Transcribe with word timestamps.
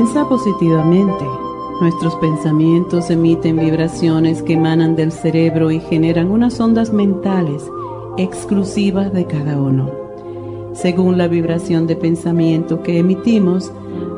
Piensa 0.00 0.26
positivamente. 0.26 1.26
Nuestros 1.82 2.16
pensamientos 2.16 3.10
emiten 3.10 3.58
vibraciones 3.58 4.42
que 4.42 4.54
emanan 4.54 4.96
del 4.96 5.12
cerebro 5.12 5.70
y 5.70 5.78
generan 5.78 6.30
unas 6.30 6.58
ondas 6.58 6.90
mentales 6.90 7.70
exclusivas 8.16 9.12
de 9.12 9.26
cada 9.26 9.60
uno. 9.60 9.90
Según 10.72 11.18
la 11.18 11.28
vibración 11.28 11.86
de 11.86 11.96
pensamiento 11.96 12.82
que 12.82 12.98
emitimos, 12.98 13.70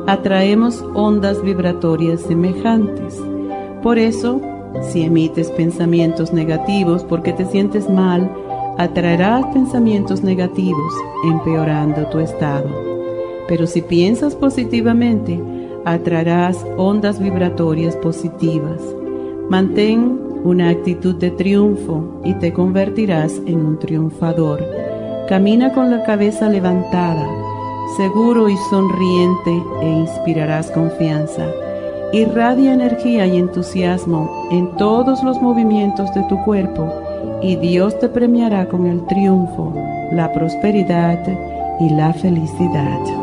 atraemos 0.07 0.81
ondas 0.93 1.43
vibratorias 1.43 2.21
semejantes. 2.21 3.21
Por 3.81 3.99
eso, 3.99 4.39
si 4.89 5.01
emites 5.01 5.51
pensamientos 5.51 6.31
negativos 6.31 7.03
porque 7.03 7.33
te 7.33 7.43
sientes 7.43 7.89
mal, 7.89 8.31
atraerás 8.77 9.45
pensamientos 9.47 10.23
negativos, 10.23 10.93
empeorando 11.25 12.05
tu 12.05 12.19
estado. 12.19 12.69
Pero 13.49 13.67
si 13.67 13.81
piensas 13.81 14.33
positivamente, 14.33 15.37
atraerás 15.85 16.57
ondas 16.77 17.19
vibratorias 17.19 17.95
positivas. 17.97 18.81
Mantén 19.49 20.19
una 20.43 20.69
actitud 20.69 21.15
de 21.15 21.31
triunfo 21.31 22.21
y 22.23 22.33
te 22.35 22.51
convertirás 22.51 23.41
en 23.45 23.65
un 23.65 23.79
triunfador. 23.79 24.63
Camina 25.27 25.73
con 25.73 25.89
la 25.89 26.03
cabeza 26.03 26.49
levantada, 26.49 27.27
seguro 27.95 28.49
y 28.49 28.57
sonriente 28.69 29.63
e 29.81 29.89
inspirarás 29.89 30.69
confianza. 30.71 31.45
Irradia 32.11 32.73
energía 32.73 33.25
y 33.25 33.37
entusiasmo 33.37 34.47
en 34.51 34.75
todos 34.77 35.23
los 35.23 35.41
movimientos 35.41 36.13
de 36.13 36.23
tu 36.29 36.37
cuerpo 36.43 36.87
y 37.41 37.55
Dios 37.55 37.97
te 37.99 38.09
premiará 38.09 38.67
con 38.67 38.85
el 38.85 39.05
triunfo, 39.07 39.73
la 40.11 40.31
prosperidad 40.31 41.19
y 41.79 41.89
la 41.89 42.13
felicidad. 42.13 43.22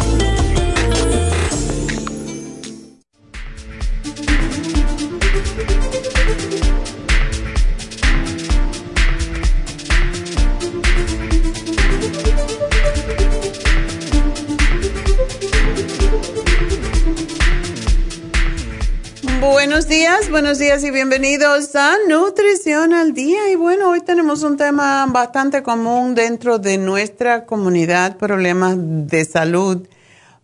Buenos 20.31 20.59
días, 20.59 20.81
y 20.85 20.91
bienvenidos 20.91 21.75
a 21.75 21.97
Nutrición 22.07 22.93
al 22.93 23.13
Día. 23.13 23.51
Y 23.51 23.55
bueno, 23.55 23.89
hoy 23.89 23.99
tenemos 23.99 24.43
un 24.43 24.55
tema 24.55 25.05
bastante 25.07 25.61
común 25.61 26.15
dentro 26.15 26.57
de 26.57 26.77
nuestra 26.77 27.45
comunidad, 27.45 28.15
problemas 28.15 28.77
de 28.77 29.25
salud 29.25 29.85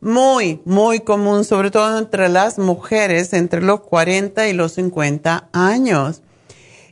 muy, 0.01 0.59
muy 0.65 0.99
común, 0.99 1.45
sobre 1.45 1.71
todo 1.71 1.97
entre 1.99 2.27
las 2.27 2.59
mujeres 2.59 3.31
entre 3.31 3.61
los 3.61 3.79
40 3.79 4.49
y 4.49 4.53
los 4.53 4.73
50 4.73 5.47
años. 5.53 6.21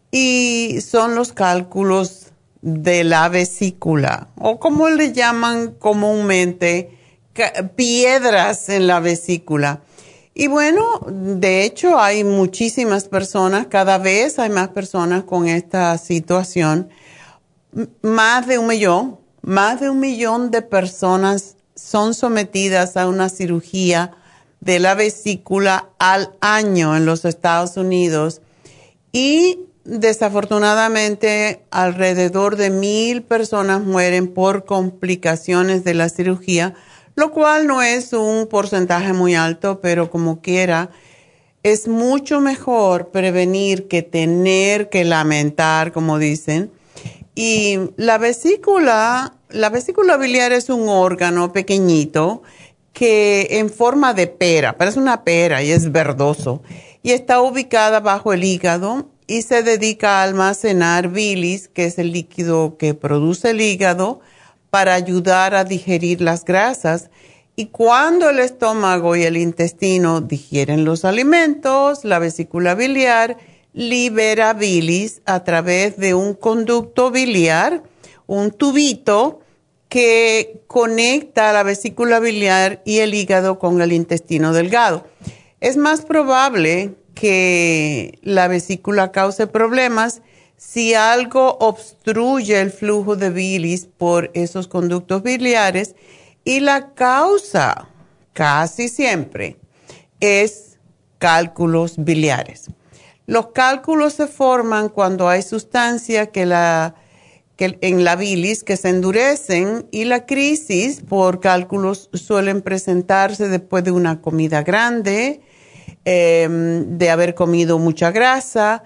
Y 0.10 0.80
son 0.80 1.16
los 1.16 1.34
cálculos 1.34 2.28
de 2.62 3.04
la 3.04 3.28
vesícula, 3.28 4.30
o 4.40 4.58
como 4.58 4.88
le 4.88 5.12
llaman 5.12 5.74
comúnmente, 5.74 6.98
piedras 7.76 8.70
en 8.70 8.88
la 8.88 9.02
vesícula. 9.02 9.82
Y 10.38 10.48
bueno, 10.48 11.00
de 11.08 11.64
hecho 11.64 11.98
hay 11.98 12.26
muchísimas 12.26 13.06
personas, 13.06 13.68
cada 13.68 13.98
vez 13.98 14.38
hay 14.38 14.50
más 14.50 14.68
personas 14.68 15.24
con 15.24 15.48
esta 15.48 15.98
situación. 15.98 16.90
Más 18.02 18.46
de 18.46 18.58
un 18.58 18.68
millón, 18.68 19.18
más 19.42 19.80
de 19.80 19.90
un 19.90 20.02
millón 20.02 20.52
de 20.52 20.62
personas 20.62 21.56
son 21.74 22.14
sometidas 22.14 22.98
a 22.98 23.08
una 23.08 23.30
cirugía 23.30 24.12
de 24.60 24.80
la 24.80 24.94
vesícula 24.94 25.92
al 26.00 26.36
año 26.42 26.98
en 26.98 27.06
los 27.06 27.24
Estados 27.24 27.78
Unidos 27.78 28.42
y 29.14 29.60
desafortunadamente 29.86 31.64
alrededor 31.72 32.58
de 32.58 32.72
mil 32.72 33.24
personas 33.24 33.82
mueren 33.84 34.34
por 34.34 34.66
complicaciones 34.66 35.86
de 35.86 35.94
la 35.94 36.10
cirugía 36.10 36.74
lo 37.16 37.32
cual 37.32 37.68
no 37.68 37.82
es 37.82 38.14
un 38.14 38.48
porcentaje 38.48 39.14
muy 39.14 39.36
alto, 39.36 39.80
pero 39.82 40.10
como 40.10 40.42
quiera, 40.42 40.90
es 41.64 41.88
mucho 41.88 42.42
mejor 42.42 43.10
prevenir 43.10 43.88
que 43.88 44.04
tener 44.04 44.90
que 44.90 45.04
lamentar, 45.04 45.92
como 45.92 46.20
dicen. 46.20 46.72
Y 47.34 47.80
la 47.98 48.18
vesícula, 48.18 49.34
la 49.50 49.70
vesícula 49.70 50.18
biliar 50.18 50.52
es 50.52 50.70
un 50.70 50.88
órgano 50.88 51.52
pequeñito 51.52 52.44
que 52.94 53.48
en 53.52 53.70
forma 53.70 54.14
de 54.14 54.28
pera, 54.28 54.78
parece 54.78 55.00
una 55.00 55.24
pera 55.24 55.62
y 55.62 55.72
es 55.72 55.92
verdoso, 55.92 56.62
y 57.04 57.12
está 57.12 57.42
ubicada 57.42 58.00
bajo 58.00 58.32
el 58.32 58.44
hígado 58.44 59.10
y 59.28 59.42
se 59.42 59.64
dedica 59.64 60.20
a 60.20 60.24
almacenar 60.24 61.10
bilis, 61.10 61.68
que 61.68 61.86
es 61.86 62.00
el 62.00 62.12
líquido 62.12 62.78
que 62.78 62.94
produce 62.94 63.50
el 63.50 63.62
hígado, 63.62 64.22
para 64.76 64.94
ayudar 64.94 65.56
a 65.56 65.64
digerir 65.64 66.20
las 66.20 66.44
grasas 66.44 67.10
Y 67.56 67.68
cuando 67.68 68.30
el 68.30 68.40
estómago 68.40 69.16
y 69.16 69.24
el 69.24 69.38
intestino 69.38 70.20
digieren 70.20 70.84
los 70.84 71.06
alimentos, 71.06 72.04
la 72.04 72.20
vesícula 72.20 72.76
biliar 72.76 73.38
libera 73.72 74.52
bilis 74.52 75.22
a 75.26 75.46
través 75.46 75.96
de 75.96 76.14
un 76.14 76.34
conducto 76.34 77.10
biliar, 77.10 77.84
un 78.28 78.52
tubito 78.52 79.40
que 79.88 80.62
conecta 80.68 81.54
la 81.54 81.64
vesícula 81.64 82.20
biliar 82.20 82.82
y 82.84 82.98
el 82.98 83.14
hígado 83.14 83.58
con 83.60 83.82
el 83.82 83.94
intestino 83.94 84.52
delgado. 84.52 85.08
Es 85.62 85.78
más 85.78 86.02
probable 86.02 86.96
que 87.14 88.20
la 88.24 88.50
vesícula 88.50 89.14
cause 89.14 89.48
problemas 89.48 90.22
si 90.58 90.94
algo 90.94 91.58
obstruye 91.60 92.60
el 92.60 92.72
flujo 92.72 93.16
de 93.16 93.30
bilis 93.30 93.88
por 93.98 94.32
esos 94.34 94.68
conductos 94.68 95.24
biliares 95.24 95.96
y 96.44 96.60
la 96.60 96.94
causa 96.94 97.90
casi 98.34 98.90
siempre 98.90 99.58
es 100.20 100.78
cálculos 101.18 101.96
biliares. 101.98 102.68
Los 103.26 103.48
cálculos 103.48 104.14
se 104.14 104.28
forman 104.28 104.90
cuando 104.90 105.28
hay 105.28 105.42
sustancias 105.42 106.30
que 106.30 106.46
la, 106.46 106.96
que 107.56 107.78
en 107.82 108.04
la 108.04 108.16
bilis 108.16 108.64
que 108.64 108.78
se 108.78 108.90
endurecen 108.90 109.88
y 109.92 110.06
la 110.06 110.26
crisis 110.26 111.02
por 111.02 111.40
cálculos 111.40 112.10
suelen 112.14 112.62
presentarse 112.62 113.48
después 113.48 113.84
de 113.84 113.92
una 113.92 114.22
comida 114.22 114.62
grande, 114.62 115.42
em, 116.06 116.98
de 116.98 117.10
haber 117.10 117.34
comido 117.34 117.80
mucha 117.80 118.12
grasa 118.12 118.84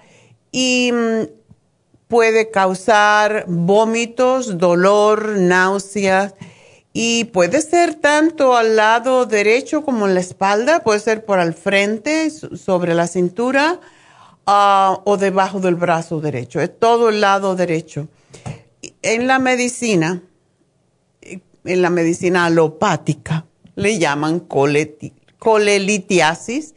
y 0.52 0.90
mm, 0.92 1.39
puede 2.10 2.50
causar 2.50 3.44
vómitos, 3.46 4.58
dolor, 4.58 5.28
náuseas 5.38 6.34
y 6.92 7.26
puede 7.26 7.62
ser 7.62 7.94
tanto 7.94 8.56
al 8.56 8.74
lado 8.74 9.26
derecho 9.26 9.84
como 9.84 10.08
en 10.08 10.14
la 10.14 10.20
espalda, 10.20 10.82
puede 10.82 10.98
ser 10.98 11.24
por 11.24 11.38
al 11.38 11.54
frente, 11.54 12.28
sobre 12.30 12.94
la 12.94 13.06
cintura 13.06 13.78
ah, 14.44 15.00
o 15.04 15.16
debajo 15.18 15.60
del 15.60 15.76
brazo 15.76 16.20
derecho. 16.20 16.60
Es 16.60 16.76
todo 16.76 17.10
el 17.10 17.20
lado 17.20 17.54
derecho. 17.54 18.08
En 19.02 19.28
la 19.28 19.38
medicina, 19.38 20.24
en 21.22 21.82
la 21.82 21.90
medicina 21.90 22.46
alopática, 22.46 23.46
le 23.76 24.00
llaman 24.00 24.40
colelitiasis. 25.38 26.74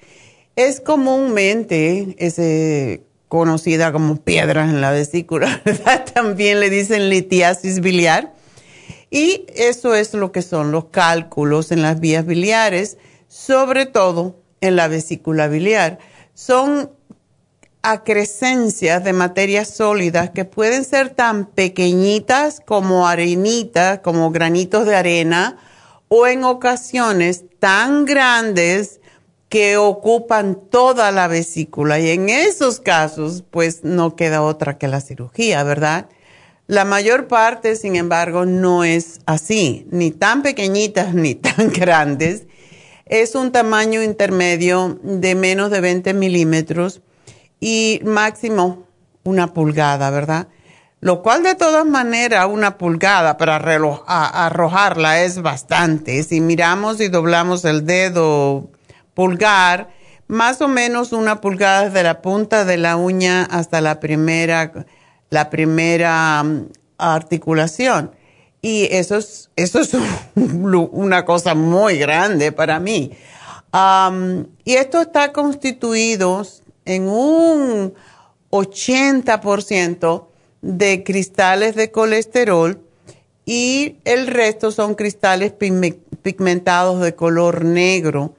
Es 0.56 0.80
comúnmente 0.80 2.16
ese, 2.20 3.04
conocida 3.34 3.92
como 3.92 4.18
piedras 4.18 4.70
en 4.70 4.80
la 4.80 4.92
vesícula, 4.92 5.64
También 6.14 6.60
le 6.60 6.70
dicen 6.70 7.10
litiasis 7.10 7.80
biliar 7.80 8.32
y 9.10 9.48
eso 9.56 9.96
es 9.96 10.14
lo 10.14 10.32
que 10.32 10.44
son 10.44 10.72
los 10.72 10.86
cálculos 10.92 11.72
en 11.72 11.82
las 11.82 12.00
vías 12.00 12.28
biliares, 12.28 13.00
sobre 13.28 13.88
todo 13.88 14.36
en 14.62 14.76
la 14.76 14.88
vesícula 14.88 15.48
biliar. 15.48 15.98
Son 16.36 16.92
acrescencias 17.82 19.04
de 19.04 19.14
materias 19.14 19.68
sólidas 19.68 20.30
que 20.30 20.46
pueden 20.46 20.86
ser 20.86 21.10
tan 21.10 21.48
pequeñitas 21.48 22.62
como 22.64 23.08
arenitas, 23.08 23.98
como 24.02 24.30
granitos 24.30 24.86
de 24.86 24.96
arena, 24.96 25.58
o 26.08 26.28
en 26.28 26.44
ocasiones 26.44 27.46
tan 27.58 28.06
grandes 28.06 29.02
que 29.54 29.78
ocupan 29.78 30.56
toda 30.72 31.12
la 31.12 31.28
vesícula. 31.28 32.00
Y 32.00 32.10
en 32.10 32.28
esos 32.30 32.80
casos, 32.80 33.44
pues 33.52 33.84
no 33.84 34.16
queda 34.16 34.42
otra 34.42 34.80
que 34.80 34.88
la 34.88 35.00
cirugía, 35.00 35.64
¿verdad? 35.64 36.08
La 36.66 36.86
mayor 36.86 37.28
parte, 37.28 37.76
sin 37.76 37.96
embargo, 37.96 38.48
no 38.48 38.84
es 38.84 39.20
así, 39.28 39.86
ni 39.92 40.10
tan 40.10 40.42
pequeñitas 40.42 41.14
ni 41.14 41.36
tan 41.36 41.70
grandes. 41.72 42.48
Es 43.06 43.36
un 43.36 43.52
tamaño 43.52 44.02
intermedio 44.02 45.00
de 45.04 45.36
menos 45.36 45.70
de 45.70 45.82
20 45.82 46.16
milímetros 46.16 47.02
y 47.60 48.02
máximo 48.04 48.88
una 49.24 49.54
pulgada, 49.54 50.10
¿verdad? 50.10 50.48
Lo 51.00 51.22
cual 51.22 51.44
de 51.44 51.54
todas 51.54 51.86
maneras 51.86 52.48
una 52.50 52.80
pulgada 52.80 53.38
para 53.38 53.58
arrojarla 53.58 55.22
es 55.22 55.44
bastante. 55.44 56.24
Si 56.24 56.42
miramos 56.42 57.00
y 57.02 57.10
doblamos 57.10 57.66
el 57.66 57.86
dedo 57.86 58.73
pulgar, 59.14 59.90
más 60.28 60.62
o 60.62 60.68
menos 60.68 61.12
una 61.12 61.42
pulgada 61.42 61.86
desde 61.86 62.04
la 62.04 62.22
punta 62.22 62.66
de 62.66 62.78
la 62.78 62.96
uña 62.98 63.44
hasta 63.44 63.82
la 63.82 64.00
primera 64.00 64.86
la 65.34 65.50
primera 65.50 66.44
mm, 66.44 66.68
articulación. 66.98 68.12
Y 68.62 68.88
eso 68.92 69.18
es, 69.18 69.50
eso 69.58 69.82
es 69.82 69.92
una 70.36 71.26
cosa 71.26 71.54
muy 71.56 71.98
grande 71.98 72.54
para 72.54 72.80
mí. 72.80 73.12
y 74.64 74.74
esto 74.74 75.02
está 75.02 75.34
constituido 75.34 76.46
en 76.86 77.08
un 77.10 77.94
80% 78.52 80.28
de 80.62 81.04
cristales 81.04 81.76
de 81.76 81.92
colesterol 81.92 82.80
y 83.46 83.98
el 84.06 84.28
resto 84.28 84.72
son 84.72 84.96
cristales 84.96 85.52
pigmentados 86.22 87.02
de 87.02 87.16
color 87.16 87.66
negro 87.66 88.36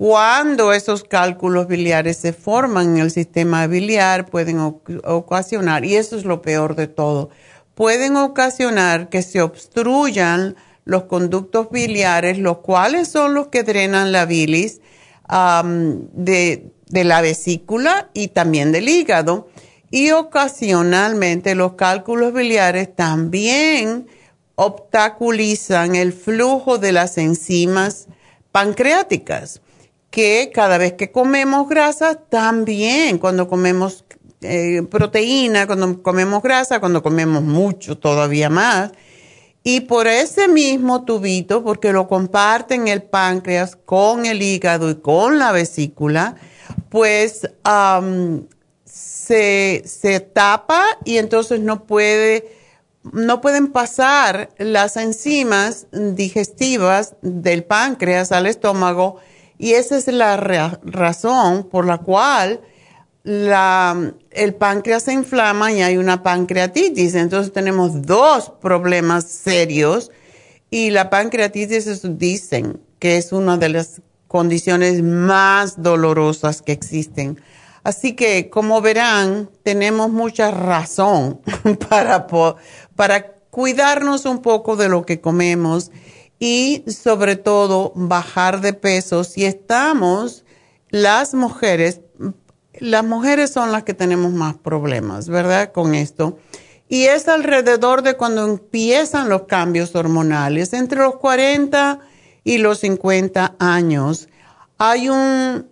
cuando 0.00 0.72
esos 0.72 1.04
cálculos 1.04 1.66
biliares 1.68 2.16
se 2.16 2.32
forman 2.32 2.96
en 2.96 3.02
el 3.02 3.10
sistema 3.10 3.66
biliar, 3.66 4.24
pueden 4.24 4.58
ocasionar, 4.58 5.84
y 5.84 5.96
eso 5.96 6.16
es 6.16 6.24
lo 6.24 6.40
peor 6.40 6.74
de 6.74 6.86
todo, 6.86 7.28
pueden 7.74 8.16
ocasionar 8.16 9.10
que 9.10 9.20
se 9.20 9.42
obstruyan 9.42 10.56
los 10.86 11.02
conductos 11.02 11.68
biliares, 11.70 12.38
los 12.38 12.60
cuales 12.60 13.08
son 13.08 13.34
los 13.34 13.48
que 13.48 13.62
drenan 13.62 14.10
la 14.10 14.24
bilis 14.24 14.80
de, 15.28 16.72
la 16.90 17.20
vesícula 17.20 18.08
y 18.14 18.28
también 18.28 18.72
del 18.72 18.88
hígado. 18.88 19.48
Y 19.90 20.12
ocasionalmente 20.12 21.54
los 21.54 21.74
cálculos 21.74 22.32
biliares 22.32 22.96
también 22.96 24.06
obstaculizan 24.54 25.94
el 25.94 26.14
flujo 26.14 26.78
de 26.78 26.92
las 26.92 27.18
enzimas 27.18 28.06
pancreáticas 28.50 29.60
que 30.10 30.50
cada 30.52 30.76
vez 30.78 30.94
que 30.94 31.12
comemos 31.12 31.68
grasa, 31.68 32.16
también 32.16 33.18
cuando 33.18 33.48
comemos 33.48 34.04
eh, 34.42 34.82
proteína, 34.90 35.66
cuando 35.66 36.02
comemos 36.02 36.42
grasa, 36.42 36.80
cuando 36.80 37.02
comemos 37.02 37.42
mucho 37.42 37.96
todavía 37.98 38.50
más. 38.50 38.90
Y 39.62 39.80
por 39.80 40.06
ese 40.06 40.48
mismo 40.48 41.04
tubito, 41.04 41.62
porque 41.62 41.92
lo 41.92 42.08
comparten 42.08 42.88
el 42.88 43.02
páncreas 43.02 43.76
con 43.76 44.24
el 44.24 44.40
hígado 44.40 44.90
y 44.90 44.96
con 44.96 45.38
la 45.38 45.52
vesícula, 45.52 46.36
pues 46.88 47.48
se, 48.84 49.82
se 49.84 50.20
tapa 50.20 50.82
y 51.04 51.18
entonces 51.18 51.60
no 51.60 51.84
puede 51.84 52.58
no 53.12 53.40
pueden 53.40 53.68
pasar 53.68 54.50
las 54.58 54.96
enzimas 54.98 55.86
digestivas 55.90 57.14
del 57.22 57.64
páncreas 57.64 58.30
al 58.30 58.46
estómago 58.46 59.16
y 59.62 59.74
esa 59.74 59.98
es 59.98 60.06
la 60.06 60.38
razón 60.38 61.64
por 61.64 61.84
la 61.84 61.98
cual 61.98 62.62
el 63.24 64.54
páncreas 64.54 65.02
se 65.02 65.12
inflama 65.12 65.70
y 65.70 65.82
hay 65.82 65.98
una 65.98 66.22
pancreatitis. 66.22 67.14
Entonces 67.14 67.52
tenemos 67.52 68.06
dos 68.06 68.50
problemas 68.58 69.24
serios 69.24 70.10
y 70.70 70.88
la 70.88 71.10
pancreatitis 71.10 72.00
dicen 72.18 72.80
que 72.98 73.18
es 73.18 73.32
una 73.32 73.58
de 73.58 73.68
las 73.68 74.00
condiciones 74.28 75.02
más 75.02 75.82
dolorosas 75.82 76.62
que 76.62 76.72
existen. 76.72 77.38
Así 77.82 78.14
que, 78.14 78.48
como 78.48 78.80
verán, 78.80 79.50
tenemos 79.62 80.08
mucha 80.08 80.50
razón 80.50 81.42
para, 81.90 82.26
para 82.96 83.32
cuidarnos 83.50 84.24
un 84.24 84.40
poco 84.40 84.76
de 84.76 84.88
lo 84.88 85.04
que 85.04 85.20
comemos 85.20 85.90
y 86.40 86.82
sobre 86.88 87.36
todo 87.36 87.92
bajar 87.94 88.62
de 88.62 88.72
peso. 88.72 89.22
Si 89.22 89.44
estamos, 89.44 90.44
las 90.88 91.34
mujeres, 91.34 92.00
las 92.80 93.04
mujeres 93.04 93.52
son 93.52 93.70
las 93.70 93.84
que 93.84 93.94
tenemos 93.94 94.32
más 94.32 94.56
problemas, 94.56 95.28
¿verdad? 95.28 95.70
Con 95.70 95.94
esto. 95.94 96.38
Y 96.88 97.04
es 97.04 97.28
alrededor 97.28 98.02
de 98.02 98.16
cuando 98.16 98.44
empiezan 98.46 99.28
los 99.28 99.42
cambios 99.42 99.94
hormonales, 99.94 100.72
entre 100.72 101.00
los 101.00 101.16
40 101.16 102.00
y 102.42 102.58
los 102.58 102.80
50 102.80 103.56
años. 103.58 104.28
Hay 104.78 105.10
un, 105.10 105.68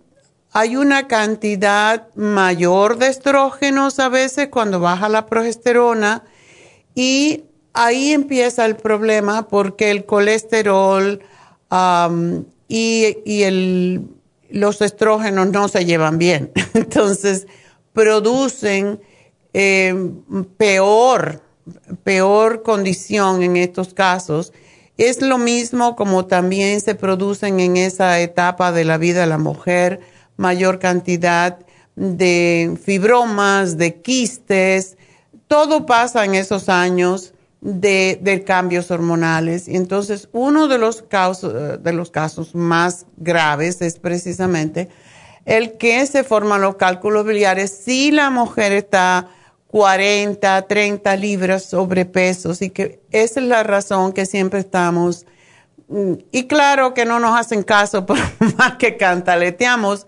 hay 0.53 0.75
una 0.77 1.07
cantidad 1.07 2.07
mayor 2.15 2.99
de 2.99 3.07
estrógenos 3.07 3.99
a 3.99 4.07
veces 4.07 4.49
cuando 4.49 4.79
baja 4.79 5.09
la 5.09 5.25
progesterona 5.25 6.23
y 6.93 7.45
ahí 7.73 8.11
empieza 8.13 8.65
el 8.65 8.75
problema 8.75 9.47
porque 9.47 9.91
el 9.91 10.05
colesterol 10.05 11.21
y, 12.67 13.99
los 14.51 14.81
estrógenos 14.81 15.49
no 15.49 15.67
se 15.67 15.85
llevan 15.85 16.17
bien. 16.17 16.51
Entonces, 16.73 17.45
producen 17.93 18.99
eh, 19.53 19.93
peor, 20.57 21.43
peor 22.03 22.63
condición 22.63 23.43
en 23.43 23.57
estos 23.57 23.93
casos. 23.93 24.51
Es 24.97 25.21
lo 25.21 25.37
mismo 25.37 25.95
como 25.95 26.25
también 26.25 26.81
se 26.81 26.95
producen 26.95 27.59
en 27.59 27.77
esa 27.77 28.19
etapa 28.19 28.71
de 28.71 28.85
la 28.85 28.97
vida 28.97 29.21
de 29.21 29.27
la 29.27 29.37
mujer 29.37 29.99
mayor 30.35 30.79
cantidad 30.79 31.59
de 31.95 32.77
fibromas, 32.81 33.77
de 33.77 34.01
quistes, 34.01 34.97
todo 35.47 35.85
pasa 35.85 36.23
en 36.23 36.35
esos 36.35 36.69
años 36.69 37.33
de, 37.61 38.43
cambios 38.45 38.91
hormonales. 38.91 39.67
Y 39.67 39.75
entonces 39.75 40.29
uno 40.31 40.67
de 40.67 40.77
los, 40.77 41.01
casos, 41.01 41.81
de 41.81 41.93
los 41.93 42.11
casos 42.11 42.55
más 42.55 43.05
graves 43.17 43.81
es 43.81 43.99
precisamente 43.99 44.89
el 45.45 45.77
que 45.77 46.05
se 46.05 46.23
forman 46.23 46.61
los 46.61 46.75
cálculos 46.75 47.25
biliares 47.25 47.71
si 47.71 48.11
la 48.11 48.29
mujer 48.29 48.71
está 48.71 49.29
40, 49.67 50.63
30 50.67 51.15
libras 51.15 51.63
sobrepeso. 51.63 52.53
y 52.59 52.69
que 52.69 53.01
esa 53.11 53.39
es 53.39 53.45
la 53.45 53.63
razón 53.63 54.13
que 54.13 54.25
siempre 54.25 54.59
estamos, 54.59 55.25
mm, 55.87 56.13
y 56.31 56.47
claro 56.47 56.93
que 56.93 57.05
no 57.05 57.19
nos 57.19 57.39
hacen 57.39 57.63
caso 57.63 58.05
por 58.05 58.17
más 58.57 58.75
que 58.77 58.97
cantaleteamos, 58.97 60.07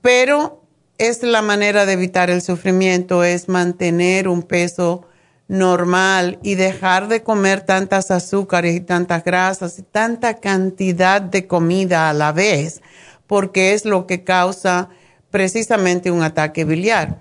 pero 0.00 0.62
es 0.98 1.22
la 1.22 1.42
manera 1.42 1.86
de 1.86 1.94
evitar 1.94 2.30
el 2.30 2.42
sufrimiento, 2.42 3.24
es 3.24 3.48
mantener 3.48 4.28
un 4.28 4.42
peso 4.42 5.06
normal 5.50 6.38
y 6.44 6.54
dejar 6.54 7.08
de 7.08 7.24
comer 7.24 7.62
tantas 7.62 8.12
azúcares 8.12 8.76
y 8.76 8.80
tantas 8.80 9.24
grasas 9.24 9.80
y 9.80 9.82
tanta 9.82 10.34
cantidad 10.34 11.20
de 11.20 11.48
comida 11.48 12.08
a 12.08 12.12
la 12.12 12.30
vez, 12.30 12.82
porque 13.26 13.74
es 13.74 13.84
lo 13.84 14.06
que 14.06 14.22
causa 14.22 14.90
precisamente 15.32 16.12
un 16.12 16.22
ataque 16.22 16.64
biliar. 16.64 17.18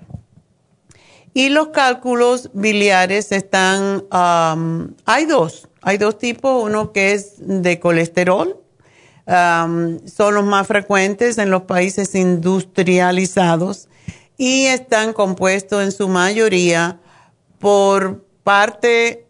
Y 1.33 1.49
los 1.49 1.69
cálculos 1.69 2.51
biliares 2.53 3.31
están, 3.31 4.05
hay 4.11 5.25
dos, 5.25 5.67
hay 5.81 5.97
dos 5.97 6.19
tipos, 6.19 6.63
uno 6.63 6.91
que 6.91 7.13
es 7.13 7.33
de 7.39 7.79
colesterol, 7.79 8.61
son 9.25 10.35
los 10.35 10.45
más 10.45 10.67
frecuentes 10.67 11.39
en 11.39 11.49
los 11.49 11.63
países 11.63 12.13
industrializados 12.13 13.87
y 14.37 14.65
están 14.65 15.13
compuestos 15.13 15.83
en 15.83 15.91
su 15.91 16.07
mayoría 16.07 16.99
por 17.59 18.25
parte, 18.43 19.25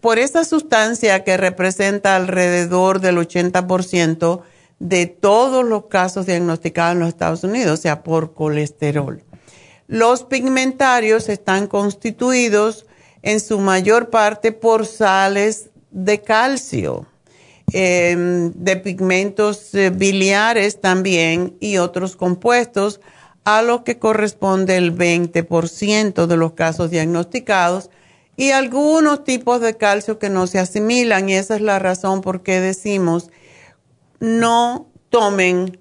por 0.00 0.18
esa 0.18 0.44
sustancia 0.44 1.24
que 1.24 1.36
representa 1.36 2.16
alrededor 2.16 3.00
del 3.00 3.18
80% 3.18 4.42
de 4.78 5.06
todos 5.06 5.64
los 5.64 5.86
casos 5.86 6.26
diagnosticados 6.26 6.94
en 6.94 7.00
los 7.00 7.08
Estados 7.08 7.44
Unidos, 7.44 7.78
o 7.78 7.82
sea, 7.82 8.02
por 8.02 8.34
colesterol. 8.34 9.22
Los 9.88 10.24
pigmentarios 10.24 11.28
están 11.28 11.66
constituidos 11.66 12.86
en 13.22 13.40
su 13.40 13.58
mayor 13.58 14.10
parte 14.10 14.52
por 14.52 14.86
sales 14.86 15.70
de 15.90 16.20
calcio, 16.20 17.06
em, 17.72 18.52
de 18.52 18.76
pigmentos 18.76 19.74
eh, 19.74 19.90
biliares 19.90 20.80
también 20.80 21.56
y 21.60 21.78
otros 21.78 22.16
compuestos, 22.16 23.00
a 23.46 23.62
lo 23.62 23.84
que 23.84 24.00
corresponde 24.00 24.76
el 24.76 24.92
20% 24.92 26.26
de 26.26 26.36
los 26.36 26.54
casos 26.54 26.90
diagnosticados 26.90 27.90
y 28.36 28.50
algunos 28.50 29.22
tipos 29.22 29.60
de 29.60 29.76
calcio 29.76 30.18
que 30.18 30.28
no 30.28 30.48
se 30.48 30.58
asimilan 30.58 31.28
y 31.28 31.34
esa 31.34 31.54
es 31.54 31.60
la 31.60 31.78
razón 31.78 32.22
por 32.22 32.42
qué 32.42 32.60
decimos 32.60 33.30
no 34.18 34.88
tomen 35.10 35.78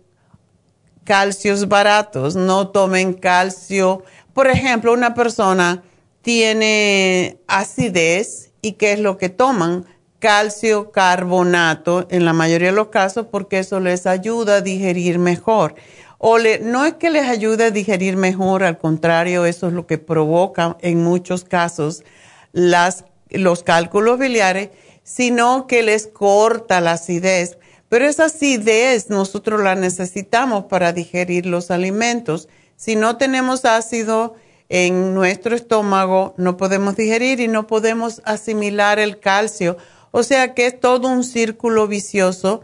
calcios 1.06 1.68
baratos, 1.68 2.36
no 2.36 2.68
tomen 2.68 3.14
calcio. 3.14 4.04
Por 4.36 4.48
ejemplo, 4.48 4.94
una 4.94 5.16
persona 5.16 5.84
tiene 6.22 7.40
acidez 7.48 8.52
y 8.62 8.74
¿qué 8.74 8.94
es 8.94 9.00
lo 9.00 9.18
que 9.18 9.30
toman? 9.30 9.86
Calcio 10.20 10.92
carbonato 10.92 12.06
en 12.12 12.26
la 12.26 12.34
mayoría 12.34 12.70
de 12.70 12.76
los 12.76 12.90
casos 12.90 13.26
porque 13.32 13.58
eso 13.58 13.80
les 13.80 14.06
ayuda 14.06 14.58
a 14.58 14.62
digerir 14.62 15.18
mejor. 15.18 15.74
O 16.18 16.38
le, 16.38 16.60
no 16.60 16.86
es 16.86 16.94
que 16.94 17.10
les 17.10 17.28
ayude 17.28 17.66
a 17.66 17.72
digerir 17.72 18.18
mejor, 18.18 18.64
al 18.64 18.78
contrario, 18.78 19.46
eso 19.46 19.68
es 19.68 19.74
lo 19.74 19.86
que 19.86 19.98
provoca 19.98 20.78
en 20.82 21.04
muchos 21.04 21.44
casos 21.44 22.04
las, 22.52 23.06
los 23.30 23.64
cálculos 23.64 24.18
biliares, 24.18 24.70
sino 25.04 25.68
que 25.68 25.84
les 25.84 26.08
corta 26.08 26.82
la 26.82 26.94
acidez 26.94 27.58
pero 27.90 28.08
esa 28.08 28.26
acidez 28.26 29.10
nosotros 29.10 29.62
la 29.62 29.76
necesitamos 29.76 30.66
para 30.66 30.92
digerir 30.92 31.46
los 31.46 31.72
alimentos. 31.72 32.50
Si 32.76 32.96
no 32.96 33.18
tenemos 33.18 33.64
ácido 33.66 34.36
en 34.70 35.14
nuestro 35.14 35.56
estómago, 35.56 36.34
no 36.38 36.58
podemos 36.58 36.96
digerir 36.96 37.40
y 37.40 37.48
no 37.48 37.68
podemos 37.68 38.22
asimilar 38.26 39.00
el 39.00 39.20
calcio. 39.20 39.78
O 40.12 40.24
sea 40.24 40.54
que 40.54 40.66
es 40.68 40.80
todo 40.80 41.08
un 41.08 41.24
círculo 41.24 41.88
vicioso 41.88 42.62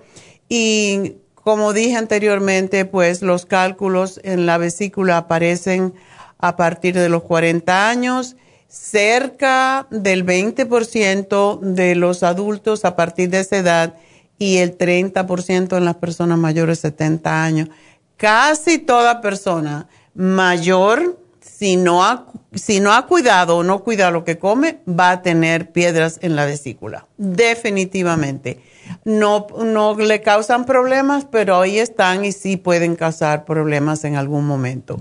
y 0.50 1.18
como 1.44 1.74
dije 1.74 1.96
anteriormente, 1.98 2.86
pues 2.86 3.22
los 3.22 3.46
cálculos 3.46 4.20
en 4.24 4.46
la 4.46 4.58
vesícula 4.58 5.18
aparecen 5.18 5.94
a 6.38 6.56
partir 6.56 6.96
de 6.96 7.10
los 7.10 7.24
40 7.24 7.90
años, 7.90 8.36
cerca 8.68 9.88
del 9.92 10.26
20% 10.26 11.60
de 11.60 11.96
los 11.96 12.24
adultos 12.24 12.86
a 12.86 12.96
partir 12.96 13.30
de 13.30 13.42
esa 13.42 13.58
edad 13.58 13.96
y 14.38 14.58
el 14.58 14.78
30% 14.78 15.78
en 15.78 15.86
las 15.86 15.96
personas 15.96 16.38
mayores 16.38 16.82
de 16.82 16.90
70 16.90 17.44
años. 17.44 17.70
Casi 18.18 18.80
toda 18.80 19.22
persona 19.22 19.88
mayor, 20.14 21.20
si 21.62 21.76
no 21.76 22.04
ha, 22.04 22.26
si 22.56 22.80
no 22.80 22.92
ha 22.92 23.06
cuidado 23.06 23.58
o 23.58 23.64
no 23.64 23.84
cuida 23.84 24.10
lo 24.10 24.24
que 24.24 24.40
come, 24.40 24.80
va 24.90 25.12
a 25.12 25.22
tener 25.22 25.72
piedras 25.72 26.18
en 26.24 26.36
la 26.36 26.46
vesícula. 26.46 27.06
Definitivamente. 27.18 28.64
No, 29.06 29.46
no 29.64 29.96
le 29.96 30.22
causan 30.22 30.66
problemas, 30.66 31.28
pero 31.32 31.62
ahí 31.62 31.78
están 31.78 32.26
y 32.26 32.32
sí 32.32 32.58
pueden 32.58 32.96
causar 32.96 33.46
problemas 33.46 34.06
en 34.06 34.16
algún 34.16 34.48
momento. 34.48 34.98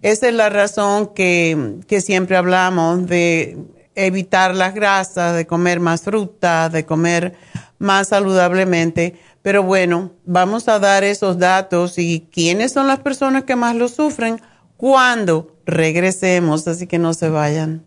Esa 0.00 0.28
es 0.28 0.34
la 0.34 0.48
razón 0.48 1.08
que, 1.12 1.80
que 1.88 2.00
siempre 2.00 2.36
hablamos 2.36 3.08
de 3.08 3.58
evitar 3.96 4.54
las 4.54 4.74
grasas, 4.74 5.34
de 5.34 5.44
comer 5.44 5.80
más 5.80 6.02
fruta, 6.02 6.68
de 6.68 6.86
comer 6.86 7.34
más 7.80 8.06
saludablemente. 8.10 9.16
Pero 9.42 9.64
bueno, 9.64 10.12
vamos 10.24 10.68
a 10.68 10.78
dar 10.78 11.02
esos 11.02 11.40
datos 11.40 11.98
y 11.98 12.28
quiénes 12.32 12.72
son 12.72 12.86
las 12.86 13.00
personas 13.00 13.42
que 13.42 13.56
más 13.56 13.74
lo 13.74 13.88
sufren 13.88 14.40
cuando 14.76 15.55
regresemos, 15.66 16.66
así 16.68 16.86
que 16.86 16.98
no 16.98 17.12
se 17.12 17.28
vayan. 17.28 17.86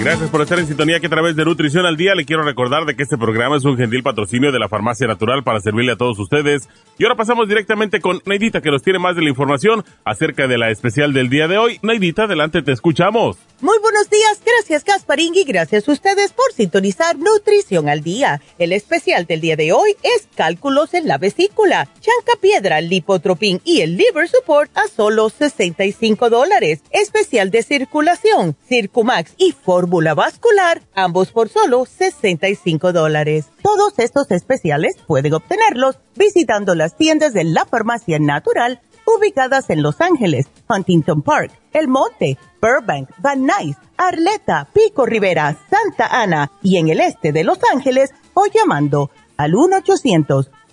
Gracias 0.00 0.30
por 0.30 0.40
estar 0.42 0.60
en 0.60 0.66
sintonía 0.68 1.00
que 1.00 1.08
a 1.08 1.10
través 1.10 1.34
de 1.34 1.44
Nutrición 1.44 1.84
al 1.84 1.96
Día 1.96 2.14
le 2.14 2.24
quiero 2.24 2.44
recordar 2.44 2.84
de 2.86 2.94
que 2.94 3.02
este 3.02 3.18
programa 3.18 3.56
es 3.56 3.64
un 3.64 3.76
gentil 3.76 4.04
patrocinio 4.04 4.52
de 4.52 4.60
la 4.60 4.68
Farmacia 4.68 5.08
Natural 5.08 5.42
para 5.42 5.60
servirle 5.60 5.92
a 5.92 5.96
todos 5.96 6.20
ustedes. 6.20 6.68
Y 6.98 7.04
ahora 7.04 7.16
pasamos 7.16 7.48
directamente 7.48 8.00
con 8.00 8.22
Neidita 8.24 8.60
que 8.60 8.70
nos 8.70 8.82
tiene 8.82 9.00
más 9.00 9.16
de 9.16 9.22
la 9.22 9.28
información 9.28 9.84
acerca 10.04 10.46
de 10.46 10.56
la 10.56 10.70
especial 10.70 11.12
del 11.12 11.28
día 11.28 11.48
de 11.48 11.58
hoy. 11.58 11.80
Neidita, 11.82 12.24
adelante, 12.24 12.62
te 12.62 12.70
escuchamos. 12.70 13.38
Muy 13.60 13.76
buenos 13.80 14.08
días, 14.08 14.40
gracias 14.46 14.84
Gasparín 14.84 15.34
y 15.34 15.42
gracias 15.42 15.88
a 15.88 15.92
ustedes 15.92 16.32
por 16.32 16.52
sintonizar 16.52 17.18
Nutrición 17.18 17.88
al 17.88 18.02
Día. 18.02 18.40
El 18.56 18.72
especial 18.72 19.26
del 19.26 19.40
día 19.40 19.56
de 19.56 19.72
hoy 19.72 19.96
es 20.04 20.28
cálculos 20.36 20.94
en 20.94 21.08
la 21.08 21.18
vesícula, 21.18 21.88
chanca 21.94 22.40
piedra, 22.40 22.80
lipotropín 22.80 23.60
y 23.64 23.80
el 23.80 23.96
liver 23.96 24.28
support 24.28 24.70
a 24.76 24.86
solo 24.86 25.28
65 25.28 26.30
dólares. 26.30 26.82
Especial 26.92 27.50
de 27.50 27.64
circulación, 27.64 28.56
Circumax 28.68 29.34
y 29.38 29.50
fórmula 29.88 30.14
vascular, 30.14 30.82
ambos 30.94 31.32
por 31.32 31.48
solo 31.48 31.86
65 31.86 32.92
dólares. 32.92 33.46
Todos 33.62 33.98
estos 33.98 34.30
especiales 34.30 34.96
pueden 35.06 35.32
obtenerlos 35.32 35.96
visitando 36.14 36.74
las 36.74 36.94
tiendas 36.94 37.32
de 37.32 37.44
la 37.44 37.64
farmacia 37.64 38.18
natural 38.18 38.82
ubicadas 39.06 39.70
en 39.70 39.82
Los 39.82 40.02
Ángeles, 40.02 40.48
Huntington 40.68 41.22
Park, 41.22 41.52
El 41.72 41.88
Monte, 41.88 42.36
Burbank, 42.60 43.08
Van 43.16 43.46
Nuys, 43.46 43.78
Arleta, 43.96 44.68
Pico 44.74 45.06
Rivera, 45.06 45.56
Santa 45.70 46.08
Ana 46.08 46.50
y 46.62 46.76
en 46.76 46.90
el 46.90 47.00
este 47.00 47.32
de 47.32 47.44
Los 47.44 47.58
Ángeles 47.72 48.10
o 48.34 48.44
llamando 48.44 49.10
al 49.38 49.52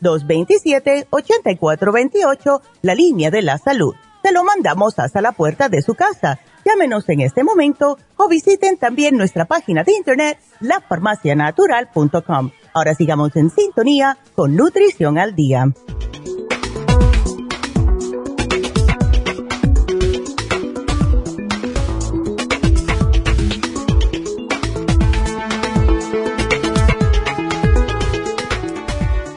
1-800-227-8428, 0.02 2.62
la 2.82 2.96
línea 2.96 3.32
de 3.32 3.44
la 3.44 3.58
salud. 3.60 3.96
Se 4.22 4.34
lo 4.34 4.44
mandamos 4.44 5.00
hasta 5.00 5.22
la 5.22 5.32
puerta 5.32 5.70
de 5.70 5.82
su 5.82 5.96
casa. 5.96 6.42
Llámenos 6.66 7.08
en 7.10 7.22
este 7.22 7.44
momento 7.44 8.00
o 8.18 8.28
visiten 8.28 8.78
también 8.78 9.18
nuestra 9.18 9.46
página 9.46 9.84
de 9.84 9.94
internet, 9.94 10.40
lafarmacianatural.com. 10.62 12.50
Ahora 12.74 12.96
sigamos 12.96 13.36
en 13.36 13.52
sintonía 13.52 14.18
con 14.34 14.56
Nutrición 14.56 15.20
al 15.20 15.36
Día. 15.36 15.68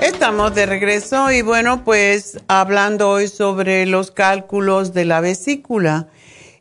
Estamos 0.00 0.54
de 0.54 0.64
regreso 0.64 1.30
y 1.30 1.42
bueno, 1.42 1.84
pues 1.84 2.40
hablando 2.48 3.10
hoy 3.10 3.28
sobre 3.28 3.84
los 3.84 4.10
cálculos 4.10 4.94
de 4.94 5.04
la 5.04 5.20
vesícula. 5.20 6.08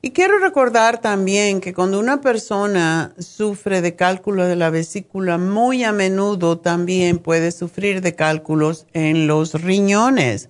Y 0.08 0.12
quiero 0.12 0.40
recordar 0.40 1.02
también 1.02 1.60
que 1.60 1.74
cuando 1.74 2.00
una 2.00 2.22
persona 2.22 3.14
sufre 3.20 3.82
de 3.82 3.98
cálculo 3.98 4.46
de 4.46 4.56
la 4.56 4.70
vesícula, 4.70 5.38
muy 5.38 5.84
a 5.84 5.92
menudo 5.92 6.60
también 6.60 7.20
puede 7.20 7.52
sufrir 7.52 8.00
de 8.00 8.16
cálculos 8.16 8.88
en 8.94 9.28
los 9.28 9.62
riñones. 9.62 10.48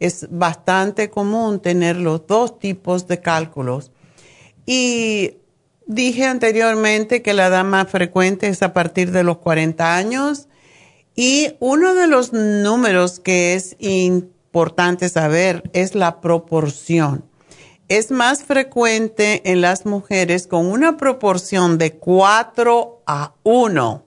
Es 0.00 0.26
bastante 0.30 1.10
común 1.10 1.60
tener 1.60 1.96
los 1.96 2.26
dos 2.26 2.58
tipos 2.58 3.06
de 3.06 3.20
cálculos. 3.20 3.92
Y 4.64 5.32
dije 5.84 6.24
anteriormente 6.24 7.20
que 7.20 7.34
la 7.34 7.48
edad 7.48 7.64
más 7.66 7.90
frecuente 7.90 8.48
es 8.48 8.62
a 8.62 8.72
partir 8.72 9.10
de 9.10 9.22
los 9.22 9.36
40 9.36 9.96
años 9.96 10.48
y 11.14 11.56
uno 11.60 11.94
de 11.94 12.06
los 12.06 12.32
números 12.32 13.20
que 13.20 13.52
es 13.52 13.76
importante 13.80 15.10
saber 15.10 15.62
es 15.74 15.94
la 15.94 16.22
proporción. 16.22 17.33
Es 17.94 18.10
más 18.10 18.42
frecuente 18.42 19.52
en 19.52 19.60
las 19.60 19.86
mujeres 19.86 20.48
con 20.48 20.66
una 20.66 20.96
proporción 20.96 21.78
de 21.78 21.92
4 21.92 23.02
a 23.06 23.34
1 23.44 24.04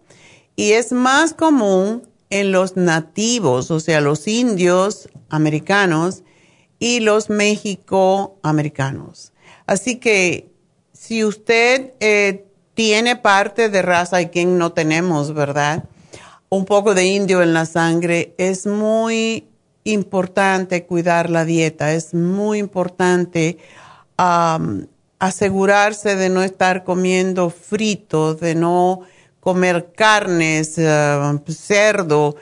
y 0.58 0.74
es 0.74 0.92
más 0.92 1.34
común 1.34 2.06
en 2.30 2.52
los 2.52 2.76
nativos, 2.76 3.72
o 3.72 3.80
sea, 3.80 4.02
los 4.02 4.28
indios 4.28 5.08
americanos 5.30 6.24
y 6.80 7.00
los 7.00 7.30
mexicoamericanos. 7.30 9.32
Así 9.68 10.00
que 10.00 10.52
si 10.92 11.24
usted 11.24 11.94
eh, 12.02 12.46
tiene 12.74 13.16
parte 13.16 13.70
de 13.70 13.82
raza 13.84 14.22
y 14.22 14.28
quien 14.28 14.58
no 14.58 14.74
tenemos, 14.74 15.34
¿verdad? 15.34 15.86
un 16.50 16.66
poco 16.66 16.94
de 16.94 17.06
indio 17.06 17.42
en 17.42 17.54
la 17.54 17.66
sangre, 17.66 18.34
es 18.38 18.66
muy 18.66 19.47
importante 19.92 20.86
cuidar 20.86 21.30
la 21.30 21.46
dieta, 21.46 21.94
es 21.94 22.14
muy 22.14 22.60
importante 22.60 23.58
asegurarse 25.20 26.16
de 26.16 26.30
no 26.30 26.44
estar 26.44 26.84
comiendo 26.84 27.50
frito, 27.50 28.36
de 28.36 28.56
no 28.56 29.02
comer 29.40 29.94
carnes, 29.96 30.78
eh, 30.78 31.40
cerdo. 31.50 32.36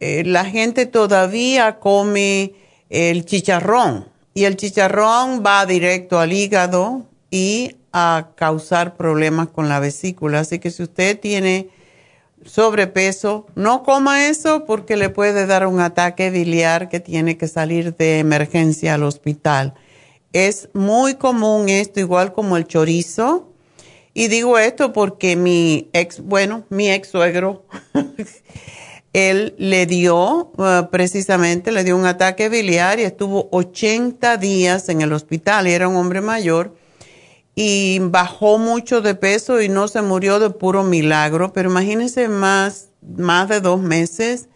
Eh, 0.00 0.24
la 0.24 0.44
gente 0.44 0.86
todavía 0.86 1.78
come 1.78 2.54
el 2.88 3.24
chicharrón 3.24 4.08
y 4.34 4.44
el 4.44 4.56
chicharrón 4.56 5.42
va 5.44 5.66
directo 5.66 6.18
al 6.18 6.32
hígado 6.32 7.06
y 7.30 7.76
a 7.92 8.30
causar 8.34 8.96
problemas 8.96 9.48
con 9.48 9.68
la 9.68 9.80
vesícula. 9.80 10.40
Así 10.40 10.58
que 10.58 10.70
si 10.70 10.82
usted 10.82 11.18
tiene 11.18 11.68
sobrepeso, 12.44 13.46
no 13.54 13.82
coma 13.82 14.26
eso 14.28 14.64
porque 14.64 14.96
le 14.96 15.10
puede 15.10 15.46
dar 15.46 15.66
un 15.66 15.80
ataque 15.80 16.30
biliar 16.30 16.88
que 16.88 17.00
tiene 17.00 17.36
que 17.36 17.48
salir 17.48 17.96
de 17.96 18.18
emergencia 18.18 18.94
al 18.94 19.02
hospital. 19.02 19.74
Es 20.32 20.68
muy 20.72 21.14
común 21.14 21.68
esto, 21.68 22.00
igual 22.00 22.32
como 22.32 22.56
el 22.56 22.66
chorizo. 22.66 23.48
Y 24.12 24.28
digo 24.28 24.58
esto 24.58 24.92
porque 24.92 25.36
mi 25.36 25.88
ex, 25.92 26.20
bueno, 26.20 26.64
mi 26.68 26.90
ex 26.90 27.08
suegro, 27.08 27.64
él 29.12 29.54
le 29.58 29.86
dio, 29.86 30.52
uh, 30.56 30.90
precisamente, 30.90 31.72
le 31.72 31.84
dio 31.84 31.96
un 31.96 32.06
ataque 32.06 32.48
biliar 32.48 32.98
y 32.98 33.02
estuvo 33.02 33.48
80 33.52 34.36
días 34.36 34.88
en 34.88 35.00
el 35.00 35.12
hospital 35.12 35.68
y 35.68 35.72
era 35.72 35.88
un 35.88 35.96
hombre 35.96 36.20
mayor 36.20 36.74
y 37.62 37.98
bajó 37.98 38.56
mucho 38.56 39.02
de 39.02 39.14
peso 39.14 39.60
y 39.60 39.68
no 39.68 39.86
se 39.86 40.00
murió 40.00 40.38
de 40.38 40.48
puro 40.48 40.82
milagro, 40.82 41.52
pero 41.52 41.68
imagínense 41.68 42.26
más, 42.26 42.88
más 43.02 43.50
de 43.50 43.60
dos 43.60 43.82
meses 43.82 44.48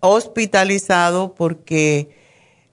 hospitalizado 0.00 1.36
porque 1.36 2.10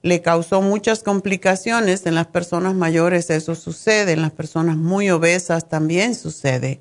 le 0.02 0.24
causó 0.24 0.64
muchas 0.64 1.04
complicaciones. 1.04 2.08
En 2.08 2.16
las 2.16 2.26
personas 2.26 2.74
mayores 2.74 3.30
eso 3.30 3.54
sucede, 3.54 4.14
en 4.14 4.24
las 4.24 4.32
personas 4.32 4.76
muy 4.76 5.12
obesas 5.12 5.70
también 5.70 6.16
sucede. 6.16 6.80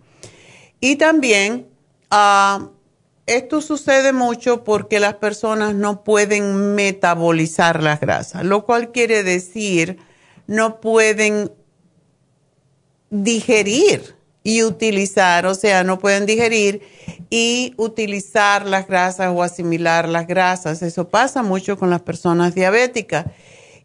Y 0.81 0.97
también 0.97 1.67
ah, 2.11 2.71
esto 3.27 3.61
sucede 3.61 4.15
mucho 4.15 4.65
porque 4.65 4.99
las 4.99 5.17
personas 5.17 5.75
no 5.75 6.05
pueden 6.05 6.75
metabolizar 6.75 7.83
las 7.83 8.01
grasas, 8.01 8.45
lo 8.45 8.65
cual 8.65 8.93
quiere 8.93 9.23
decir 9.25 9.99
no 10.47 10.81
pueden 10.81 11.51
digerir 13.23 14.17
y 14.43 14.63
utilizar, 14.63 15.47
o 15.47 15.55
sea, 15.55 15.85
no 15.85 15.99
pueden 15.99 16.27
digerir 16.27 16.83
y 17.31 17.73
utilizar 17.77 18.67
las 18.67 18.87
grasas 18.87 19.33
o 19.35 19.43
asimilar 19.43 20.09
las 20.09 20.27
grasas. 20.27 20.83
Eso 20.83 21.09
pasa 21.09 21.43
mucho 21.43 21.79
con 21.79 21.91
las 21.91 22.03
personas 22.03 22.55
diabéticas. 22.55 23.27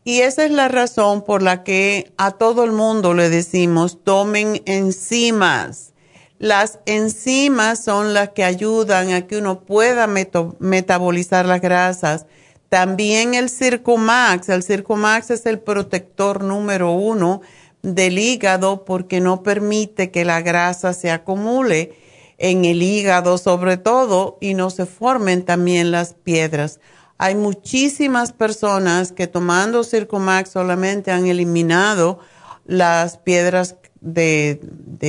Y 0.04 0.22
esa 0.22 0.46
es 0.46 0.52
la 0.52 0.68
razón 0.68 1.24
por 1.24 1.44
la 1.44 1.64
que 1.64 2.12
a 2.18 2.32
todo 2.32 2.64
el 2.64 2.72
mundo 2.72 3.14
le 3.14 3.30
decimos, 3.30 4.04
tomen 4.04 4.62
enzimas. 4.66 5.94
Las 6.40 6.80
enzimas 6.86 7.84
son 7.84 8.14
las 8.14 8.30
que 8.30 8.44
ayudan 8.44 9.12
a 9.12 9.28
que 9.28 9.38
uno 9.38 9.62
pueda 9.62 10.08
metabolizar 10.08 11.46
las 11.46 11.62
grasas. 11.62 12.26
También 12.70 13.34
el 13.34 13.50
Circumax. 13.50 14.50
El 14.50 14.64
Circumax 14.64 15.32
es 15.32 15.46
el 15.46 15.60
protector 15.60 16.44
número 16.44 16.92
uno 16.92 17.42
del 17.82 18.20
hígado 18.20 18.86
porque 18.86 19.22
no 19.22 19.44
permite 19.44 20.12
que 20.12 20.26
la 20.26 20.42
grasa 20.42 20.94
se 20.94 21.12
acumule 21.12 21.96
en 22.38 22.66
el 22.66 22.82
hígado 22.82 23.38
sobre 23.38 23.78
todo 23.78 24.38
y 24.42 24.54
no 24.54 24.70
se 24.70 24.86
formen 24.86 25.44
también 25.44 25.92
las 25.92 26.14
piedras. 26.14 26.80
Hay 27.18 27.36
muchísimas 27.36 28.32
personas 28.32 29.12
que 29.12 29.28
tomando 29.28 29.84
Circumax 29.84 30.52
solamente 30.52 31.12
han 31.12 31.28
eliminado 31.28 32.20
las 32.66 33.18
piedras 33.18 33.76
de, 34.00 34.62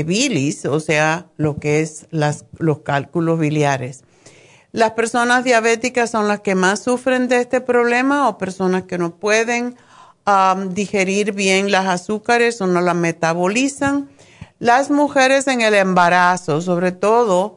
bilis, 0.06 0.64
o 0.64 0.80
sea, 0.80 1.28
lo 1.37 1.59
que 1.59 1.80
es 1.80 2.06
las, 2.11 2.46
los 2.59 2.80
cálculos 2.80 3.38
biliares. 3.38 4.02
Las 4.72 4.92
personas 4.92 5.44
diabéticas 5.44 6.11
son 6.11 6.28
las 6.28 6.40
que 6.40 6.54
más 6.54 6.83
sufren 6.83 7.28
de 7.28 7.40
este 7.40 7.61
problema 7.61 8.28
o 8.28 8.38
personas 8.38 8.85
que 8.85 8.98
no 8.98 9.16
pueden 9.16 9.76
digerir 10.70 11.33
bien 11.33 11.70
las 11.70 11.87
azúcares 11.87 12.61
o 12.61 12.66
no 12.66 12.80
las 12.80 12.94
metabolizan. 12.94 14.11
Las 14.59 14.90
mujeres 14.90 15.46
en 15.48 15.61
el 15.62 15.74
embarazo, 15.74 16.61
sobre 16.61 16.92
todo, 16.92 17.56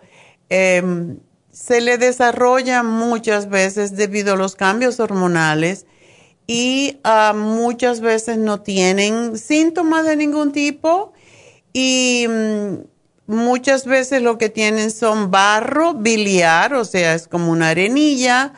em, 0.49 1.19
se 1.51 1.81
le 1.81 1.97
desarrolla 1.97 2.81
muchas 2.81 3.49
veces 3.49 3.95
debido 3.95 4.33
a 4.33 4.37
los 4.37 4.55
cambios 4.55 4.99
hormonales 4.99 5.85
y 6.47 6.99
muchas 7.35 8.01
veces 8.01 8.37
no 8.37 8.61
tienen 8.61 9.37
síntomas 9.37 10.05
de 10.05 10.15
ningún 10.15 10.51
tipo 10.51 11.13
y 11.71 12.25
mm, 12.27 12.73
muchas 13.27 13.85
veces 13.85 14.21
lo 14.21 14.37
que 14.37 14.49
tienen 14.49 14.91
son 14.91 15.31
barro 15.31 15.93
biliar, 15.93 16.73
o 16.73 16.85
sea, 16.85 17.15
es 17.15 17.27
como 17.27 17.51
una 17.51 17.69
arenilla 17.69 18.53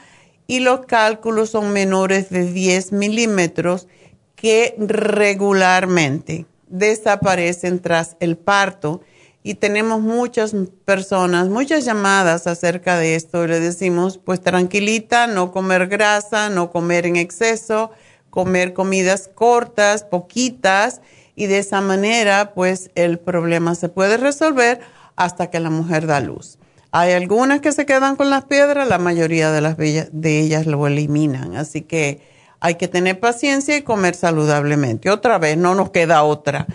y 0.48 0.60
los 0.60 0.86
cálculos 0.86 1.52
son 1.52 1.74
menores 1.74 2.30
de 2.30 2.52
10 2.52 2.92
milímetros 2.92 3.88
que 4.36 4.76
regularmente 4.78 6.46
desaparecen 6.68 7.80
tras 7.80 8.18
el 8.20 8.38
parto. 8.38 9.02
Y 9.44 9.56
tenemos 9.56 10.02
muchas 10.02 10.56
personas, 10.86 11.50
muchas 11.50 11.86
llamadas 11.86 12.48
acerca 12.48 12.98
de 12.98 13.16
esto 13.16 13.46
le 13.46 13.60
decimos, 13.60 14.18
pues 14.18 14.42
tranquilita, 14.42 15.28
no 15.28 15.52
comer 15.52 15.88
grasa, 15.88 16.50
no 16.50 16.72
comer 16.72 17.06
en 17.06 17.16
exceso, 17.16 17.92
comer 18.32 18.74
comidas 18.74 19.30
cortas, 19.34 20.04
poquitas, 20.04 21.02
y 21.36 21.46
de 21.46 21.60
esa 21.60 21.82
manera, 21.82 22.54
pues 22.56 22.90
el 22.96 23.20
problema 23.20 23.76
se 23.76 23.90
puede 23.90 24.18
resolver 24.18 24.80
hasta 25.16 25.52
que 25.52 25.60
la 25.60 25.70
mujer 25.70 26.08
da 26.08 26.22
luz. 26.22 26.58
Hay 26.92 27.12
algunas 27.12 27.60
que 27.60 27.72
se 27.72 27.86
quedan 27.86 28.16
con 28.16 28.30
las 28.30 28.46
piedras, 28.46 28.88
la 28.88 28.98
mayoría 28.98 29.52
de, 29.52 29.62
las 29.62 29.76
de 29.78 30.40
ellas 30.40 30.66
lo 30.66 30.88
eliminan, 30.88 31.56
así 31.56 31.82
que 31.82 32.35
hay 32.66 32.76
que 32.76 32.88
tener 32.88 33.20
paciencia 33.20 33.78
y 33.78 33.84
comer 33.84 34.16
saludablemente. 34.16 35.12
Otra 35.12 35.38
vez, 35.38 35.56
no 35.56 35.76
nos 35.76 35.92
queda 35.92 36.24
otra. 36.24 36.66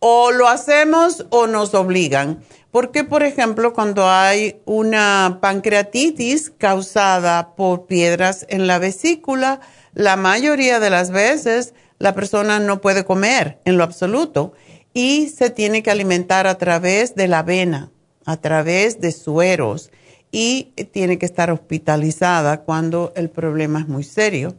O 0.00 0.32
lo 0.32 0.48
hacemos 0.48 1.24
o 1.30 1.46
nos 1.46 1.72
obligan. 1.74 2.40
Porque, 2.72 3.04
por 3.04 3.22
ejemplo, 3.22 3.72
cuando 3.72 4.10
hay 4.10 4.60
una 4.64 5.38
pancreatitis 5.40 6.50
causada 6.50 7.54
por 7.54 7.86
piedras 7.86 8.44
en 8.48 8.66
la 8.66 8.80
vesícula, 8.80 9.60
la 9.94 10.16
mayoría 10.16 10.80
de 10.80 10.90
las 10.90 11.12
veces 11.12 11.74
la 12.00 12.12
persona 12.12 12.58
no 12.58 12.80
puede 12.80 13.04
comer 13.04 13.60
en 13.64 13.78
lo 13.78 13.84
absoluto 13.84 14.52
y 14.92 15.28
se 15.28 15.50
tiene 15.50 15.84
que 15.84 15.92
alimentar 15.92 16.48
a 16.48 16.58
través 16.58 17.14
de 17.14 17.28
la 17.28 17.38
avena, 17.38 17.92
a 18.24 18.36
través 18.38 19.00
de 19.00 19.12
sueros 19.12 19.92
y 20.32 20.72
tiene 20.90 21.18
que 21.18 21.26
estar 21.26 21.52
hospitalizada 21.52 22.62
cuando 22.62 23.12
el 23.14 23.30
problema 23.30 23.78
es 23.78 23.86
muy 23.86 24.02
serio. 24.02 24.56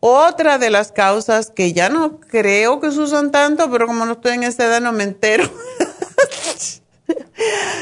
Otra 0.00 0.58
de 0.58 0.70
las 0.70 0.92
causas 0.92 1.50
que 1.50 1.72
ya 1.72 1.88
no 1.88 2.20
creo 2.20 2.80
que 2.80 2.90
se 2.90 3.00
usan 3.00 3.30
tanto, 3.30 3.70
pero 3.70 3.86
como 3.86 4.04
no 4.04 4.12
estoy 4.12 4.32
en 4.32 4.42
esa 4.42 4.66
edad 4.66 4.80
no 4.80 4.92
me 4.92 5.04
entero, 5.04 5.44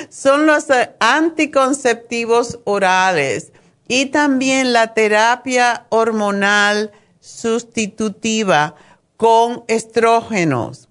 son 0.09 0.47
los 0.47 0.67
anticonceptivos 1.01 2.61
orales 2.65 3.53
y 3.89 4.07
también 4.07 4.73
la 4.73 4.95
terapia 4.95 5.87
hormonal 5.91 6.93
sustitutiva 7.21 8.75
con 9.17 9.65
estrógenos. 9.69 10.89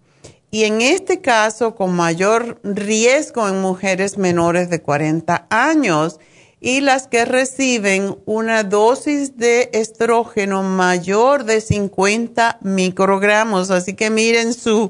Y 0.52 0.66
en 0.66 0.82
este 0.82 1.20
caso, 1.20 1.74
con 1.74 1.96
mayor 1.96 2.60
riesgo 2.64 3.48
en 3.48 3.60
mujeres 3.60 4.20
menores 4.20 4.70
de 4.70 4.84
40 4.84 5.48
años 5.50 6.20
y 6.66 6.80
las 6.80 7.10
que 7.10 7.26
reciben 7.26 8.16
una 8.26 8.64
dosis 8.64 9.36
de 9.36 9.70
estrógeno 9.74 10.64
mayor 10.64 11.44
de 11.44 11.60
50 11.60 12.60
microgramos. 12.62 13.70
Así 13.70 13.96
que 13.96 14.10
miren 14.10 14.54
su, 14.54 14.90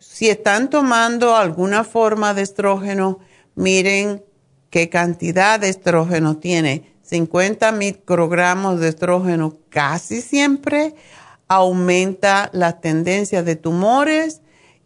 si 0.00 0.28
están 0.28 0.68
tomando 0.68 1.36
alguna 1.36 1.84
forma 1.84 2.34
de 2.34 2.42
estrógeno, 2.42 3.20
miren 3.54 4.24
qué 4.68 4.88
cantidad 4.88 5.60
de 5.60 5.68
estrógeno 5.68 6.38
tiene. 6.38 6.92
50 7.04 7.70
microgramos 7.70 8.80
de 8.80 8.88
estrógeno 8.88 9.58
casi 9.68 10.22
siempre 10.22 10.96
aumenta 11.46 12.50
la 12.52 12.80
tendencia 12.80 13.44
de 13.44 13.54
tumores 13.54 14.40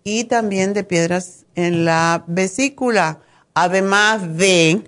y 0.04 0.24
también 0.24 0.74
de 0.74 0.84
piedras 0.84 1.46
en 1.54 1.86
la 1.86 2.24
vesícula, 2.26 3.20
además 3.54 4.36
de 4.36 4.82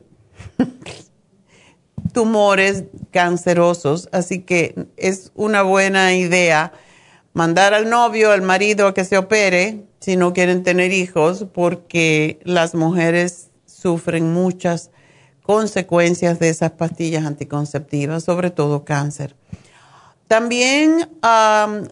tumores 2.12 2.85
cancerosos, 3.11 4.09
así 4.12 4.40
que 4.40 4.87
es 4.97 5.33
una 5.35 5.62
buena 5.62 6.14
idea 6.14 6.73
mandar 7.33 7.75
al 7.75 7.88
novio, 7.88 8.33
al 8.33 8.42
marido 8.42 8.88
a 8.88 8.94
que 8.94 9.05
se 9.05 9.16
opere 9.16 9.85
si 10.01 10.16
no 10.16 10.33
quieren 10.33 10.62
tener 10.62 10.92
hijos, 10.92 11.47
porque 11.53 12.40
las 12.44 12.75
mujeres 12.75 13.51
sufren 13.66 14.33
muchas 14.33 14.90
consecuencias 15.42 16.38
de 16.38 16.49
esas 16.49 16.73
pastillas 16.73 17.25
anticonceptivas, 17.25 18.25
sobre 18.25 18.51
todo 18.51 18.85
cáncer. 18.85 19.35
También 20.27 21.09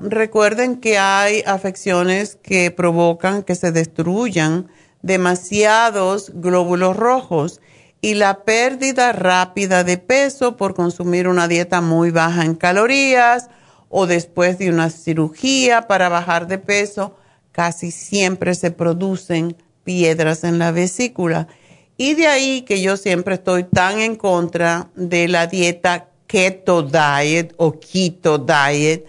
recuerden 0.00 0.76
que 0.76 0.98
hay 0.98 1.42
afecciones 1.46 2.36
que 2.36 2.70
provocan 2.70 3.42
que 3.42 3.54
se 3.54 3.72
destruyan 3.72 4.68
demasiados 5.00 6.32
glóbulos 6.34 6.96
rojos 6.96 7.60
y 8.06 8.14
la 8.14 8.44
pérdida 8.44 9.10
rápida 9.10 9.82
de 9.82 9.98
peso 9.98 10.56
por 10.56 10.76
consumir 10.76 11.26
una 11.26 11.48
dieta 11.48 11.80
muy 11.80 12.12
baja 12.12 12.44
en 12.44 12.54
calorías 12.54 13.48
o 13.88 14.06
después 14.06 14.58
de 14.58 14.70
una 14.70 14.90
cirugía 14.90 15.88
para 15.88 16.08
bajar 16.08 16.46
de 16.46 16.58
peso, 16.58 17.16
casi 17.50 17.90
siempre 17.90 18.54
se 18.54 18.70
producen 18.70 19.56
piedras 19.82 20.44
en 20.44 20.60
la 20.60 20.70
vesícula. 20.70 21.48
Y 21.96 22.14
de 22.14 22.28
ahí 22.28 22.62
que 22.62 22.80
yo 22.80 22.96
siempre 22.96 23.34
estoy 23.34 23.64
tan 23.64 23.98
en 23.98 24.14
contra 24.14 24.86
de 24.94 25.26
la 25.26 25.48
dieta 25.48 26.06
keto 26.28 26.82
diet 26.82 27.54
o 27.56 27.72
keto 27.72 28.38
diet 28.38 29.04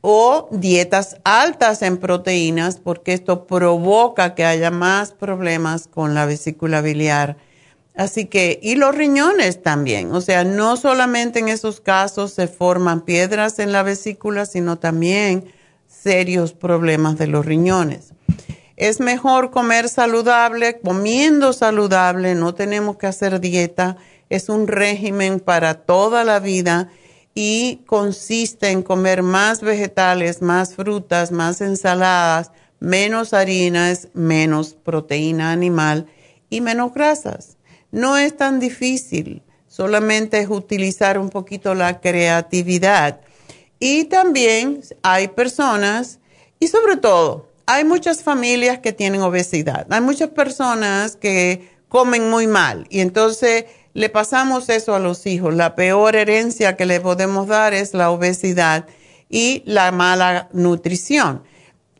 o 0.00 0.48
dietas 0.50 1.16
altas 1.22 1.80
en 1.82 1.96
proteínas 1.96 2.80
porque 2.80 3.12
esto 3.12 3.46
provoca 3.46 4.34
que 4.34 4.44
haya 4.44 4.72
más 4.72 5.12
problemas 5.12 5.86
con 5.86 6.14
la 6.14 6.26
vesícula 6.26 6.80
biliar 6.80 7.36
Así 7.94 8.24
que, 8.24 8.58
y 8.62 8.76
los 8.76 8.94
riñones 8.94 9.62
también, 9.62 10.12
o 10.12 10.22
sea, 10.22 10.44
no 10.44 10.76
solamente 10.78 11.40
en 11.40 11.48
esos 11.48 11.80
casos 11.80 12.32
se 12.32 12.48
forman 12.48 13.02
piedras 13.02 13.58
en 13.58 13.70
la 13.70 13.82
vesícula, 13.82 14.46
sino 14.46 14.78
también 14.78 15.52
serios 15.86 16.54
problemas 16.54 17.18
de 17.18 17.26
los 17.26 17.44
riñones. 17.44 18.14
Es 18.76 18.98
mejor 18.98 19.50
comer 19.50 19.90
saludable, 19.90 20.80
comiendo 20.80 21.52
saludable, 21.52 22.34
no 22.34 22.54
tenemos 22.54 22.96
que 22.96 23.06
hacer 23.06 23.40
dieta, 23.40 23.98
es 24.30 24.48
un 24.48 24.66
régimen 24.66 25.38
para 25.38 25.74
toda 25.74 26.24
la 26.24 26.40
vida 26.40 26.90
y 27.34 27.82
consiste 27.86 28.70
en 28.70 28.82
comer 28.82 29.22
más 29.22 29.60
vegetales, 29.60 30.40
más 30.40 30.74
frutas, 30.74 31.30
más 31.30 31.60
ensaladas, 31.60 32.50
menos 32.80 33.34
harinas, 33.34 34.08
menos 34.14 34.74
proteína 34.74 35.52
animal 35.52 36.06
y 36.48 36.62
menos 36.62 36.94
grasas. 36.94 37.58
No 37.92 38.16
es 38.16 38.36
tan 38.36 38.58
difícil, 38.58 39.42
solamente 39.68 40.40
es 40.40 40.48
utilizar 40.48 41.18
un 41.18 41.30
poquito 41.30 41.74
la 41.74 42.00
creatividad. 42.00 43.20
Y 43.78 44.04
también 44.04 44.80
hay 45.02 45.28
personas, 45.28 46.18
y 46.58 46.68
sobre 46.68 46.96
todo, 46.96 47.48
hay 47.66 47.84
muchas 47.84 48.22
familias 48.22 48.78
que 48.80 48.92
tienen 48.92 49.22
obesidad. 49.22 49.86
Hay 49.90 50.00
muchas 50.00 50.30
personas 50.30 51.16
que 51.16 51.70
comen 51.88 52.30
muy 52.30 52.46
mal 52.46 52.86
y 52.88 53.00
entonces 53.00 53.66
le 53.94 54.08
pasamos 54.08 54.68
eso 54.68 54.94
a 54.94 54.98
los 54.98 55.26
hijos. 55.26 55.54
La 55.54 55.74
peor 55.74 56.16
herencia 56.16 56.76
que 56.76 56.86
le 56.86 57.00
podemos 57.00 57.46
dar 57.46 57.74
es 57.74 57.92
la 57.92 58.10
obesidad 58.10 58.86
y 59.28 59.62
la 59.66 59.92
mala 59.92 60.48
nutrición. 60.52 61.42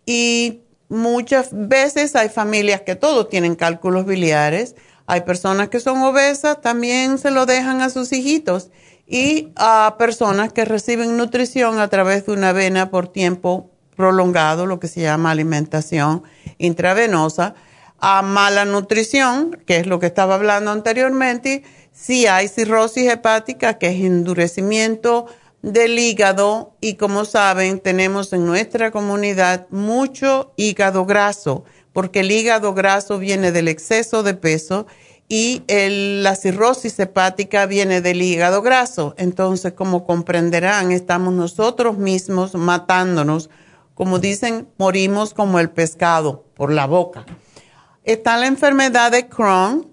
Y 0.06 0.62
muchas 0.88 1.50
veces 1.52 2.16
hay 2.16 2.28
familias 2.28 2.80
que 2.80 2.96
todos 2.96 3.28
tienen 3.28 3.54
cálculos 3.54 4.06
biliares 4.06 4.74
hay 5.12 5.20
personas 5.20 5.68
que 5.68 5.78
son 5.78 5.98
obesas, 5.98 6.62
también 6.62 7.18
se 7.18 7.30
lo 7.30 7.44
dejan 7.44 7.82
a 7.82 7.90
sus 7.90 8.14
hijitos. 8.14 8.70
Y 9.06 9.52
a 9.56 9.96
personas 9.98 10.54
que 10.54 10.64
reciben 10.64 11.18
nutrición 11.18 11.80
a 11.80 11.88
través 11.88 12.24
de 12.24 12.32
una 12.32 12.52
vena 12.52 12.90
por 12.90 13.08
tiempo 13.08 13.70
prolongado, 13.94 14.64
lo 14.64 14.80
que 14.80 14.88
se 14.88 15.02
llama 15.02 15.30
alimentación 15.30 16.22
intravenosa. 16.56 17.54
A 17.98 18.22
mala 18.22 18.64
nutrición, 18.64 19.58
que 19.66 19.76
es 19.76 19.86
lo 19.86 20.00
que 20.00 20.06
estaba 20.06 20.36
hablando 20.36 20.70
anteriormente, 20.70 21.62
si 21.92 22.26
hay 22.26 22.48
cirrosis 22.48 23.10
hepática, 23.10 23.76
que 23.76 23.88
es 23.88 24.02
endurecimiento 24.02 25.26
del 25.60 25.98
hígado. 25.98 26.74
Y 26.80 26.94
como 26.94 27.26
saben, 27.26 27.80
tenemos 27.80 28.32
en 28.32 28.46
nuestra 28.46 28.90
comunidad 28.90 29.66
mucho 29.68 30.54
hígado 30.56 31.04
graso 31.04 31.64
porque 31.92 32.20
el 32.20 32.30
hígado 32.30 32.74
graso 32.74 33.18
viene 33.18 33.52
del 33.52 33.68
exceso 33.68 34.22
de 34.22 34.34
peso 34.34 34.86
y 35.34 35.62
la 35.66 36.36
cirrosis 36.36 36.98
hepática 36.98 37.64
viene 37.64 38.02
del 38.02 38.20
hígado 38.20 38.60
graso. 38.60 39.14
Entonces, 39.16 39.72
como 39.72 40.04
comprenderán, 40.04 40.92
estamos 40.92 41.32
nosotros 41.32 41.96
mismos 41.96 42.54
matándonos. 42.54 43.48
Como 43.94 44.18
dicen, 44.18 44.68
morimos 44.76 45.32
como 45.32 45.58
el 45.58 45.70
pescado 45.70 46.44
por 46.52 46.70
la 46.70 46.84
boca. 46.84 47.24
Está 48.04 48.36
la 48.36 48.46
enfermedad 48.46 49.10
de 49.10 49.26
Crohn 49.30 49.90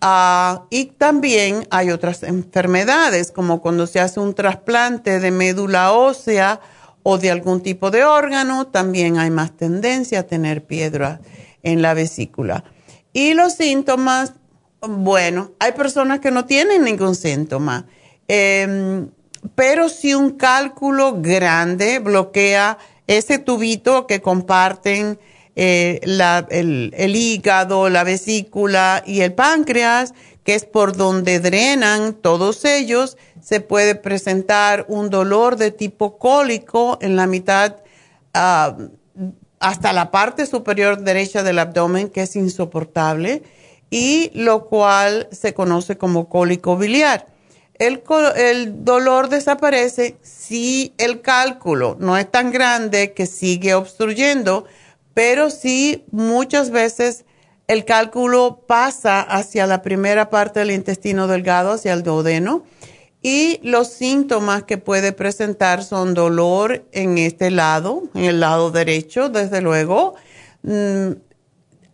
ah, 0.00 0.64
y 0.70 0.86
también 0.86 1.66
hay 1.68 1.90
otras 1.90 2.22
enfermedades, 2.22 3.30
como 3.30 3.60
cuando 3.60 3.86
se 3.86 4.00
hace 4.00 4.20
un 4.20 4.32
trasplante 4.32 5.20
de 5.20 5.30
médula 5.30 5.92
ósea 5.92 6.60
o 7.02 7.18
de 7.18 7.30
algún 7.30 7.60
tipo 7.60 7.90
de 7.90 8.04
órgano, 8.04 8.68
también 8.68 9.18
hay 9.18 9.30
más 9.30 9.54
tendencia 9.54 10.20
a 10.20 10.22
tener 10.22 10.64
piedra 10.64 11.20
en 11.62 11.82
la 11.82 11.92
vesícula. 11.92 12.64
Y 13.12 13.34
los 13.34 13.54
síntomas 13.54 14.32
bueno, 14.80 15.52
hay 15.58 15.72
personas 15.72 16.20
que 16.20 16.30
no 16.30 16.44
tienen 16.44 16.84
ningún 16.84 17.14
síntoma, 17.14 17.86
em, 18.28 19.08
pero 19.54 19.88
si 19.88 20.14
un 20.14 20.32
cálculo 20.32 21.20
grande 21.20 21.98
bloquea 21.98 22.78
ese 23.06 23.38
tubito 23.38 24.06
que 24.06 24.20
comparten 24.20 25.18
eh, 25.56 26.00
el, 26.50 27.16
hígado, 27.16 27.88
la 27.88 28.04
vesícula 28.04 29.02
y 29.04 29.22
el 29.22 29.32
páncreas, 29.32 30.14
que 30.44 30.54
es 30.54 30.64
por 30.64 30.96
donde 30.96 31.40
drenan 31.40 32.14
todos 32.14 32.64
ellos, 32.64 33.16
se 33.42 33.60
puede 33.60 33.94
presentar 33.94 34.84
un 34.88 35.10
dolor 35.10 35.56
de 35.56 35.72
tipo 35.72 36.18
cólico 36.18 36.98
en 37.00 37.16
la 37.16 37.26
mitad 37.26 37.76
ah, 38.34 38.76
hasta 39.58 39.92
la 39.92 40.10
parte 40.10 40.46
superior 40.46 41.00
derecha 41.00 41.42
del 41.42 41.58
abdomen, 41.58 42.08
que 42.08 42.22
es 42.22 42.36
insoportable 42.36 43.42
y 43.90 44.30
lo 44.34 44.66
cual 44.66 45.28
se 45.30 45.54
conoce 45.54 45.96
como 45.96 46.28
cólico 46.28 46.76
biliar. 46.76 47.26
El, 47.74 48.02
el, 48.36 48.84
dolor 48.84 49.28
desaparece 49.28 50.16
si 50.20 50.94
el 50.98 51.20
cálculo 51.20 51.96
no 52.00 52.16
es 52.16 52.28
tan 52.30 52.50
grande 52.50 53.12
que 53.12 53.26
sigue 53.26 53.74
obstruyendo, 53.74 54.64
pero 55.14 55.50
sí 55.50 56.04
muchas 56.10 56.70
veces 56.70 57.24
el 57.68 57.84
cálculo 57.84 58.64
pasa 58.66 59.20
hacia 59.20 59.66
la 59.66 59.82
primera 59.82 60.30
parte 60.30 60.60
del 60.60 60.70
intestino 60.70 61.28
delgado, 61.28 61.72
hacia 61.72 61.92
el 61.92 62.02
duodeno, 62.02 62.64
y 63.22 63.60
los 63.62 63.88
síntomas 63.88 64.62
que 64.62 64.78
puede 64.78 65.12
presentar 65.12 65.84
son 65.84 66.14
dolor 66.14 66.84
en 66.92 67.18
este 67.18 67.50
lado, 67.50 68.04
en 68.14 68.24
el 68.24 68.40
lado 68.40 68.70
derecho, 68.70 69.28
desde 69.28 69.60
luego, 69.60 70.14
mm, 70.62 71.10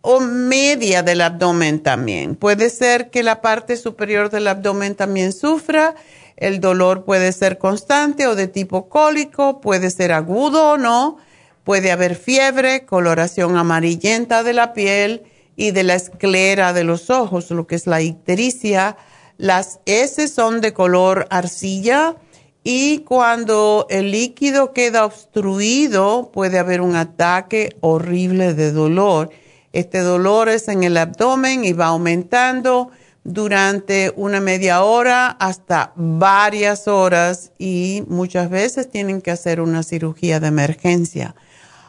o 0.07 0.19
media 0.19 1.01
del 1.01 1.19
abdomen 1.19 1.81
también. 1.81 2.35
Puede 2.35 2.69
ser 2.69 3.09
que 3.09 3.23
la 3.23 3.41
parte 3.41 3.75
superior 3.75 4.29
del 4.29 4.47
abdomen 4.47 4.93
también 4.93 5.33
sufra. 5.33 5.95
El 6.37 6.59
dolor 6.59 7.05
puede 7.05 7.31
ser 7.31 7.57
constante 7.57 8.27
o 8.27 8.35
de 8.35 8.47
tipo 8.47 8.87
cólico, 8.87 9.61
puede 9.61 9.89
ser 9.89 10.11
agudo 10.11 10.73
o 10.73 10.77
no. 10.77 11.17
Puede 11.63 11.91
haber 11.91 12.15
fiebre, 12.15 12.85
coloración 12.85 13.57
amarillenta 13.57 14.43
de 14.43 14.53
la 14.53 14.73
piel 14.73 15.23
y 15.55 15.71
de 15.71 15.81
la 15.81 15.95
esclera 15.95 16.71
de 16.71 16.83
los 16.83 17.09
ojos, 17.09 17.49
lo 17.49 17.65
que 17.65 17.73
es 17.73 17.87
la 17.87 18.03
ictericia. 18.03 18.97
Las 19.37 19.79
S 19.87 20.27
son 20.27 20.61
de 20.61 20.71
color 20.71 21.25
arcilla 21.31 22.15
y 22.63 22.99
cuando 22.99 23.87
el 23.89 24.11
líquido 24.11 24.71
queda 24.71 25.03
obstruido 25.03 26.29
puede 26.31 26.59
haber 26.59 26.81
un 26.81 26.95
ataque 26.95 27.75
horrible 27.81 28.53
de 28.53 28.71
dolor 28.71 29.31
este 29.75 29.99
dolor 29.99 30.47
es 30.47 30.69
en 30.69 30.83
el 30.83 30.95
abdomen 30.95 31.65
y 31.65 31.73
va 31.73 31.87
aumentando 31.87 32.91
durante 33.25 34.13
una 34.15 34.39
media 34.39 34.83
hora 34.83 35.27
hasta 35.27 35.91
varias 35.95 36.87
horas 36.87 37.51
y 37.57 38.03
muchas 38.07 38.49
veces 38.49 38.89
tienen 38.89 39.21
que 39.21 39.31
hacer 39.31 39.59
una 39.59 39.83
cirugía 39.83 40.39
de 40.39 40.47
emergencia. 40.47 41.35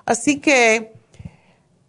Así 0.05 0.41
que 0.41 0.95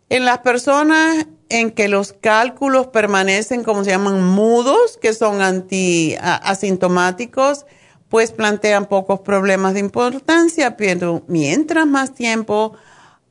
en 0.09 0.25
las 0.25 0.39
personas 0.39 1.25
en 1.49 1.71
que 1.71 1.87
los 1.87 2.13
cálculos 2.13 2.87
permanecen, 2.87 3.63
como 3.63 3.83
se 3.83 3.89
llaman, 3.89 4.23
mudos, 4.23 4.99
que 5.01 5.13
son 5.13 5.41
anti 5.41 6.15
asintomáticos, 6.19 7.65
pues 8.09 8.31
plantean 8.31 8.85
pocos 8.85 9.21
problemas 9.21 9.73
de 9.73 9.79
importancia, 9.79 10.77
pero 10.77 11.23
mientras 11.27 11.87
más 11.87 12.13
tiempo 12.13 12.73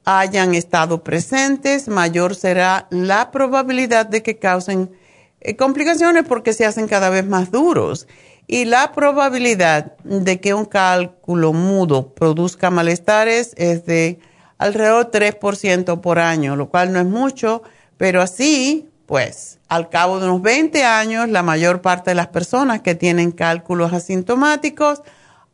hayan 0.06 0.54
estado 0.54 1.02
presentes, 1.02 1.88
mayor 1.88 2.36
será 2.36 2.86
la 2.90 3.32
probabilidad 3.32 4.06
de 4.06 4.22
que 4.22 4.38
causen 4.38 4.92
eh, 5.40 5.56
complicaciones 5.56 6.24
porque 6.26 6.52
se 6.52 6.64
hacen 6.64 6.86
cada 6.86 7.10
vez 7.10 7.26
más 7.26 7.50
duros. 7.50 8.06
Y 8.46 8.66
la 8.66 8.92
probabilidad 8.92 9.96
de 10.04 10.40
que 10.40 10.54
un 10.54 10.64
cálculo 10.64 11.52
mudo 11.52 12.14
produzca 12.14 12.70
malestares 12.70 13.52
es 13.56 13.84
de 13.84 14.20
alrededor 14.58 15.10
3% 15.10 16.00
por 16.00 16.20
año, 16.20 16.54
lo 16.54 16.68
cual 16.68 16.92
no 16.92 17.00
es 17.00 17.06
mucho, 17.06 17.64
pero 17.96 18.22
así, 18.22 18.88
pues, 19.06 19.58
al 19.68 19.88
cabo 19.88 20.20
de 20.20 20.26
unos 20.26 20.40
20 20.40 20.84
años, 20.84 21.28
la 21.28 21.42
mayor 21.42 21.82
parte 21.82 22.12
de 22.12 22.14
las 22.14 22.28
personas 22.28 22.80
que 22.80 22.94
tienen 22.94 23.32
cálculos 23.32 23.92
asintomáticos 23.92 25.02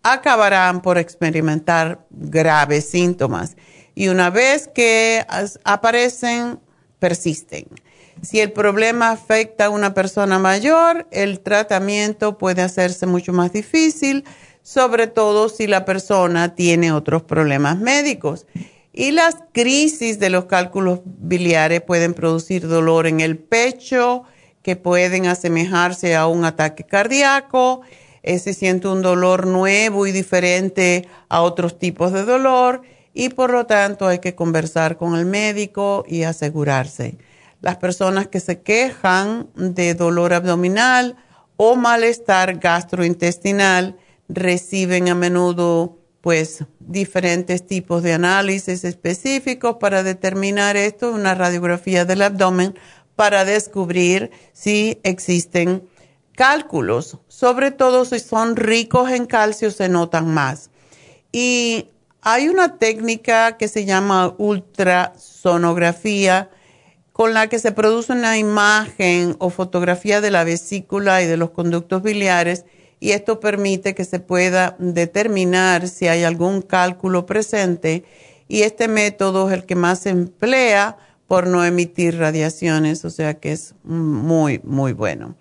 acabarán 0.02 0.82
por 0.82 0.98
experimentar 0.98 2.04
graves 2.10 2.90
síntomas 2.90 3.56
y 3.94 4.08
una 4.08 4.30
vez 4.30 4.68
que 4.68 5.24
aparecen, 5.64 6.60
persisten. 6.98 7.66
Si 8.22 8.40
el 8.40 8.52
problema 8.52 9.10
afecta 9.10 9.66
a 9.66 9.70
una 9.70 9.94
persona 9.94 10.38
mayor, 10.38 11.08
el 11.10 11.40
tratamiento 11.40 12.38
puede 12.38 12.62
hacerse 12.62 13.06
mucho 13.06 13.32
más 13.32 13.52
difícil, 13.52 14.24
sobre 14.62 15.08
todo 15.08 15.48
si 15.48 15.66
la 15.66 15.84
persona 15.84 16.54
tiene 16.54 16.92
otros 16.92 17.22
problemas 17.22 17.78
médicos. 17.78 18.46
Y 18.92 19.10
las 19.10 19.36
crisis 19.52 20.20
de 20.20 20.30
los 20.30 20.44
cálculos 20.44 21.00
biliares 21.04 21.80
pueden 21.80 22.14
producir 22.14 22.68
dolor 22.68 23.06
en 23.06 23.20
el 23.20 23.38
pecho, 23.38 24.22
que 24.62 24.76
pueden 24.76 25.26
asemejarse 25.26 26.14
a 26.14 26.26
un 26.26 26.44
ataque 26.44 26.84
cardíaco. 26.84 27.80
Eh, 28.22 28.38
se 28.38 28.54
siente 28.54 28.86
un 28.86 29.02
dolor 29.02 29.46
nuevo 29.48 30.06
y 30.06 30.12
diferente 30.12 31.08
a 31.28 31.40
otros 31.40 31.78
tipos 31.78 32.12
de 32.12 32.24
dolor 32.24 32.82
y 33.14 33.30
por 33.30 33.50
lo 33.50 33.66
tanto 33.66 34.06
hay 34.08 34.18
que 34.18 34.34
conversar 34.34 34.96
con 34.96 35.16
el 35.16 35.26
médico 35.26 36.04
y 36.06 36.22
asegurarse. 36.22 37.18
Las 37.60 37.76
personas 37.76 38.28
que 38.28 38.40
se 38.40 38.60
quejan 38.62 39.48
de 39.54 39.94
dolor 39.94 40.32
abdominal 40.32 41.16
o 41.56 41.76
malestar 41.76 42.58
gastrointestinal 42.58 43.96
reciben 44.28 45.08
a 45.08 45.14
menudo 45.14 45.98
pues 46.20 46.64
diferentes 46.78 47.66
tipos 47.66 48.02
de 48.02 48.14
análisis 48.14 48.84
específicos 48.84 49.76
para 49.80 50.02
determinar 50.02 50.76
esto, 50.76 51.10
una 51.12 51.34
radiografía 51.34 52.04
del 52.04 52.22
abdomen 52.22 52.74
para 53.16 53.44
descubrir 53.44 54.30
si 54.52 55.00
existen 55.02 55.88
cálculos, 56.34 57.18
sobre 57.28 57.72
todo 57.72 58.04
si 58.04 58.20
son 58.20 58.56
ricos 58.56 59.10
en 59.10 59.26
calcio 59.26 59.70
se 59.70 59.88
notan 59.88 60.32
más. 60.32 60.70
Y 61.32 61.88
hay 62.22 62.48
una 62.48 62.78
técnica 62.78 63.58
que 63.58 63.68
se 63.68 63.84
llama 63.84 64.34
ultrasonografía 64.38 66.48
con 67.12 67.34
la 67.34 67.48
que 67.48 67.58
se 67.58 67.72
produce 67.72 68.12
una 68.12 68.38
imagen 68.38 69.34
o 69.38 69.50
fotografía 69.50 70.20
de 70.20 70.30
la 70.30 70.44
vesícula 70.44 71.20
y 71.22 71.26
de 71.26 71.36
los 71.36 71.50
conductos 71.50 72.00
biliares 72.02 72.64
y 73.00 73.10
esto 73.10 73.40
permite 73.40 73.96
que 73.96 74.04
se 74.04 74.20
pueda 74.20 74.76
determinar 74.78 75.88
si 75.88 76.06
hay 76.06 76.22
algún 76.22 76.62
cálculo 76.62 77.26
presente 77.26 78.04
y 78.46 78.62
este 78.62 78.86
método 78.86 79.48
es 79.48 79.54
el 79.54 79.66
que 79.66 79.74
más 79.74 79.98
se 79.98 80.10
emplea 80.10 80.96
por 81.26 81.48
no 81.48 81.64
emitir 81.64 82.18
radiaciones, 82.18 83.04
o 83.04 83.10
sea 83.10 83.34
que 83.34 83.50
es 83.52 83.74
muy, 83.82 84.60
muy 84.62 84.92
bueno. 84.92 85.34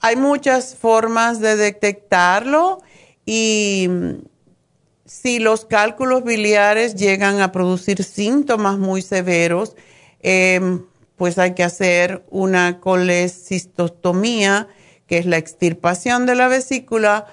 Hay 0.00 0.16
muchas 0.16 0.74
formas 0.76 1.40
de 1.40 1.56
detectarlo 1.56 2.80
y 3.26 3.90
si 5.04 5.38
los 5.38 5.64
cálculos 5.64 6.24
biliares 6.24 6.94
llegan 6.94 7.40
a 7.40 7.52
producir 7.52 8.04
síntomas 8.04 8.78
muy 8.78 9.02
severos, 9.02 9.76
em, 10.20 10.84
pues 11.16 11.38
hay 11.38 11.54
que 11.54 11.64
hacer 11.64 12.24
una 12.30 12.80
colecistostomía, 12.80 14.68
que 15.06 15.18
es 15.18 15.26
la 15.26 15.38
extirpación 15.38 16.26
de 16.26 16.34
la 16.34 16.48
vesícula. 16.48 17.26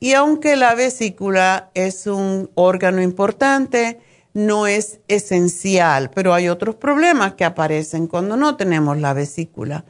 y 0.00 0.14
aunque 0.14 0.56
la 0.56 0.74
vesícula 0.74 1.70
es 1.74 2.06
un 2.06 2.50
órgano 2.54 3.02
importante, 3.02 4.00
no 4.34 4.66
es 4.66 5.00
esencial, 5.08 6.10
pero 6.10 6.34
hay 6.34 6.48
otros 6.48 6.74
problemas 6.74 7.34
que 7.34 7.44
aparecen 7.44 8.06
cuando 8.06 8.36
no 8.36 8.56
tenemos 8.56 8.98
la 8.98 9.14
vesícula. 9.14 9.84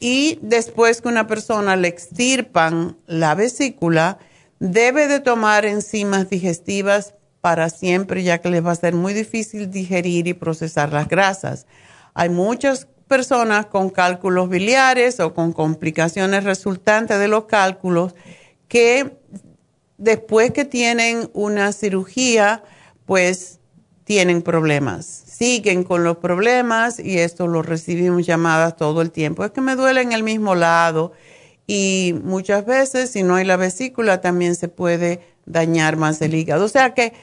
Y 0.00 0.38
después 0.42 1.02
que 1.02 1.08
una 1.08 1.26
persona 1.26 1.76
le 1.76 1.88
extirpan 1.88 2.96
la 3.06 3.34
vesícula, 3.34 4.18
debe 4.58 5.06
de 5.06 5.20
tomar 5.20 5.66
enzimas 5.66 6.30
digestivas 6.30 7.14
para 7.42 7.70
siempre, 7.70 8.22
ya 8.22 8.38
que 8.38 8.50
les 8.50 8.64
va 8.64 8.72
a 8.72 8.76
ser 8.76 8.94
muy 8.94 9.12
difícil 9.12 9.70
digerir 9.70 10.26
y 10.26 10.34
procesar 10.34 10.92
las 10.92 11.06
grasas. 11.06 11.66
Hay 12.14 12.30
muchas 12.30 12.88
personas 13.08 13.66
con 13.66 13.90
cálculos 13.90 14.48
biliares 14.48 15.20
o 15.20 15.34
con 15.34 15.52
complicaciones 15.52 16.44
resultantes 16.44 17.18
de 17.18 17.28
los 17.28 17.44
cálculos 17.44 18.14
que 18.68 19.18
después 19.98 20.52
que 20.52 20.64
tienen 20.64 21.30
una 21.34 21.72
cirugía, 21.72 22.62
pues 23.04 23.58
tienen 24.04 24.42
problemas. 24.42 25.24
Siguen 25.40 25.84
con 25.84 26.04
los 26.04 26.18
problemas 26.18 26.98
y 26.98 27.18
esto 27.18 27.46
lo 27.46 27.62
recibimos 27.62 28.26
llamadas 28.26 28.76
todo 28.76 29.00
el 29.00 29.10
tiempo. 29.10 29.42
Es 29.42 29.52
que 29.52 29.62
me 29.62 29.74
duele 29.74 30.02
en 30.02 30.12
el 30.12 30.22
mismo 30.22 30.54
lado 30.54 31.12
y 31.66 32.14
muchas 32.22 32.66
veces 32.66 33.10
si 33.10 33.22
no 33.22 33.36
hay 33.36 33.46
la 33.46 33.56
vesícula 33.56 34.20
también 34.20 34.54
se 34.54 34.68
puede 34.68 35.22
dañar 35.46 35.96
más 35.96 36.20
el 36.20 36.34
hígado. 36.34 36.66
O 36.66 36.68
sea 36.68 36.92
que 36.92 37.14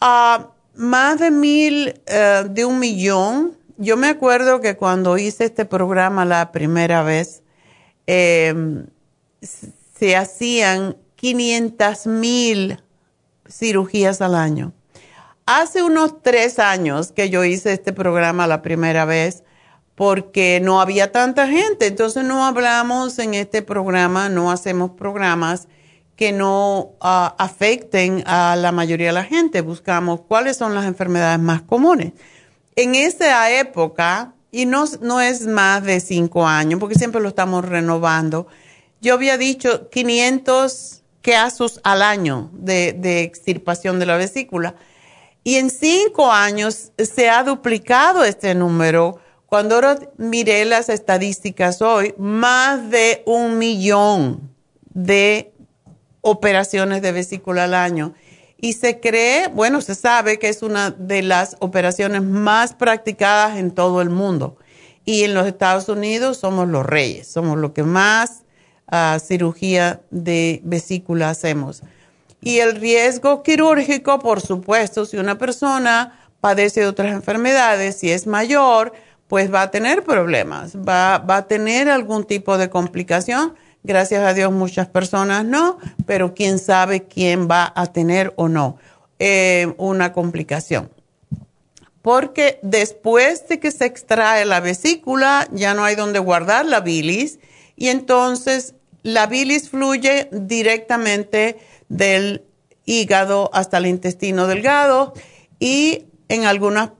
a 0.00 0.50
más 0.74 1.20
de 1.20 1.30
mil, 1.30 1.94
eh, 2.06 2.46
de 2.50 2.64
un 2.64 2.80
millón, 2.80 3.56
yo 3.76 3.96
me 3.96 4.08
acuerdo 4.08 4.60
que 4.60 4.76
cuando 4.76 5.16
hice 5.16 5.44
este 5.44 5.66
programa 5.66 6.24
la 6.24 6.50
primera 6.50 7.04
vez, 7.04 7.44
em, 8.08 8.86
se 9.40 10.16
hacían 10.16 10.96
500 11.14 12.08
mil 12.08 12.82
cirugías 13.48 14.20
al 14.20 14.34
año. 14.34 14.73
Hace 15.46 15.82
unos 15.82 16.22
tres 16.22 16.58
años 16.58 17.12
que 17.12 17.28
yo 17.28 17.44
hice 17.44 17.74
este 17.74 17.92
programa 17.92 18.46
la 18.46 18.62
primera 18.62 19.04
vez 19.04 19.44
porque 19.94 20.58
no 20.62 20.80
había 20.80 21.12
tanta 21.12 21.46
gente, 21.46 21.86
entonces 21.86 22.24
no 22.24 22.46
hablamos 22.46 23.18
en 23.18 23.34
este 23.34 23.60
programa, 23.60 24.30
no 24.30 24.50
hacemos 24.50 24.92
programas 24.92 25.68
que 26.16 26.32
no 26.32 26.92
ah, 27.00 27.34
afecten 27.38 28.22
a 28.26 28.56
la 28.56 28.72
mayoría 28.72 29.08
de 29.08 29.12
la 29.12 29.24
gente. 29.24 29.60
Buscamos 29.60 30.22
cuáles 30.26 30.56
son 30.56 30.74
las 30.74 30.86
enfermedades 30.86 31.40
más 31.40 31.60
comunes. 31.60 32.12
En 32.74 32.94
esa 32.94 33.50
época, 33.50 34.32
y 34.50 34.64
no, 34.64 34.84
no 35.02 35.20
es 35.20 35.46
más 35.46 35.84
de 35.84 36.00
cinco 36.00 36.46
años, 36.46 36.80
porque 36.80 36.94
siempre 36.94 37.20
lo 37.20 37.28
estamos 37.28 37.66
renovando, 37.66 38.46
yo 39.02 39.12
había 39.12 39.36
dicho 39.36 39.90
500 39.90 41.02
casos 41.20 41.80
al 41.84 42.00
año 42.00 42.50
de, 42.54 42.94
de 42.94 43.22
extirpación 43.22 43.98
de 43.98 44.06
la 44.06 44.16
vesícula. 44.16 44.74
Y 45.44 45.56
en 45.56 45.68
cinco 45.68 46.32
años 46.32 46.90
se 46.96 47.28
ha 47.28 47.44
duplicado 47.44 48.24
este 48.24 48.54
número. 48.54 49.18
Cuando 49.44 49.78
miré 50.16 50.64
las 50.64 50.88
estadísticas 50.88 51.82
hoy, 51.82 52.14
más 52.16 52.90
de 52.90 53.22
un 53.26 53.58
millón 53.58 54.50
de 54.94 55.52
operaciones 56.22 57.02
de 57.02 57.12
vesícula 57.12 57.64
al 57.64 57.74
año. 57.74 58.14
Y 58.56 58.72
se 58.72 58.98
cree, 59.00 59.48
bueno, 59.48 59.82
se 59.82 59.94
sabe 59.94 60.38
que 60.38 60.48
es 60.48 60.62
una 60.62 60.90
de 60.90 61.22
las 61.22 61.56
operaciones 61.60 62.22
más 62.22 62.72
practicadas 62.72 63.58
en 63.58 63.70
todo 63.70 64.00
el 64.00 64.08
mundo. 64.08 64.56
Y 65.04 65.24
en 65.24 65.34
los 65.34 65.46
Estados 65.46 65.90
Unidos 65.90 66.38
somos 66.38 66.66
los 66.68 66.86
reyes, 66.86 67.28
somos 67.28 67.58
los 67.58 67.72
que 67.72 67.82
más 67.82 68.44
ah, 68.88 69.18
cirugía 69.22 70.00
de 70.10 70.62
vesícula 70.64 71.28
hacemos. 71.28 71.82
Y 72.44 72.58
el 72.58 72.76
riesgo 72.76 73.42
quirúrgico, 73.42 74.20
por 74.20 74.40
supuesto, 74.40 75.04
si 75.06 75.16
una 75.16 75.38
persona 75.38 76.20
padece 76.40 76.82
de 76.82 76.86
otras 76.86 77.12
enfermedades, 77.12 77.96
si 77.96 78.12
es 78.12 78.26
mayor, 78.26 78.92
pues 79.26 79.52
va 79.52 79.62
a 79.62 79.70
tener 79.72 80.04
problemas, 80.04 80.76
va, 80.76 81.18
va 81.18 81.38
a 81.38 81.46
tener 81.48 81.88
algún 81.88 82.24
tipo 82.24 82.58
de 82.58 82.70
complicación 82.70 83.54
Gracias 83.86 84.22
a 84.22 84.32
Dios 84.32 84.50
muchas 84.50 84.88
personas 84.88 85.44
no, 85.44 85.78
pero 86.06 86.34
quién 86.34 86.58
sabe 86.58 87.02
quién 87.02 87.48
va 87.50 87.70
a 87.76 87.84
tener 87.86 88.32
o 88.36 88.48
no 88.48 88.78
eh, 89.18 89.74
una 89.76 90.14
complicación. 90.14 90.90
Porque 92.00 92.58
después 92.62 93.46
de 93.46 93.60
que 93.60 93.70
se 93.70 93.84
extrae 93.84 94.46
la 94.46 94.60
vesícula, 94.60 95.46
ya 95.52 95.74
no 95.74 95.84
hay 95.84 95.96
donde 95.96 96.18
guardar 96.18 96.64
la 96.64 96.80
bilis 96.80 97.38
y 97.76 97.88
entonces 97.88 98.74
la 99.02 99.26
bilis 99.26 99.68
fluye 99.68 100.30
directamente 100.32 101.58
del 101.94 102.42
hígado 102.84 103.50
hasta 103.52 103.78
el 103.78 103.86
intestino 103.86 104.46
delgado 104.46 105.14
y 105.58 106.06
en 106.28 106.44
algunas 106.44 106.90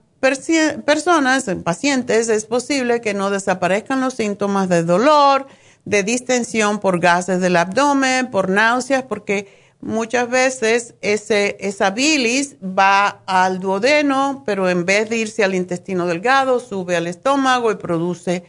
personas, 0.86 1.48
en 1.48 1.62
pacientes, 1.62 2.28
es 2.28 2.46
posible 2.46 3.00
que 3.00 3.12
no 3.12 3.30
desaparezcan 3.30 4.00
los 4.00 4.14
síntomas 4.14 4.68
de 4.68 4.82
dolor, 4.82 5.46
de 5.84 6.02
distensión 6.02 6.78
por 6.78 7.00
gases 7.00 7.40
del 7.40 7.56
abdomen, 7.56 8.30
por 8.30 8.48
náuseas, 8.48 9.02
porque 9.02 9.48
muchas 9.80 10.30
veces 10.30 10.94
ese, 11.02 11.58
esa 11.60 11.90
bilis 11.90 12.56
va 12.62 13.22
al 13.26 13.60
duodeno, 13.60 14.44
pero 14.46 14.70
en 14.70 14.86
vez 14.86 15.10
de 15.10 15.18
irse 15.18 15.44
al 15.44 15.54
intestino 15.54 16.06
delgado, 16.06 16.58
sube 16.60 16.96
al 16.96 17.06
estómago 17.06 17.70
y 17.70 17.76
produce 17.76 18.44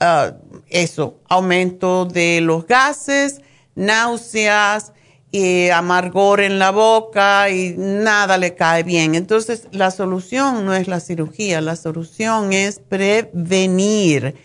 ah, 0.00 0.32
eso, 0.68 1.20
aumento 1.28 2.06
de 2.06 2.40
los 2.40 2.66
gases, 2.66 3.40
náuseas, 3.76 4.92
y 5.36 5.68
amargor 5.70 6.40
en 6.40 6.60
la 6.60 6.70
boca 6.70 7.50
y 7.50 7.74
nada 7.76 8.38
le 8.38 8.54
cae 8.54 8.84
bien. 8.84 9.16
Entonces, 9.16 9.66
la 9.72 9.90
solución 9.90 10.64
no 10.64 10.74
es 10.74 10.86
la 10.86 11.00
cirugía, 11.00 11.60
la 11.60 11.74
solución 11.74 12.52
es 12.52 12.78
prevenir 12.78 14.36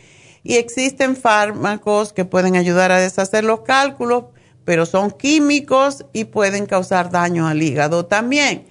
y 0.41 0.55
existen 0.55 1.15
fármacos 1.15 2.11
que 2.11 2.25
pueden 2.25 2.55
ayudar 2.55 2.91
a 2.91 2.97
deshacer 2.97 3.43
los 3.43 3.59
cálculos, 3.61 4.23
pero 4.65 4.87
son 4.87 5.11
químicos 5.11 6.05
y 6.11 6.23
pueden 6.23 6.65
causar 6.65 7.11
daño 7.11 7.47
al 7.47 7.61
hígado 7.61 8.07
también. 8.07 8.65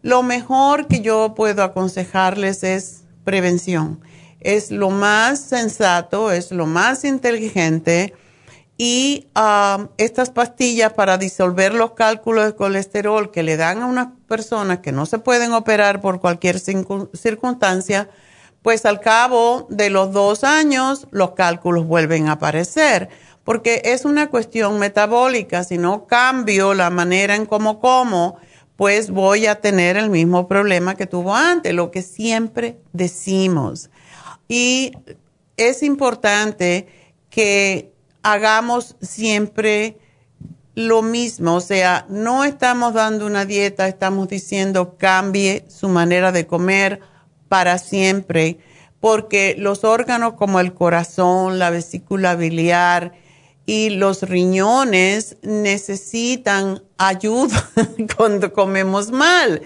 Lo 0.00 0.22
mejor 0.22 0.86
que 0.86 1.00
yo 1.00 1.34
puedo 1.34 1.64
aconsejarles 1.64 2.62
es 2.62 3.02
prevención. 3.24 3.98
Es 4.38 4.70
lo 4.70 4.90
más 4.90 5.40
sensato, 5.40 6.30
es 6.30 6.52
lo 6.52 6.66
más 6.66 7.04
inteligente 7.04 8.14
y 8.76 9.28
um, 9.36 9.88
estas 9.98 10.30
pastillas 10.30 10.92
para 10.94 11.16
disolver 11.16 11.74
los 11.74 11.92
cálculos 11.92 12.46
de 12.46 12.54
colesterol 12.56 13.30
que 13.30 13.44
le 13.44 13.56
dan 13.56 13.82
a 13.82 13.86
unas 13.86 14.08
personas 14.26 14.80
que 14.80 14.90
no 14.90 15.06
se 15.06 15.18
pueden 15.18 15.52
operar 15.52 16.00
por 16.00 16.20
cualquier 16.20 16.58
circunstancia, 16.58 18.08
pues 18.62 18.84
al 18.84 19.00
cabo 19.00 19.66
de 19.70 19.90
los 19.90 20.12
dos 20.12 20.42
años 20.42 21.06
los 21.12 21.32
cálculos 21.32 21.86
vuelven 21.86 22.28
a 22.28 22.32
aparecer, 22.32 23.10
porque 23.44 23.82
es 23.84 24.04
una 24.04 24.28
cuestión 24.28 24.78
metabólica. 24.78 25.62
Si 25.62 25.78
no 25.78 26.06
cambio 26.06 26.74
la 26.74 26.90
manera 26.90 27.36
en 27.36 27.46
cómo 27.46 27.78
como, 27.78 28.38
pues 28.74 29.10
voy 29.10 29.46
a 29.46 29.60
tener 29.60 29.96
el 29.96 30.10
mismo 30.10 30.48
problema 30.48 30.96
que 30.96 31.06
tuvo 31.06 31.36
antes, 31.36 31.72
lo 31.74 31.92
que 31.92 32.02
siempre 32.02 32.80
decimos. 32.92 33.90
Y 34.48 34.92
es 35.56 35.84
importante 35.84 36.88
que 37.30 37.93
hagamos 38.24 38.96
siempre 39.00 39.98
lo 40.74 41.02
mismo, 41.02 41.54
o 41.54 41.60
sea, 41.60 42.04
no 42.08 42.42
estamos 42.42 42.94
dando 42.94 43.26
una 43.26 43.44
dieta, 43.44 43.86
estamos 43.86 44.26
diciendo 44.28 44.96
cambie 44.98 45.64
su 45.68 45.88
manera 45.88 46.32
de 46.32 46.48
comer 46.48 47.00
para 47.48 47.78
siempre, 47.78 48.58
porque 48.98 49.54
los 49.56 49.84
órganos 49.84 50.34
como 50.34 50.58
el 50.58 50.74
corazón, 50.74 51.60
la 51.60 51.70
vesícula 51.70 52.34
biliar 52.34 53.12
y 53.66 53.90
los 53.90 54.22
riñones 54.22 55.36
necesitan 55.42 56.82
ayuda 56.98 57.70
cuando 58.16 58.52
comemos 58.52 59.12
mal, 59.12 59.62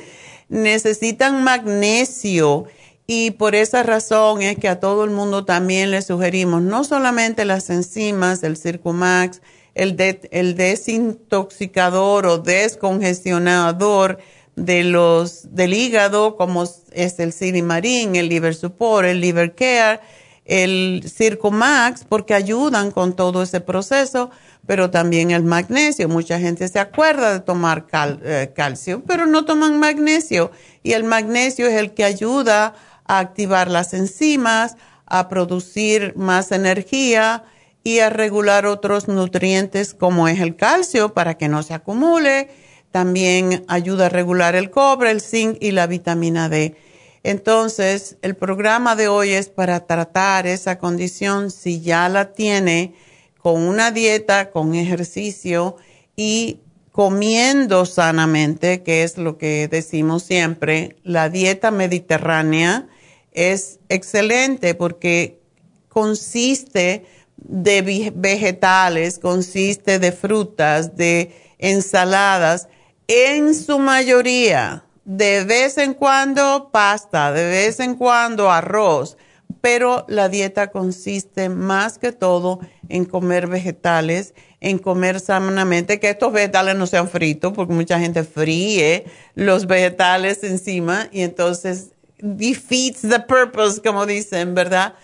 necesitan 0.48 1.42
magnesio. 1.42 2.66
Y 3.10 3.30
por 3.30 3.54
esa 3.54 3.82
razón 3.82 4.42
es 4.42 4.58
que 4.58 4.68
a 4.68 4.80
todo 4.80 5.02
el 5.02 5.10
mundo 5.10 5.46
también 5.46 5.90
le 5.90 6.02
sugerimos 6.02 6.60
no 6.60 6.84
solamente 6.84 7.46
las 7.46 7.70
enzimas, 7.70 8.42
el 8.42 8.58
Circumax, 8.58 9.40
el, 9.74 9.96
el 10.30 10.54
desintoxicador 10.54 12.26
o 12.26 12.36
descongestionador, 12.36 14.18
de 14.56 14.84
los 14.84 15.54
del 15.54 15.72
hígado, 15.72 16.36
como 16.36 16.64
es 16.64 17.18
el 17.18 17.32
Silimarín, 17.32 18.16
el 18.16 18.28
Liver 18.28 18.54
Support, 18.54 19.06
el 19.06 19.20
Liver 19.20 19.54
Care, 19.54 20.00
el 20.44 21.04
Circumax, 21.06 22.04
porque 22.04 22.34
ayudan 22.34 22.90
con 22.90 23.14
todo 23.14 23.42
ese 23.42 23.60
proceso, 23.60 24.30
pero 24.66 24.90
también 24.90 25.30
el 25.30 25.44
magnesio. 25.44 26.08
Mucha 26.08 26.38
gente 26.38 26.68
se 26.68 26.78
acuerda 26.78 27.32
de 27.32 27.40
tomar 27.40 27.86
eh, 28.22 28.52
calcio, 28.54 29.02
pero 29.06 29.26
no 29.26 29.44
toman 29.44 29.78
magnesio. 29.78 30.50
Y 30.82 30.92
el 30.92 31.04
magnesio 31.04 31.66
es 31.66 31.74
el 31.74 31.94
que 31.94 32.04
ayuda 32.04 32.74
a 33.08 33.18
activar 33.18 33.68
las 33.68 33.92
enzimas, 33.94 34.76
a 35.06 35.28
producir 35.28 36.14
más 36.16 36.52
energía 36.52 37.42
y 37.82 37.98
a 37.98 38.10
regular 38.10 38.66
otros 38.66 39.08
nutrientes 39.08 39.94
como 39.94 40.28
es 40.28 40.40
el 40.40 40.54
calcio 40.54 41.14
para 41.14 41.36
que 41.36 41.48
no 41.48 41.62
se 41.62 41.74
acumule 41.74 42.48
también 42.90 43.64
ayuda 43.68 44.06
a 44.06 44.08
regular 44.08 44.54
el 44.54 44.70
cobre, 44.70 45.10
el 45.10 45.20
zinc 45.20 45.58
y 45.60 45.72
la 45.72 45.86
vitamina 45.86 46.48
D. 46.48 46.74
Entonces, 47.22 48.16
el 48.22 48.36
programa 48.36 48.96
de 48.96 49.08
hoy 49.08 49.30
es 49.30 49.48
para 49.48 49.86
tratar 49.86 50.46
esa 50.46 50.78
condición 50.78 51.50
si 51.50 51.80
ya 51.80 52.08
la 52.08 52.32
tiene 52.32 52.94
con 53.38 53.62
una 53.62 53.90
dieta, 53.90 54.50
con 54.50 54.74
ejercicio 54.74 55.76
y 56.16 56.60
comiendo 56.92 57.84
sanamente, 57.86 58.82
que 58.82 59.02
es 59.02 59.18
lo 59.18 59.36
que 59.38 59.68
decimos 59.68 60.22
siempre, 60.22 60.96
la 61.04 61.28
dieta 61.28 61.70
mediterránea 61.70 62.88
es 63.32 63.78
excelente 63.88 64.74
porque 64.74 65.40
consiste 65.88 67.04
de 67.36 68.12
vegetales, 68.14 69.18
consiste 69.18 69.98
de 69.98 70.12
frutas, 70.12 70.96
de 70.96 71.32
ensaladas, 71.58 72.68
en 73.06 73.54
su 73.54 73.78
mayoría, 73.78 74.84
de 75.04 75.44
vez 75.44 75.78
en 75.78 75.94
cuando 75.94 76.68
pasta, 76.70 77.32
de 77.32 77.44
vez 77.44 77.80
en 77.80 77.94
cuando 77.94 78.50
arroz, 78.50 79.16
pero 79.60 80.04
la 80.08 80.28
dieta 80.28 80.70
consiste 80.70 81.48
más 81.48 81.98
que 81.98 82.12
todo 82.12 82.60
en 82.88 83.04
comer 83.04 83.46
vegetales, 83.46 84.34
en 84.60 84.78
comer 84.78 85.20
sanamente, 85.20 86.00
que 86.00 86.10
estos 86.10 86.32
vegetales 86.32 86.76
no 86.76 86.86
sean 86.86 87.08
fritos, 87.08 87.52
porque 87.54 87.72
mucha 87.72 87.98
gente 87.98 88.24
fríe 88.24 89.06
los 89.34 89.66
vegetales 89.66 90.44
encima 90.44 91.08
y 91.12 91.22
entonces 91.22 91.92
defeats 92.18 93.02
the 93.02 93.20
purpose, 93.20 93.80
como 93.82 94.06
dicen, 94.06 94.54
¿verdad? 94.54 94.94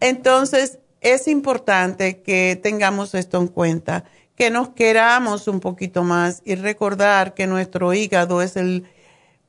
Entonces, 0.00 0.78
es 1.00 1.28
importante 1.28 2.22
que 2.22 2.58
tengamos 2.62 3.14
esto 3.14 3.38
en 3.38 3.48
cuenta, 3.48 4.04
que 4.36 4.50
nos 4.50 4.70
queramos 4.70 5.48
un 5.48 5.60
poquito 5.60 6.02
más 6.02 6.42
y 6.44 6.54
recordar 6.54 7.34
que 7.34 7.46
nuestro 7.46 7.92
hígado 7.92 8.42
es 8.42 8.56
el 8.56 8.86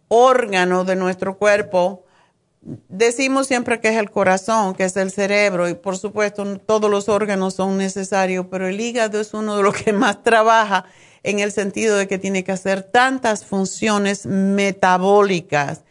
órgano 0.08 0.84
de 0.84 0.96
nuestro 0.96 1.38
cuerpo. 1.38 2.06
Decimos 2.62 3.48
siempre 3.48 3.80
que 3.80 3.90
es 3.90 3.98
el 3.98 4.12
corazón, 4.12 4.76
que 4.76 4.84
es 4.84 4.96
el 4.98 5.12
cerebro, 5.12 5.70
y 5.70 5.74
por 5.74 5.98
supuesto 5.98 6.58
todos 6.60 6.92
los 6.92 7.10
órganos 7.10 7.56
son 7.56 7.78
necesarios, 7.78 8.48
pero 8.52 8.68
el 8.68 8.80
hígado 8.80 9.20
es 9.20 9.34
uno 9.34 9.58
de 9.58 9.64
los 9.64 9.76
que 9.76 9.94
más 9.94 10.24
trabaja 10.24 10.86
en 11.24 11.40
el 11.40 11.52
sentido 11.52 11.98
de 11.98 12.08
que 12.08 12.18
tiene 12.18 12.44
que 12.44 12.52
hacer 12.52 12.84
tantas 12.84 13.46
funciones 13.46 14.26
metabólicas. 14.26 15.84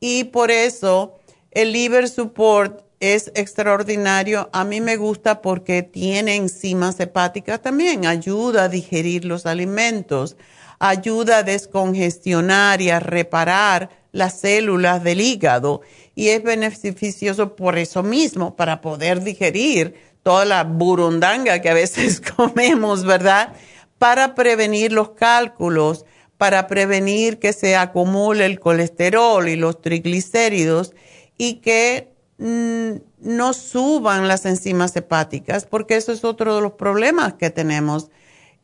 Y 0.00 0.24
por 0.24 0.50
eso 0.50 1.14
el 1.50 1.72
liver 1.72 2.08
support 2.08 2.82
es 3.00 3.30
extraordinario. 3.34 4.48
A 4.52 4.64
mí 4.64 4.80
me 4.80 4.96
gusta 4.96 5.40
porque 5.40 5.82
tiene 5.82 6.36
enzimas 6.36 6.98
hepáticas 7.00 7.62
también, 7.62 8.06
ayuda 8.06 8.64
a 8.64 8.68
digerir 8.68 9.24
los 9.24 9.46
alimentos, 9.46 10.36
ayuda 10.78 11.38
a 11.38 11.42
descongestionar 11.42 12.80
y 12.80 12.90
a 12.90 13.00
reparar 13.00 13.90
las 14.12 14.40
células 14.40 15.04
del 15.04 15.20
hígado 15.20 15.82
y 16.14 16.30
es 16.30 16.42
beneficioso 16.42 17.54
por 17.54 17.78
eso 17.78 18.02
mismo, 18.02 18.56
para 18.56 18.80
poder 18.80 19.22
digerir 19.22 19.94
toda 20.24 20.44
la 20.44 20.64
burundanga 20.64 21.60
que 21.60 21.70
a 21.70 21.74
veces 21.74 22.20
comemos, 22.36 23.04
¿verdad? 23.04 23.52
Para 23.98 24.34
prevenir 24.34 24.92
los 24.92 25.10
cálculos, 25.10 26.04
para 26.38 26.66
prevenir 26.66 27.38
que 27.38 27.52
se 27.52 27.76
acumule 27.76 28.46
el 28.46 28.58
colesterol 28.58 29.48
y 29.48 29.56
los 29.56 29.82
triglicéridos 29.82 30.94
y 31.36 31.56
que 31.56 32.18
Mm, 32.38 33.00
no 33.20 33.52
suban 33.52 34.28
las 34.28 34.46
enzimas 34.46 34.94
hepáticas, 34.94 35.66
porque 35.66 35.96
eso 35.96 36.12
es 36.12 36.24
otro 36.24 36.54
de 36.54 36.62
los 36.62 36.72
problemas 36.72 37.34
que 37.34 37.50
tenemos. 37.50 38.10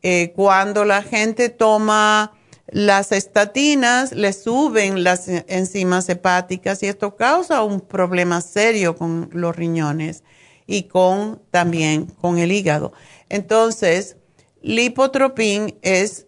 Eh, 0.01 0.31
cuando 0.35 0.85
la 0.85 1.03
gente 1.03 1.49
toma 1.49 2.33
las 2.67 3.11
estatinas, 3.11 4.13
le 4.13 4.31
suben 4.33 5.03
las 5.03 5.27
enzimas 5.27 6.07
hepáticas 6.09 6.83
y 6.83 6.87
esto 6.87 7.15
causa 7.17 7.63
un 7.63 7.81
problema 7.81 8.41
serio 8.41 8.95
con 8.95 9.29
los 9.33 9.55
riñones 9.55 10.23
y 10.67 10.83
con 10.83 11.41
también 11.51 12.05
con 12.05 12.37
el 12.39 12.51
hígado. 12.51 12.93
Entonces, 13.29 14.15
lipotropín 14.61 15.77
es 15.81 16.24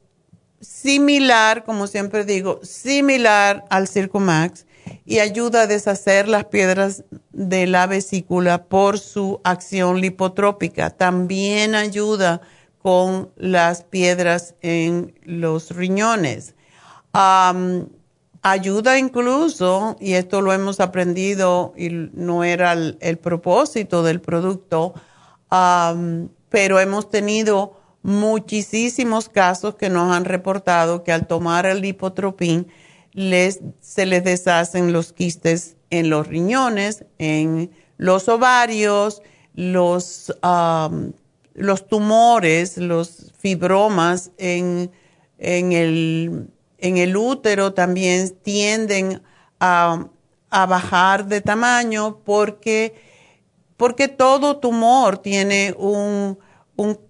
similar, 0.59 1.63
como 1.63 1.87
siempre 1.87 2.25
digo, 2.25 2.59
similar 2.63 3.65
al 3.69 3.87
Circumax 3.87 4.65
y 5.05 5.19
ayuda 5.19 5.63
a 5.63 5.67
deshacer 5.67 6.27
las 6.27 6.45
piedras 6.45 7.03
de 7.31 7.67
la 7.67 7.87
vesícula 7.87 8.65
por 8.65 8.99
su 8.99 9.41
acción 9.43 10.01
lipotrópica. 10.01 10.89
También 10.89 11.75
ayuda 11.75 12.41
con 12.81 13.31
las 13.35 13.83
piedras 13.83 14.55
en 14.61 15.13
los 15.23 15.71
riñones. 15.71 16.55
ayuda 18.41 18.97
incluso, 18.97 19.97
y 19.99 20.13
esto 20.13 20.41
lo 20.41 20.53
hemos 20.53 20.79
aprendido 20.79 21.73
y 21.75 21.89
no 21.89 22.43
era 22.43 22.73
el, 22.73 23.17
propósito 23.17 24.03
del 24.03 24.21
producto, 24.21 24.93
pero 25.49 26.79
hemos 26.79 27.09
tenido 27.09 27.76
muchísimos 28.07 29.27
casos 29.27 29.75
que 29.75 29.89
nos 29.89 30.15
han 30.15 30.23
reportado 30.23 31.03
que 31.03 31.11
al 31.11 31.27
tomar 31.27 31.65
el 31.65 31.81
lipotropín, 31.81 32.67
les, 33.11 33.59
se 33.81 34.05
les 34.05 34.23
deshacen 34.23 34.93
los 34.93 35.11
quistes 35.11 35.75
en 35.89 36.09
los 36.09 36.25
riñones, 36.25 37.03
en 37.17 37.69
los 37.97 38.29
ovarios, 38.29 39.21
los, 39.55 40.33
los 41.53 41.87
tumores, 41.89 42.77
los 42.77 43.33
fibromas 43.39 44.31
en, 44.37 44.89
en, 45.37 45.73
el, 45.73 46.47
en 46.77 46.95
el 46.95 47.17
útero 47.17 47.73
también 47.73 48.29
tienden 48.41 49.21
a, 49.59 50.07
a 50.49 50.65
bajar 50.65 51.25
de 51.25 51.41
tamaño 51.41 52.19
porque, 52.23 52.95
porque 53.75 54.07
todo 54.07 54.59
tumor 54.59 55.17
tiene 55.17 55.75
un, 55.77 56.39
un 56.77 57.06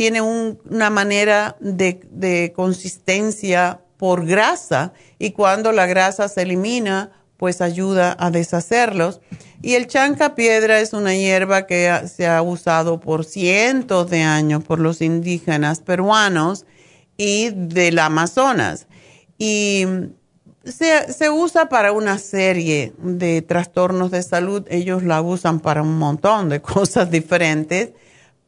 tiene 0.00 0.22
una 0.22 0.88
manera 0.88 1.58
de, 1.60 2.00
de 2.10 2.54
consistencia 2.56 3.82
por 3.98 4.24
grasa 4.24 4.94
y 5.18 5.32
cuando 5.32 5.72
la 5.72 5.84
grasa 5.84 6.26
se 6.30 6.40
elimina, 6.40 7.10
pues 7.36 7.60
ayuda 7.60 8.16
a 8.18 8.30
deshacerlos. 8.30 9.20
Y 9.60 9.74
el 9.74 9.88
chanca 9.88 10.34
piedra 10.34 10.80
es 10.80 10.94
una 10.94 11.14
hierba 11.14 11.66
que 11.66 12.08
se 12.08 12.26
ha 12.26 12.40
usado 12.40 12.98
por 12.98 13.26
cientos 13.26 14.08
de 14.08 14.22
años 14.22 14.64
por 14.64 14.78
los 14.78 15.02
indígenas 15.02 15.80
peruanos 15.80 16.64
y 17.18 17.50
del 17.50 17.98
Amazonas. 17.98 18.86
Y 19.36 19.84
se, 20.64 21.12
se, 21.12 21.28
usa 21.28 21.68
para 21.68 21.92
una 21.92 22.16
serie 22.16 22.94
de 22.96 23.42
trastornos 23.42 24.10
de 24.10 24.22
salud. 24.22 24.64
Ellos 24.70 25.02
la 25.02 25.20
usan 25.20 25.60
para 25.60 25.82
un 25.82 25.98
montón 25.98 26.48
de 26.48 26.62
cosas 26.62 27.10
diferentes, 27.10 27.90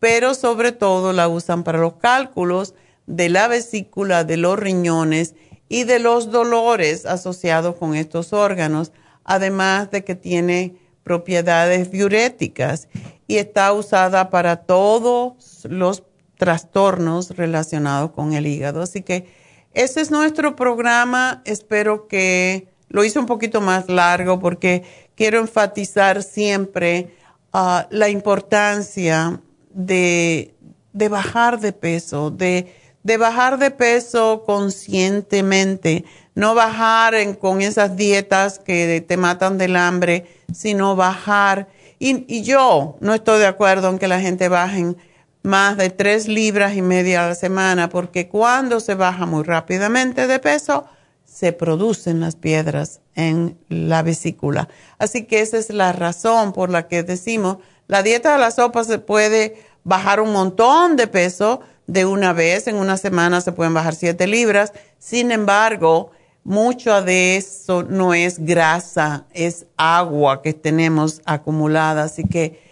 pero 0.03 0.35
sobre 0.35 0.73
todo 0.73 1.13
la 1.13 1.29
usan 1.29 1.63
para 1.63 1.79
los 1.79 1.95
cálculos 1.95 2.75
de 3.07 3.29
la 3.29 3.47
vesícula, 3.47 4.25
de 4.25 4.37
los 4.37 4.59
riñones 4.59 5.37
y 5.69 5.85
de 5.85 6.01
los 6.01 6.33
dolores 6.33 7.07
asociados 7.07 7.77
con 7.77 7.95
estos 7.95 8.33
órganos, 8.33 8.91
además 9.23 9.93
de 9.93 10.03
que 10.03 10.17
tiene 10.17 10.75
propiedades 11.05 11.93
diuréticas 11.93 12.89
y 13.29 13.37
está 13.37 13.73
usada 13.73 14.29
para 14.29 14.57
todos 14.57 15.65
los 15.71 16.03
trastornos 16.37 17.37
relacionados 17.37 18.11
con 18.11 18.33
el 18.33 18.49
hígado. 18.49 18.83
Así 18.83 19.03
que 19.03 19.33
ese 19.73 20.01
es 20.01 20.11
nuestro 20.11 20.57
programa. 20.57 21.43
Espero 21.45 22.09
que 22.09 22.67
lo 22.89 23.05
hice 23.05 23.21
un 23.21 23.27
poquito 23.27 23.61
más 23.61 23.89
largo 23.89 24.41
porque 24.41 24.83
quiero 25.15 25.39
enfatizar 25.39 26.25
siempre 26.25 27.15
ah, 27.53 27.87
la 27.93 28.09
importancia 28.09 29.41
de, 29.75 30.55
de 30.93 31.09
bajar 31.09 31.61
de 31.61 31.73
peso, 31.73 32.31
de 32.31 32.73
de 33.03 33.17
bajar 33.17 33.59
de 33.59 33.71
peso 33.71 34.45
conscientemente, 34.47 36.05
no 36.35 36.55
bajar 36.55 37.15
con 37.39 37.61
esas 37.61 37.97
dietas 37.97 38.59
que 38.59 39.05
te 39.07 39.17
matan 39.17 39.59
del 39.59 39.77
hambre, 39.77 40.27
sino 40.53 40.97
bajar. 40.97 41.69
Y, 41.99 42.43
yo 42.43 42.97
no 43.01 43.15
estoy 43.15 43.41
de 43.41 43.47
acuerdo 43.47 43.89
en 43.91 43.99
que 43.99 44.09
la 44.09 44.21
gente 44.21 44.49
baje 44.49 44.95
más 45.43 45.77
de 45.77 45.91
tres 45.91 46.29
libras 46.29 46.77
y 46.77 46.83
media 46.83 47.25
a 47.25 47.29
la 47.29 47.35
semana, 47.35 47.89
porque 47.89 48.29
cuando 48.29 48.81
se 48.81 48.95
baja 48.95 49.27
muy 49.27 49.43
rápidamente 49.43 50.27
de 50.27 50.39
peso, 50.39 50.87
se 51.25 51.53
producen 51.53 52.21
las 52.21 52.37
piedras 52.37 53.01
en 53.15 53.59
la 53.69 54.03
vesícula. 54.03 54.69
Así 54.99 55.25
que 55.25 55.41
esa 55.41 55.59
es 55.59 55.71
la 55.71 55.93
razón 55.93 56.53
por 56.53 56.71
la 56.71 56.87
que 56.87 57.03
decimos, 57.03 57.59
la 57.93 58.03
dieta 58.03 58.33
de 58.33 58.39
la 58.39 58.51
sopa 58.51 58.85
se 58.85 58.99
puede 58.99 59.63
bajar 59.85 60.19
un 60.23 60.33
montón 60.33 60.97
de 60.97 61.09
peso, 61.09 61.61
de 61.87 62.07
una 62.07 62.33
vez, 62.33 62.67
en 62.67 62.77
una 62.77 62.97
semana 62.97 63.43
se 63.43 63.53
pueden 63.53 63.75
bajar 63.75 63.95
7 63.95 64.27
libras. 64.29 64.73
Sin 64.99 65.31
embargo, 65.31 66.11
mucho 66.43 67.03
de 67.03 67.37
eso 67.37 67.83
no 67.83 68.15
es 68.15 68.39
grasa, 68.39 69.27
es 69.35 69.67
agua 69.77 70.41
que 70.41 70.55
tenemos 70.55 71.21
acumulada. 71.27 72.05
Así 72.05 72.25
que 72.25 72.63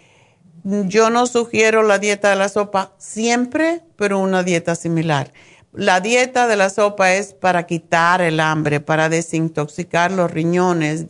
yo 0.63 1.11
no 1.11 1.27
sugiero 1.27 1.83
la 1.83 1.99
dieta 1.99 2.31
de 2.31 2.37
la 2.37 2.49
sopa 2.49 2.93
siempre, 2.97 3.83
pero 3.97 4.17
una 4.17 4.41
dieta 4.41 4.73
similar. 4.73 5.33
La 5.73 6.01
dieta 6.01 6.47
de 6.47 6.57
la 6.57 6.69
sopa 6.69 7.13
es 7.13 7.33
para 7.33 7.65
quitar 7.65 8.21
el 8.21 8.41
hambre, 8.41 8.81
para 8.81 9.07
desintoxicar 9.07 10.11
los 10.11 10.29
riñones, 10.29 11.05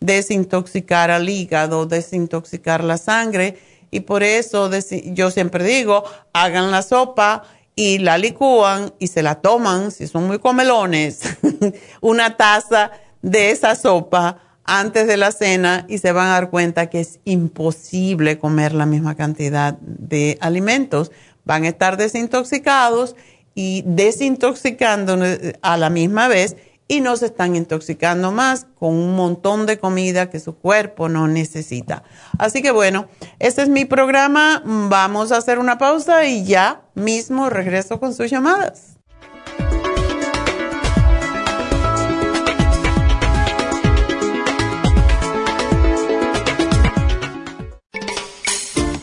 desintoxicar 0.00 1.10
al 1.10 1.28
hígado, 1.28 1.84
desintoxicar 1.84 2.82
la 2.82 2.96
sangre 2.96 3.58
y 3.90 4.00
por 4.00 4.22
eso 4.22 4.70
yo 5.04 5.30
siempre 5.30 5.64
digo, 5.64 6.04
hagan 6.32 6.70
la 6.70 6.82
sopa 6.82 7.44
y 7.74 7.98
la 7.98 8.18
licúan 8.18 8.92
y 8.98 9.08
se 9.08 9.22
la 9.22 9.36
toman, 9.36 9.90
si 9.90 10.06
son 10.06 10.26
muy 10.26 10.38
comelones, 10.38 11.20
una 12.00 12.36
taza 12.36 12.90
de 13.22 13.50
esa 13.50 13.74
sopa 13.74 14.38
antes 14.64 15.06
de 15.06 15.16
la 15.16 15.32
cena 15.32 15.86
y 15.88 15.98
se 15.98 16.12
van 16.12 16.28
a 16.28 16.32
dar 16.32 16.50
cuenta 16.50 16.90
que 16.90 17.00
es 17.00 17.20
imposible 17.24 18.38
comer 18.38 18.74
la 18.74 18.84
misma 18.84 19.14
cantidad 19.16 19.74
de 19.80 20.38
alimentos. 20.40 21.10
Van 21.44 21.64
a 21.64 21.68
estar 21.68 21.96
desintoxicados 21.96 23.16
y 23.60 23.82
desintoxicando 23.84 25.18
a 25.62 25.76
la 25.76 25.90
misma 25.90 26.28
vez 26.28 26.54
y 26.86 27.00
no 27.00 27.16
se 27.16 27.26
están 27.26 27.56
intoxicando 27.56 28.30
más 28.30 28.68
con 28.78 28.94
un 28.94 29.16
montón 29.16 29.66
de 29.66 29.80
comida 29.80 30.30
que 30.30 30.38
su 30.38 30.54
cuerpo 30.54 31.08
no 31.08 31.26
necesita. 31.26 32.04
Así 32.38 32.62
que 32.62 32.70
bueno, 32.70 33.08
este 33.40 33.62
es 33.62 33.68
mi 33.68 33.84
programa. 33.84 34.62
Vamos 34.64 35.32
a 35.32 35.38
hacer 35.38 35.58
una 35.58 35.76
pausa 35.76 36.24
y 36.24 36.44
ya 36.44 36.82
mismo 36.94 37.50
regreso 37.50 37.98
con 37.98 38.14
sus 38.14 38.30
llamadas. 38.30 38.96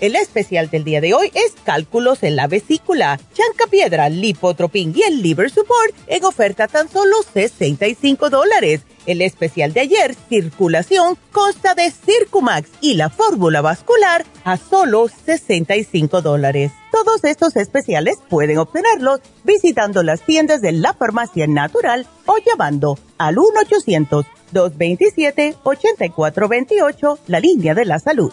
El 0.00 0.16
especial 0.16 0.68
del 0.70 0.84
día 0.84 1.02
de 1.02 1.12
hoy 1.12 1.30
es 1.34 1.52
cálculos 1.62 2.22
en 2.22 2.34
la 2.34 2.46
vesícula, 2.46 3.20
piedra, 3.70 4.08
lipotropin 4.08 4.94
y 4.96 5.02
el 5.02 5.20
liver 5.22 5.50
support 5.50 5.94
en 6.06 6.24
oferta 6.24 6.68
tan 6.68 6.88
solo 6.88 7.16
65 7.34 8.30
dólares. 8.30 8.80
El 9.04 9.20
especial 9.20 9.74
de 9.74 9.80
ayer, 9.80 10.14
circulación, 10.30 11.18
consta 11.32 11.74
de 11.74 11.90
Circumax 11.90 12.70
y 12.80 12.94
la 12.94 13.10
fórmula 13.10 13.60
vascular 13.60 14.24
a 14.44 14.56
solo 14.56 15.08
65 15.08 16.22
dólares. 16.22 16.72
Todos 16.90 17.22
estos 17.24 17.56
especiales 17.56 18.16
pueden 18.30 18.56
obtenerlos 18.56 19.20
visitando 19.44 20.02
las 20.02 20.22
tiendas 20.22 20.62
de 20.62 20.72
la 20.72 20.94
farmacia 20.94 21.46
natural 21.46 22.06
o 22.24 22.36
llamando 22.38 22.98
al 23.18 23.36
1-800-227-8428, 24.52 27.18
la 27.26 27.40
línea 27.40 27.74
de 27.74 27.84
la 27.84 27.98
salud 27.98 28.32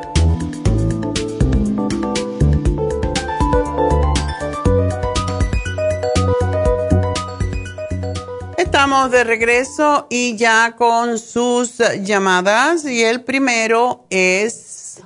Estamos 8.81 9.11
de 9.11 9.23
regreso 9.23 10.07
y 10.09 10.35
ya 10.37 10.75
con 10.75 11.19
sus 11.19 11.77
llamadas 12.03 12.83
y 12.83 13.03
el 13.03 13.23
primero 13.23 14.05
es 14.09 15.05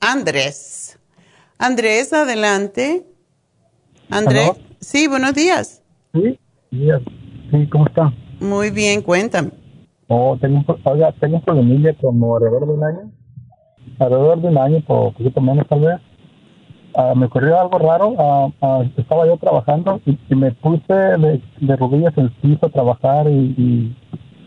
Andrés. 0.00 0.98
Andrés, 1.58 2.14
adelante. 2.14 3.04
Andrés. 4.08 4.52
Sí, 4.80 5.06
buenos 5.06 5.34
días. 5.34 5.82
Sí, 6.14 6.38
días. 6.70 7.02
Sí, 7.50 7.68
¿cómo 7.68 7.88
está? 7.88 8.10
Muy 8.40 8.70
bien, 8.70 9.02
cuéntame. 9.02 9.50
Oh, 10.08 10.38
tengo, 10.40 10.64
oiga, 10.84 11.12
tengo 11.20 11.36
un 11.36 11.42
problemilla 11.42 11.94
como 12.00 12.36
alrededor 12.36 12.68
de 12.68 12.72
un 12.72 12.84
año. 12.84 13.12
Alrededor 13.98 14.40
de 14.40 14.48
un 14.48 14.56
año, 14.56 14.82
por 14.86 15.12
poquito 15.12 15.42
menos 15.42 15.68
tal 15.68 15.80
vez. 15.80 16.00
Ah, 16.94 17.14
me 17.14 17.26
ocurrió 17.26 17.60
algo 17.60 17.78
raro. 17.78 18.14
Ah, 18.60 18.82
estaba 18.96 19.26
yo 19.26 19.36
trabajando 19.36 20.00
y, 20.06 20.34
me 20.34 20.52
puse 20.52 20.92
de, 20.92 21.76
rodillas 21.76 22.16
en 22.16 22.24
el 22.24 22.30
piso 22.32 22.66
a 22.66 22.70
trabajar 22.70 23.28
y, 23.28 23.94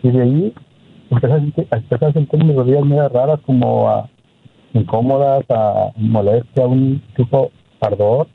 y, 0.01 0.09
de 0.09 0.21
ahí 0.21 0.53
empecé 1.09 1.33
a, 1.33 1.39
sentir, 1.39 1.67
empecé 1.71 2.05
a 2.05 2.13
sentir 2.13 2.43
mis 2.43 2.55
rodillas 2.55 2.85
medio 2.85 3.07
raras, 3.09 3.39
como 3.45 4.09
incómodas, 4.73 5.45
a 5.49 5.91
molestia, 5.95 6.67
un 6.67 7.01
tipo 7.15 7.51
ardor. 7.79 8.27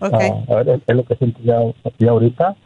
Okay. 0.00 0.30
a 0.48 0.54
ver, 0.56 0.80
es 0.86 0.96
lo 0.96 1.04
que 1.04 1.16
siento 1.16 1.40
ya, 1.42 2.08
ahorita. 2.08 2.56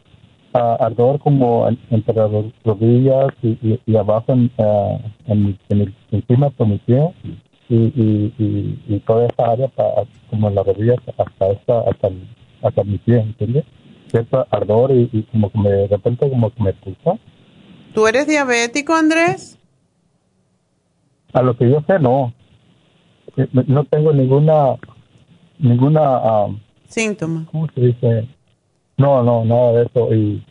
ardor 0.53 1.19
como 1.19 1.67
entre 1.89 2.15
las 2.15 2.31
rodillas 2.63 3.27
y, 3.41 3.79
y, 3.85 3.95
abajo 3.95 4.33
en, 4.33 4.51
en, 5.27 5.57
en, 5.69 5.95
encima 6.11 6.49
por 6.51 6.67
mi 6.67 6.77
pie 6.79 7.13
y, 7.69 7.75
y, 7.75 8.79
y, 8.87 8.99
toda 9.01 9.27
esa 9.27 9.51
área 9.51 9.67
para, 9.67 10.03
como 10.29 10.49
la 10.49 10.63
rodillas 10.63 10.97
hasta 11.17 11.47
esta, 11.51 11.81
hasta, 11.81 12.09
hasta 12.63 12.83
mi 12.83 12.97
pie, 12.97 13.19
¿entiendes? 13.19 13.65
Cierto 14.07 14.47
ardor 14.51 14.91
y, 14.91 15.23
como 15.31 15.51
que 15.51 15.59
me, 15.59 15.69
de 15.69 15.87
repente 15.87 16.29
como 16.29 16.49
que 16.49 16.63
me 16.63 16.73
pulsa. 16.73 17.19
¿Tú 17.93 18.07
eres 18.07 18.27
diabético, 18.27 18.93
Andrés? 18.93 19.59
A 21.33 21.41
lo 21.41 21.57
que 21.57 21.69
yo 21.69 21.83
sé, 21.87 21.99
no. 21.99 22.33
Eh, 23.35 23.47
no 23.51 23.83
tengo 23.85 24.13
ninguna, 24.13 24.75
ninguna... 25.59 26.45
Um, 26.45 26.59
Síntoma. 26.87 27.45
¿Cómo 27.51 27.67
se 27.75 27.81
dice? 27.81 28.27
No, 28.95 29.21
no, 29.23 29.43
nada 29.43 29.73
de 29.73 29.85
eso. 29.85 30.13
Y, 30.13 30.43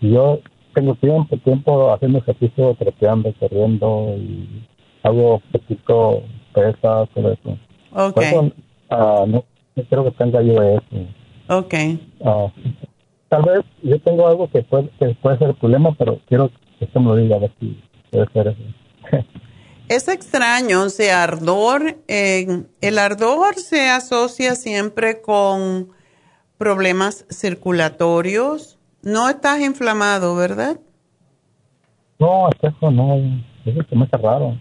yo 0.00 0.40
tengo 0.74 0.94
tiempo, 0.96 1.36
tiempo 1.38 1.92
haciendo 1.94 2.18
ejercicio, 2.18 2.74
trapeando, 2.74 3.32
corriendo 3.38 4.14
y 4.18 4.66
hago 5.02 5.40
poquito 5.52 6.22
pesas, 6.56 7.08
todo 7.14 7.32
eso. 7.32 7.58
Ok. 7.92 8.20
Ah, 8.88 9.24
no, 9.26 9.44
creo 9.74 10.04
que 10.04 10.10
tenga 10.12 10.42
yo 10.42 10.62
eso. 10.62 10.82
Ok. 11.48 11.74
Uh, 12.20 12.50
tal 13.28 13.42
vez 13.42 13.60
yo 13.82 14.00
tengo 14.00 14.26
algo 14.26 14.50
que 14.50 14.62
puede, 14.62 14.88
que 14.98 15.14
puede 15.22 15.38
ser 15.38 15.48
el 15.48 15.56
problema, 15.56 15.94
pero 15.98 16.18
quiero 16.26 16.50
que 16.78 16.86
usted 16.86 17.00
me 17.00 17.06
lo 17.06 17.16
diga, 17.16 17.36
a 17.36 17.40
ver 17.40 17.52
si 17.60 17.82
puede 18.10 18.26
ser 18.32 18.48
eso. 18.48 19.26
es 19.88 20.08
extraño, 20.08 20.82
o 20.82 20.88
sea, 20.88 21.22
ardor, 21.24 21.98
eh, 22.08 22.64
el 22.80 22.98
ardor 22.98 23.56
se 23.56 23.88
asocia 23.90 24.54
siempre 24.54 25.20
con 25.20 25.90
problemas 26.56 27.26
circulatorios. 27.30 28.78
No 29.02 29.28
estás 29.28 29.60
inflamado, 29.60 30.34
¿verdad? 30.34 30.80
No, 32.18 32.48
eso 32.62 32.90
no, 32.90 33.16
eso 33.66 33.80
se 33.88 33.94
me 33.94 34.04
hace 34.04 34.16
raro 34.16 34.56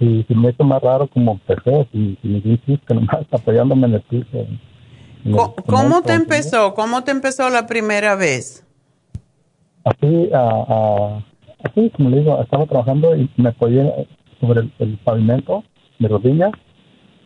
y 0.00 0.24
se 0.24 0.34
me 0.34 0.48
hizo 0.48 0.64
más 0.64 0.82
raro 0.82 1.06
como 1.08 1.32
empezó, 1.32 1.86
y, 1.92 2.18
y 2.22 2.58
que 2.58 2.94
nomás 2.94 3.26
apoyándome 3.30 3.86
en 3.86 3.94
el 3.94 4.00
piso. 4.00 4.46
¿Cómo, 5.66 6.00
te 6.00 6.14
empezó? 6.14 6.72
¿Cómo 6.72 7.04
te 7.04 7.10
empezó 7.10 7.50
la 7.50 7.66
primera 7.66 8.16
vez? 8.16 8.66
Así, 9.84 10.30
a, 10.32 11.20
así 11.64 11.90
como 11.90 12.08
le 12.08 12.20
digo, 12.20 12.40
estaba 12.40 12.64
trabajando 12.64 13.14
y 13.14 13.28
me 13.36 13.50
apoyé 13.50 14.08
sobre 14.40 14.70
el, 14.78 14.98
pavimento 15.04 15.62
de 15.98 16.08
rodillas 16.08 16.52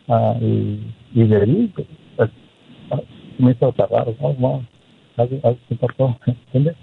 ah, 0.09 0.35
y, 0.41 0.93
y, 1.13 1.23
de 1.23 1.37
ahí 1.37 1.73
pues, 1.73 2.29
ah, 2.91 2.99
me 3.37 3.51
hizo 3.51 3.73
raro, 3.77 4.13
oh, 4.19 4.33
wow, 4.33 4.61
¿qué 5.15 5.75
pasó? 5.75 6.17
¿Entiendes? 6.25 6.75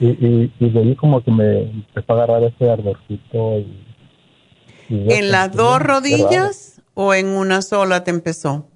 Y, 0.00 0.06
y, 0.06 0.52
y, 0.58 0.70
de 0.70 0.80
ahí 0.80 0.94
como 0.94 1.22
que 1.22 1.30
me 1.30 1.62
empezó 1.64 2.12
a 2.12 2.16
agarrar 2.16 2.42
ese 2.44 2.70
ardorcito. 2.70 3.58
Y, 3.58 3.93
¿En 4.88 5.30
las 5.30 5.52
dos 5.52 5.80
rodillas 5.80 6.82
o 6.94 7.14
en 7.14 7.28
una 7.28 7.62
sola 7.62 8.04
te 8.04 8.10
empezó? 8.10 8.66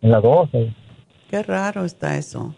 En 0.00 0.10
las 0.10 0.22
dos. 0.22 0.48
Qué 1.30 1.42
raro 1.42 1.84
está 1.84 2.16
eso. 2.16 2.54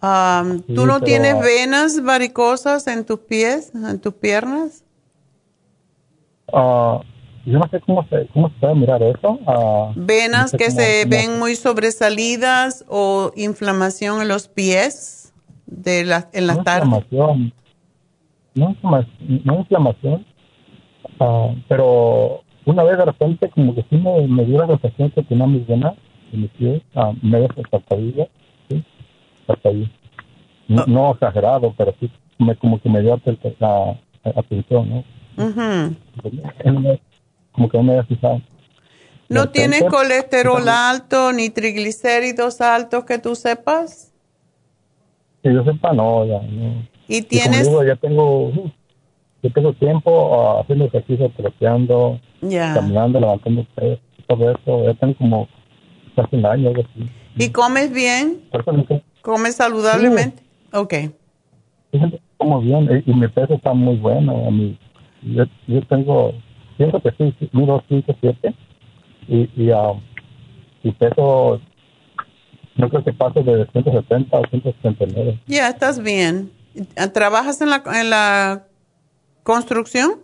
¿Tú 0.00 0.86
no 0.86 1.00
tienes 1.00 1.40
venas 1.40 2.02
varicosas 2.02 2.86
en 2.88 3.04
tus 3.04 3.20
pies, 3.20 3.72
en 3.74 4.00
tus 4.00 4.14
piernas? 4.14 4.84
Uh, 6.52 7.00
yo 7.46 7.58
no 7.58 7.68
sé 7.70 7.80
cómo 7.86 8.06
se, 8.08 8.26
cómo 8.32 8.48
se 8.50 8.54
puede 8.60 8.74
mirar 8.74 9.02
eso. 9.02 9.38
Uh, 9.46 9.92
¿Venas 9.94 10.52
que 10.52 10.70
se 10.70 11.04
ven 11.06 11.38
muy 11.38 11.54
sobresalidas 11.54 12.84
o 12.88 13.32
inflamación 13.36 14.20
en 14.20 14.28
los 14.28 14.48
pies 14.48 15.32
de 15.66 16.04
la, 16.04 16.28
en 16.32 16.46
la 16.48 16.56
no 16.56 16.64
tarde? 16.64 16.86
Inflamación. 16.86 17.52
No, 18.54 18.76
no 19.44 19.58
inflamación, 19.60 20.26
uh, 21.22 21.54
pero 21.68 22.42
una 22.64 22.82
vez 22.84 22.98
de 22.98 23.04
repente 23.04 23.48
como 23.50 23.74
que 23.74 23.84
sí 23.90 23.96
me, 23.96 24.26
me 24.28 24.44
dio 24.44 24.58
la 24.58 24.66
sensación 24.66 25.10
que 25.10 25.22
tenía 25.22 25.46
mis 25.46 25.66
venas 25.66 25.94
en 26.32 26.42
mis 26.42 26.50
pies, 26.52 26.82
uh, 26.94 27.12
medio 27.22 27.48
saltadillas, 27.70 28.28
¿sí? 28.68 28.84
Saltadillas. 29.46 29.90
No, 30.68 30.86
no, 30.86 31.12
exagerado, 31.12 31.74
pero 31.76 31.94
sí 32.00 32.10
me, 32.38 32.56
como 32.56 32.80
que 32.80 32.88
me 32.88 33.00
dio 33.02 33.20
la 33.58 33.98
atención, 34.24 34.88
¿no? 34.88 35.04
Como 37.52 37.68
que 37.68 37.76
no 37.78 37.82
me 37.82 37.92
había 37.92 38.04
fijado. 38.04 38.40
¿No 39.28 39.48
tienes 39.48 39.84
colesterol 39.84 40.68
alto 40.68 41.32
ni 41.32 41.50
triglicéridos 41.50 42.60
altos 42.60 43.04
que 43.04 43.18
tú 43.18 43.34
sepas? 43.34 44.12
Que 45.42 45.52
yo 45.52 45.64
sepa, 45.64 45.92
no, 45.92 46.26
ya. 46.26 46.40
No. 46.40 46.86
¿Y 47.08 47.22
tienes? 47.22 47.68
ya 47.86 47.96
tengo, 47.96 48.52
yo 49.42 49.50
tengo 49.52 49.72
tiempo 49.74 50.10
uh, 50.10 50.60
haciendo 50.60 50.84
ejercicio, 50.86 51.30
troteando, 51.36 52.20
caminando, 52.40 53.18
levantando 53.18 53.66
peso, 53.74 54.00
todo 54.28 54.50
eso. 54.52 54.84
Ya 54.84 54.94
tengo 54.94 55.14
como 55.16 55.48
casi 56.14 56.36
un 56.36 56.46
año. 56.46 56.70
Así. 56.70 57.10
¿Y 57.36 57.50
comes 57.50 57.92
bien? 57.92 58.40
¿Comes 59.20 59.56
saludablemente? 59.56 60.42
Sí. 60.42 60.76
Ok. 60.76 60.94
Como 62.36 62.60
bien, 62.60 63.02
y 63.04 63.12
mi 63.12 63.28
peso 63.28 63.54
está 63.54 63.72
muy 63.72 63.96
bueno. 63.96 64.46
A 64.46 64.50
mi, 64.50 64.78
yo, 65.22 65.44
yo 65.66 65.82
tengo, 65.86 66.32
siento 66.76 67.00
que 67.00 67.10
sí, 67.18 67.48
mido 67.52 67.82
5, 67.88 68.16
7 68.20 68.54
y, 69.28 69.50
y, 69.56 69.70
uh, 69.72 70.00
y 70.84 70.92
peso, 70.92 71.60
no 72.76 72.88
creo 72.88 73.04
que 73.04 73.12
pase 73.12 73.42
de 73.42 73.66
170 73.72 74.36
a 74.36 74.48
179. 74.50 75.40
Ya, 75.46 75.68
estás 75.68 76.00
bien. 76.00 76.50
¿Trabajas 77.12 77.60
en 77.60 77.70
la, 77.70 77.82
en 77.94 78.10
la 78.10 78.66
construcción? 79.42 80.20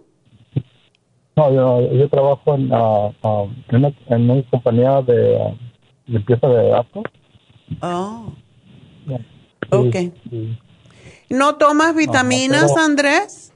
No, 1.36 1.52
yo, 1.52 1.92
yo 1.92 2.08
trabajo 2.08 2.54
en, 2.54 2.72
uh, 2.72 3.14
uh, 3.22 3.48
en, 3.68 3.76
una, 3.76 3.92
en, 4.08 4.30
una, 4.30 4.42
compañía 4.50 5.02
de 5.02 5.56
limpieza 6.06 6.48
de 6.48 6.68
datos. 6.68 7.04
Oh. 7.80 8.32
Yeah. 9.06 9.20
ok. 9.70 9.96
Sí. 10.30 10.58
¿No 11.30 11.54
tomas 11.56 11.94
vitaminas, 11.94 12.72
pero, 12.72 12.84
Andrés? 12.84 13.52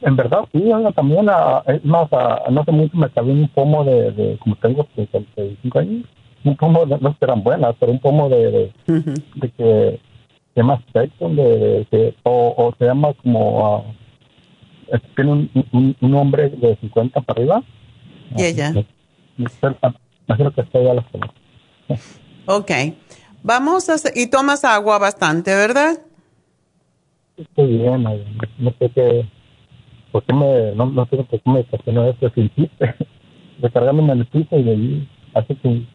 En 0.00 0.16
verdad, 0.16 0.48
sí, 0.52 0.64
también, 0.96 1.28
uh, 1.28 1.62
es 1.70 1.84
más, 1.84 2.10
uh, 2.10 2.50
no 2.50 2.64
sé 2.64 2.72
mucho 2.72 2.96
me 2.96 3.08
salió 3.10 3.32
un 3.32 3.48
pomo 3.48 3.84
de, 3.84 4.10
de 4.10 4.38
como 4.38 4.56
tengo 4.56 4.88
65 4.96 5.78
años, 5.78 6.04
un 6.42 6.56
pomo, 6.56 6.86
de, 6.86 6.98
no 6.98 7.14
eran 7.20 7.42
buenas, 7.44 7.76
pero 7.78 7.92
un 7.92 8.00
pomo 8.00 8.28
de, 8.28 8.50
de, 8.50 8.72
uh 8.88 8.92
-huh. 8.92 9.22
de 9.34 9.50
que 9.50 10.00
se 10.60 10.62
llama 10.62 10.82
Spectrum, 10.88 11.36
de, 11.36 11.42
de, 11.42 11.86
de, 11.90 12.14
o, 12.24 12.54
o 12.56 12.74
se 12.78 12.84
llama 12.84 13.14
como, 13.14 13.78
uh, 13.78 13.84
tiene 15.16 15.32
un, 15.32 15.50
un, 15.72 15.96
un, 16.00 16.14
hombre 16.14 16.50
de 16.50 16.76
50 16.76 17.20
para 17.22 17.40
arriba. 17.40 17.62
Y 18.36 18.44
ella. 18.44 18.74
Imagino 19.38 20.52
que 20.52 20.60
estoy 20.60 20.86
a 20.86 20.94
la 20.94 21.06
semana. 21.10 21.32
Ok. 22.46 22.70
Vamos 23.42 23.88
a 23.88 23.94
hacer, 23.94 24.12
y 24.14 24.28
tomas 24.28 24.64
agua 24.64 24.98
bastante, 24.98 25.54
¿verdad? 25.54 25.98
Estoy 27.38 27.78
bien, 27.78 28.02
no 28.58 28.74
sé 28.78 28.90
qué 28.94 29.26
¿por 30.12 30.22
qué 30.24 30.34
me, 30.34 30.74
no, 30.74 30.86
no 30.86 31.06
sé 31.06 31.16
por 31.16 31.40
qué 31.40 31.50
me 31.50 31.60
estacionó 31.60 32.04
esto 32.06 32.30
sin 32.34 32.50
chiste? 32.54 32.94
Recargándome 33.62 34.12
en 34.12 34.18
el 34.20 34.26
piso 34.26 34.58
y 34.58 34.62
de 34.62 34.70
ahí, 34.70 35.08
así 35.34 35.54
que 35.56 35.86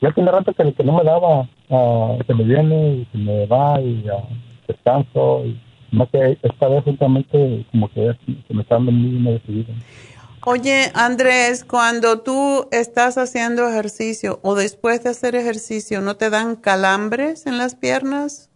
ya 0.00 0.12
tiene 0.12 0.30
rato 0.30 0.52
que, 0.52 0.72
que 0.72 0.84
no 0.84 0.92
me 0.92 1.04
daba, 1.04 1.48
uh, 1.68 2.18
se 2.26 2.34
me 2.34 2.44
viene 2.44 2.88
y 2.94 3.08
se 3.12 3.18
me 3.18 3.46
va 3.46 3.80
y 3.80 4.04
uh, 4.08 4.22
descanso 4.68 5.44
y 5.44 5.60
más 5.92 6.08
que 6.10 6.38
esta 6.42 6.68
vez 6.68 6.84
justamente 6.84 7.64
como 7.70 7.88
que 7.88 8.16
se 8.46 8.54
me 8.54 8.62
está 8.62 8.76
dando 8.76 8.92
muy 8.92 9.32
decidido. 9.32 9.72
Oye, 10.44 10.92
Andrés, 10.94 11.64
cuando 11.64 12.20
tú 12.20 12.68
estás 12.70 13.18
haciendo 13.18 13.68
ejercicio 13.68 14.38
o 14.42 14.54
después 14.54 15.02
de 15.02 15.10
hacer 15.10 15.34
ejercicio, 15.34 16.00
¿no 16.00 16.16
te 16.16 16.30
dan 16.30 16.56
calambres 16.56 17.46
en 17.46 17.58
las 17.58 17.74
piernas? 17.74 18.50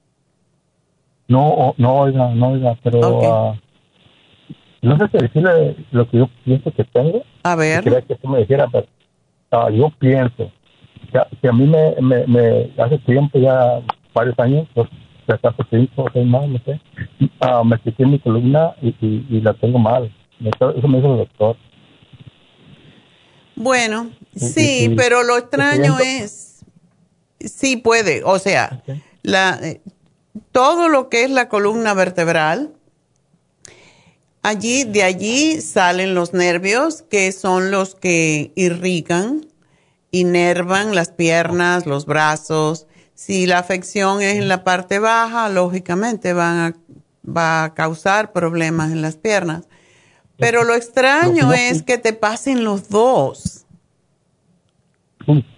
No, 1.26 1.74
no, 1.78 1.95
oiga, 1.95 2.34
no, 2.34 2.51
oiga, 2.51 2.76
pero 2.82 2.99
okay. 3.01 3.28
uh, 3.28 3.55
no 4.82 4.99
sé 4.99 5.09
si 5.11 5.18
decirle 5.18 5.76
lo 5.91 6.09
que 6.09 6.18
yo 6.18 6.30
pienso 6.45 6.70
que 6.72 6.84
tengo. 6.84 7.22
A 7.43 7.57
ver. 7.57 7.82
Quería 7.82 8.03
que 8.03 8.14
tú 8.16 8.28
me 8.28 8.38
dijera, 8.41 8.68
pero 8.70 8.86
uh, 9.53 9.70
yo 9.70 9.91
pienso 9.99 10.51
que, 11.11 11.18
que, 11.40 11.48
a 11.48 11.52
mí 11.52 11.66
me, 11.66 11.94
me, 12.00 12.26
me, 12.26 12.72
hace 12.78 12.98
tiempo, 12.98 13.38
ya 13.38 13.80
varios 14.14 14.38
años, 14.38 14.68
pues, 14.74 14.88
acaso 15.28 15.64
cinco 15.70 16.02
o 16.02 16.11
seis 16.12 16.26
más, 16.26 16.48
no 16.48 16.58
sé, 16.64 16.80
uh, 17.42 17.64
me 17.64 17.78
quité 17.78 18.04
mi 18.04 18.18
columna 18.18 18.74
y, 18.82 18.88
y, 19.00 19.26
y, 19.30 19.40
la 19.40 19.54
tengo 19.54 19.78
mal. 19.78 20.12
Eso 20.40 20.88
me 20.88 20.96
dijo 20.96 21.12
el 21.12 21.18
doctor. 21.18 21.56
Bueno, 23.54 24.11
sí, 24.34 24.88
y, 24.90 24.94
pero 24.96 25.22
lo 25.22 25.36
extraño 25.36 25.98
es, 26.00 26.64
sí 27.38 27.76
puede, 27.76 28.22
o 28.24 28.38
sea, 28.38 28.80
okay. 28.82 29.02
la, 29.22 29.58
eh, 29.62 29.80
todo 30.50 30.88
lo 30.88 31.08
que 31.08 31.24
es 31.24 31.30
la 31.30 31.48
columna 31.48 31.94
vertebral, 31.94 32.72
Allí, 34.42 34.84
de 34.84 35.02
allí 35.02 35.61
salen 35.61 36.14
los 36.14 36.32
nervios, 36.32 37.02
que 37.02 37.30
son 37.30 37.70
los 37.70 37.94
que 37.94 38.52
irrigan, 38.54 39.46
inervan 40.11 40.94
las 40.94 41.11
piernas, 41.11 41.86
los 41.86 42.06
brazos. 42.06 42.86
Si 43.14 43.46
la 43.46 43.58
afección 43.58 44.22
es 44.22 44.36
en 44.36 44.48
la 44.48 44.64
parte 44.64 44.98
baja, 44.98 45.48
lógicamente 45.48 46.32
van 46.32 46.58
a, 46.58 46.74
va 47.28 47.64
a 47.64 47.74
causar 47.74 48.32
problemas 48.32 48.92
en 48.92 49.02
las 49.02 49.16
piernas. 49.16 49.68
Pero 50.38 50.64
lo 50.64 50.74
extraño 50.74 51.52
es 51.52 51.82
que 51.82 51.98
te 51.98 52.14
pasen 52.14 52.64
los 52.64 52.88
dos. 52.88 53.66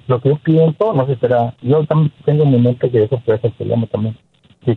Lo 0.08 0.20
que 0.20 0.30
yo 0.30 0.38
pienso, 0.42 0.92
no 0.92 1.06
sé, 1.06 1.16
será, 1.16 1.54
yo 1.62 1.86
también 1.86 2.12
tengo 2.24 2.42
en 2.42 2.50
mi 2.50 2.58
mente 2.58 2.90
que 2.90 3.04
eso 3.04 3.20
puede 3.24 3.40
ser 3.40 3.52
problema 3.52 3.86
también. 3.86 4.18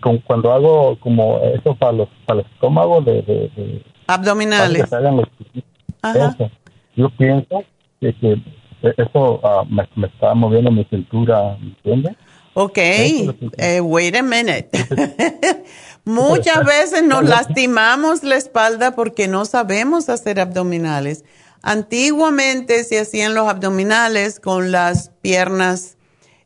Con, 0.01 0.19
cuando 0.19 0.51
hago 0.51 0.99
como 0.99 1.39
eso 1.39 1.75
para 1.75 1.91
los, 1.91 2.09
para 2.25 2.41
el 2.41 2.45
estómago 2.45 3.01
de, 3.01 3.21
de, 3.23 3.51
de 3.55 3.83
Abdominales. 4.07 4.83
Eso. 4.83 6.51
Yo 6.95 7.09
pienso 7.17 7.63
que, 7.99 8.13
que 8.13 8.41
eso 8.81 9.39
uh, 9.41 9.65
me, 9.69 9.87
me, 9.95 10.07
está 10.07 10.33
moviendo 10.33 10.71
mi 10.71 10.85
cintura, 10.85 11.57
¿entiendes? 11.61 12.15
Ok, 12.53 12.77
eh, 12.77 13.81
wait 13.81 14.15
a 14.15 14.21
minute. 14.21 14.69
Muchas 16.05 16.63
veces 16.65 17.03
nos 17.03 17.23
lastimamos 17.25 18.23
la 18.23 18.35
espalda 18.35 18.95
porque 18.95 19.27
no 19.27 19.43
sabemos 19.45 20.07
hacer 20.07 20.39
abdominales. 20.39 21.25
Antiguamente 21.63 22.83
se 22.83 22.99
hacían 22.99 23.33
los 23.33 23.49
abdominales 23.49 24.39
con 24.39 24.71
las 24.71 25.09
piernas 25.21 25.97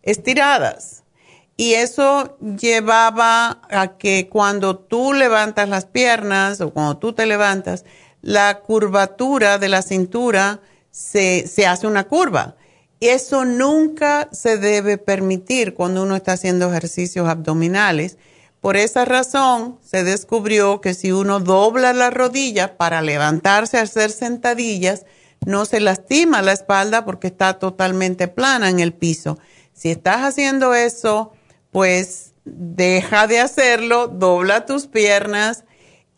estiradas 0.02 1.04
y 1.60 1.74
eso 1.74 2.38
llevaba 2.40 3.60
a 3.70 3.98
que 3.98 4.30
cuando 4.30 4.78
tú 4.78 5.12
levantas 5.12 5.68
las 5.68 5.86
piernas 5.86 6.62
o 6.62 6.72
cuando 6.72 6.98
tú 6.98 7.12
te 7.12 7.26
levantas, 7.26 7.84
la 8.22 8.62
curvatura 8.62 9.58
de 9.58 9.68
la 9.68 9.82
cintura 9.82 10.62
se, 10.92 11.48
se 11.48 11.68
hace 11.68 11.88
una 11.88 12.08
curva. 12.08 12.56
Eso 13.00 13.46
nunca 13.46 14.28
se 14.32 14.58
debe 14.58 14.98
permitir 14.98 15.74
cuando 15.74 16.04
uno 16.04 16.16
está 16.16 16.34
haciendo 16.34 16.70
ejercicios 16.70 17.30
abdominales. 17.30 18.18
Por 18.60 18.76
esa 18.76 19.06
razón 19.06 19.80
se 19.82 20.04
descubrió 20.04 20.82
que 20.82 20.94
si 20.94 21.14
uno 21.14 21.40
dobla 21.40 21.94
la 21.94 22.10
rodilla 22.10 22.76
para 22.76 23.02
levantarse 23.02 23.78
a 23.78 23.84
hacer 23.84 24.12
sentadillas, 24.12 25.06
no 25.46 25.66
se 25.66 25.80
lastima 25.80 26.42
la 26.42 26.52
espalda 26.52 27.06
porque 27.06 27.28
está 27.28 27.54
totalmente 27.54 28.28
plana 28.28 28.70
en 28.70 28.82
el 28.82 28.92
piso. 28.92 29.40
Si 29.74 29.90
estás 29.90 30.24
haciendo 30.24 30.74
eso, 30.74 31.32
pues 31.72 32.34
deja 32.44 33.28
de 33.28 33.40
hacerlo, 33.40 34.08
dobla 34.08 34.66
tus 34.66 34.88
piernas 34.88 35.64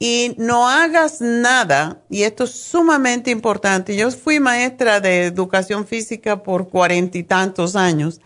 y 0.03 0.33
no 0.39 0.67
hagas 0.67 1.21
nada, 1.21 2.01
y 2.09 2.23
esto 2.23 2.45
es 2.45 2.51
sumamente 2.53 3.29
importante. 3.29 3.95
Yo 3.95 4.09
fui 4.09 4.39
maestra 4.39 4.99
de 4.99 5.25
educación 5.25 5.85
física 5.85 6.41
por 6.41 6.69
cuarenta 6.69 7.19
y 7.19 7.23
tantos 7.23 7.75
años 7.75 8.19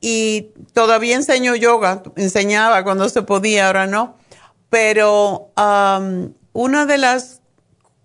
y 0.00 0.50
todavía 0.72 1.14
enseño 1.14 1.54
yoga, 1.54 2.02
enseñaba 2.16 2.82
cuando 2.82 3.08
se 3.08 3.22
podía, 3.22 3.68
ahora 3.68 3.86
no, 3.86 4.16
pero 4.68 5.52
una 6.52 6.84
de 6.84 6.98
las 6.98 7.42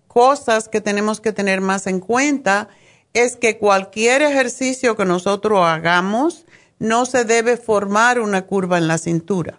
cosas 0.06 0.68
que 0.68 0.80
tenemos 0.80 1.20
que 1.20 1.32
tener 1.32 1.60
más 1.60 1.88
en 1.88 1.98
cuenta 1.98 2.68
es 3.12 3.34
que 3.34 3.58
cualquier 3.58 4.22
ejercicio 4.22 4.96
que 4.96 5.04
nosotros 5.04 5.66
hagamos 5.66 6.46
no 6.78 7.06
se 7.06 7.24
debe 7.24 7.56
formar 7.56 8.20
una 8.20 8.42
curva 8.42 8.78
en 8.78 8.86
la 8.86 8.98
cintura. 8.98 9.58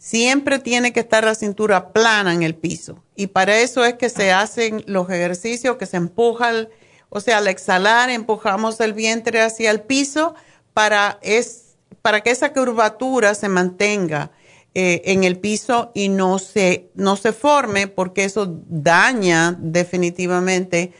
Siempre 0.00 0.58
tiene 0.58 0.94
que 0.94 1.00
estar 1.00 1.24
la 1.24 1.34
cintura 1.34 1.92
plana 1.92 2.32
en 2.32 2.42
el 2.42 2.54
piso. 2.54 3.04
Y 3.16 3.26
para 3.26 3.58
eso 3.58 3.84
es 3.84 3.96
que 3.96 4.08
se 4.08 4.32
hacen 4.32 4.82
los 4.86 5.10
ejercicios 5.10 5.76
que 5.76 5.84
se 5.84 5.98
empujan, 5.98 6.70
o 7.10 7.20
sea, 7.20 7.36
al 7.36 7.48
exhalar 7.48 8.08
empujamos 8.08 8.80
el 8.80 8.94
vientre 8.94 9.42
hacia 9.42 9.70
el 9.70 9.82
piso 9.82 10.34
para, 10.72 11.18
es, 11.20 11.76
para 12.00 12.22
que 12.22 12.30
esa 12.30 12.54
curvatura 12.54 13.34
se 13.34 13.50
mantenga 13.50 14.30
eh, 14.74 15.02
en 15.04 15.22
el 15.24 15.38
piso 15.38 15.92
y 15.94 16.08
no 16.08 16.38
se, 16.38 16.88
no 16.94 17.16
se 17.16 17.34
forme 17.34 17.86
porque 17.86 18.24
eso 18.24 18.62
daña 18.68 19.54
definitivamente 19.58 20.94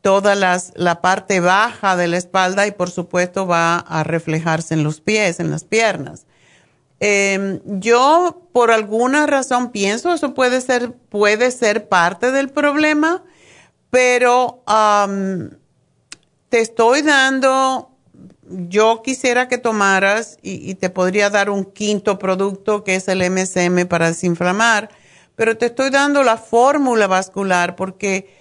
toda 0.00 0.34
las, 0.34 0.72
la 0.76 1.02
parte 1.02 1.40
baja 1.40 1.94
de 1.94 2.08
la 2.08 2.16
espalda 2.16 2.66
y 2.66 2.70
por 2.70 2.88
supuesto 2.88 3.46
va 3.46 3.80
a 3.80 4.02
reflejarse 4.02 4.72
en 4.72 4.82
los 4.82 5.02
pies, 5.02 5.40
en 5.40 5.50
las 5.50 5.64
piernas. 5.64 6.24
Em, 6.98 7.60
yo 7.64 8.48
por 8.52 8.70
alguna 8.70 9.26
razón 9.26 9.70
pienso 9.70 10.14
eso 10.14 10.32
puede 10.32 10.62
ser, 10.62 10.92
puede 10.92 11.50
ser 11.50 11.88
parte 11.88 12.32
del 12.32 12.48
problema, 12.48 13.22
pero 13.90 14.62
te 16.48 16.60
estoy 16.60 17.02
dando, 17.02 17.90
yo 18.42 19.02
quisiera 19.02 19.46
que 19.46 19.58
tomaras 19.58 20.38
y, 20.42 20.70
y, 20.70 20.74
te 20.74 20.88
podría 20.88 21.28
dar 21.28 21.50
un 21.50 21.64
quinto 21.66 22.18
producto 22.18 22.82
que 22.82 22.94
es 22.94 23.08
el 23.08 23.30
MSM 23.30 23.86
para 23.86 24.08
desinflamar, 24.08 24.88
pero 25.34 25.58
te 25.58 25.66
estoy 25.66 25.90
dando 25.90 26.22
la 26.22 26.38
fórmula 26.38 27.06
vascular 27.06 27.76
porque 27.76 28.34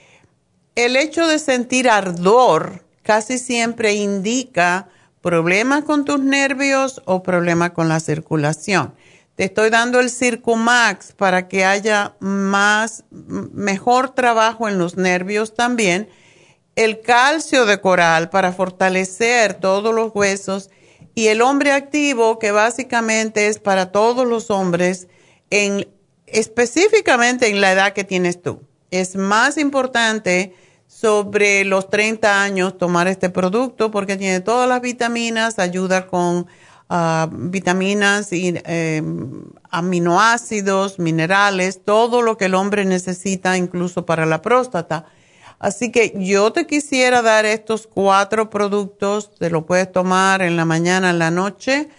el 0.76 0.96
hecho 0.96 1.28
de 1.28 1.40
sentir 1.40 1.90
ardor 1.90 2.86
casi 3.04 3.38
siempre 3.38 3.94
indica 3.96 4.88
problemas 5.26 5.84
con 5.86 6.06
tus 6.06 6.20
nervios 6.20 7.02
o 7.06 7.24
problemas 7.24 7.72
con 7.72 7.90
la 7.90 8.00
circulación. 8.00 8.94
Te 9.34 9.46
estoy 9.46 9.72
dando 9.72 10.00
el 10.00 10.12
Circumax 10.12 11.14
para 11.14 11.48
que 11.48 11.66
haya 11.66 12.16
más, 12.20 13.06
mejor 13.10 14.12
trabajo 14.12 14.70
en 14.70 14.78
los 14.78 14.98
nervios 14.98 15.56
también. 15.56 16.10
El 16.76 17.02
calcio 17.02 17.66
de 17.66 17.82
coral 17.82 18.30
para 18.30 18.54
fortalecer 18.54 19.56
todos 19.56 19.96
los 19.96 20.12
huesos. 20.14 20.70
Y 21.16 21.30
el 21.30 21.42
hombre 21.42 21.72
activo, 21.72 22.38
que 22.38 22.52
básicamente 22.52 23.48
es 23.48 23.58
para 23.58 23.92
todos 23.92 24.28
los 24.28 24.52
hombres, 24.52 25.08
en, 25.50 25.88
específicamente 26.28 27.48
en 27.50 27.62
la 27.62 27.72
edad 27.72 27.94
que 27.94 28.04
tienes 28.04 28.44
tú. 28.44 28.62
Es 28.92 29.16
más 29.16 29.58
importante 29.58 30.54
sobre 30.88 31.66
los 31.66 31.90
30 31.90 32.42
años 32.42 32.78
tomar 32.78 33.08
este 33.08 33.30
producto 33.30 33.92
porque 33.92 34.18
tiene 34.18 34.40
todas 34.40 34.68
las 34.70 34.82
vitaminas, 34.82 35.60
ayuda 35.60 36.08
con 36.08 36.48
ah, 36.90 37.28
vitaminas 37.32 38.32
y 38.32 38.54
em, 38.66 39.44
aminoácidos, 39.70 41.00
minerales, 41.00 41.84
todo 41.84 42.22
lo 42.22 42.38
que 42.38 42.46
el 42.46 42.56
hombre 42.56 42.86
necesita 42.86 43.58
incluso 43.58 44.06
para 44.06 44.26
la 44.26 44.42
próstata. 44.42 45.06
Así 45.60 45.92
que 45.92 46.14
yo 46.18 46.52
te 46.54 46.68
quisiera 46.68 47.22
dar 47.22 47.46
estos 47.46 47.88
cuatro 47.88 48.50
productos, 48.50 49.34
te 49.36 49.50
lo 49.50 49.66
puedes 49.66 49.92
tomar 49.92 50.42
en 50.42 50.58
la 50.58 50.66
mañana, 50.66 51.10
en 51.10 51.20
la 51.20 51.32
noche, 51.32 51.90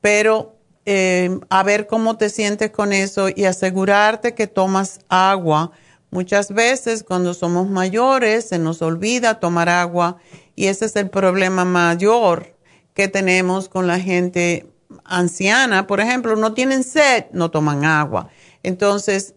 pero 0.00 0.56
em, 0.84 1.40
a 1.48 1.62
ver 1.62 1.86
cómo 1.86 2.18
te 2.18 2.28
sientes 2.28 2.70
con 2.70 2.92
eso 2.92 3.28
y 3.34 3.46
asegurarte 3.46 4.34
que 4.34 4.46
tomas 4.46 5.00
agua 5.08 5.72
Muchas 6.14 6.52
veces 6.54 7.02
cuando 7.02 7.34
somos 7.34 7.68
mayores 7.68 8.44
se 8.44 8.60
nos 8.60 8.82
olvida 8.82 9.40
tomar 9.40 9.68
agua 9.68 10.18
y 10.54 10.66
ese 10.66 10.84
es 10.84 10.94
el 10.94 11.10
problema 11.10 11.64
mayor 11.64 12.54
que 12.94 13.08
tenemos 13.08 13.68
con 13.68 13.88
la 13.88 13.98
gente 13.98 14.64
anciana. 15.04 15.88
Por 15.88 15.98
ejemplo, 15.98 16.36
no 16.36 16.54
tienen 16.54 16.84
sed, 16.84 17.24
no 17.32 17.50
toman 17.50 17.84
agua. 17.84 18.28
Entonces, 18.62 19.34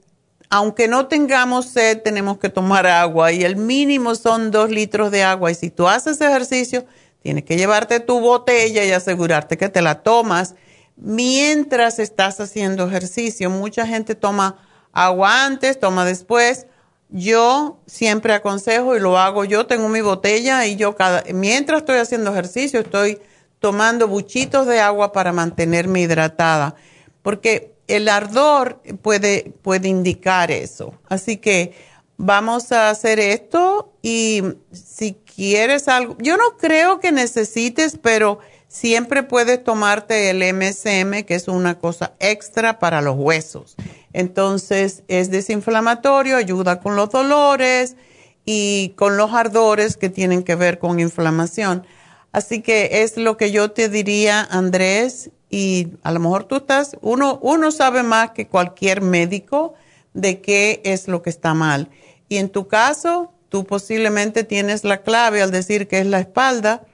aunque 0.51 0.87
no 0.87 1.07
tengamos 1.07 1.65
sed, 1.65 2.03
tenemos 2.03 2.37
que 2.37 2.49
tomar 2.49 2.85
agua 2.85 3.31
y 3.31 3.43
el 3.43 3.55
mínimo 3.55 4.13
son 4.13 4.51
dos 4.51 4.69
litros 4.69 5.09
de 5.09 5.23
agua. 5.23 5.49
Y 5.49 5.55
si 5.55 5.71
tú 5.71 5.87
haces 5.87 6.21
ejercicio, 6.21 6.85
tienes 7.23 7.43
que 7.43 7.57
llevarte 7.57 8.01
tu 8.01 8.19
botella 8.19 8.85
y 8.85 8.91
asegurarte 8.91 9.57
que 9.57 9.69
te 9.69 9.81
la 9.81 10.03
tomas 10.03 10.53
mientras 10.95 11.97
estás 11.97 12.39
haciendo 12.39 12.87
ejercicio. 12.87 13.49
Mucha 13.49 13.87
gente 13.87 14.13
toma 14.13 14.66
agua 14.97 15.45
antes, 15.45 15.79
toma 15.79 16.05
después. 16.05 16.65
Yo 17.09 17.79
siempre 17.85 18.33
aconsejo 18.33 18.97
y 18.97 18.99
lo 18.99 19.17
hago 19.17 19.45
yo, 19.45 19.65
tengo 19.65 19.87
mi 19.87 20.01
botella 20.01 20.65
y 20.65 20.75
yo 20.75 20.95
cada, 20.95 21.23
mientras 21.33 21.81
estoy 21.81 21.99
haciendo 21.99 22.31
ejercicio 22.31 22.81
estoy 22.81 23.21
tomando 23.59 24.07
buchitos 24.09 24.67
de 24.67 24.81
agua 24.81 25.13
para 25.13 25.31
mantenerme 25.31 26.01
hidratada, 26.01 26.75
porque 27.21 27.75
el 27.87 28.09
ardor 28.09 28.81
puede, 29.01 29.53
puede 29.61 29.87
indicar 29.87 30.51
eso. 30.51 30.99
Así 31.07 31.37
que 31.37 31.73
vamos 32.17 32.73
a 32.73 32.89
hacer 32.89 33.19
esto 33.19 33.93
y 34.01 34.43
si 34.73 35.13
quieres 35.13 35.87
algo, 35.87 36.17
yo 36.19 36.35
no 36.35 36.57
creo 36.57 36.99
que 36.99 37.13
necesites, 37.13 37.97
pero 38.01 38.39
siempre 38.67 39.23
puedes 39.23 39.63
tomarte 39.63 40.29
el 40.29 40.43
MSM, 40.53 41.23
que 41.23 41.35
es 41.35 41.47
una 41.47 41.79
cosa 41.79 42.13
extra 42.19 42.79
para 42.79 43.01
los 43.01 43.15
huesos. 43.15 43.75
Entonces 44.17 45.03
es 45.07 45.29
desinflamatorio, 45.29 46.37
ayuda 46.37 46.79
con 46.79 46.95
los 46.95 47.11
dolores 47.11 47.97
y 48.45 48.93
con 48.95 49.15
los 49.15 49.31
ardores 49.31 49.95
que 49.95 50.09
tienen 50.09 50.41
que 50.41 50.55
ver 50.55 50.79
con 50.79 50.99
inflamación. 50.99 51.85
Así 52.31 52.63
que 52.63 53.03
es 53.03 53.17
lo 53.17 53.37
que 53.37 53.51
yo 53.51 53.69
te 53.69 53.89
diría, 53.89 54.41
Andrés, 54.41 55.29
y 55.51 55.89
a 56.01 56.11
lo 56.11 56.19
mejor 56.19 56.45
tú 56.45 56.55
estás, 56.55 56.97
uno, 57.01 57.37
uno 57.43 57.69
sabe 57.69 58.01
más 58.01 58.31
que 58.31 58.47
cualquier 58.47 59.01
médico 59.01 59.75
de 60.15 60.41
qué 60.41 60.81
es 60.83 61.07
lo 61.07 61.21
que 61.21 61.29
está 61.29 61.53
mal. 61.53 61.91
Y 62.27 62.37
en 62.37 62.49
tu 62.49 62.67
caso, 62.67 63.31
tú 63.49 63.65
posiblemente 63.65 64.43
tienes 64.43 64.83
la 64.83 65.03
clave 65.03 65.43
al 65.43 65.51
decir 65.51 65.87
que 65.87 65.99
es 65.99 66.07
la 66.07 66.21
espalda 66.21 66.87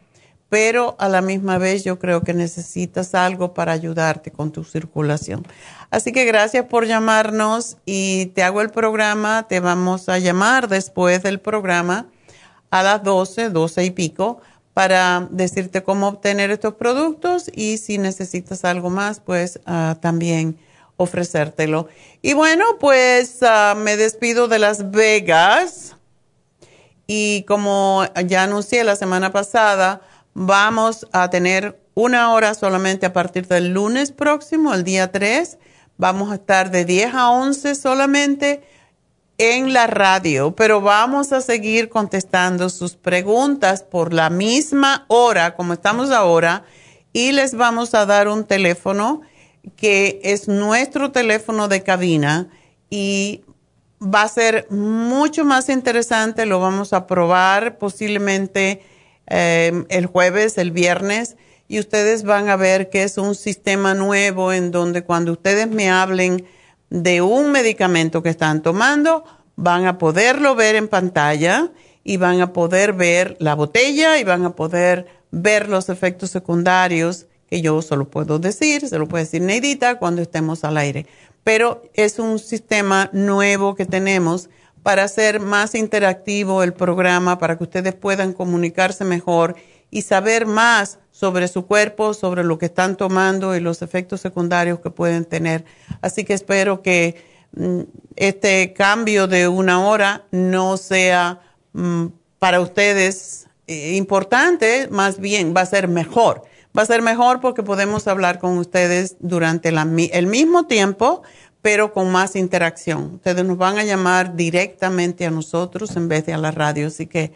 pero 0.53 0.95
a 0.99 1.09
la 1.09 1.23
misma 1.23 1.57
vez 1.57 1.83
yo 1.83 1.97
creo 1.97 2.21
que 2.21 2.35
necesitas 2.35 3.15
algo 3.15 3.55
para 3.55 3.71
ayudarte 3.71 4.29
con 4.29 4.51
tu 4.51 4.63
circulación. 4.63 5.43
Así 5.89 6.11
que 6.11 6.25
gracias 6.25 6.65
por 6.65 6.85
llamarnos 6.85 7.77
y 7.87 8.27
te 8.35 8.43
hago 8.43 8.61
el 8.61 8.69
programa, 8.69 9.47
te 9.49 9.59
vamos 9.59 10.09
a 10.09 10.19
llamar 10.19 10.67
después 10.67 11.23
del 11.23 11.39
programa 11.39 12.05
a 12.69 12.83
las 12.83 13.01
12, 13.01 13.49
12 13.49 13.83
y 13.83 13.89
pico 13.89 14.41
para 14.75 15.27
decirte 15.31 15.81
cómo 15.81 16.07
obtener 16.07 16.51
estos 16.51 16.75
productos 16.75 17.49
y 17.51 17.79
si 17.79 17.97
necesitas 17.97 18.63
algo 18.63 18.91
más, 18.91 19.21
pues 19.21 19.59
uh, 19.65 19.95
también 19.95 20.59
ofrecértelo. 20.97 21.87
Y 22.21 22.33
bueno, 22.33 22.63
pues 22.79 23.39
uh, 23.41 23.75
me 23.75 23.97
despido 23.97 24.47
de 24.47 24.59
Las 24.59 24.91
Vegas 24.91 25.95
y 27.07 27.41
como 27.47 28.05
ya 28.27 28.43
anuncié 28.43 28.83
la 28.83 28.95
semana 28.95 29.31
pasada, 29.31 30.01
Vamos 30.33 31.07
a 31.11 31.29
tener 31.29 31.79
una 31.93 32.33
hora 32.33 32.55
solamente 32.55 33.05
a 33.05 33.13
partir 33.13 33.47
del 33.47 33.73
lunes 33.73 34.11
próximo, 34.11 34.73
el 34.73 34.83
día 34.83 35.11
3. 35.11 35.59
Vamos 35.97 36.31
a 36.31 36.35
estar 36.35 36.71
de 36.71 36.85
10 36.85 37.13
a 37.13 37.29
11 37.29 37.75
solamente 37.75 38.63
en 39.37 39.73
la 39.73 39.85
radio, 39.85 40.55
pero 40.55 40.81
vamos 40.81 41.33
a 41.33 41.41
seguir 41.41 41.89
contestando 41.89 42.69
sus 42.69 42.95
preguntas 42.95 43.83
por 43.83 44.11
la 44.11 44.29
misma 44.29 45.05
hora 45.07 45.55
como 45.55 45.73
estamos 45.73 46.11
ahora 46.11 46.63
y 47.13 47.31
les 47.31 47.53
vamos 47.55 47.93
a 47.93 48.05
dar 48.05 48.27
un 48.27 48.43
teléfono 48.43 49.21
que 49.75 50.19
es 50.23 50.47
nuestro 50.47 51.11
teléfono 51.11 51.67
de 51.67 51.83
cabina 51.83 52.49
y 52.89 53.43
va 54.01 54.23
a 54.23 54.27
ser 54.27 54.67
mucho 54.71 55.45
más 55.45 55.69
interesante, 55.69 56.45
lo 56.45 56.59
vamos 56.59 56.91
a 56.93 57.07
probar 57.07 57.77
posiblemente 57.77 58.81
Em, 59.27 59.85
el 59.89 60.05
jueves, 60.05 60.57
el 60.57 60.71
viernes, 60.71 61.37
y 61.67 61.79
ustedes 61.79 62.23
van 62.23 62.49
a 62.49 62.57
ver 62.57 62.89
que 62.89 63.03
es 63.03 63.17
un 63.17 63.35
sistema 63.35 63.93
nuevo 63.93 64.51
en 64.51 64.71
donde 64.71 65.03
cuando 65.03 65.31
ustedes 65.31 65.67
me 65.67 65.89
hablen 65.89 66.45
de 66.89 67.21
un 67.21 67.51
medicamento 67.51 68.21
que 68.21 68.29
están 68.29 68.61
tomando, 68.61 69.23
van 69.55 69.85
a 69.87 69.97
poderlo 69.97 70.55
ver 70.55 70.75
en 70.75 70.87
pantalla 70.87 71.71
y 72.03 72.17
van 72.17 72.41
a 72.41 72.51
poder 72.53 72.93
ver 72.93 73.37
la 73.39 73.55
botella 73.55 74.19
y 74.19 74.23
van 74.23 74.45
a 74.45 74.55
poder 74.55 75.07
ver 75.31 75.69
los 75.69 75.89
efectos 75.89 76.29
secundarios 76.29 77.27
que 77.49 77.61
yo 77.61 77.81
solo 77.81 78.09
puedo 78.09 78.39
decir, 78.39 78.87
se 78.87 78.99
lo 78.99 79.07
puede 79.07 79.23
decir 79.23 79.41
Neidita 79.41 79.99
cuando 79.99 80.21
estemos 80.21 80.63
al 80.63 80.77
aire. 80.77 81.05
Pero 81.43 81.83
es 81.93 82.19
un 82.19 82.39
sistema 82.39 83.09
nuevo 83.13 83.75
que 83.75 83.85
tenemos 83.85 84.49
para 84.83 85.05
hacer 85.05 85.39
más 85.39 85.73
interactivo 85.75 86.61
el 86.61 86.73
programa, 86.73 87.39
para 87.39 87.57
que 87.57 87.63
ustedes 87.63 87.95
puedan 87.95 88.33
comunicarse 88.33 89.05
mejor 89.05 89.55
y 89.89 90.01
saber 90.01 90.45
más 90.45 90.99
sobre 91.11 91.47
su 91.47 91.65
cuerpo, 91.65 92.13
sobre 92.13 92.43
lo 92.43 92.57
que 92.57 92.65
están 92.65 92.97
tomando 92.97 93.55
y 93.55 93.61
los 93.61 93.81
efectos 93.81 94.21
secundarios 94.21 94.79
que 94.79 94.89
pueden 94.89 95.23
tener. 95.25 95.63
Así 96.01 96.25
que 96.25 96.33
espero 96.33 96.81
que 96.81 97.23
mm, 97.55 97.81
este 98.15 98.73
cambio 98.73 99.27
de 99.27 99.47
una 99.47 99.87
hora 99.87 100.25
no 100.31 100.77
sea 100.77 101.41
mm, 101.71 102.07
para 102.39 102.59
ustedes 102.59 103.47
eh, 103.67 103.95
importante, 103.95 104.89
más 104.91 105.19
bien 105.19 105.53
va 105.55 105.61
a 105.61 105.65
ser 105.65 105.87
mejor. 105.87 106.43
Va 106.77 106.81
a 106.81 106.87
ser 106.87 107.03
mejor 107.03 107.39
porque 107.39 107.61
podemos 107.61 108.07
hablar 108.07 108.39
con 108.39 108.57
ustedes 108.57 109.15
durante 109.19 109.69
el 109.69 110.27
mismo 110.27 110.65
tiempo, 110.65 111.21
pero 111.63 111.93
con 111.93 112.11
más 112.11 112.35
interacción. 112.35 113.15
Ustedes 113.15 113.43
nos 113.43 113.57
van 113.57 113.79
a 113.79 113.83
llamar 113.83 114.35
directamente 114.35 115.25
a 115.25 115.31
nosotros 115.31 115.95
en 115.95 116.07
vez 116.07 116.27
de 116.27 116.33
a 116.33 116.37
la 116.37 116.51
radio. 116.51 116.85
Así 116.87 117.07
que 117.07 117.31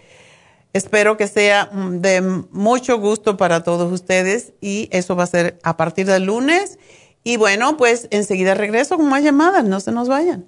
Espero 0.74 1.18
que 1.18 1.28
sea 1.28 1.72
mm, 1.72 2.02
de 2.02 2.22
mucho 2.52 3.00
gusto 3.00 3.36
para 3.36 3.64
todos 3.64 3.92
ustedes 3.92 4.54
y 4.62 4.90
eso 4.92 5.16
va 5.16 5.24
a 5.24 5.28
ser 5.28 5.58
a 5.64 5.76
partir 5.76 6.06
del 6.06 6.26
lunes. 6.26 6.78
Y 7.24 7.38
bueno, 7.38 7.78
pues 7.78 8.08
enseguida 8.12 8.54
regreso 8.54 8.98
con 8.98 9.10
más 9.10 9.24
llamadas, 9.24 9.64
no 9.64 9.80
se 9.80 9.92
nos 9.92 10.08
vayan. 10.08 10.48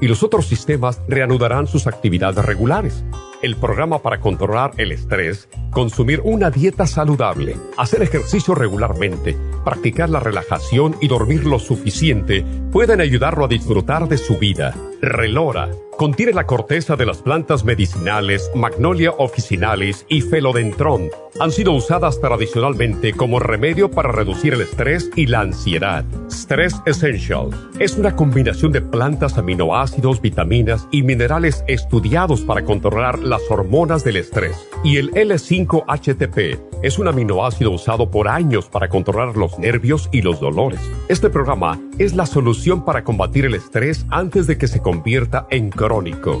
y 0.00 0.08
los 0.08 0.22
otros 0.22 0.46
sistemas 0.46 1.00
reanudarán 1.08 1.66
sus 1.66 1.86
actividades 1.86 2.44
regulares 2.44 3.04
el 3.42 3.56
programa 3.56 4.00
para 4.00 4.20
controlar 4.20 4.72
el 4.78 4.92
estrés, 4.92 5.48
consumir 5.70 6.20
una 6.24 6.50
dieta 6.50 6.86
saludable, 6.86 7.56
hacer 7.76 8.02
ejercicio 8.02 8.54
regularmente, 8.54 9.36
practicar 9.64 10.10
la 10.10 10.20
relajación 10.20 10.96
y 11.00 11.08
dormir 11.08 11.44
lo 11.44 11.58
suficiente 11.58 12.44
pueden 12.72 13.00
ayudarlo 13.00 13.44
a 13.44 13.48
disfrutar 13.48 14.08
de 14.08 14.18
su 14.18 14.38
vida. 14.38 14.74
Relora 15.00 15.68
contiene 15.96 16.32
la 16.32 16.46
corteza 16.46 16.94
de 16.94 17.06
las 17.06 17.18
plantas 17.18 17.64
medicinales 17.64 18.50
Magnolia 18.54 19.10
officinalis 19.18 20.06
y 20.08 20.20
Felodentron. 20.20 21.10
Han 21.40 21.50
sido 21.50 21.72
usadas 21.72 22.20
tradicionalmente 22.20 23.12
como 23.12 23.40
remedio 23.40 23.90
para 23.90 24.12
reducir 24.12 24.54
el 24.54 24.60
estrés 24.60 25.10
y 25.16 25.26
la 25.26 25.40
ansiedad. 25.40 26.04
Stress 26.30 26.80
Essential 26.86 27.50
es 27.80 27.96
una 27.96 28.14
combinación 28.14 28.70
de 28.70 28.80
plantas, 28.80 29.38
aminoácidos, 29.38 29.87
vitaminas 30.20 30.86
y 30.90 31.02
minerales 31.02 31.64
estudiados 31.66 32.42
para 32.42 32.64
controlar 32.64 33.18
las 33.18 33.42
hormonas 33.50 34.04
del 34.04 34.16
estrés. 34.16 34.56
Y 34.84 34.96
el 34.96 35.10
L5-HTP 35.12 36.60
es 36.82 36.98
un 36.98 37.08
aminoácido 37.08 37.70
usado 37.70 38.10
por 38.10 38.28
años 38.28 38.68
para 38.68 38.88
controlar 38.88 39.36
los 39.36 39.58
nervios 39.58 40.08
y 40.12 40.22
los 40.22 40.40
dolores. 40.40 40.80
Este 41.08 41.30
programa 41.30 41.80
es 41.98 42.14
la 42.14 42.26
solución 42.26 42.84
para 42.84 43.04
combatir 43.04 43.46
el 43.46 43.54
estrés 43.54 44.06
antes 44.10 44.46
de 44.46 44.58
que 44.58 44.68
se 44.68 44.80
convierta 44.80 45.46
en 45.50 45.70
crónico. 45.70 46.40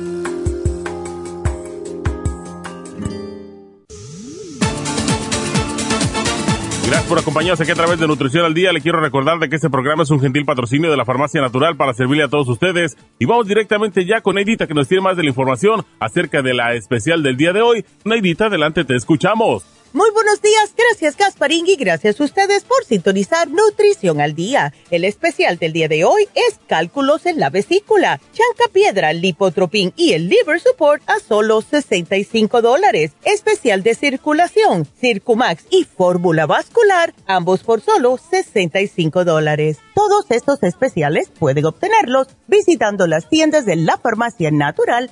Gracias 6.91 7.07
por 7.07 7.19
acompañarnos 7.19 7.61
aquí 7.61 7.71
a 7.71 7.75
través 7.75 8.01
de 8.01 8.05
Nutrición 8.05 8.43
al 8.43 8.53
Día. 8.53 8.73
Le 8.73 8.81
quiero 8.81 8.99
recordar 8.99 9.39
de 9.39 9.47
que 9.47 9.55
este 9.55 9.69
programa 9.69 10.03
es 10.03 10.09
un 10.09 10.19
gentil 10.19 10.43
patrocinio 10.43 10.91
de 10.91 10.97
la 10.97 11.05
Farmacia 11.05 11.39
Natural 11.39 11.77
para 11.77 11.93
servirle 11.93 12.23
a 12.23 12.27
todos 12.27 12.49
ustedes. 12.49 12.97
Y 13.17 13.23
vamos 13.23 13.47
directamente 13.47 14.05
ya 14.05 14.19
con 14.19 14.35
Neidita 14.35 14.67
que 14.67 14.73
nos 14.73 14.89
tiene 14.89 15.01
más 15.01 15.15
de 15.15 15.23
la 15.23 15.29
información 15.29 15.85
acerca 16.01 16.41
de 16.41 16.53
la 16.53 16.73
especial 16.73 17.23
del 17.23 17.37
día 17.37 17.53
de 17.53 17.61
hoy. 17.61 17.85
Neidita, 18.03 18.47
adelante, 18.47 18.83
te 18.83 18.97
escuchamos. 18.97 19.63
Muy 19.93 20.09
buenos 20.11 20.41
días, 20.41 20.73
gracias 20.77 21.17
Gasparín 21.17 21.67
y 21.67 21.75
gracias 21.75 22.21
a 22.21 22.23
ustedes 22.23 22.63
por 22.63 22.85
sintonizar 22.85 23.49
Nutrición 23.49 24.21
al 24.21 24.35
Día. 24.35 24.73
El 24.89 25.03
especial 25.03 25.57
del 25.57 25.73
día 25.73 25.89
de 25.89 26.05
hoy 26.05 26.29
es 26.33 26.61
cálculos 26.65 27.25
en 27.25 27.41
la 27.41 27.49
vesícula, 27.49 28.21
chanca 28.31 28.71
piedra, 28.71 29.11
lipotropin 29.11 29.91
y 29.97 30.13
el 30.13 30.29
liver 30.29 30.61
support 30.61 31.03
a 31.07 31.19
solo 31.19 31.61
65 31.61 32.61
dólares. 32.61 33.11
Especial 33.25 33.83
de 33.83 33.95
circulación, 33.95 34.87
Circumax 35.01 35.65
y 35.69 35.83
fórmula 35.83 36.45
vascular, 36.45 37.13
ambos 37.25 37.63
por 37.63 37.81
solo 37.81 38.17
65 38.17 39.25
dólares. 39.25 39.79
Todos 39.93 40.25
estos 40.29 40.63
especiales 40.63 41.29
pueden 41.37 41.65
obtenerlos 41.65 42.29
visitando 42.47 43.07
las 43.07 43.27
tiendas 43.27 43.65
de 43.65 43.75
la 43.75 43.97
farmacia 43.97 44.51
natural 44.51 45.11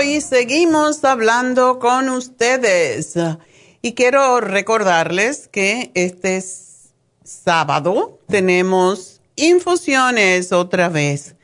Y 0.00 0.20
seguimos 0.20 1.04
hablando 1.04 1.78
con 1.78 2.08
ustedes. 2.08 3.14
Y 3.82 3.92
quiero 3.92 4.40
recordarles 4.40 5.48
que 5.48 5.90
este 5.94 6.42
sábado 7.24 8.18
tenemos 8.28 9.20
infusiones 9.36 10.52
otra 10.52 10.88
vez. 10.88 11.34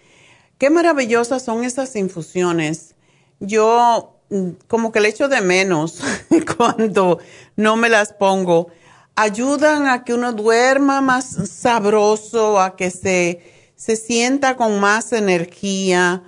Qué 0.57 0.71
maravillosas 0.71 1.43
son 1.45 1.65
esas 1.65 1.95
infusiones. 1.97 2.95
Yo 3.41 4.17
mm, 4.31 4.51
como 4.67 4.93
que 4.93 5.01
le 5.01 5.09
echo 5.09 5.29
de 5.29 5.41
menos 5.41 6.01
cuando 6.57 7.19
no 7.57 7.77
me 7.77 7.89
las 7.89 8.13
pongo. 8.13 8.69
Ayudan 9.17 9.89
a 9.89 10.05
que 10.05 10.15
uno 10.15 10.33
duerma 10.33 11.01
más 11.01 11.37
sabroso, 11.51 12.61
a 12.61 12.77
que 12.77 12.91
se, 12.91 13.43
se 13.77 13.97
sienta 13.97 14.57
con 14.57 14.81
más 14.81 15.13
energía. 15.13 16.23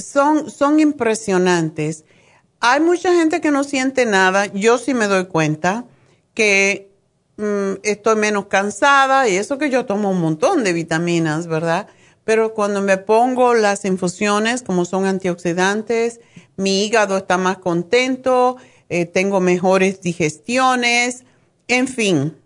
Son, 0.00 0.50
son 0.50 0.80
impresionantes. 0.80 2.04
Hay 2.60 2.80
mucha 2.80 3.12
gente 3.14 3.40
que 3.40 3.50
no 3.50 3.64
siente 3.64 4.06
nada. 4.06 4.46
Yo 4.46 4.78
sí 4.78 4.94
me 4.94 5.06
doy 5.06 5.26
cuenta 5.26 5.84
que 6.34 6.90
mm, 7.36 7.80
estoy 7.82 8.16
menos 8.16 8.46
cansada 8.46 9.28
y 9.28 9.36
eso 9.36 9.58
que 9.58 9.70
yo 9.70 9.86
tomo 9.86 10.10
un 10.10 10.20
montón 10.20 10.64
de 10.64 10.72
vitaminas, 10.72 11.46
¿verdad? 11.46 11.88
Pero 12.24 12.54
cuando 12.54 12.82
me 12.82 12.98
pongo 12.98 13.54
las 13.54 13.84
infusiones, 13.84 14.62
como 14.62 14.84
son 14.84 15.06
antioxidantes, 15.06 16.20
mi 16.56 16.84
hígado 16.84 17.16
está 17.16 17.38
más 17.38 17.58
contento, 17.58 18.56
eh, 18.88 19.06
tengo 19.06 19.40
mejores 19.40 20.02
digestiones, 20.02 21.24
en 21.66 21.88
fin, 21.88 22.36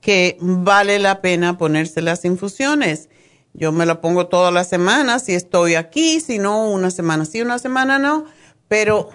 que 0.00 0.36
vale 0.40 0.98
la 0.98 1.20
pena 1.20 1.58
ponerse 1.58 2.02
las 2.02 2.24
infusiones. 2.24 3.08
Yo 3.54 3.70
me 3.70 3.86
lo 3.86 4.00
pongo 4.00 4.26
todas 4.26 4.52
las 4.52 4.68
semanas 4.68 5.24
si 5.24 5.34
estoy 5.34 5.76
aquí, 5.76 6.20
si 6.20 6.38
no, 6.38 6.68
una 6.68 6.90
semana 6.90 7.24
sí, 7.24 7.40
una 7.40 7.60
semana 7.60 8.00
no, 8.00 8.24
pero 8.66 9.10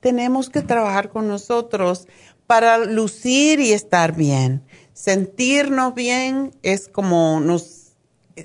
tenemos 0.00 0.48
que 0.48 0.62
trabajar 0.62 1.10
con 1.10 1.28
nosotros 1.28 2.08
para 2.46 2.78
lucir 2.78 3.60
y 3.60 3.72
estar 3.72 4.16
bien. 4.16 4.64
Sentirnos 4.94 5.94
bien 5.94 6.52
es 6.62 6.88
como 6.88 7.38
nos 7.38 7.92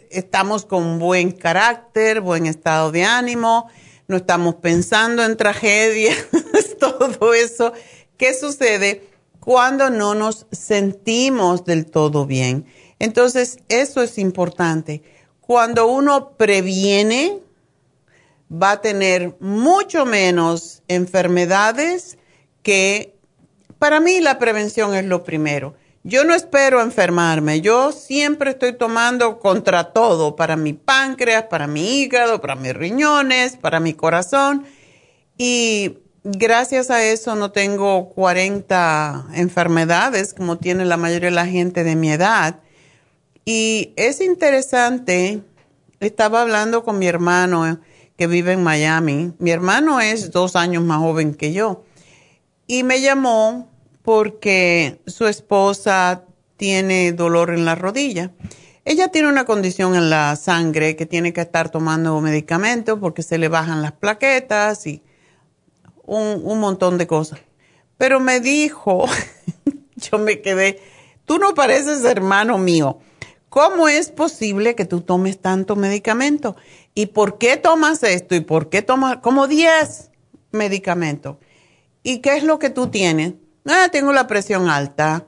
estamos 0.09 0.65
con 0.65 0.99
buen 0.99 1.31
carácter, 1.31 2.19
buen 2.19 2.45
estado 2.45 2.91
de 2.91 3.05
ánimo, 3.05 3.69
no 4.07 4.17
estamos 4.17 4.55
pensando 4.55 5.23
en 5.23 5.37
tragedias, 5.37 6.17
todo 6.79 7.33
eso. 7.33 7.71
¿Qué 8.17 8.33
sucede 8.33 9.07
cuando 9.39 9.89
no 9.89 10.13
nos 10.13 10.45
sentimos 10.51 11.63
del 11.63 11.85
todo 11.85 12.25
bien? 12.25 12.65
Entonces, 12.99 13.59
eso 13.69 14.01
es 14.01 14.17
importante. 14.17 15.03
Cuando 15.41 15.87
uno 15.87 16.31
previene, 16.37 17.39
va 18.51 18.71
a 18.71 18.81
tener 18.81 19.35
mucho 19.39 20.05
menos 20.05 20.81
enfermedades 20.87 22.17
que 22.63 23.15
para 23.79 23.99
mí 23.99 24.19
la 24.19 24.39
prevención 24.39 24.95
es 24.95 25.05
lo 25.05 25.23
primero. 25.23 25.75
Yo 26.03 26.23
no 26.23 26.35
espero 26.35 26.81
enfermarme, 26.81 27.61
yo 27.61 27.91
siempre 27.91 28.51
estoy 28.51 28.73
tomando 28.73 29.39
contra 29.39 29.85
todo, 29.85 30.35
para 30.35 30.55
mi 30.55 30.73
páncreas, 30.73 31.45
para 31.45 31.65
mi 31.65 31.99
hígado, 32.01 32.41
para 32.41 32.55
mis 32.55 32.75
riñones, 32.75 33.57
para 33.57 33.79
mi 33.79 33.93
corazón. 33.93 34.65
Y 35.35 35.97
gracias 36.23 36.91
a 36.91 37.03
eso 37.03 37.35
no 37.35 37.51
tengo 37.51 38.09
40 38.09 39.29
enfermedades 39.33 40.35
como 40.35 40.57
tiene 40.57 40.85
la 40.85 40.97
mayoría 40.97 41.29
de 41.29 41.35
la 41.35 41.47
gente 41.47 41.83
de 41.83 41.95
mi 41.95 42.11
edad. 42.11 42.59
Y 43.45 43.93
es 43.95 44.21
interesante, 44.21 45.43
estaba 45.99 46.41
hablando 46.41 46.83
con 46.83 46.97
mi 46.97 47.05
hermano 47.05 47.79
que 48.17 48.25
vive 48.25 48.53
en 48.53 48.63
Miami. 48.63 49.33
Mi 49.37 49.51
hermano 49.51 50.01
es 50.01 50.31
dos 50.31 50.55
años 50.55 50.83
más 50.83 50.97
joven 50.97 51.35
que 51.35 51.53
yo. 51.53 51.83
Y 52.65 52.83
me 52.83 53.01
llamó 53.01 53.69
porque 54.01 54.99
su 55.05 55.27
esposa 55.27 56.23
tiene 56.57 57.11
dolor 57.11 57.51
en 57.51 57.65
la 57.65 57.75
rodilla. 57.75 58.31
Ella 58.83 59.09
tiene 59.09 59.29
una 59.29 59.45
condición 59.45 59.95
en 59.95 60.09
la 60.09 60.35
sangre 60.35 60.95
que 60.95 61.05
tiene 61.05 61.33
que 61.33 61.41
estar 61.41 61.69
tomando 61.69 62.19
medicamentos 62.21 62.99
porque 62.99 63.23
se 63.23 63.37
le 63.37 63.47
bajan 63.47 63.81
las 63.81 63.91
plaquetas 63.91 64.87
y 64.87 65.03
un, 66.03 66.59
montón 66.59 66.97
de 66.97 67.07
cosas. 67.07 67.39
Pero 67.97 68.19
me 68.19 68.39
dijo, 68.39 69.05
yo 69.95 70.17
me 70.17 70.41
quedé, 70.41 70.79
tú 71.25 71.37
no 71.39 71.53
pareces 71.53 72.03
hermano 72.05 72.57
mío. 72.57 72.99
¿Cómo 73.55 73.87
es 73.87 74.09
posible 74.09 74.75
que 74.75 74.83
tú 74.83 74.99
tomes 74.99 75.39
tanto 75.39 75.77
medicamento? 75.77 76.57
¿Y 76.93 77.05
por 77.05 77.37
qué 77.37 77.55
tomas 77.55 78.03
esto? 78.03 78.35
¿Y 78.35 78.41
por 78.41 78.67
qué 78.67 78.81
tomas 78.81 79.19
como 79.19 79.47
10 79.47 80.11
medicamentos? 80.51 81.37
¿Y 82.03 82.17
qué 82.17 82.35
es 82.35 82.43
lo 82.43 82.59
que 82.59 82.69
tú 82.69 82.87
tienes? 82.87 83.35
ah, 83.65 83.87
tengo 83.93 84.11
la 84.11 84.27
presión 84.27 84.69
alta. 84.69 85.25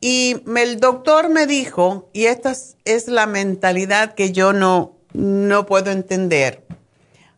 Y 0.00 0.36
el 0.56 0.78
doctor 0.78 1.28
me 1.28 1.48
dijo, 1.48 2.08
y 2.12 2.26
esta 2.26 2.54
es 2.84 3.08
la 3.08 3.26
mentalidad 3.26 4.14
que 4.14 4.30
yo 4.30 4.52
no, 4.52 4.92
no 5.12 5.66
puedo 5.66 5.90
entender, 5.90 6.64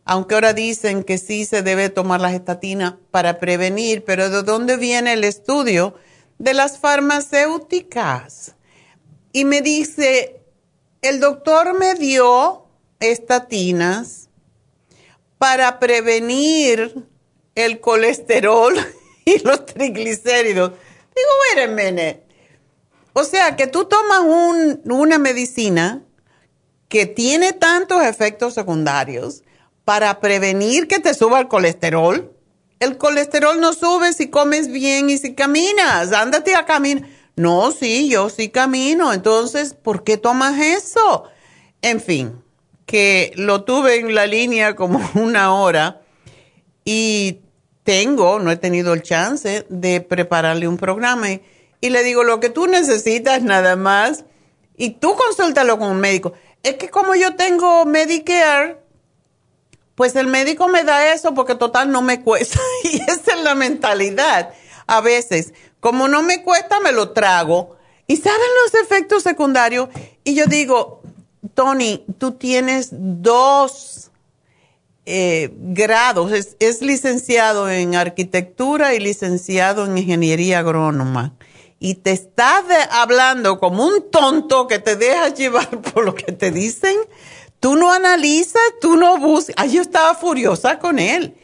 aunque 0.05 0.35
ahora 0.35 0.53
dicen 0.53 1.03
que 1.03 1.17
sí 1.17 1.43
se 1.43 1.63
debe 1.63 1.89
tomar 1.89 2.21
las 2.21 2.35
estatinas 2.35 2.93
para 3.09 3.39
prevenir, 3.39 4.03
pero 4.05 4.29
¿de 4.29 4.43
dónde 4.43 4.77
viene 4.77 5.13
el 5.13 5.23
estudio? 5.23 5.95
De 6.37 6.53
las 6.53 6.77
farmacéuticas. 6.77 8.53
Y 9.31 9.45
me 9.45 9.61
dice, 9.61 10.41
el 11.01 11.19
doctor 11.19 11.77
me 11.77 11.95
dio 11.95 12.65
estatinas 12.99 14.29
para 15.37 15.79
prevenir 15.79 17.07
el 17.55 17.79
colesterol 17.79 18.75
y 19.25 19.39
los 19.39 19.65
triglicéridos. 19.65 20.71
Digo, 21.15 21.63
a 21.63 22.15
O 23.13 23.23
sea, 23.23 23.55
que 23.55 23.67
tú 23.67 23.85
tomas 23.85 24.21
una 24.85 25.17
medicina 25.17 26.03
que 26.87 27.05
tiene 27.05 27.53
tantos 27.53 28.03
efectos 28.03 28.55
secundarios 28.55 29.43
para 29.85 30.19
prevenir 30.19 30.87
que 30.87 30.99
te 30.99 31.13
suba 31.13 31.39
el 31.39 31.47
colesterol. 31.47 32.35
El 32.79 32.97
colesterol 32.97 33.59
no 33.59 33.73
sube 33.73 34.13
si 34.13 34.29
comes 34.29 34.71
bien 34.71 35.09
y 35.09 35.17
si 35.17 35.35
caminas. 35.35 36.11
Ándate 36.13 36.55
a 36.55 36.65
caminar. 36.65 37.18
No, 37.39 37.71
sí, 37.71 38.09
yo 38.09 38.29
sí 38.29 38.49
camino. 38.49 39.13
Entonces, 39.13 39.73
¿por 39.73 40.03
qué 40.03 40.17
tomas 40.17 40.59
eso? 40.59 41.23
En 41.81 42.01
fin, 42.01 42.43
que 42.85 43.31
lo 43.35 43.63
tuve 43.63 43.95
en 43.95 44.13
la 44.13 44.27
línea 44.27 44.75
como 44.75 44.99
una 45.15 45.53
hora 45.53 46.01
y 46.83 47.39
tengo, 47.83 48.39
no 48.39 48.51
he 48.51 48.57
tenido 48.57 48.91
el 48.91 49.03
chance 49.03 49.65
de 49.69 50.01
prepararle 50.01 50.67
un 50.67 50.75
programa 50.75 51.29
y, 51.31 51.89
le 51.89 52.03
digo, 52.03 52.25
lo 52.25 52.41
que 52.41 52.49
tú 52.49 52.67
necesitas 52.67 53.41
nada 53.41 53.77
más, 53.77 54.25
y 54.75 54.89
tú 54.95 55.15
consúltalo 55.15 55.79
con 55.79 55.91
un 55.91 56.01
médico. 56.01 56.33
Es 56.61 56.73
que 56.73 56.89
como 56.89 57.15
yo 57.15 57.37
tengo 57.37 57.85
Medicare, 57.85 58.81
pues 59.95 60.13
el 60.17 60.27
médico 60.27 60.67
me 60.67 60.83
da 60.83 61.13
eso 61.13 61.33
porque 61.33 61.55
total 61.55 61.89
no 61.89 62.01
me 62.01 62.21
cuesta. 62.21 62.59
y 62.83 62.97
esa 62.97 63.33
es 63.33 63.43
la 63.45 63.55
mentalidad. 63.55 64.51
A 64.87 64.99
veces, 64.99 65.53
como 65.79 66.07
no 66.07 66.23
me 66.23 66.43
cuesta, 66.43 66.79
me 66.79 66.91
lo 66.91 67.11
trago. 67.11 67.77
Y 68.07 68.17
saben 68.17 68.39
los 68.65 68.81
efectos 68.81 69.23
secundarios. 69.23 69.89
Y 70.23 70.35
yo 70.35 70.45
digo, 70.45 71.01
Tony, 71.53 72.05
tú 72.17 72.33
tienes 72.33 72.89
dos 72.91 74.09
eh, 75.05 75.49
grados, 75.57 76.31
es, 76.59 76.81
licenciado 76.81 77.69
en 77.69 77.95
arquitectura 77.95 78.93
y 78.93 78.99
licenciado 78.99 79.85
en 79.85 79.97
ingeniería 79.97 80.59
agrónoma. 80.59 81.33
Y 81.79 81.95
te 81.95 82.11
está 82.11 82.63
hablando 82.91 83.59
como 83.59 83.87
un 83.87 84.11
tonto 84.11 84.67
que 84.67 84.77
te 84.77 84.95
dejas 84.95 85.33
llevar 85.33 85.69
por 85.93 86.05
lo 86.05 86.13
que 86.13 86.31
te 86.31 86.51
dicen. 86.51 86.95
Tú 87.59 87.75
no 87.75 87.91
analizas, 87.91 88.61
tú 88.81 88.97
no 88.97 89.17
buscas. 89.17 89.55
Ay, 89.57 89.71
yo 89.71 89.81
estaba 89.81 90.13
furiosa 90.13 90.77
con 90.77 90.99
él. 90.99 91.35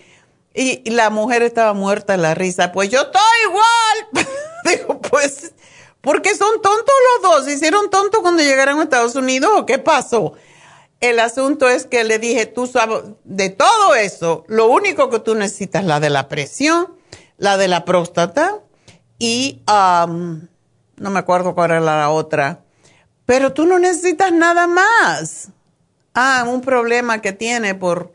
Y, 0.56 0.90
la 0.90 1.10
mujer 1.10 1.44
estaba 1.44 1.74
muerta 1.74 2.14
de 2.14 2.20
la 2.20 2.34
risa. 2.34 2.72
Pues 2.72 2.90
yo 2.90 3.02
estoy 3.02 3.22
igual. 3.50 4.28
Digo, 4.66 5.02
pues, 5.02 5.54
porque 6.02 6.34
son 6.36 6.62
tontos 6.62 6.96
los 7.14 7.32
dos. 7.32 7.46
¿Se 7.46 7.54
hicieron 7.54 7.90
tontos 7.90 8.22
cuando 8.22 8.42
llegaron 8.42 8.80
a 8.80 8.84
Estados 8.84 9.16
Unidos 9.16 9.52
o 9.56 9.66
qué 9.66 9.80
pasó? 9.80 10.34
El 11.02 11.20
asunto 11.20 11.68
es 11.68 11.86
que 11.86 12.06
le 12.06 12.20
dije, 12.20 12.46
tú 12.46 12.68
sabes, 12.68 13.04
de 13.26 13.50
todo 13.50 13.96
eso, 13.96 14.46
lo 14.48 14.68
único 14.68 15.10
que 15.10 15.20
tú 15.20 15.36
necesitas 15.36 15.82
es 15.82 15.88
la 15.88 16.00
de 16.00 16.10
la 16.10 16.30
presión, 16.30 16.96
la 17.38 17.58
de 17.58 17.68
la 17.68 17.84
próstata 17.84 18.62
y 19.20 19.62
no 19.68 21.10
me 21.10 21.20
acuerdo 21.20 21.54
cuál 21.54 21.72
era 21.72 21.80
la 21.82 22.10
otra, 22.10 22.62
pero 23.26 23.54
tú 23.54 23.66
no 23.66 23.78
necesitas 23.78 24.32
nada 24.32 24.68
más. 24.68 25.50
Ah, 26.14 26.46
un 26.48 26.62
problema 26.62 27.22
que 27.22 27.34
tiene 27.34 27.76
por, 27.76 28.14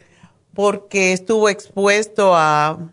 porque 0.54 1.12
estuvo 1.12 1.48
expuesto 1.48 2.34
a, 2.34 2.90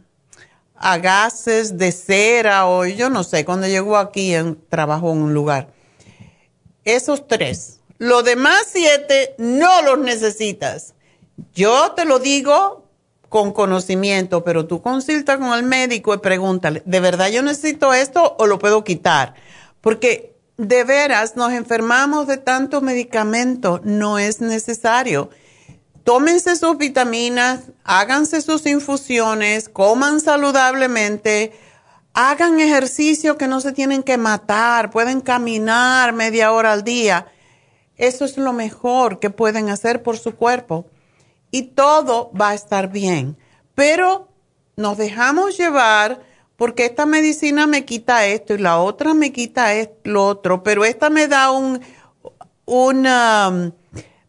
a 0.75 0.97
gases 0.97 1.77
de 1.77 1.91
cera 1.91 2.67
o 2.67 2.85
yo 2.85 3.09
no 3.09 3.23
sé, 3.23 3.45
cuando 3.45 3.67
llegó 3.67 3.97
aquí 3.97 4.33
en, 4.33 4.59
trabajó 4.69 5.11
en 5.11 5.19
un 5.19 5.33
lugar. 5.33 5.69
Esos 6.83 7.27
tres 7.27 7.77
los 7.97 8.23
demás 8.23 8.67
siete 8.71 9.33
no 9.37 9.81
los 9.81 9.97
necesitas. 9.97 10.93
Yo 11.53 11.93
te 11.95 12.05
lo 12.05 12.19
digo 12.19 12.85
con 13.29 13.51
conocimiento, 13.51 14.43
pero 14.43 14.67
tú 14.67 14.81
consulta 14.81 15.37
con 15.37 15.53
el 15.53 15.63
médico 15.63 16.13
y 16.13 16.19
pregúntale, 16.19 16.83
¿de 16.85 16.99
verdad 16.99 17.29
yo 17.29 17.41
necesito 17.41 17.93
esto 17.93 18.35
o 18.37 18.45
lo 18.45 18.59
puedo 18.59 18.83
quitar? 18.83 19.33
Porque 19.81 20.35
de 20.57 20.83
veras 20.83 21.35
nos 21.35 21.51
enfermamos 21.51 22.27
de 22.27 22.37
tanto 22.37 22.81
medicamento, 22.81 23.81
no 23.83 24.19
es 24.19 24.41
necesario. 24.41 25.29
Tómense 26.07 26.55
sus 26.55 26.77
vitaminas, 26.77 27.63
háganse 27.83 28.39
sus 28.39 28.65
infusiones, 28.65 29.67
coman 29.67 30.21
saludablemente, 30.21 31.51
hagan 32.13 32.61
ejercicio 32.61 33.37
que 33.37 33.49
no 33.49 33.59
se 33.59 33.73
tienen 33.73 34.03
que 34.03 34.17
matar, 34.17 34.89
pueden 34.89 35.19
caminar 35.19 36.13
media 36.13 36.53
hora 36.53 36.71
al 36.71 36.85
día. 36.85 37.27
Eso 37.97 38.23
es 38.23 38.37
lo 38.37 38.53
mejor 38.53 39.19
que 39.19 39.31
pueden 39.31 39.67
hacer 39.67 40.01
por 40.01 40.17
su 40.17 40.37
cuerpo 40.37 40.85
y 41.51 41.63
todo 41.63 42.31
va 42.31 42.51
a 42.51 42.55
estar 42.55 42.89
bien. 42.89 43.35
Pero 43.75 44.29
nos 44.77 44.97
dejamos 44.97 45.57
llevar 45.57 46.21
porque 46.55 46.85
esta 46.85 47.05
medicina 47.05 47.67
me 47.67 47.83
quita 47.83 48.25
esto 48.27 48.53
y 48.53 48.59
la 48.59 48.79
otra 48.79 49.13
me 49.13 49.33
quita 49.33 49.73
lo 50.05 50.25
otro, 50.25 50.63
pero 50.63 50.85
esta 50.85 51.09
me 51.09 51.27
da 51.27 51.51
un, 51.51 51.81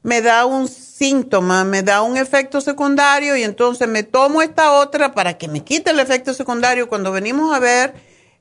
me 0.03 0.23
da 0.23 0.47
un 0.47 0.69
síntoma, 0.69 1.65
me 1.65 1.83
da 1.83 2.03
un 2.03 2.17
efecto 2.17 2.61
secundario 2.61 3.37
y 3.37 3.43
entonces 3.43 3.89
me 3.89 4.03
tomo 4.03 4.43
esta 4.43 4.73
otra 4.73 5.15
para 5.15 5.39
que 5.39 5.49
me 5.49 5.65
quite 5.65 5.91
el 5.91 6.01
efecto 6.01 6.35
secundario. 6.35 6.89
Cuando 6.89 7.13
venimos 7.13 7.55
a 7.55 7.59
ver, 7.59 7.95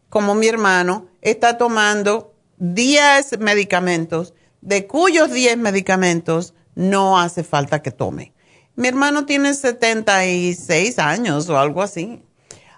como 0.09 0.35
mi 0.35 0.47
hermano 0.47 1.07
está 1.21 1.57
tomando 1.57 2.33
10 2.57 3.39
medicamentos, 3.39 4.33
de 4.61 4.87
cuyos 4.87 5.31
10 5.31 5.57
medicamentos 5.57 6.53
no 6.75 7.19
hace 7.19 7.43
falta 7.43 7.81
que 7.81 7.91
tome. 7.91 8.33
Mi 8.75 8.87
hermano 8.87 9.25
tiene 9.25 9.53
76 9.53 10.99
años 10.99 11.49
o 11.49 11.57
algo 11.57 11.81
así. 11.81 12.23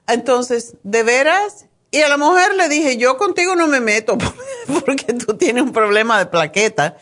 Entonces, 0.07 0.75
de 0.83 1.03
veras, 1.03 1.65
y 1.91 2.01
a 2.01 2.07
la 2.09 2.17
mujer 2.17 2.55
le 2.55 2.69
dije, 2.69 2.97
yo 2.97 3.17
contigo 3.17 3.55
no 3.55 3.67
me 3.67 3.79
meto 3.79 4.17
porque 4.85 5.13
tú 5.13 5.35
tienes 5.35 5.63
un 5.63 5.73
problema 5.73 6.17
de 6.19 6.27
plaqueta, 6.27 6.97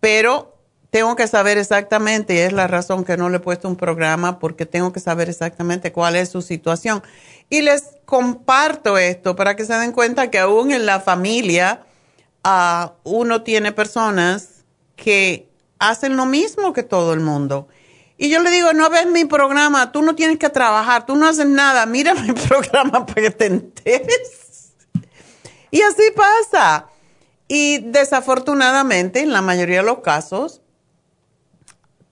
pero 0.00 0.53
tengo 0.94 1.16
que 1.16 1.26
saber 1.26 1.58
exactamente, 1.58 2.36
y 2.36 2.38
es 2.38 2.52
la 2.52 2.68
razón 2.68 3.04
que 3.04 3.16
no 3.16 3.28
le 3.28 3.38
he 3.38 3.40
puesto 3.40 3.66
un 3.66 3.74
programa, 3.74 4.38
porque 4.38 4.64
tengo 4.64 4.92
que 4.92 5.00
saber 5.00 5.28
exactamente 5.28 5.90
cuál 5.90 6.14
es 6.14 6.28
su 6.28 6.40
situación. 6.40 7.02
Y 7.50 7.62
les 7.62 7.96
comparto 8.04 8.96
esto 8.96 9.34
para 9.34 9.56
que 9.56 9.64
se 9.64 9.74
den 9.74 9.90
cuenta 9.90 10.30
que 10.30 10.38
aún 10.38 10.70
en 10.70 10.86
la 10.86 11.00
familia 11.00 11.84
uh, 12.44 12.90
uno 13.02 13.42
tiene 13.42 13.72
personas 13.72 14.62
que 14.94 15.48
hacen 15.80 16.16
lo 16.16 16.26
mismo 16.26 16.72
que 16.72 16.84
todo 16.84 17.12
el 17.12 17.18
mundo. 17.18 17.66
Y 18.16 18.30
yo 18.30 18.40
le 18.40 18.52
digo, 18.52 18.72
no 18.72 18.88
ves 18.88 19.06
mi 19.06 19.24
programa, 19.24 19.90
tú 19.90 20.00
no 20.00 20.14
tienes 20.14 20.38
que 20.38 20.48
trabajar, 20.48 21.06
tú 21.06 21.16
no 21.16 21.26
haces 21.26 21.46
nada, 21.46 21.86
mira 21.86 22.14
mi 22.14 22.32
programa 22.48 23.04
para 23.04 23.20
que 23.20 23.30
te 23.32 23.46
enteres. 23.46 24.70
Y 25.72 25.82
así 25.82 26.04
pasa. 26.14 26.86
Y 27.48 27.78
desafortunadamente, 27.78 29.22
en 29.22 29.32
la 29.32 29.42
mayoría 29.42 29.78
de 29.78 29.86
los 29.86 29.98
casos, 29.98 30.60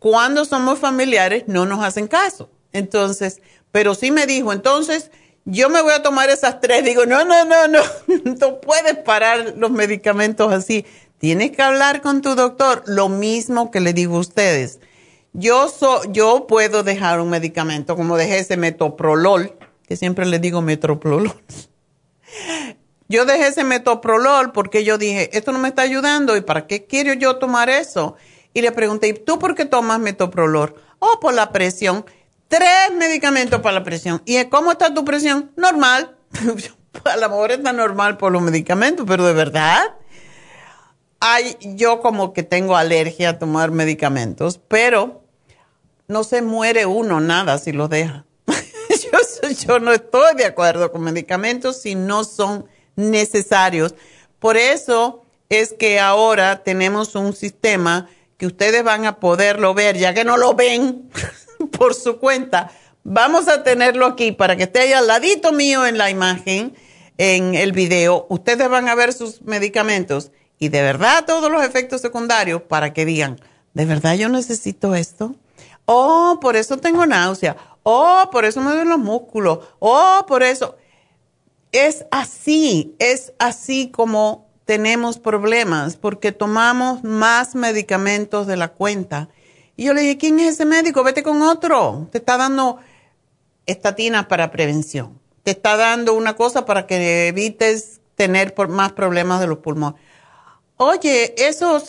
cuando 0.03 0.44
somos 0.44 0.78
familiares 0.78 1.44
no 1.46 1.64
nos 1.64 1.84
hacen 1.84 2.09
caso. 2.09 2.50
Entonces, 2.72 3.40
pero 3.70 3.94
sí 3.94 4.11
me 4.11 4.26
dijo, 4.26 4.53
entonces 4.53 5.11
yo 5.44 5.68
me 5.70 5.80
voy 5.80 5.92
a 5.92 6.03
tomar 6.03 6.28
esas 6.28 6.61
tres. 6.61 6.84
Digo, 6.84 7.07
no, 7.07 7.24
no, 7.24 7.44
no, 7.44 7.68
no, 7.68 7.80
no 8.24 8.61
puedes 8.61 8.96
parar 8.98 9.55
los 9.57 9.70
medicamentos 9.70 10.53
así. 10.53 10.84
Tienes 11.18 11.53
que 11.53 11.62
hablar 11.62 12.03
con 12.03 12.20
tu 12.20 12.34
doctor, 12.34 12.82
lo 12.86 13.09
mismo 13.09 13.70
que 13.70 13.80
le 13.80 13.92
digo 13.92 14.16
a 14.16 14.20
ustedes 14.20 14.80
yo, 15.32 15.68
so, 15.68 16.03
yo 16.12 16.46
puedo 16.46 16.82
dejar 16.82 17.20
un 17.20 17.30
medicamento, 17.30 17.96
como 17.96 18.16
dejé 18.16 18.38
ese 18.38 18.57
metoprolol, 18.57 19.55
que 19.86 19.96
siempre 19.96 20.26
le 20.26 20.38
digo 20.38 20.61
metoprolol. 20.62 21.32
Yo 23.09 23.26
dejé 23.26 23.48
ese 23.48 23.62
metoprolol 23.62 24.53
porque 24.53 24.84
yo 24.84 24.96
dije, 24.96 25.36
esto 25.36 25.53
no 25.53 25.59
me 25.59 25.68
está 25.68 25.82
ayudando, 25.82 26.34
¿y 26.34 26.40
para 26.40 26.66
qué 26.66 26.86
quiero 26.86 27.12
yo 27.12 27.36
tomar 27.36 27.68
eso? 27.68 28.16
Y 28.55 28.62
le 28.62 28.72
pregunté, 28.72 29.09
¿y 29.09 29.12
tú 29.14 29.38
por 29.38 29.55
qué 29.55 29.64
tomas 29.64 29.98
metoprolol? 29.98 30.74
Oh, 30.98 31.18
por 31.20 31.34
la 31.34 31.53
presión. 31.53 32.05
Tres 32.48 32.92
medicamentos 32.96 33.61
para 33.61 33.74
la 33.78 33.84
presión. 33.84 34.22
¿Y 34.26 34.44
cómo 34.46 34.72
está 34.72 34.92
tu 34.92 35.05
presión? 35.05 35.53
Normal. 35.57 36.16
a 37.05 37.16
lo 37.16 37.28
mejor 37.28 37.53
está 37.53 37.72
normal 37.72 38.16
por 38.16 38.32
los 38.32 38.42
medicamentos, 38.42 39.07
pero 39.09 39.24
de 39.26 39.32
verdad. 39.32 39.94
Ay, 41.20 41.57
yo 41.61 42.00
como 42.00 42.32
que 42.32 42.42
tengo 42.42 42.76
alergia 42.76 43.30
a 43.30 43.38
tomar 43.38 43.70
medicamentos, 43.70 44.61
pero 44.68 45.22
no 46.09 46.24
se 46.24 46.42
muere 46.42 46.84
uno 46.86 47.20
nada 47.20 47.59
si 47.59 47.72
lo 47.72 47.88
deja. 47.88 48.26
yo, 49.66 49.78
no 49.78 49.92
estoy 49.92 50.34
de 50.36 50.44
acuerdo 50.44 50.90
con 50.90 51.03
medicamentos 51.03 51.80
si 51.80 51.94
no 51.94 52.24
son 52.24 52.66
necesarios. 52.96 53.94
Por 54.38 54.57
eso 54.57 55.22
es 55.48 55.72
que 55.72 56.00
ahora 56.00 56.62
tenemos 56.64 57.14
un 57.14 57.34
sistema 57.34 58.09
que 58.43 58.47
ustedes 58.49 58.82
van 58.82 59.07
a 59.07 59.20
poderlo 59.20 59.72
ver, 59.72 59.97
ya 59.97 60.14
que 60.14 60.24
no 60.24 60.36
lo 60.36 60.55
ven 60.55 61.09
por 61.78 61.95
su 61.95 62.18
cuenta. 62.18 62.72
Vamos 63.05 63.47
a 63.47 63.62
tenerlo 63.62 64.05
aquí 64.05 64.32
para 64.32 64.57
que 64.57 64.64
esté 64.64 64.80
ahí 64.80 64.93
al 64.93 65.07
ladito 65.07 65.53
mío 65.53 65.86
en 65.86 65.97
la 65.97 66.11
imagen, 66.11 66.74
en 67.18 67.55
el 67.55 67.70
video. 67.70 68.26
Ustedes 68.30 68.68
van 68.68 68.88
a 68.88 68.97
ver 68.97 69.12
sus 69.12 69.43
medicamentos 69.43 70.32
y 70.59 70.70
de 70.70 70.82
verdad 70.82 71.24
todos 71.24 71.53
los 71.53 71.62
efectos 71.62 72.01
secundarios 72.01 72.62
para 72.62 72.93
que 72.93 73.05
digan, 73.05 73.40
¿de 73.74 73.84
verdad 73.84 74.16
yo 74.16 74.28
necesito 74.28 74.97
esto? 74.97 75.36
Oh, 75.84 76.38
por 76.40 76.57
eso 76.57 76.78
tengo 76.78 77.07
náusea. 77.07 77.57
Oh, 77.84 78.28
por 78.32 78.45
eso 78.45 78.61
me 78.61 78.72
duelen 78.72 78.88
los 78.88 78.99
músculos. 78.99 79.61
Oh, 79.78 80.24
por 80.26 80.43
eso. 80.43 80.74
Es 81.70 82.07
así, 82.11 82.97
es 82.99 83.34
así 83.38 83.93
como 83.93 84.51
tenemos 84.64 85.18
problemas, 85.18 85.96
porque 85.96 86.32
tomamos 86.32 87.02
más 87.04 87.54
medicamentos 87.54 88.46
de 88.46 88.56
la 88.56 88.68
cuenta. 88.68 89.28
Y 89.76 89.84
yo 89.84 89.94
le 89.94 90.02
dije, 90.02 90.18
¿quién 90.18 90.40
es 90.40 90.54
ese 90.54 90.64
médico? 90.64 91.02
Vete 91.02 91.22
con 91.22 91.42
otro. 91.42 92.08
Te 92.12 92.18
está 92.18 92.36
dando 92.36 92.78
estatinas 93.66 94.26
para 94.26 94.50
prevención. 94.50 95.20
Te 95.42 95.52
está 95.52 95.76
dando 95.76 96.14
una 96.14 96.36
cosa 96.36 96.64
para 96.64 96.86
que 96.86 97.28
evites 97.28 98.00
tener 98.14 98.54
más 98.68 98.92
problemas 98.92 99.40
de 99.40 99.46
los 99.46 99.58
pulmones. 99.58 100.00
Oye, 100.76 101.34
eso 101.38 101.82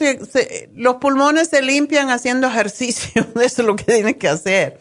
los 0.75 0.95
pulmones 0.95 1.49
se 1.49 1.61
limpian 1.61 2.09
haciendo 2.09 2.47
ejercicio, 2.47 3.25
eso 3.41 3.61
es 3.61 3.67
lo 3.67 3.75
que 3.75 3.85
tienes 3.85 4.17
que 4.17 4.27
hacer. 4.27 4.79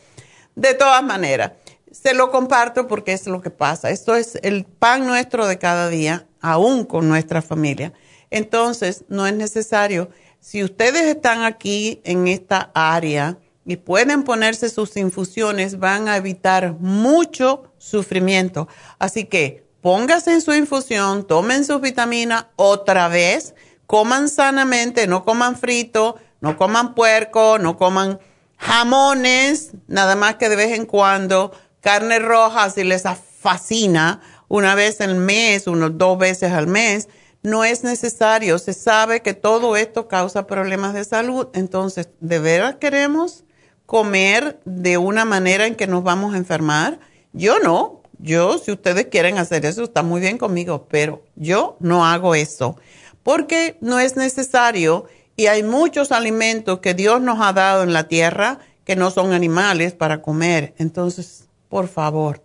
De 0.54 0.74
todas 0.74 1.02
maneras, 1.02 1.52
se 1.90 2.14
lo 2.14 2.30
comparto 2.30 2.86
porque 2.86 3.12
es 3.12 3.26
lo 3.26 3.40
que 3.40 3.50
pasa. 3.50 3.90
Esto 3.90 4.14
es 4.14 4.38
el 4.42 4.64
pan 4.64 5.06
nuestro 5.06 5.46
de 5.46 5.58
cada 5.58 5.88
día, 5.88 6.26
aún 6.42 6.84
con 6.84 7.08
nuestra 7.08 7.40
familia. 7.40 7.94
Entonces, 8.30 9.04
no 9.08 9.26
es 9.26 9.34
necesario. 9.34 10.10
Si 10.40 10.62
ustedes 10.62 11.04
están 11.04 11.44
aquí 11.44 12.02
en 12.04 12.28
esta 12.28 12.70
área 12.74 13.38
y 13.64 13.76
pueden 13.76 14.24
ponerse 14.24 14.68
sus 14.68 14.96
infusiones, 14.98 15.78
van 15.78 16.08
a 16.08 16.18
evitar 16.18 16.74
mucho 16.78 17.72
sufrimiento. 17.78 18.68
Así 18.98 19.24
que 19.24 19.64
pónganse 19.80 20.32
en 20.32 20.42
su 20.42 20.52
infusión, 20.52 21.26
tomen 21.26 21.64
sus 21.64 21.80
vitaminas 21.80 22.46
otra 22.56 23.08
vez 23.08 23.54
coman 23.92 24.30
sanamente, 24.30 25.06
no 25.06 25.22
coman 25.22 25.54
frito, 25.54 26.16
no 26.40 26.56
coman 26.56 26.94
puerco, 26.94 27.58
no 27.58 27.76
coman 27.76 28.20
jamones, 28.56 29.72
nada 29.86 30.16
más 30.16 30.36
que 30.36 30.48
de 30.48 30.56
vez 30.56 30.72
en 30.78 30.86
cuando, 30.86 31.52
carne 31.82 32.18
roja 32.18 32.70
si 32.70 32.84
les 32.84 33.02
fascina, 33.42 34.22
una 34.52 34.74
vez 34.74 35.00
al 35.00 35.14
mes, 35.14 35.66
unos 35.66 35.96
dos 35.96 36.18
veces 36.18 36.52
al 36.52 36.66
mes, 36.66 37.08
no 37.42 37.64
es 37.64 37.84
necesario. 37.84 38.58
Se 38.58 38.74
sabe 38.74 39.22
que 39.22 39.32
todo 39.32 39.76
esto 39.76 40.08
causa 40.08 40.46
problemas 40.46 40.92
de 40.92 41.06
salud, 41.06 41.48
entonces, 41.54 42.10
¿de 42.20 42.38
veras 42.38 42.74
queremos 42.76 43.44
comer 43.86 44.60
de 44.66 44.98
una 44.98 45.24
manera 45.24 45.66
en 45.66 45.74
que 45.74 45.86
nos 45.86 46.04
vamos 46.04 46.34
a 46.34 46.36
enfermar? 46.36 47.00
Yo 47.32 47.60
no. 47.60 48.02
Yo, 48.18 48.58
si 48.58 48.72
ustedes 48.72 49.06
quieren 49.06 49.38
hacer 49.38 49.64
eso, 49.64 49.84
está 49.84 50.02
muy 50.02 50.20
bien 50.20 50.36
conmigo, 50.36 50.86
pero 50.90 51.22
yo 51.34 51.78
no 51.80 52.04
hago 52.04 52.34
eso 52.34 52.76
porque 53.22 53.78
no 53.80 54.00
es 54.00 54.16
necesario 54.16 55.06
y 55.34 55.46
hay 55.46 55.62
muchos 55.62 56.12
alimentos 56.12 56.80
que 56.80 56.92
Dios 56.92 57.22
nos 57.22 57.40
ha 57.40 57.54
dado 57.54 57.84
en 57.84 57.94
la 57.94 58.06
tierra 58.06 58.58
que 58.84 58.96
no 58.96 59.10
son 59.10 59.32
animales 59.32 59.94
para 59.94 60.20
comer. 60.20 60.74
Entonces, 60.76 61.48
por 61.70 61.88
favor, 61.88 62.42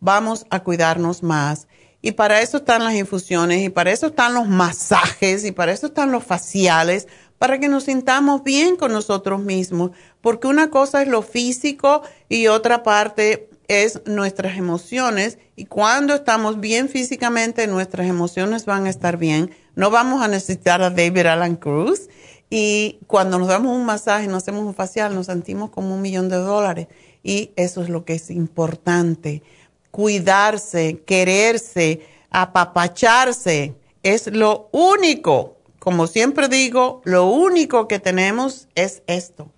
vamos 0.00 0.46
a 0.50 0.60
cuidarnos 0.60 1.22
más. 1.22 1.68
Y 2.02 2.12
para 2.12 2.40
eso 2.40 2.58
están 2.58 2.82
las 2.82 2.94
infusiones 2.94 3.62
y 3.62 3.68
para 3.68 3.92
eso 3.92 4.08
están 4.08 4.34
los 4.34 4.48
masajes 4.48 5.44
y 5.44 5.52
para 5.52 5.72
eso 5.72 5.88
están 5.88 6.10
los 6.12 6.24
faciales, 6.24 7.08
para 7.38 7.58
que 7.60 7.68
nos 7.68 7.84
sintamos 7.84 8.42
bien 8.42 8.76
con 8.76 8.92
nosotros 8.92 9.40
mismos. 9.40 9.90
Porque 10.20 10.46
una 10.46 10.70
cosa 10.70 11.02
es 11.02 11.08
lo 11.08 11.22
físico 11.22 12.02
y 12.28 12.46
otra 12.46 12.82
parte 12.82 13.48
es 13.68 14.00
nuestras 14.06 14.56
emociones. 14.56 15.38
Y 15.56 15.66
cuando 15.66 16.14
estamos 16.14 16.58
bien 16.58 16.88
físicamente, 16.88 17.66
nuestras 17.66 18.08
emociones 18.08 18.64
van 18.64 18.86
a 18.86 18.90
estar 18.90 19.16
bien 19.18 19.50
no 19.80 19.90
vamos 19.90 20.22
a 20.22 20.28
necesitar 20.28 20.82
a 20.82 20.90
David 20.90 21.26
Alan 21.26 21.56
Cruz. 21.56 22.08
Y 22.50 22.98
cuando 23.06 23.38
nos 23.38 23.48
damos 23.48 23.74
un 23.74 23.86
masaje, 23.86 24.26
nos 24.26 24.42
hacemos 24.42 24.64
un 24.64 24.74
facial, 24.74 25.14
nos 25.14 25.26
sentimos 25.26 25.70
como 25.70 25.94
un 25.94 26.02
millón 26.02 26.28
de 26.28 26.36
dólares. 26.36 26.88
Y 27.22 27.52
eso 27.56 27.82
es 27.82 27.88
lo 27.88 28.04
que 28.04 28.14
es 28.14 28.30
importante. 28.30 29.42
Cuidarse, 29.90 31.02
quererse, 31.04 32.00
apapacharse. 32.30 33.74
es 34.02 34.26
lo 34.28 34.68
único, 34.72 35.56
como 35.78 36.06
siempre 36.06 36.48
digo, 36.48 37.02
lo 37.04 37.26
único 37.26 37.88
que 37.88 37.98
tenemos 37.98 38.68
es 38.74 39.02
esto, 39.06 39.50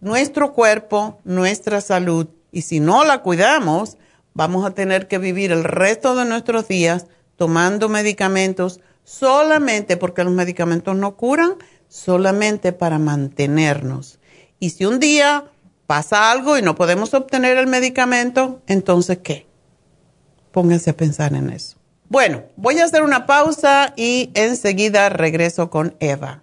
nuestro 0.00 0.52
cuerpo, 0.52 1.18
nuestra 1.24 1.80
salud. 1.80 2.28
Y 2.50 2.62
si 2.62 2.80
no 2.80 3.04
la 3.04 3.22
cuidamos, 3.22 3.98
vamos 4.34 4.64
a 4.64 4.72
tener 4.72 5.08
que 5.08 5.18
vivir 5.18 5.52
el 5.52 5.64
resto 5.64 6.14
de 6.14 6.24
nuestros 6.24 6.68
días 6.68 7.06
tomando 7.36 7.88
medicamentos 7.88 8.80
solamente 9.04 9.96
porque 9.96 10.22
los 10.22 10.32
medicamentos 10.32 10.94
no 10.94 11.16
curan, 11.16 11.54
solamente 11.88 12.72
para 12.72 12.98
mantenernos. 12.98 14.18
Y 14.60 14.70
si 14.70 14.84
un 14.84 15.00
día 15.00 15.44
pasa 15.86 16.30
algo 16.30 16.58
y 16.58 16.62
no 16.62 16.74
podemos 16.74 17.14
obtener 17.14 17.56
el 17.56 17.66
medicamento, 17.66 18.60
entonces 18.66 19.18
¿qué? 19.18 19.47
Pónganse 20.58 20.90
a 20.90 20.96
pensar 20.96 21.34
en 21.34 21.50
eso. 21.50 21.76
Bueno, 22.08 22.42
voy 22.56 22.80
a 22.80 22.84
hacer 22.84 23.02
una 23.02 23.26
pausa 23.26 23.92
y 23.96 24.32
enseguida 24.34 25.08
regreso 25.08 25.70
con 25.70 25.94
Eva. 26.00 26.42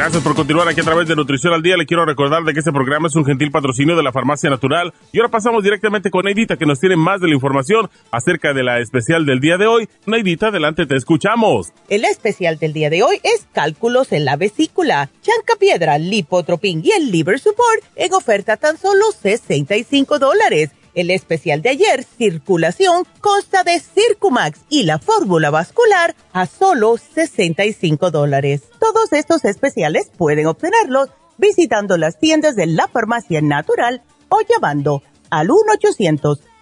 Gracias 0.00 0.22
por 0.22 0.34
continuar 0.34 0.66
aquí 0.66 0.80
a 0.80 0.84
través 0.84 1.06
de 1.08 1.14
Nutrición 1.14 1.52
al 1.52 1.60
Día. 1.60 1.76
Le 1.76 1.84
quiero 1.84 2.06
recordar 2.06 2.42
de 2.44 2.54
que 2.54 2.60
este 2.60 2.72
programa 2.72 3.08
es 3.08 3.16
un 3.16 3.26
gentil 3.26 3.50
patrocinio 3.50 3.96
de 3.96 4.02
la 4.02 4.12
Farmacia 4.12 4.48
Natural. 4.48 4.94
Y 5.12 5.18
ahora 5.18 5.30
pasamos 5.30 5.62
directamente 5.62 6.10
con 6.10 6.24
Neidita, 6.24 6.56
que 6.56 6.64
nos 6.64 6.80
tiene 6.80 6.96
más 6.96 7.20
de 7.20 7.28
la 7.28 7.34
información 7.34 7.90
acerca 8.10 8.54
de 8.54 8.62
la 8.62 8.78
especial 8.78 9.26
del 9.26 9.40
día 9.40 9.58
de 9.58 9.66
hoy. 9.66 9.90
Neidita, 10.06 10.46
adelante, 10.46 10.86
te 10.86 10.96
escuchamos. 10.96 11.74
El 11.90 12.06
especial 12.06 12.58
del 12.58 12.72
día 12.72 12.88
de 12.88 13.02
hoy 13.02 13.20
es 13.22 13.46
cálculos 13.52 14.12
en 14.12 14.24
la 14.24 14.36
vesícula, 14.36 15.10
chancapiedra, 15.20 15.98
lipotropin 15.98 16.80
y 16.82 16.92
el 16.92 17.10
liver 17.10 17.38
support 17.38 17.84
en 17.94 18.14
oferta 18.14 18.56
tan 18.56 18.78
solo 18.78 19.04
65 19.12 20.18
dólares. 20.18 20.70
El 21.00 21.10
especial 21.10 21.62
de 21.62 21.70
ayer, 21.70 22.04
circulación, 22.04 23.04
consta 23.22 23.64
de 23.64 23.80
Circumax 23.80 24.60
y 24.68 24.82
la 24.82 24.98
fórmula 24.98 25.48
vascular 25.48 26.14
a 26.34 26.44
solo 26.44 26.98
65 26.98 28.10
dólares. 28.10 28.64
Todos 28.78 29.14
estos 29.14 29.46
especiales 29.46 30.10
pueden 30.18 30.46
obtenerlos 30.46 31.08
visitando 31.38 31.96
las 31.96 32.18
tiendas 32.18 32.54
de 32.54 32.66
la 32.66 32.86
farmacia 32.86 33.40
natural 33.40 34.02
o 34.28 34.40
llamando 34.46 35.02
al 35.30 35.48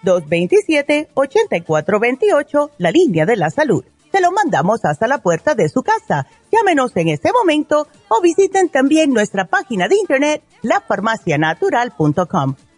1-800-227-8428, 0.05 2.69
la 2.77 2.91
línea 2.91 3.25
de 3.25 3.35
la 3.35 3.49
salud. 3.49 3.83
Se 4.09 4.21
lo 4.21 4.31
mandamos 4.31 4.85
hasta 4.85 5.09
la 5.09 5.17
puerta 5.17 5.53
de 5.53 5.67
su 5.67 5.83
casa. 5.83 6.27
Llámenos 6.49 6.95
en 6.95 7.09
este 7.09 7.33
momento 7.33 7.89
o 8.07 8.21
visiten 8.21 8.69
también 8.69 9.11
nuestra 9.11 9.49
página 9.49 9.89
de 9.89 9.97
internet, 9.97 10.43
lafarmacianatural.com 10.61 12.55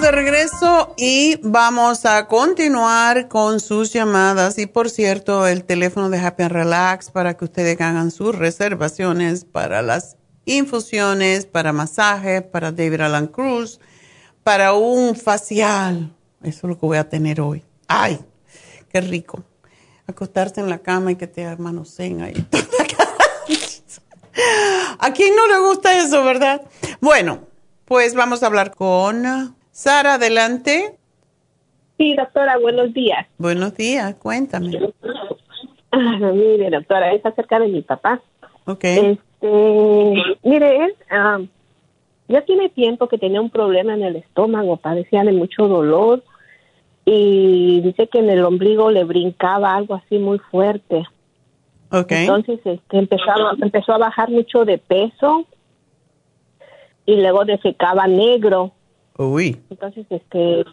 De 0.00 0.10
regreso 0.10 0.92
y 0.96 1.38
vamos 1.44 2.04
a 2.04 2.26
continuar 2.26 3.28
con 3.28 3.60
sus 3.60 3.92
llamadas. 3.92 4.58
Y 4.58 4.66
por 4.66 4.90
cierto, 4.90 5.46
el 5.46 5.62
teléfono 5.62 6.10
de 6.10 6.18
Happy 6.18 6.42
and 6.42 6.52
Relax 6.52 7.12
para 7.12 7.36
que 7.36 7.44
ustedes 7.44 7.80
hagan 7.80 8.10
sus 8.10 8.34
reservaciones 8.34 9.44
para 9.44 9.82
las 9.82 10.16
infusiones, 10.46 11.46
para 11.46 11.72
masajes, 11.72 12.42
para 12.42 12.72
David 12.72 13.02
Alan 13.02 13.28
Cruz, 13.28 13.78
para 14.42 14.72
un 14.72 15.14
facial. 15.14 16.12
Eso 16.42 16.58
es 16.58 16.64
lo 16.64 16.74
que 16.78 16.86
voy 16.86 16.98
a 16.98 17.08
tener 17.08 17.40
hoy. 17.40 17.62
¡Ay! 17.86 18.18
¡Qué 18.90 19.00
rico! 19.00 19.44
Acostarse 20.08 20.60
en 20.60 20.70
la 20.70 20.80
cama 20.80 21.12
y 21.12 21.16
que 21.16 21.28
te 21.28 21.56
manoseen 21.56 22.20
ahí. 22.20 22.48
¿A 24.98 25.12
quién 25.12 25.36
no 25.36 25.46
le 25.46 25.60
gusta 25.68 25.96
eso, 25.96 26.24
verdad? 26.24 26.62
Bueno, 27.00 27.46
pues 27.84 28.14
vamos 28.14 28.42
a 28.42 28.46
hablar 28.46 28.74
con 28.74 29.54
Sara, 29.74 30.14
adelante. 30.14 30.94
Sí, 31.98 32.14
doctora, 32.14 32.58
buenos 32.58 32.94
días. 32.94 33.26
Buenos 33.38 33.74
días, 33.74 34.14
cuéntame. 34.14 34.70
Ah, 35.90 36.30
mire, 36.32 36.70
doctora, 36.70 37.12
es 37.12 37.26
acerca 37.26 37.58
de 37.58 37.66
mi 37.66 37.82
papá. 37.82 38.22
Ok. 38.66 38.84
Este, 38.84 40.14
mire, 40.44 40.84
él 40.84 40.94
ah, 41.10 41.40
ya 42.28 42.42
tiene 42.42 42.68
tiempo 42.68 43.08
que 43.08 43.18
tenía 43.18 43.40
un 43.40 43.50
problema 43.50 43.94
en 43.94 44.04
el 44.04 44.14
estómago, 44.14 44.76
padecía 44.76 45.24
de 45.24 45.32
mucho 45.32 45.66
dolor 45.66 46.22
y 47.04 47.80
dice 47.80 48.06
que 48.06 48.20
en 48.20 48.30
el 48.30 48.44
ombligo 48.44 48.92
le 48.92 49.02
brincaba 49.02 49.74
algo 49.74 49.96
así 49.96 50.18
muy 50.18 50.38
fuerte. 50.38 51.02
Ok. 51.90 52.12
Entonces 52.12 52.60
este, 52.64 52.96
empezó, 52.96 53.30
a, 53.30 53.56
empezó 53.60 53.92
a 53.92 53.98
bajar 53.98 54.30
mucho 54.30 54.64
de 54.64 54.78
peso 54.78 55.46
y 57.06 57.16
luego 57.16 57.44
defecaba 57.44 58.06
negro 58.06 58.72
Uy. 59.18 59.60
Entonces, 59.70 60.06
este, 60.10 60.64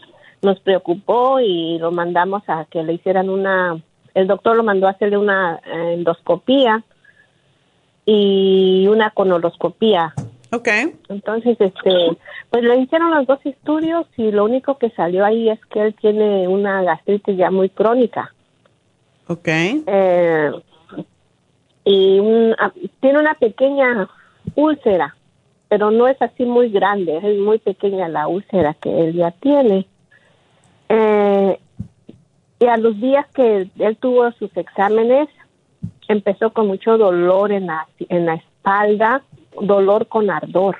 nos 0.41 0.59
preocupó 0.59 1.39
y 1.39 1.77
lo 1.79 1.91
mandamos 1.91 2.43
a 2.47 2.65
que 2.65 2.83
le 2.83 2.93
hicieran 2.93 3.29
una, 3.29 3.81
el 4.13 4.27
doctor 4.27 4.55
lo 4.55 4.63
mandó 4.63 4.87
a 4.87 4.91
hacerle 4.91 5.17
una 5.17 5.59
endoscopía 5.65 6.83
y 8.05 8.87
una 8.87 9.11
conoloscopía. 9.11 10.13
Ok. 10.51 10.67
Entonces, 11.07 11.55
este, 11.59 12.17
pues 12.49 12.63
le 12.63 12.77
hicieron 12.79 13.11
los 13.11 13.25
dos 13.25 13.39
estudios 13.45 14.05
y 14.17 14.31
lo 14.31 14.43
único 14.43 14.77
que 14.77 14.89
salió 14.91 15.23
ahí 15.23 15.49
es 15.49 15.63
que 15.67 15.81
él 15.81 15.95
tiene 15.95 16.47
una 16.47 16.83
gastritis 16.83 17.37
ya 17.37 17.51
muy 17.51 17.69
crónica. 17.69 18.33
Ok. 19.27 19.47
Eh, 19.47 20.51
y 21.85 22.19
ah, 22.59 22.71
tiene 22.99 23.19
una 23.19 23.33
pequeña 23.35 24.09
úlcera 24.55 25.15
pero 25.71 25.89
no 25.89 26.05
es 26.09 26.21
así 26.21 26.43
muy 26.43 26.69
grande, 26.69 27.15
es 27.15 27.39
muy 27.39 27.57
pequeña 27.57 28.09
la 28.09 28.27
úlcera 28.27 28.73
que 28.73 28.89
él 28.89 29.13
ya 29.13 29.31
tiene. 29.31 29.87
Eh, 30.89 31.57
y 32.59 32.65
a 32.65 32.75
los 32.75 32.99
días 32.99 33.25
que 33.33 33.69
él 33.79 33.97
tuvo 33.97 34.29
sus 34.33 34.51
exámenes, 34.57 35.29
empezó 36.09 36.51
con 36.51 36.67
mucho 36.67 36.97
dolor 36.97 37.53
en 37.53 37.67
la, 37.67 37.87
en 38.09 38.25
la 38.25 38.33
espalda, 38.33 39.23
dolor 39.61 40.07
con 40.07 40.29
ardor. 40.29 40.79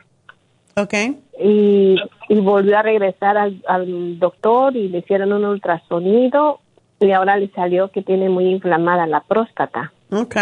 Ok. 0.76 0.94
Y, 1.42 1.96
y 2.28 2.40
volvió 2.42 2.78
a 2.78 2.82
regresar 2.82 3.38
al, 3.38 3.64
al 3.70 4.20
doctor 4.20 4.76
y 4.76 4.90
le 4.90 4.98
hicieron 4.98 5.32
un 5.32 5.46
ultrasonido 5.46 6.60
y 7.00 7.12
ahora 7.14 7.38
le 7.38 7.48
salió 7.52 7.92
que 7.92 8.02
tiene 8.02 8.28
muy 8.28 8.50
inflamada 8.50 9.08
la 9.08 9.22
próstata. 9.22 9.94
Ok. 10.12 10.36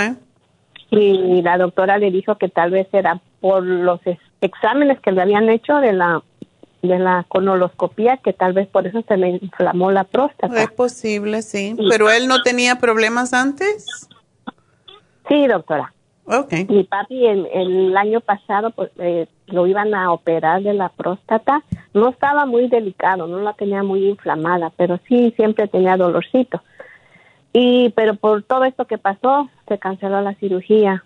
Y 0.90 1.44
la 1.44 1.60
doctora 1.60 2.00
le 2.00 2.10
dijo 2.10 2.40
que 2.40 2.50
tal 2.50 2.72
vez 2.72 2.88
era 2.92 3.22
por 3.42 3.64
los 3.64 4.02
exámenes 4.42 5.00
que 5.00 5.12
le 5.12 5.22
habían 5.22 5.50
hecho 5.50 5.78
de 5.78 5.94
la 5.94 6.22
de 6.82 6.98
la 6.98 7.26
conoloscopía 7.28 8.18
que 8.18 8.32
tal 8.32 8.54
vez 8.54 8.68
por 8.68 8.88
eso 8.88 9.04
se 9.08 9.18
le 9.18 9.32
inflamó 9.42 9.92
la 9.92 10.06
próstata. 10.06 10.64
Es 10.64 10.72
posible, 10.72 11.42
sí. 11.42 11.76
Pero 11.90 12.10
él 12.10 12.28
no 12.28 12.42
tenía 12.42 12.76
problemas 12.76 13.34
antes. 13.34 14.08
Sí, 15.28 15.46
doctora. 15.48 15.94
Ok. 16.26 16.54
Mi 16.70 16.84
papi 16.84 17.26
el, 17.26 17.48
el 17.54 17.98
año 17.98 18.22
pasado 18.22 18.72
pues 18.72 18.92
eh, 18.98 19.28
lo 19.48 19.68
iban 19.68 19.94
a 19.94 20.12
operar 20.12 20.62
de 20.62 20.74
la 20.74 20.90
próstata. 20.90 21.64
No 21.94 22.10
estaba 22.10 22.46
muy 22.46 22.68
delicado, 22.68 23.28
no 23.28 23.40
la 23.40 23.54
tenía 23.54 23.84
muy 23.84 24.08
inflamada, 24.08 24.72
pero 24.78 25.00
sí 25.08 25.34
siempre 25.36 25.68
tenía 25.68 25.98
dolorcito. 25.98 26.62
Y 27.52 27.90
pero 27.90 28.16
por 28.16 28.44
todo 28.44 28.64
esto 28.64 28.86
que 28.86 28.98
pasó 28.98 29.50
se 29.68 29.80
canceló 29.80 30.22
la 30.22 30.36
cirugía. 30.36 31.04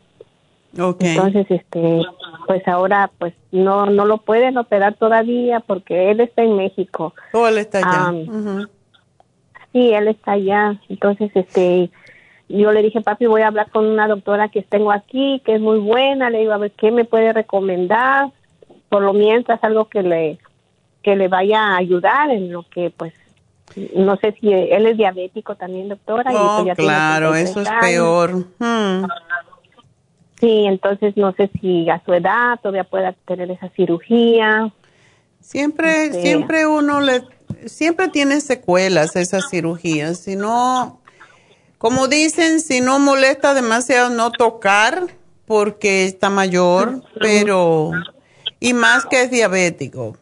Entonces, 0.75 1.45
este, 1.49 2.01
pues 2.47 2.67
ahora 2.67 3.11
pues 3.19 3.33
no 3.51 3.85
no 3.85 4.05
lo 4.05 4.17
pueden 4.17 4.57
operar 4.57 4.95
todavía 4.95 5.59
porque 5.59 6.11
él 6.11 6.19
está 6.19 6.41
en 6.43 6.55
México. 6.55 7.13
Oh, 7.31 7.47
él 7.47 7.59
está 7.59 7.79
allá. 7.79 8.11
Sí, 9.71 9.93
él 9.93 10.07
está 10.07 10.33
allá. 10.33 10.79
Entonces, 10.89 11.31
este, 11.35 11.91
yo 12.49 12.71
le 12.71 12.83
dije, 12.83 13.01
papi, 13.01 13.25
voy 13.25 13.41
a 13.41 13.47
hablar 13.47 13.71
con 13.71 13.85
una 13.85 14.07
doctora 14.07 14.49
que 14.49 14.61
tengo 14.61 14.91
aquí, 14.91 15.41
que 15.45 15.55
es 15.55 15.61
muy 15.61 15.79
buena. 15.79 16.29
Le 16.29 16.39
digo, 16.39 16.53
a 16.53 16.57
ver, 16.57 16.71
¿qué 16.71 16.91
me 16.91 17.05
puede 17.05 17.33
recomendar? 17.33 18.31
Por 18.89 19.01
lo 19.01 19.13
mientras, 19.13 19.63
algo 19.63 19.85
que 19.85 20.03
le, 20.03 20.37
que 21.01 21.15
le 21.15 21.27
vaya 21.27 21.59
a 21.59 21.77
ayudar 21.77 22.29
en 22.29 22.51
lo 22.51 22.63
que, 22.63 22.91
pues, 22.95 23.13
no 23.95 24.17
sé 24.17 24.35
si 24.39 24.53
él 24.53 24.85
es 24.85 24.97
diabético 24.97 25.55
también, 25.55 25.89
doctora. 25.89 26.31
Oh, 26.31 26.57
pues 26.57 26.67
ya 26.67 26.75
tiene 26.75 26.91
claro, 26.91 27.33
eso 27.33 27.61
83 27.61 27.67
es 27.67 27.79
peor. 27.81 28.35
Hmm. 28.59 29.05
Sí, 30.43 30.65
entonces 30.65 31.15
no 31.15 31.31
sé 31.35 31.49
si 31.61 31.89
a 31.89 32.03
su 32.03 32.13
edad 32.13 32.59
todavía 32.61 32.83
pueda 32.83 33.15
tener 33.25 33.49
esa 33.49 33.69
cirugía. 33.77 34.73
Siempre, 35.39 36.11
siempre 36.11 36.67
uno 36.67 36.99
le, 36.99 37.23
siempre 37.65 38.09
tiene 38.09 38.41
secuelas 38.41 39.15
esas 39.15 39.45
cirugías. 39.49 40.17
Si 40.17 40.35
no, 40.35 40.99
como 41.77 42.09
dicen, 42.09 42.59
si 42.59 42.81
no 42.81 42.99
molesta 42.99 43.53
demasiado 43.53 44.09
no 44.09 44.31
tocar 44.31 45.07
porque 45.45 46.03
está 46.03 46.29
mayor, 46.29 47.01
pero, 47.21 47.91
y 48.59 48.73
más 48.73 49.05
que 49.05 49.21
es 49.21 49.31
diabético. 49.31 50.17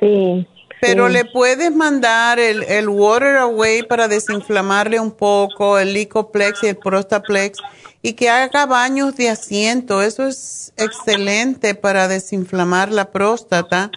Sí. 0.00 0.48
Pero 0.80 1.06
sí. 1.06 1.12
le 1.12 1.24
puedes 1.26 1.72
mandar 1.72 2.40
el, 2.40 2.64
el 2.64 2.88
Water 2.88 3.36
Away 3.36 3.84
para 3.84 4.08
desinflamarle 4.08 4.98
un 4.98 5.12
poco, 5.12 5.78
el 5.78 5.92
Licoplex 5.92 6.64
y 6.64 6.66
el 6.66 6.76
Prostaplex, 6.76 7.60
y 8.04 8.12
que 8.12 8.28
haga 8.28 8.66
baños 8.66 9.16
de 9.16 9.30
asiento. 9.30 10.02
Eso 10.02 10.26
es 10.26 10.74
excelente 10.76 11.74
para 11.74 12.06
desinflamar 12.06 12.92
la 12.92 13.10
próstata 13.10 13.90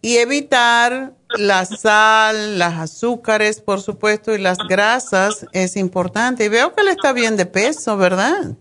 y 0.00 0.16
evitar 0.16 1.12
la 1.38 1.66
sal, 1.66 2.58
las 2.58 2.78
azúcares, 2.78 3.60
por 3.60 3.80
supuesto, 3.82 4.34
y 4.34 4.38
las 4.38 4.56
grasas 4.66 5.46
es 5.52 5.76
importante. 5.76 6.46
Y 6.46 6.48
veo 6.48 6.74
que 6.74 6.84
le 6.84 6.92
está 6.92 7.12
bien 7.12 7.36
de 7.36 7.44
peso, 7.44 7.98
¿verdad? 7.98 8.56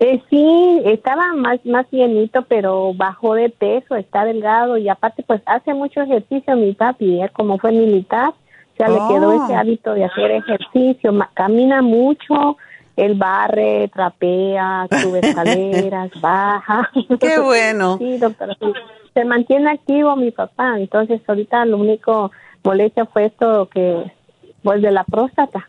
Eh, 0.00 0.20
sí, 0.28 0.82
estaba 0.84 1.32
más 1.34 1.64
más 1.64 1.86
llenito, 1.92 2.42
pero 2.48 2.92
bajó 2.94 3.34
de 3.34 3.48
peso, 3.48 3.94
está 3.94 4.24
delgado 4.24 4.76
y 4.76 4.88
aparte 4.88 5.22
pues 5.22 5.40
hace 5.46 5.72
mucho 5.72 6.00
ejercicio 6.00 6.56
mi 6.56 6.72
papi, 6.72 7.20
él 7.22 7.30
como 7.30 7.58
fue 7.58 7.70
militar, 7.70 8.30
o 8.30 8.76
sea, 8.76 8.88
Oh. 8.88 8.92
le 9.08 9.14
quedó 9.14 9.44
ese 9.44 9.54
hábito 9.54 9.94
de 9.94 10.04
hacer 10.04 10.32
ejercicio, 10.32 11.12
camina 11.34 11.80
mucho, 11.82 12.56
él 12.96 13.14
barre, 13.14 13.88
trapea, 13.88 14.86
sube 15.02 15.20
escaleras, 15.22 16.10
baja. 16.20 16.90
Qué 17.20 17.38
bueno. 17.42 17.98
Sí, 17.98 18.18
doctora, 18.18 18.56
se 19.14 19.24
mantiene 19.24 19.70
activo 19.70 20.16
mi 20.16 20.30
papá, 20.30 20.78
entonces 20.78 21.20
ahorita 21.26 21.64
lo 21.64 21.78
único 21.78 22.30
molestia 22.62 23.06
fue 23.06 23.26
esto 23.26 23.68
que, 23.68 24.10
pues 24.62 24.82
de 24.82 24.90
la 24.90 25.04
próstata. 25.04 25.68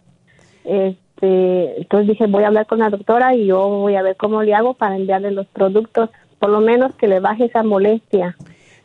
Este, 0.63 1.81
entonces 1.81 2.09
dije, 2.09 2.27
voy 2.27 2.43
a 2.43 2.47
hablar 2.47 2.65
con 2.67 2.79
la 2.79 2.89
doctora 2.89 3.35
y 3.35 3.47
yo 3.47 3.67
voy 3.67 3.95
a 3.95 4.01
ver 4.01 4.15
cómo 4.15 4.43
le 4.43 4.53
hago 4.53 4.73
para 4.73 4.95
enviarle 4.95 5.31
los 5.31 5.47
productos, 5.47 6.09
por 6.39 6.49
lo 6.49 6.61
menos 6.61 6.93
que 6.95 7.07
le 7.07 7.19
baje 7.19 7.45
esa 7.45 7.63
molestia. 7.63 8.35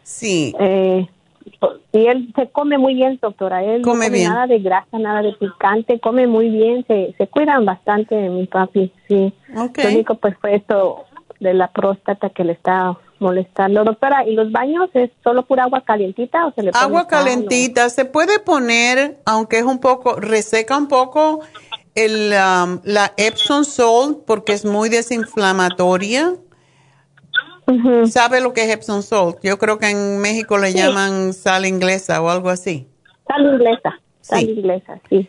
Sí. 0.02 0.54
Eh, 0.58 1.06
y 1.92 2.06
él 2.06 2.32
se 2.36 2.48
come 2.50 2.78
muy 2.78 2.94
bien, 2.94 3.18
doctora. 3.20 3.62
Él 3.64 3.82
Come 3.82 3.96
no 3.96 4.04
come 4.04 4.10
bien. 4.10 4.30
nada 4.32 4.46
de 4.46 4.58
grasa, 4.58 4.98
nada 4.98 5.22
de 5.22 5.32
picante, 5.32 5.98
come 6.00 6.26
muy 6.26 6.48
bien, 6.48 6.84
se, 6.86 7.14
se 7.16 7.26
cuidan 7.28 7.64
bastante 7.64 8.14
mi 8.28 8.46
papi, 8.46 8.92
sí. 9.08 9.32
Lo 9.52 9.88
único 9.88 10.14
pues 10.16 10.34
fue 10.40 10.56
esto 10.56 11.04
de 11.40 11.54
la 11.54 11.68
próstata 11.70 12.30
que 12.30 12.44
le 12.44 12.52
está 12.52 12.96
molestando. 13.20 13.84
Doctora, 13.84 14.26
¿y 14.26 14.34
los 14.34 14.50
baños 14.52 14.90
es 14.94 15.10
solo 15.24 15.44
pura 15.44 15.64
agua 15.64 15.82
calientita 15.82 16.46
o 16.46 16.52
se 16.52 16.62
le 16.62 16.70
Agua 16.74 17.02
o- 17.02 17.06
calentita, 17.06 17.88
se 17.90 18.04
puede 18.04 18.38
poner, 18.40 19.18
aunque 19.24 19.58
es 19.58 19.64
un 19.64 19.78
poco, 19.78 20.16
reseca 20.16 20.76
un 20.76 20.88
poco 20.88 21.40
el, 21.94 22.32
um, 22.32 22.80
la 22.84 23.12
Epsom 23.16 23.64
Salt 23.64 24.18
porque 24.26 24.52
es 24.52 24.64
muy 24.64 24.88
desinflamatoria. 24.88 26.34
¿Sabe 28.10 28.40
lo 28.40 28.52
que 28.52 28.64
es 28.64 28.70
Epsom 28.70 29.02
Salt? 29.02 29.38
Yo 29.42 29.58
creo 29.58 29.78
que 29.78 29.90
en 29.90 30.18
México 30.20 30.56
le 30.58 30.72
llaman 30.72 31.32
sal 31.32 31.66
inglesa 31.66 32.20
o 32.22 32.30
algo 32.30 32.48
así. 32.48 32.86
Sal 33.26 33.42
inglesa, 33.44 34.00
sal 34.20 34.40
Sí. 34.40 34.50
inglesa, 34.52 35.00
sí. 35.10 35.28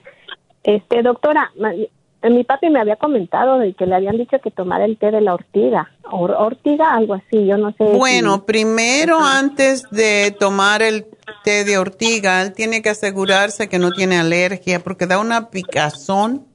Este, 0.63 1.01
doctora, 1.03 1.51
eh, 1.75 1.89
mi 2.29 2.43
papi 2.43 2.69
me 2.69 2.79
había 2.79 2.95
comentado 2.97 3.59
de 3.59 3.73
que 3.73 3.85
le 3.85 3.95
habían 3.95 4.17
dicho 4.17 4.37
que 4.43 4.51
tomara 4.51 4.85
el 4.85 4.97
té 4.97 5.11
de 5.11 5.21
la 5.21 5.33
ortiga, 5.33 5.89
or- 6.11 6.31
ortiga, 6.37 6.93
algo 6.95 7.13
así, 7.15 7.45
yo 7.45 7.57
no 7.57 7.71
sé. 7.73 7.83
Bueno, 7.83 8.35
si- 8.35 8.41
primero 8.41 9.19
antes 9.19 9.83
de 9.91 10.35
tomar 10.37 10.81
el 10.81 11.05
té 11.43 11.63
de 11.65 11.77
ortiga, 11.77 12.41
él 12.41 12.53
tiene 12.53 12.81
que 12.81 12.89
asegurarse 12.89 13.67
que 13.69 13.79
no 13.79 13.91
tiene 13.91 14.17
alergia 14.17 14.79
porque 14.81 15.07
da 15.07 15.19
una 15.19 15.49
picazón, 15.49 16.45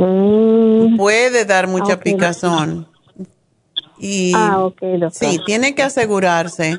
Mm, 0.00 0.96
puede 0.96 1.44
dar 1.44 1.66
mucha 1.66 1.98
picazón. 1.98 2.86
Y 3.98 4.32
ah. 4.34 4.68
Sí, 5.10 5.40
tiene 5.44 5.74
que 5.74 5.82
asegurarse. 5.82 6.78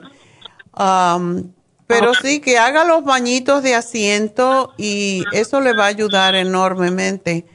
Am, 0.73 1.51
pero 1.87 2.13
sí, 2.13 2.39
que 2.39 2.59
haga 2.59 2.83
los 2.83 3.03
bañitos 3.03 3.63
de 3.63 3.73
asiento 3.73 4.73
y 4.77 5.23
eso 5.33 5.59
le 5.59 5.73
va 5.73 5.85
a 5.85 5.87
ayudar 5.87 6.35
enormemente 6.35 7.45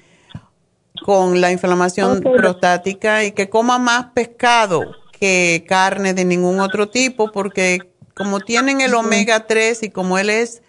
con 1.05 1.41
la 1.41 1.53
inflamación 1.53 2.21
prostática 2.21 3.25
y 3.25 3.33
que 3.33 3.49
coma 3.49 3.79
más 3.79 4.07
pescado 4.15 4.93
que 5.13 5.65
carne 5.69 6.15
de 6.15 6.25
ningún 6.25 6.61
otro 6.61 6.89
tipo 6.89 7.31
porque 7.31 7.79
como 8.15 8.41
tienen 8.41 8.81
el 8.81 8.95
omega 8.95 9.47
3 9.47 9.85
y 9.85 9.91
como 9.91 10.19
él 10.19 10.31
es 10.31 10.63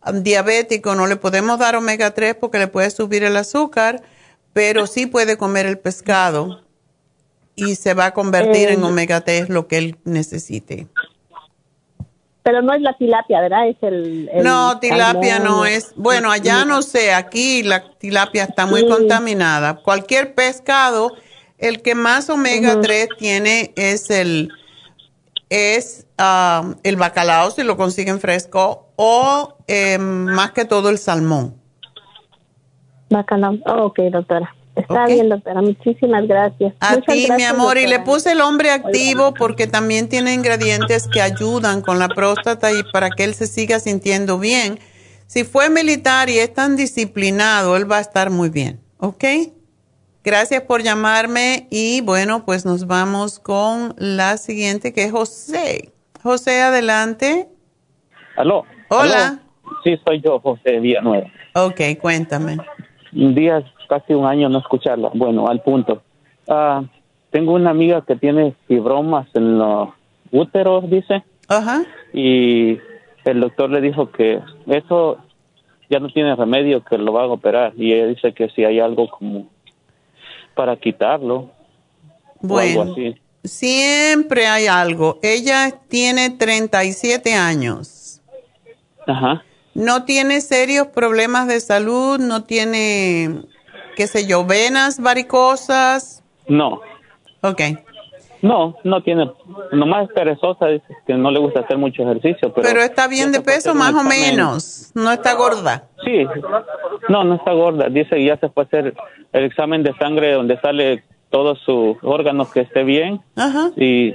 am, 0.00 0.22
diabético, 0.22 0.94
no 0.94 1.06
le 1.06 1.16
podemos 1.16 1.58
dar 1.58 1.74
omega 1.74 2.12
3 2.12 2.36
porque 2.36 2.58
le 2.58 2.68
puede 2.68 2.90
subir 2.90 3.24
el 3.24 3.36
azúcar, 3.36 4.02
pero 4.52 4.86
sí 4.86 5.06
puede 5.06 5.36
comer 5.36 5.66
el 5.66 5.78
pescado 5.78 6.62
y 7.54 7.74
se 7.76 7.94
va 7.94 8.06
a 8.06 8.14
convertir 8.14 8.68
en 8.70 8.80
Eh, 8.82 8.86
omega 8.86 9.20
3 9.22 9.48
lo 9.48 9.68
que 9.68 9.78
él 9.78 9.96
necesite. 10.04 10.86
Pero 12.42 12.60
no 12.60 12.74
es 12.74 12.80
la 12.82 12.96
tilapia, 12.96 13.40
¿verdad? 13.40 13.68
Es 13.68 13.76
el... 13.82 14.28
el 14.32 14.42
No, 14.42 14.80
tilapia 14.80 15.38
no 15.38 15.64
es. 15.64 15.92
Bueno, 15.94 16.30
allá 16.32 16.64
no 16.64 16.82
sé, 16.82 17.14
aquí 17.14 17.62
la 17.62 17.92
tilapia 17.98 18.44
está 18.44 18.66
muy 18.66 18.80
Sí. 18.80 18.88
contaminada. 18.88 19.76
Cualquier 19.76 20.34
pescado, 20.34 21.12
el 21.58 21.82
que 21.82 21.94
más 21.94 22.28
omega 22.30 22.80
3 22.80 23.08
tiene 23.18 23.72
es 23.76 24.10
el 24.10 24.50
es 25.50 26.06
ah, 26.16 26.74
el 26.82 26.96
bacalao 26.96 27.50
si 27.50 27.62
lo 27.62 27.76
consiguen 27.76 28.20
fresco 28.20 28.88
o 28.96 29.58
eh, 29.68 29.98
más 29.98 30.52
que 30.52 30.64
todo 30.64 30.88
el 30.88 30.98
salmón. 30.98 31.54
Bacalao. 33.10 33.58
Oh, 33.66 33.84
ok, 33.84 33.98
doctora. 34.10 34.54
Está 34.74 35.04
Ok. 35.04 35.10
bien, 35.10 35.28
doctora. 35.28 35.60
Muchísimas 35.60 36.26
gracias. 36.26 36.74
A 36.80 36.94
Muchas 36.94 37.14
ti, 37.14 37.28
mi 37.36 37.44
amor, 37.44 37.76
y 37.76 37.86
le 37.86 38.00
puse 38.00 38.32
el 38.32 38.40
hombre 38.40 38.70
activo 38.70 39.34
porque 39.34 39.66
también 39.66 40.08
tiene 40.08 40.32
ingredientes 40.32 41.08
que 41.08 41.20
ayudan 41.20 41.82
con 41.82 41.98
la 41.98 42.08
próstata 42.08 42.72
y 42.72 42.82
para 42.92 43.10
que 43.10 43.24
él 43.24 43.34
se 43.34 43.46
siga 43.46 43.80
sintiendo 43.80 44.38
bien. 44.38 44.78
Si 45.26 45.44
fue 45.44 45.68
militar 45.70 46.30
y 46.30 46.38
es 46.38 46.52
tan 46.52 46.76
disciplinado, 46.76 47.76
él 47.76 47.90
va 47.90 47.98
a 47.98 48.00
estar 48.00 48.30
muy 48.30 48.48
bien, 48.50 48.80
¿ok? 48.98 49.24
Gracias 50.24 50.62
por 50.62 50.82
llamarme 50.82 51.66
y 51.70 52.00
bueno, 52.00 52.44
pues 52.44 52.64
nos 52.64 52.86
vamos 52.86 53.38
con 53.40 53.94
la 53.98 54.36
siguiente 54.36 54.92
que 54.92 55.04
es 55.04 55.10
José. 55.12 55.92
José, 56.22 56.62
adelante. 56.62 57.48
Aló. 58.36 58.64
Hola. 58.88 59.28
Aló. 59.28 59.38
Sí, 59.84 59.98
soy 60.06 60.20
yo, 60.20 60.38
José 60.40 60.78
Villanueva. 60.80 61.26
Ok, 61.54 61.80
cuéntame. 62.00 62.58
Un 63.14 63.34
día, 63.34 63.62
casi 63.92 64.14
un 64.14 64.24
año 64.24 64.48
no 64.48 64.58
escucharla. 64.58 65.10
Bueno, 65.12 65.48
al 65.48 65.60
punto. 65.60 66.00
Ah, 66.48 66.82
tengo 67.30 67.52
una 67.52 67.70
amiga 67.70 68.02
que 68.06 68.16
tiene 68.16 68.54
fibromas 68.66 69.28
en 69.34 69.58
los 69.58 69.90
úteros, 70.30 70.88
dice. 70.88 71.22
Ajá. 71.46 71.82
Y 72.14 72.78
el 73.26 73.40
doctor 73.40 73.68
le 73.68 73.82
dijo 73.82 74.10
que 74.10 74.40
eso 74.66 75.18
ya 75.90 76.00
no 76.00 76.08
tiene 76.08 76.34
remedio, 76.34 76.82
que 76.82 76.96
lo 76.96 77.12
van 77.12 77.24
a 77.24 77.34
operar. 77.34 77.74
Y 77.76 77.92
ella 77.92 78.06
dice 78.06 78.32
que 78.32 78.48
si 78.48 78.64
hay 78.64 78.80
algo 78.80 79.10
como 79.10 79.46
para 80.54 80.74
quitarlo. 80.76 81.50
Bueno, 82.40 82.78
o 82.78 82.82
algo 82.84 82.92
así. 82.94 83.14
siempre 83.44 84.46
hay 84.46 84.68
algo. 84.68 85.18
Ella 85.22 85.70
tiene 85.88 86.30
37 86.30 87.34
años. 87.34 88.22
Ajá. 89.06 89.44
No 89.74 90.04
tiene 90.04 90.40
serios 90.40 90.88
problemas 90.88 91.46
de 91.46 91.60
salud, 91.60 92.18
no 92.18 92.44
tiene, 92.44 93.42
qué 94.02 94.08
sé 94.08 94.26
yo, 94.26 94.44
venas 94.44 94.98
varicosas. 95.00 96.24
No, 96.48 96.80
Ok. 97.40 97.60
no, 98.42 98.76
no 98.82 99.00
tiene. 99.04 99.30
Nomás 99.70 100.08
perezosa, 100.12 100.66
dice 100.66 100.84
que 101.06 101.14
no 101.14 101.30
le 101.30 101.38
gusta 101.38 101.60
hacer 101.60 101.78
mucho 101.78 102.02
ejercicio. 102.02 102.52
Pero, 102.52 102.66
Pero 102.68 102.80
está 102.82 103.06
bien 103.06 103.30
de 103.30 103.40
peso, 103.40 103.76
más 103.76 103.94
o 103.94 104.02
menos. 104.02 104.90
No 104.94 105.12
está 105.12 105.34
gorda. 105.34 105.84
Sí, 106.04 106.24
no, 107.08 107.22
no 107.22 107.36
está 107.36 107.52
gorda. 107.52 107.88
Dice 107.90 108.16
que 108.16 108.24
ya 108.24 108.36
se 108.38 108.48
fue 108.48 108.64
a 108.64 108.66
hacer 108.66 108.94
el 109.32 109.44
examen 109.44 109.84
de 109.84 109.94
sangre 109.98 110.32
donde 110.32 110.58
sale 110.60 111.04
todos 111.30 111.60
sus 111.64 111.96
órganos 112.02 112.50
que 112.52 112.60
esté 112.62 112.82
bien 112.82 113.20
Ajá. 113.36 113.70
y 113.76 114.14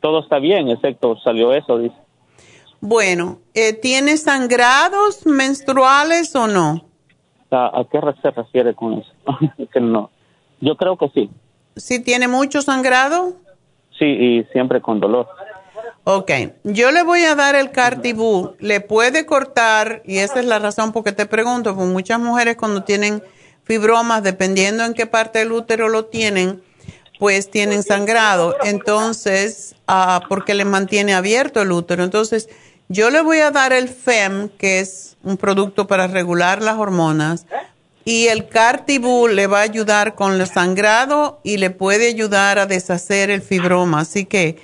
todo 0.00 0.20
está 0.20 0.40
bien, 0.40 0.68
excepto 0.68 1.16
salió 1.20 1.54
eso, 1.54 1.78
dice. 1.78 1.94
Bueno, 2.80 3.38
eh, 3.54 3.72
¿tiene 3.72 4.16
sangrados 4.16 5.24
menstruales 5.26 6.34
o 6.34 6.46
no? 6.48 6.87
¿A, 7.50 7.80
a 7.80 7.84
qué 7.90 8.00
se 8.22 8.30
refiere 8.30 8.74
con 8.74 8.94
eso? 8.94 9.12
que 9.72 9.80
no. 9.80 10.10
Yo 10.60 10.76
creo 10.76 10.96
que 10.96 11.08
sí. 11.10 11.30
¿Sí 11.76 12.02
tiene 12.02 12.28
mucho 12.28 12.62
sangrado? 12.62 13.34
Sí, 13.98 14.04
y 14.04 14.44
siempre 14.52 14.80
con 14.80 15.00
dolor. 15.00 15.26
Ok, 16.04 16.30
yo 16.64 16.90
le 16.90 17.02
voy 17.02 17.24
a 17.24 17.34
dar 17.34 17.54
el 17.54 17.70
Cartibú. 17.70 18.54
Le 18.60 18.80
puede 18.80 19.26
cortar, 19.26 20.02
y 20.06 20.18
esa 20.18 20.40
es 20.40 20.46
la 20.46 20.58
razón 20.58 20.92
por 20.92 21.04
que 21.04 21.12
te 21.12 21.26
pregunto, 21.26 21.74
porque 21.74 21.92
muchas 21.92 22.18
mujeres 22.18 22.56
cuando 22.56 22.82
tienen 22.82 23.22
fibromas, 23.64 24.22
dependiendo 24.22 24.84
en 24.84 24.94
qué 24.94 25.06
parte 25.06 25.40
del 25.40 25.52
útero 25.52 25.88
lo 25.88 26.06
tienen, 26.06 26.62
pues 27.18 27.50
tienen 27.50 27.82
sangrado. 27.82 28.56
Entonces, 28.64 29.76
ah, 29.86 30.22
porque 30.28 30.54
le 30.54 30.64
mantiene 30.64 31.14
abierto 31.14 31.60
el 31.60 31.72
útero. 31.72 32.04
Entonces, 32.04 32.48
yo 32.88 33.10
le 33.10 33.20
voy 33.20 33.38
a 33.38 33.50
dar 33.50 33.72
el 33.72 33.88
FEM, 33.88 34.48
que 34.48 34.80
es 34.80 35.16
un 35.22 35.36
producto 35.36 35.86
para 35.86 36.06
regular 36.06 36.62
las 36.62 36.76
hormonas, 36.76 37.46
y 38.04 38.28
el 38.28 38.48
Cartibú 38.48 39.28
le 39.28 39.46
va 39.46 39.58
a 39.58 39.62
ayudar 39.62 40.14
con 40.14 40.40
el 40.40 40.46
sangrado 40.46 41.40
y 41.44 41.58
le 41.58 41.68
puede 41.68 42.08
ayudar 42.08 42.58
a 42.58 42.64
deshacer 42.64 43.30
el 43.30 43.42
fibroma. 43.42 44.00
Así 44.00 44.24
que 44.24 44.56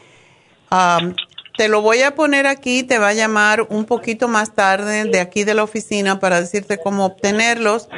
um, 0.71 1.15
te 1.59 1.69
lo 1.69 1.83
voy 1.83 2.01
a 2.01 2.15
poner 2.15 2.47
aquí, 2.47 2.85
te 2.85 2.99
va 2.99 3.09
a 3.09 3.13
llamar 3.13 3.67
un 3.69 3.85
poquito 3.85 4.29
más 4.29 4.55
tarde 4.55 5.05
de 5.05 5.21
aquí 5.21 5.45
de 5.45 5.53
la 5.53 5.63
oficina 5.63 6.21
para 6.21 6.41
decirte 6.41 6.79
cómo 6.79 7.05
obtenerlos. 7.05 7.89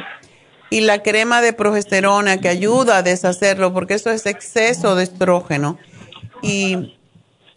Y 0.69 0.81
la 0.81 1.01
crema 1.01 1.39
de 1.39 1.53
progesterona 1.53 2.41
que 2.41 2.49
ayuda 2.49 2.97
a 2.97 3.03
deshacerlo, 3.03 3.73
porque 3.73 3.93
eso 3.93 4.11
es 4.11 4.25
exceso 4.25 4.95
de 4.95 5.03
estrógeno. 5.03 5.77
Y 6.41 6.96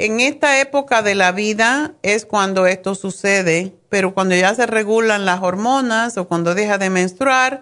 en 0.00 0.18
esta 0.18 0.60
época 0.60 1.02
de 1.02 1.14
la 1.14 1.30
vida 1.30 1.92
es 2.02 2.24
cuando 2.24 2.66
esto 2.66 2.94
sucede, 2.94 3.74
pero 3.90 4.14
cuando 4.14 4.34
ya 4.34 4.54
se 4.54 4.66
regulan 4.66 5.26
las 5.26 5.42
hormonas 5.42 6.16
o 6.16 6.26
cuando 6.26 6.54
deja 6.54 6.78
de 6.78 6.88
menstruar, 6.88 7.60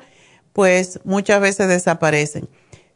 pues 0.53 1.01
muchas 1.03 1.41
veces 1.41 1.67
desaparecen. 1.67 2.49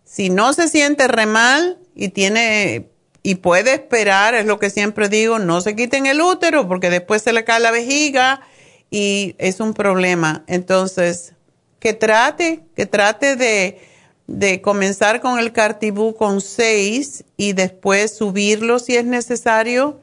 Si 0.05 0.31
no 0.31 0.53
se 0.53 0.69
siente 0.69 1.09
re 1.09 1.27
mal 1.27 1.81
y 1.97 2.11
tiene 2.11 2.89
y 3.25 3.35
puede 3.37 3.75
esperar, 3.75 4.37
es 4.37 4.47
lo 4.47 4.61
que 4.61 4.71
siempre 4.71 5.09
digo, 5.09 5.41
no 5.41 5.61
se 5.61 5.75
quiten 5.75 6.07
el 6.07 6.21
útero 6.21 6.69
porque 6.69 6.89
después 6.89 7.23
se 7.23 7.33
le 7.33 7.43
cae 7.43 7.59
la 7.59 7.73
vejiga 7.73 8.43
y 8.91 9.35
es 9.39 9.59
un 9.59 9.75
problema. 9.75 10.45
Entonces, 10.47 11.35
que 11.81 11.95
trate, 11.95 12.61
que 12.77 12.87
trate 12.87 13.35
de, 13.35 13.81
de 14.27 14.61
comenzar 14.61 15.21
con 15.21 15.39
el 15.39 15.53
Cartibú 15.53 16.15
con 16.15 16.41
6 16.41 17.25
y 17.37 17.53
después 17.53 18.17
subirlo 18.17 18.79
si 18.79 18.97
es 18.97 19.05
necesario, 19.05 20.01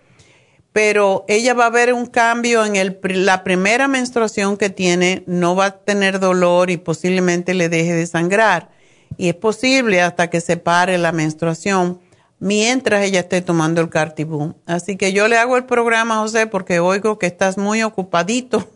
pero 0.74 1.26
ella 1.28 1.54
va 1.54 1.66
a 1.66 1.72
ver 1.72 1.94
un 1.94 2.06
cambio 2.06 2.66
en 2.66 2.76
el, 2.76 3.00
la 3.04 3.44
primera 3.44 3.88
menstruación 3.88 4.58
que 4.58 4.70
tiene, 4.70 5.24
no 5.26 5.56
va 5.56 5.66
a 5.66 5.78
tener 5.80 6.20
dolor 6.20 6.70
y 6.70 6.78
posiblemente 6.78 7.54
le 7.54 7.70
deje 7.70 7.94
de 7.94 8.06
sangrar. 8.06 8.70
Y 9.18 9.30
es 9.30 9.36
posible 9.36 10.02
hasta 10.02 10.30
que 10.30 10.42
se 10.42 10.58
pare 10.58 10.98
la 10.98 11.12
menstruación 11.12 12.00
mientras 12.40 13.04
ella 13.04 13.22
esté 13.22 13.42
tomando 13.42 13.82
el 13.82 13.90
Cartibú. 13.90 14.56
Así 14.66 14.96
que 14.96 15.12
yo 15.12 15.28
le 15.28 15.38
hago 15.38 15.58
el 15.58 15.66
programa, 15.66 16.20
José, 16.20 16.48
porque 16.48 16.80
oigo 16.80 17.20
que 17.20 17.26
estás 17.26 17.58
muy 17.58 17.84
ocupadito 17.84 18.70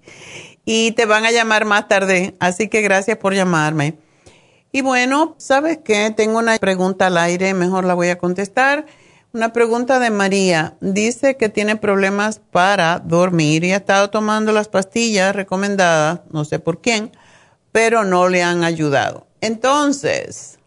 y 0.64 0.92
te 0.92 1.06
van 1.06 1.24
a 1.24 1.30
llamar 1.30 1.64
más 1.64 1.88
tarde. 1.88 2.34
Así 2.40 2.68
que 2.68 2.82
gracias 2.82 3.18
por 3.18 3.34
llamarme. 3.34 4.05
Y 4.76 4.82
bueno, 4.82 5.36
¿sabes 5.38 5.78
qué? 5.82 6.12
Tengo 6.14 6.38
una 6.38 6.58
pregunta 6.58 7.06
al 7.06 7.16
aire, 7.16 7.54
mejor 7.54 7.84
la 7.84 7.94
voy 7.94 8.08
a 8.08 8.18
contestar. 8.18 8.84
Una 9.32 9.50
pregunta 9.54 9.98
de 9.98 10.10
María. 10.10 10.76
Dice 10.82 11.38
que 11.38 11.48
tiene 11.48 11.76
problemas 11.76 12.42
para 12.50 12.98
dormir 12.98 13.64
y 13.64 13.72
ha 13.72 13.76
estado 13.76 14.10
tomando 14.10 14.52
las 14.52 14.68
pastillas 14.68 15.34
recomendadas, 15.34 16.20
no 16.30 16.44
sé 16.44 16.58
por 16.58 16.82
quién, 16.82 17.10
pero 17.72 18.04
no 18.04 18.28
le 18.28 18.42
han 18.42 18.64
ayudado. 18.64 19.26
Entonces, 19.40 20.58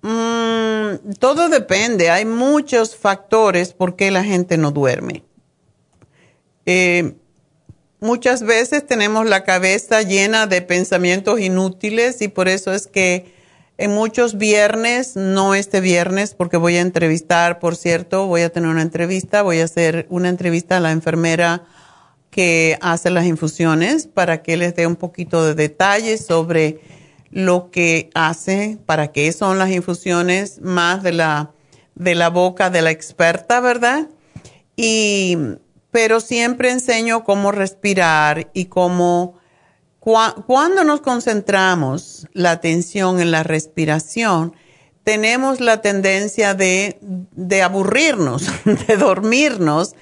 mm, 0.00 1.12
todo 1.18 1.50
depende. 1.50 2.08
Hay 2.08 2.24
muchos 2.24 2.96
factores 2.96 3.74
por 3.74 3.94
qué 3.94 4.10
la 4.10 4.24
gente 4.24 4.56
no 4.56 4.70
duerme. 4.70 5.22
Eh, 6.64 7.14
muchas 8.02 8.42
veces 8.42 8.84
tenemos 8.84 9.26
la 9.26 9.44
cabeza 9.44 10.02
llena 10.02 10.46
de 10.46 10.60
pensamientos 10.60 11.40
inútiles 11.40 12.20
y 12.20 12.28
por 12.28 12.48
eso 12.48 12.72
es 12.72 12.88
que 12.88 13.32
en 13.78 13.92
muchos 13.92 14.36
viernes, 14.36 15.16
no 15.16 15.54
este 15.54 15.80
viernes, 15.80 16.34
porque 16.34 16.56
voy 16.56 16.76
a 16.76 16.80
entrevistar, 16.80 17.58
por 17.58 17.76
cierto, 17.76 18.26
voy 18.26 18.42
a 18.42 18.50
tener 18.50 18.68
una 18.68 18.82
entrevista, 18.82 19.42
voy 19.42 19.60
a 19.60 19.64
hacer 19.64 20.06
una 20.10 20.28
entrevista 20.28 20.76
a 20.76 20.80
la 20.80 20.90
enfermera 20.90 21.64
que 22.30 22.76
hace 22.80 23.10
las 23.10 23.24
infusiones 23.24 24.08
para 24.08 24.42
que 24.42 24.56
les 24.56 24.74
dé 24.74 24.86
un 24.86 24.96
poquito 24.96 25.44
de 25.44 25.54
detalles 25.54 26.26
sobre 26.26 26.80
lo 27.30 27.70
que 27.70 28.10
hace, 28.14 28.78
para 28.84 29.12
qué 29.12 29.32
son 29.32 29.58
las 29.58 29.70
infusiones, 29.70 30.60
más 30.60 31.02
de 31.02 31.12
la, 31.12 31.52
de 31.94 32.14
la 32.14 32.30
boca 32.30 32.68
de 32.68 32.82
la 32.82 32.90
experta, 32.90 33.60
¿verdad? 33.60 34.08
Y, 34.76 35.38
pero 35.92 36.18
siempre 36.20 36.70
enseño 36.72 37.22
cómo 37.22 37.52
respirar 37.52 38.50
y 38.54 38.64
cómo, 38.64 39.38
cua- 40.00 40.44
cuando 40.46 40.82
nos 40.82 41.02
concentramos 41.02 42.26
la 42.32 42.50
atención 42.50 43.20
en 43.20 43.30
la 43.30 43.44
respiración, 43.44 44.54
tenemos 45.04 45.60
la 45.60 45.82
tendencia 45.82 46.54
de, 46.54 46.98
aburrirnos, 47.62 48.46
de 48.88 48.96
dormirnos, 48.96 49.94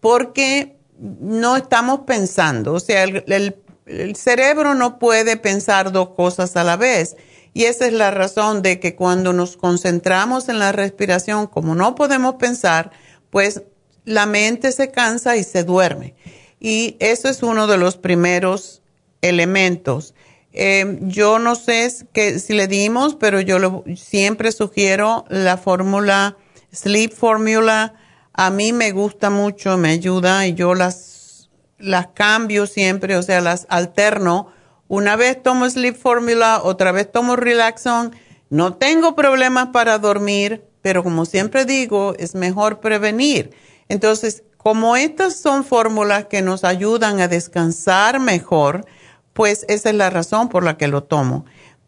porque 0.00 0.76
no 0.98 1.56
estamos 1.56 2.00
pensando. 2.00 2.74
O 2.74 2.80
sea, 2.80 3.04
el 3.04 4.16
cerebro 4.16 4.74
no 4.74 4.98
puede 4.98 5.36
pensar 5.36 5.92
dos 5.92 6.10
cosas 6.10 6.56
a 6.56 6.64
la 6.64 6.76
vez. 6.76 7.16
Y 7.54 7.64
esa 7.64 7.86
es 7.86 7.92
la 7.92 8.10
razón 8.10 8.62
de 8.62 8.80
que 8.80 8.94
cuando 8.96 9.32
nos 9.32 9.56
concentramos 9.56 10.48
en 10.48 10.58
la 10.58 10.72
respiración, 10.72 11.46
como 11.46 11.74
no 11.74 11.94
podemos 11.94 12.34
pensar, 12.34 12.90
pues 13.30 13.62
la 14.08 14.24
mente 14.24 14.72
se 14.72 14.90
cansa 14.90 15.36
y 15.36 15.44
se 15.44 15.64
duerme. 15.64 16.14
Y 16.58 16.96
eso 16.98 17.28
es 17.28 17.42
uno 17.42 17.66
de 17.66 17.76
los 17.76 17.96
primeros 17.96 18.82
elementos. 19.20 20.14
Eh, 20.52 20.98
yo 21.02 21.38
no 21.38 21.54
sé 21.54 21.92
que 22.12 22.38
si 22.38 22.54
le 22.54 22.66
dimos, 22.66 23.14
pero 23.14 23.40
yo 23.40 23.84
siempre 23.96 24.50
sugiero 24.50 25.24
la 25.28 25.58
fórmula 25.58 26.36
Sleep 26.72 27.12
Formula. 27.12 27.94
A 28.32 28.50
mí 28.50 28.72
me 28.72 28.92
gusta 28.92 29.28
mucho, 29.28 29.76
me 29.76 29.90
ayuda 29.90 30.46
y 30.46 30.54
yo 30.54 30.74
las, 30.74 31.50
las 31.78 32.08
cambio 32.08 32.66
siempre, 32.66 33.16
o 33.16 33.22
sea, 33.22 33.42
las 33.42 33.66
alterno. 33.68 34.50
Una 34.88 35.16
vez 35.16 35.42
tomo 35.42 35.68
Sleep 35.68 35.96
Formula, 35.96 36.60
otra 36.62 36.92
vez 36.92 37.12
tomo 37.12 37.36
Relaxon. 37.36 38.16
No 38.48 38.72
tengo 38.72 39.14
problemas 39.14 39.68
para 39.68 39.98
dormir, 39.98 40.64
pero 40.80 41.04
como 41.04 41.26
siempre 41.26 41.66
digo, 41.66 42.14
es 42.18 42.34
mejor 42.34 42.80
prevenir. 42.80 43.50
Entonces, 43.88 44.42
como 44.56 44.96
estas 44.96 45.36
son 45.36 45.64
fórmulas 45.64 46.26
que 46.26 46.42
nos 46.42 46.64
ayudan 46.64 47.20
a 47.20 47.28
descansar 47.28 48.20
mejor, 48.20 48.84
pues 49.32 49.64
esa 49.68 49.90
es 49.90 49.94
la 49.94 50.10
razón 50.10 50.48
por 50.48 50.64
la 50.64 50.76
que 50.76 50.88
lo 50.88 51.04
tomo. 51.04 51.46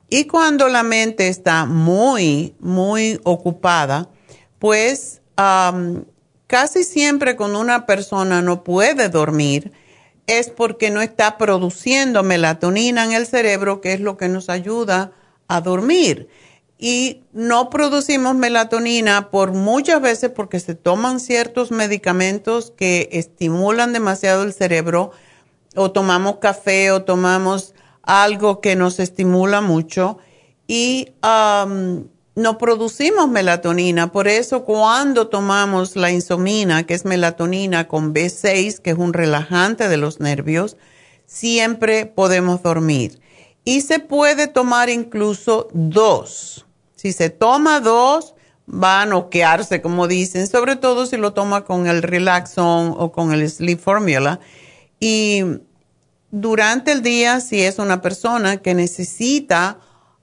Y 0.08 0.26
cuando 0.26 0.68
la 0.68 0.82
mente 0.82 1.28
está 1.28 1.66
muy, 1.66 2.54
muy 2.58 3.20
ocupada, 3.24 4.08
pues 4.58 5.20
casi 6.46 6.84
siempre 6.84 7.36
cuando 7.36 7.60
una 7.60 7.86
persona 7.86 8.42
no 8.42 8.64
puede 8.64 9.08
dormir, 9.08 9.72
es 10.26 10.48
porque 10.48 10.90
no 10.90 11.00
está 11.00 11.38
produciendo 11.38 12.22
melatonina 12.22 13.04
en 13.04 13.12
el 13.12 13.26
cerebro, 13.26 13.80
que 13.80 13.92
es 13.92 14.00
lo 14.00 14.16
que 14.16 14.28
nos 14.28 14.48
ayuda 14.48 15.12
a 15.48 15.60
dormir. 15.60 16.28
Y 16.82 17.24
no 17.34 17.68
producimos 17.68 18.34
melatonina 18.34 19.30
por 19.30 19.52
muchas 19.52 20.00
veces 20.00 20.30
porque 20.30 20.60
se 20.60 20.74
toman 20.74 21.20
ciertos 21.20 21.70
medicamentos 21.70 22.72
que 22.74 23.10
estimulan 23.12 23.92
demasiado 23.92 24.44
el 24.44 24.54
cerebro, 24.54 25.12
o 25.76 25.90
tomamos 25.92 26.38
café 26.38 26.90
o 26.90 27.02
tomamos 27.04 27.74
algo 28.02 28.62
que 28.62 28.76
nos 28.76 28.98
estimula 28.98 29.60
mucho 29.60 30.16
y 30.66 31.12
no 31.22 32.58
producimos 32.58 33.28
melatonina. 33.28 34.10
Por 34.10 34.26
eso 34.26 34.64
cuando 34.64 35.28
tomamos 35.28 35.96
la 35.96 36.10
insomina, 36.10 36.86
que 36.86 36.94
es 36.94 37.04
melatonina 37.04 37.88
con 37.88 38.14
B6, 38.14 38.78
que 38.78 38.90
es 38.90 38.98
un 38.98 39.12
relajante 39.12 39.88
de 39.88 39.98
los 39.98 40.18
nervios, 40.18 40.78
siempre 41.26 42.06
podemos 42.06 42.62
dormir. 42.62 43.20
Y 43.64 43.82
se 43.82 43.98
puede 43.98 44.46
tomar 44.46 44.88
incluso 44.88 45.68
dos. 45.74 46.66
Si 47.00 47.14
se 47.14 47.30
toma 47.30 47.80
dos, 47.80 48.34
va 48.68 49.00
a 49.00 49.06
noquearse, 49.06 49.80
como 49.80 50.06
dicen, 50.06 50.46
sobre 50.46 50.76
todo 50.76 51.06
si 51.06 51.16
lo 51.16 51.32
toma 51.32 51.64
con 51.64 51.86
el 51.86 52.02
Relaxon 52.02 52.94
o 52.94 53.10
con 53.10 53.32
el 53.32 53.48
Sleep 53.48 53.80
Formula. 53.80 54.38
Y 55.00 55.42
durante 56.30 56.92
el 56.92 57.00
día, 57.00 57.40
si 57.40 57.62
es 57.62 57.78
una 57.78 58.02
persona 58.02 58.58
que 58.58 58.74
necesita 58.74 59.78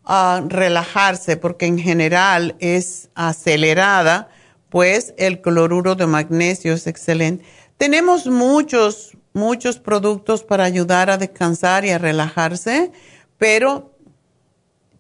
a 0.05 0.43
relajarse 0.47 1.35
porque 1.35 1.65
en 1.65 1.79
general 1.79 2.55
es 2.59 3.09
acelerada, 3.15 4.29
pues 4.69 5.15
el 5.17 5.41
cloruro 5.41 5.95
de 5.95 6.05
magnesio 6.05 6.73
es 6.73 6.85
excelente. 6.85 7.43
Tenemos 7.77 8.27
muchos, 8.27 9.17
muchos 9.33 9.79
productos 9.79 10.43
para 10.43 10.65
ayudar 10.65 11.09
a 11.09 11.17
descansar 11.17 11.85
y 11.85 11.89
a 11.89 11.97
relajarse, 11.97 12.91
pero 13.39 13.96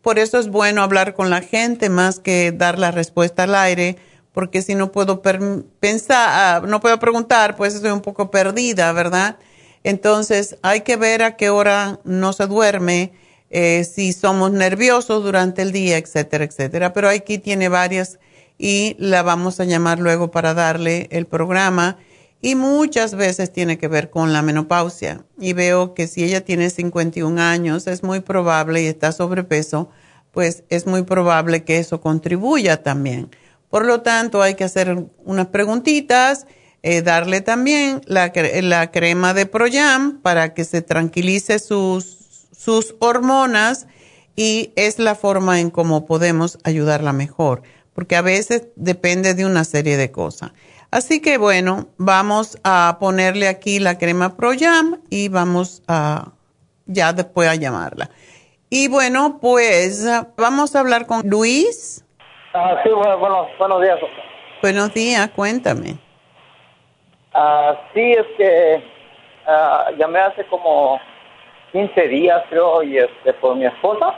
por 0.07 0.19
eso 0.19 0.39
es 0.39 0.47
bueno 0.47 0.83
hablar 0.83 1.15
con 1.15 1.29
la 1.29 1.41
gente 1.41 1.89
más 1.89 2.21
que 2.21 2.53
dar 2.53 2.79
la 2.79 2.91
respuesta 2.91 3.43
al 3.43 3.53
aire, 3.55 3.97
porque 4.31 4.61
si 4.61 4.73
no 4.73 4.89
puedo 4.93 5.21
pensar, 5.21 6.29
ah, 6.31 6.61
no 6.65 6.79
puedo 6.79 6.97
preguntar, 6.97 7.57
pues 7.57 7.75
estoy 7.75 7.91
un 7.91 7.99
poco 7.99 8.31
perdida, 8.31 8.93
¿verdad? 8.93 9.35
Entonces 9.83 10.55
hay 10.61 10.79
que 10.79 10.95
ver 10.95 11.23
a 11.23 11.35
qué 11.35 11.49
hora 11.49 11.99
no 12.05 12.31
se 12.31 12.47
duerme 12.47 13.11
eh, 13.49 13.83
si 13.83 14.13
somos 14.13 14.53
nerviosos 14.53 15.25
durante 15.25 15.61
el 15.61 15.73
día, 15.73 15.97
etcétera, 15.97 16.45
etcétera. 16.45 16.93
Pero 16.93 17.09
aquí 17.09 17.37
tiene 17.37 17.67
varias 17.67 18.17
y 18.57 18.95
la 18.99 19.23
vamos 19.23 19.59
a 19.59 19.65
llamar 19.65 19.99
luego 19.99 20.31
para 20.31 20.53
darle 20.53 21.09
el 21.11 21.25
programa. 21.25 21.97
Y 22.41 22.55
muchas 22.55 23.15
veces 23.15 23.51
tiene 23.51 23.77
que 23.77 23.87
ver 23.87 24.09
con 24.09 24.31
la 24.33 24.41
menopausia. 24.41 25.25
Y 25.39 25.53
veo 25.53 25.93
que 25.93 26.07
si 26.07 26.23
ella 26.23 26.45
tiene 26.45 26.69
51 26.69 27.41
años, 27.41 27.87
es 27.87 28.03
muy 28.03 28.19
probable 28.19 28.83
y 28.83 28.87
está 28.87 29.11
sobrepeso, 29.11 29.89
pues 30.31 30.63
es 30.69 30.85
muy 30.85 31.03
probable 31.03 31.63
que 31.63 31.79
eso 31.79 31.99
contribuya 31.99 32.83
también. 32.83 33.31
Por 33.69 33.85
lo 33.85 34.01
tanto, 34.01 34.41
hay 34.41 34.55
que 34.55 34.63
hacer 34.63 35.05
unas 35.25 35.47
preguntitas, 35.47 36.45
eh, 36.83 37.01
darle 37.01 37.41
también 37.41 38.01
la, 38.05 38.31
crema 38.91 39.33
de 39.33 39.45
Proyam 39.45 40.21
para 40.21 40.53
que 40.53 40.63
se 40.63 40.81
tranquilice 40.81 41.59
sus 41.59 42.95
hormonas 42.99 43.87
y 44.37 44.71
es 44.75 44.99
la 44.99 45.15
forma 45.15 45.59
en 45.59 45.71
cómo 45.71 46.05
podemos 46.05 46.59
ayudarla 46.63 47.11
mejor, 47.11 47.63
porque 47.93 48.15
a 48.15 48.21
veces 48.21 48.67
depende 48.75 49.33
de 49.33 49.45
una 49.45 49.65
serie 49.65 49.97
de 49.97 50.11
cosas. 50.11 50.51
Así 50.91 51.21
que 51.21 51.37
bueno, 51.37 51.87
vamos 51.97 52.57
a 52.63 52.97
ponerle 52.99 53.47
aquí 53.47 53.79
la 53.79 53.97
crema 53.97 54.37
ProYam 54.37 55.01
y 55.09 55.27
vamos 55.29 55.83
a 55.87 56.31
ya 56.85 57.13
después 57.13 57.49
a 57.49 57.55
llamarla. 57.55 58.09
Y 58.69 58.87
bueno, 58.87 59.39
pues 59.41 60.05
vamos 60.37 60.75
a 60.75 60.79
hablar 60.79 61.05
con 61.05 61.21
Luis. 61.27 62.05
Ah, 62.53 62.79
sí, 62.83 62.89
bueno, 62.89 63.17
buenos 63.57 63.81
días. 63.81 63.99
Buenos 64.61 64.93
días, 64.93 65.29
cuéntame. 65.35 65.97
Ah, 67.33 67.79
sí, 67.93 68.11
es 68.13 68.25
que 68.37 68.83
ah, 69.45 69.91
llamé 69.97 70.19
hace 70.19 70.45
como 70.47 70.99
15 71.71 72.07
días, 72.07 72.43
creo, 72.49 72.81
y 72.83 72.97
este, 72.97 73.33
por 73.33 73.55
mi 73.55 73.65
esposa. 73.65 74.15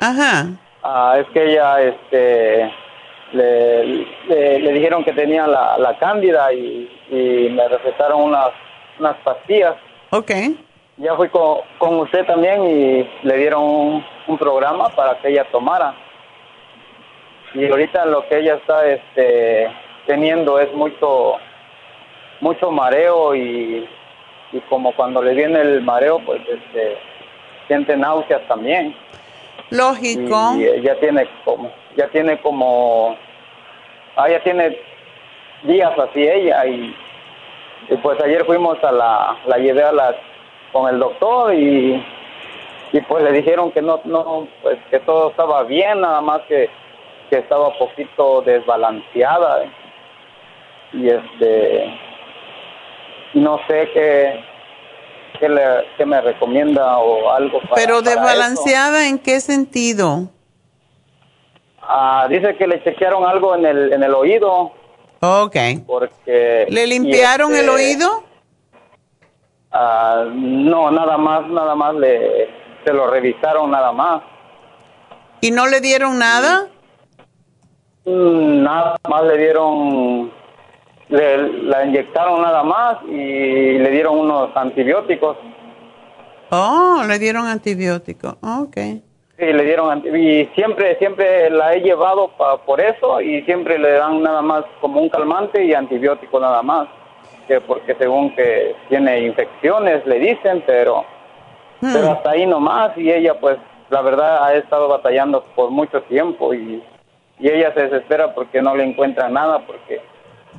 Ajá. 0.00 0.46
Ah, 0.82 1.16
es 1.20 1.26
que 1.32 1.52
ella, 1.52 1.80
este, 1.82 2.72
le, 3.32 4.06
le, 4.28 4.72
dijeron 4.72 5.04
que 5.04 5.12
tenía 5.12 5.46
la, 5.46 5.78
la 5.78 5.98
cándida 5.98 6.52
y, 6.52 6.88
me 7.10 7.68
recetaron 7.68 8.22
unas, 8.22 8.50
unas 8.98 9.16
pastillas. 9.18 9.74
Ok. 10.10 10.30
Ya 10.98 11.14
fui 11.14 11.28
con, 11.28 11.58
con 11.78 12.00
usted 12.00 12.26
también 12.26 12.64
y 12.64 13.08
le 13.22 13.36
dieron 13.36 13.62
un, 13.62 14.04
un, 14.26 14.38
programa 14.38 14.88
para 14.90 15.18
que 15.18 15.28
ella 15.28 15.44
tomara. 15.50 15.94
Y 17.54 17.66
ahorita 17.66 18.04
lo 18.06 18.28
que 18.28 18.38
ella 18.38 18.56
está 18.56 18.86
este, 18.86 19.70
teniendo 20.06 20.58
es 20.58 20.72
mucho, 20.74 21.36
mucho 22.40 22.70
mareo 22.70 23.34
y 23.34 23.88
y 24.52 24.60
como 24.62 24.92
cuando 24.92 25.22
le 25.22 25.34
viene 25.34 25.60
el 25.60 25.82
mareo, 25.82 26.20
pues 26.20 26.40
este, 26.48 26.96
siente 27.66 27.96
náuseas 27.96 28.42
también. 28.48 28.94
Lógico. 29.70 30.54
Y, 30.56 30.82
ya 30.82 30.94
tiene 31.00 31.28
como, 31.44 31.70
ya 31.96 32.08
tiene 32.08 32.38
como, 32.40 33.16
ah, 34.16 34.28
ya 34.28 34.42
tiene 34.42 34.78
días 35.62 35.92
así 35.98 36.26
ella 36.26 36.66
y, 36.66 36.94
pues 38.02 38.20
ayer 38.20 38.44
fuimos 38.44 38.82
a 38.82 38.92
la, 38.92 39.36
la 39.46 39.58
llevé 39.58 39.82
a 39.82 39.92
la, 39.92 40.14
con 40.72 40.92
el 40.92 40.98
doctor 40.98 41.54
y, 41.54 42.04
y 42.92 43.00
pues 43.02 43.22
le 43.24 43.32
dijeron 43.32 43.70
que 43.72 43.82
no, 43.82 44.00
no, 44.04 44.48
pues 44.62 44.78
que 44.90 44.98
todo 45.00 45.30
estaba 45.30 45.62
bien, 45.64 46.00
nada 46.00 46.20
más 46.20 46.42
que, 46.48 46.68
que 47.30 47.38
estaba 47.38 47.76
poquito 47.78 48.42
desbalanceada. 48.42 49.64
Y 50.92 51.08
este, 51.08 51.98
no 53.34 53.60
sé 53.68 53.90
qué, 53.92 54.44
qué, 55.38 55.48
le, 55.48 56.06
me 56.06 56.20
recomienda 56.20 56.98
o 56.98 57.30
algo. 57.30 57.60
Para, 57.60 57.74
Pero 57.74 58.02
desbalanceada 58.02 59.08
en 59.08 59.18
qué 59.18 59.40
sentido? 59.40 60.28
Ah, 61.82 62.26
dice 62.28 62.56
que 62.56 62.66
le 62.66 62.82
chequearon 62.84 63.24
algo 63.24 63.54
en 63.54 63.64
el, 63.64 63.92
en 63.92 64.02
el 64.02 64.14
oído. 64.14 64.72
Ok. 65.20 65.56
Porque... 65.86 66.66
¿Le 66.68 66.86
limpiaron 66.86 67.52
el 67.52 67.60
este, 67.60 67.70
oído? 67.70 68.24
Ah, 69.72 70.24
no, 70.32 70.90
nada 70.90 71.16
más, 71.16 71.46
nada 71.48 71.74
más 71.74 71.94
le, 71.94 72.48
se 72.84 72.92
lo 72.92 73.10
revisaron 73.10 73.70
nada 73.70 73.92
más. 73.92 74.22
¿Y 75.40 75.50
no 75.50 75.66
le 75.66 75.80
dieron 75.80 76.18
nada? 76.18 76.68
Mm, 78.04 78.62
nada 78.62 78.96
más 79.08 79.22
le 79.24 79.38
dieron 79.38 80.32
le, 81.08 81.62
la 81.64 81.84
inyectaron 81.84 82.42
nada 82.42 82.62
más 82.62 82.98
y 83.08 83.78
le 83.78 83.90
dieron 83.90 84.18
unos 84.18 84.54
antibióticos. 84.54 85.36
Oh, 86.50 87.02
le 87.06 87.18
dieron 87.18 87.46
antibióticos, 87.46 88.36
ok. 88.42 88.76
Sí, 89.38 89.44
le 89.44 89.64
dieron 89.64 90.02
y 90.16 90.46
siempre 90.54 90.96
siempre 90.98 91.48
la 91.50 91.74
he 91.74 91.80
llevado 91.80 92.32
por 92.66 92.80
eso 92.80 93.20
y 93.20 93.42
siempre 93.42 93.78
le 93.78 93.92
dan 93.92 94.22
nada 94.22 94.42
más 94.42 94.64
como 94.80 95.00
un 95.00 95.08
calmante 95.08 95.64
y 95.64 95.74
antibiótico 95.74 96.40
nada 96.40 96.60
más, 96.62 96.88
que 97.46 97.60
porque 97.60 97.94
según 97.94 98.34
que 98.34 98.74
tiene 98.88 99.20
infecciones 99.20 100.04
le 100.06 100.18
dicen, 100.18 100.62
pero 100.66 101.04
hmm. 101.80 101.92
pero 101.92 102.10
hasta 102.12 102.30
ahí 102.30 102.46
nomás 102.46 102.98
y 102.98 103.12
ella 103.12 103.38
pues 103.38 103.58
la 103.90 104.02
verdad 104.02 104.44
ha 104.44 104.54
estado 104.54 104.88
batallando 104.88 105.44
por 105.54 105.70
mucho 105.70 106.02
tiempo 106.02 106.52
y, 106.52 106.82
y 107.38 107.48
ella 107.48 107.72
se 107.74 107.82
desespera 107.82 108.34
porque 108.34 108.60
no 108.60 108.74
le 108.74 108.82
encuentra 108.84 109.28
nada 109.28 109.60
porque 109.60 110.00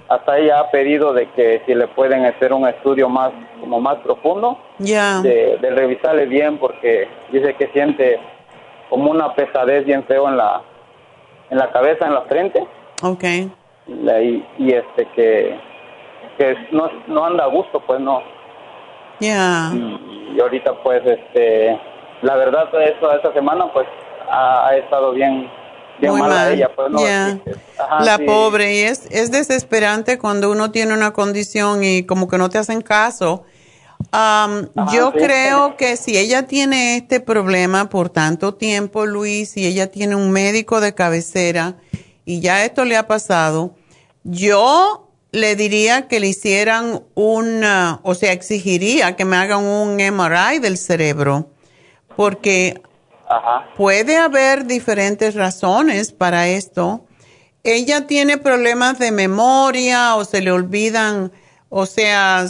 hasta 0.10 0.38
ella 0.38 0.60
ha 0.60 0.72
pedido 0.72 1.14
de 1.14 1.30
que 1.32 1.62
si 1.66 1.76
le 1.76 1.88
pueden 1.88 2.26
hacer 2.26 2.52
un 2.52 2.68
estudio 2.68 3.10
más 3.10 3.32
como 3.60 3.80
más 3.80 3.98
profundo 3.98 4.58
de, 4.80 5.58
revisarle 5.62 6.26
bien 6.26 6.58
porque 6.58 7.08
dice 7.32 7.54
que 7.54 7.68
siente 7.68 8.20
como 8.90 9.12
una 9.12 9.34
pesadez 9.36 9.86
bien 9.86 10.04
feo 10.06 10.28
en 10.28 10.38
la 10.38 10.62
en 11.52 11.58
la 11.58 11.72
cabeza 11.72 12.06
en 12.06 12.14
la 12.14 12.22
frente. 12.24 12.66
Okay 13.02 13.50
y, 13.90 14.46
y 14.58 14.74
este 14.74 15.06
que 15.16 15.60
que 16.38 16.56
no, 16.72 16.90
no 17.08 17.26
anda 17.26 17.44
a 17.46 17.48
gusto 17.48 17.80
pues 17.82 18.00
no. 18.00 18.22
Ya. 19.20 19.72
Y, 19.74 20.40
ahorita 20.40 20.74
pues 20.84 21.02
este 21.06 21.80
la 22.22 22.36
verdad 22.36 22.70
eso 22.82 23.12
esta 23.12 23.34
semana 23.34 23.72
pues 23.74 23.88
ha 24.32 24.76
estado 24.76 25.12
bien 25.12 25.50
muy 26.02 26.22
mal. 26.22 26.70
Pues, 26.76 27.38
la 28.02 28.20
pobre, 28.26 28.76
y 28.76 28.80
es, 28.80 29.04
es 29.10 29.32
desesperante 29.32 30.18
cuando 30.18 30.52
uno 30.52 30.72
tiene 30.72 30.94
una 30.94 31.12
condición 31.12 31.84
y 31.84 32.04
como 32.04 32.28
que 32.28 32.38
no 32.38 32.50
te 32.50 32.58
hacen 32.58 32.82
caso. 32.82 33.44
yo 34.92 35.12
creo 35.14 35.78
que 35.78 35.98
si 35.98 36.18
ella 36.18 36.48
tiene 36.48 36.98
este 36.98 37.20
problema 37.20 37.90
por 37.90 38.10
tanto 38.10 38.54
tiempo, 38.54 39.06
Luis, 39.06 39.58
y 39.58 39.66
ella 39.66 39.88
tiene 39.88 40.16
un 40.16 40.32
médico 40.32 40.82
de 40.82 40.94
cabecera 40.94 41.76
y 42.26 42.42
ya 42.42 42.64
esto 42.64 42.86
le 42.86 42.98
ha 42.98 43.08
pasado, 43.08 43.76
yo 44.24 45.08
le 45.32 45.56
diría 45.56 46.08
que 46.08 46.20
le 46.20 46.28
hicieran 46.28 47.04
un, 47.16 47.64
o 48.04 48.16
sea, 48.16 48.32
exigiría 48.32 49.16
que 49.16 49.26
me 49.26 49.38
hagan 49.38 49.64
un 49.64 49.96
MRI 49.96 50.60
del 50.60 50.78
cerebro, 50.78 51.50
porque 52.16 52.82
puede 53.76 54.18
haber 54.18 54.66
diferentes 54.66 55.36
razones 55.36 56.12
para 56.12 56.48
esto. 56.48 57.06
Ella 57.64 58.08
tiene 58.08 58.38
problemas 58.38 59.00
de 59.00 59.12
memoria 59.12 60.16
o 60.16 60.24
se 60.24 60.42
le 60.42 60.52
olvidan, 60.52 61.32
o 61.70 61.86
sea, 61.86 62.46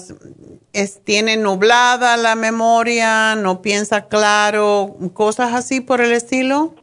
es, 0.73 1.03
tiene 1.03 1.35
nublada 1.37 2.15
la 2.17 2.35
memoria, 2.35 3.35
no 3.35 3.61
piensa 3.61 4.07
claro, 4.07 4.95
cosas 5.13 5.53
así 5.53 5.81
por 5.81 6.01
el 6.01 6.11
estilo. 6.11 6.73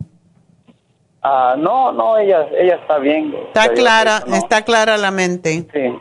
Ah, 1.23 1.57
no, 1.59 1.93
no, 1.93 2.19
ella, 2.19 2.47
ella 2.57 2.77
está 2.77 2.99
bien. 2.99 3.35
Está 3.49 3.73
clara, 3.73 4.23
está 4.33 4.63
clara 4.63 4.97
la 4.97 5.11
mente. 5.11 5.67
Sí, 5.73 5.99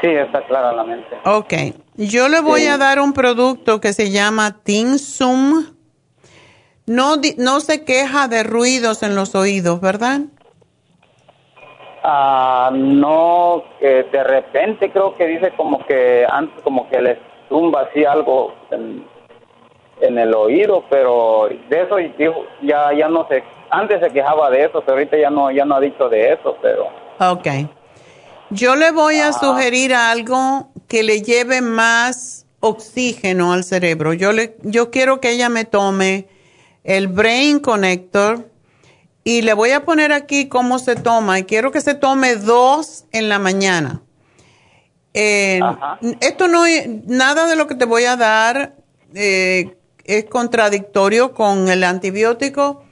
sí, 0.00 0.08
está 0.08 0.46
clara 0.46 0.72
la 0.72 0.84
mente. 0.84 1.18
Ok, 1.24 1.52
yo 1.96 2.28
le 2.28 2.40
voy 2.40 2.66
a 2.66 2.78
dar 2.78 3.00
un 3.00 3.12
producto 3.12 3.80
que 3.80 3.92
se 3.92 4.10
llama 4.10 4.56
Tinsum. 4.62 5.79
No, 6.86 7.16
no 7.36 7.60
se 7.60 7.84
queja 7.84 8.28
de 8.28 8.42
ruidos 8.42 9.02
en 9.02 9.14
los 9.14 9.34
oídos, 9.34 9.80
¿verdad? 9.80 10.20
Ah, 12.02 12.70
no, 12.72 13.62
que 13.78 14.04
de 14.04 14.24
repente 14.24 14.90
creo 14.90 15.14
que 15.16 15.26
dice 15.26 15.52
como 15.56 15.84
que 15.86 16.26
antes 16.28 16.62
como 16.62 16.88
que 16.88 17.00
le 17.00 17.18
tumba 17.48 17.82
así 17.82 18.04
algo 18.04 18.54
en, 18.70 19.04
en 20.00 20.18
el 20.18 20.34
oído, 20.34 20.84
pero 20.90 21.48
de 21.68 21.82
eso 21.82 21.96
dijo, 21.96 22.46
ya 22.62 22.92
ya 22.92 23.08
no 23.08 23.28
sé 23.28 23.44
antes 23.70 24.00
se 24.00 24.10
quejaba 24.10 24.50
de 24.50 24.64
eso, 24.64 24.80
pero 24.80 24.94
ahorita 24.94 25.16
ya 25.16 25.30
no, 25.30 25.50
ya 25.50 25.64
no 25.64 25.76
ha 25.76 25.80
dicho 25.80 26.08
de 26.08 26.32
eso, 26.32 26.56
pero... 26.60 26.88
Ok. 27.18 27.46
Yo 28.50 28.74
le 28.74 28.90
voy 28.90 29.20
a 29.20 29.32
sugerir 29.32 29.94
algo 29.94 30.70
que 30.88 31.02
le 31.04 31.22
lleve 31.22 31.60
más 31.60 32.46
oxígeno 32.58 33.52
al 33.52 33.62
cerebro. 33.62 34.12
Yo, 34.12 34.32
le, 34.32 34.56
yo 34.62 34.90
quiero 34.90 35.20
que 35.20 35.30
ella 35.30 35.48
me 35.48 35.64
tome 35.64 36.26
el 36.84 37.08
Brain 37.08 37.60
Connector 37.60 38.50
y 39.24 39.42
le 39.42 39.52
voy 39.52 39.70
a 39.70 39.84
poner 39.84 40.12
aquí 40.12 40.48
cómo 40.48 40.78
se 40.78 40.96
toma. 40.96 41.38
Y 41.38 41.44
quiero 41.44 41.72
que 41.72 41.80
se 41.80 41.94
tome 41.94 42.36
dos 42.36 43.04
en 43.12 43.28
la 43.28 43.38
mañana. 43.38 44.02
esto 45.12 46.48
no 46.48 46.66
es, 46.66 46.88
nada 47.06 47.46
de 47.46 47.56
lo 47.56 47.66
que 47.66 47.74
te 47.74 47.84
voy 47.84 48.04
a 48.04 48.16
dar 48.16 48.76
eh, 49.14 49.76
es 50.04 50.24
contradictorio 50.26 51.34
con 51.34 51.68
el 51.68 51.82
antibiótico 51.84 52.84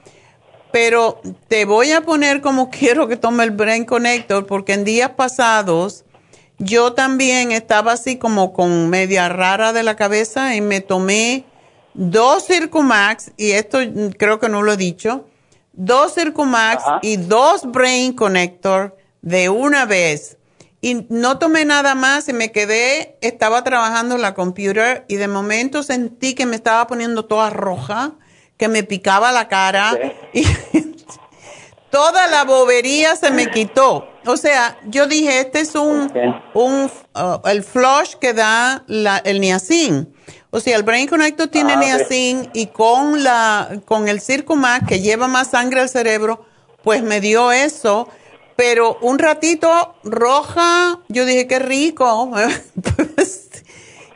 pero 0.71 1.21
te 1.47 1.65
voy 1.65 1.91
a 1.91 2.01
poner 2.01 2.41
como 2.41 2.69
quiero 2.71 3.07
que 3.07 3.17
tome 3.17 3.43
el 3.43 3.51
Brain 3.51 3.85
Connector 3.85 4.45
porque 4.45 4.73
en 4.73 4.83
días 4.83 5.11
pasados 5.11 6.05
yo 6.57 6.93
también 6.93 7.51
estaba 7.51 7.93
así 7.93 8.17
como 8.17 8.51
con 8.53 8.89
media 8.89 9.29
rara 9.29 9.71
de 9.71 9.83
la 9.83 9.95
cabeza 9.95 10.55
y 10.55 10.61
me 10.61 10.81
tomé 10.81 11.45
dos 11.99 12.45
Circumax 12.45 13.33
y 13.35 13.51
esto 13.51 13.79
creo 14.17 14.39
que 14.39 14.47
no 14.47 14.61
lo 14.61 14.71
he 14.71 14.77
dicho, 14.77 15.27
dos 15.73 16.15
Circumax 16.15 16.81
y 17.01 17.17
dos 17.17 17.69
Brain 17.69 18.13
Connector 18.13 18.97
de 19.21 19.49
una 19.49 19.85
vez. 19.85 20.37
Y 20.81 21.05
no 21.09 21.39
tomé 21.39 21.65
nada 21.65 21.95
más 21.95 22.29
y 22.29 22.33
me 22.33 22.53
quedé, 22.53 23.17
estaba 23.19 23.65
trabajando 23.65 24.15
en 24.15 24.21
la 24.21 24.33
computer 24.33 25.03
y 25.09 25.17
de 25.17 25.27
momento 25.27 25.83
sentí 25.83 26.35
que 26.35 26.45
me 26.45 26.55
estaba 26.55 26.87
poniendo 26.87 27.25
toda 27.25 27.49
roja 27.49 28.13
que 28.55 28.69
me 28.69 28.83
picaba 28.83 29.33
la 29.33 29.49
cara 29.49 29.91
y 30.33 30.45
toda 31.91 32.27
la 32.27 32.45
bobería 32.45 33.17
se 33.17 33.29
me 33.29 33.51
quitó. 33.51 34.07
O 34.25 34.37
sea, 34.37 34.79
yo 34.85 35.05
dije, 35.05 35.41
este 35.41 35.59
es 35.59 35.75
un, 35.75 36.09
un 36.53 36.89
uh, 37.15 37.47
el 37.49 37.61
flush 37.61 38.13
que 38.15 38.33
da 38.33 38.85
la, 38.87 39.17
el 39.17 39.41
niacin. 39.41 40.13
O 40.51 40.59
sea, 40.59 40.75
el 40.77 40.83
Brain 40.83 41.07
Connector 41.07 41.47
tiene 41.47 41.73
ah, 41.73 41.75
niacin 41.77 42.49
y 42.53 42.67
con 42.67 43.23
la 43.23 43.81
con 43.85 44.07
el 44.07 44.19
Circumax 44.19 44.87
que 44.87 44.99
lleva 44.99 45.27
más 45.27 45.51
sangre 45.51 45.81
al 45.81 45.89
cerebro, 45.89 46.45
pues 46.83 47.03
me 47.03 47.21
dio 47.21 47.51
eso. 47.51 48.09
Pero 48.55 48.97
un 49.01 49.19
ratito 49.19 49.95
roja, 50.03 50.99
yo 51.07 51.25
dije, 51.25 51.47
qué 51.47 51.59
rico. 51.59 52.31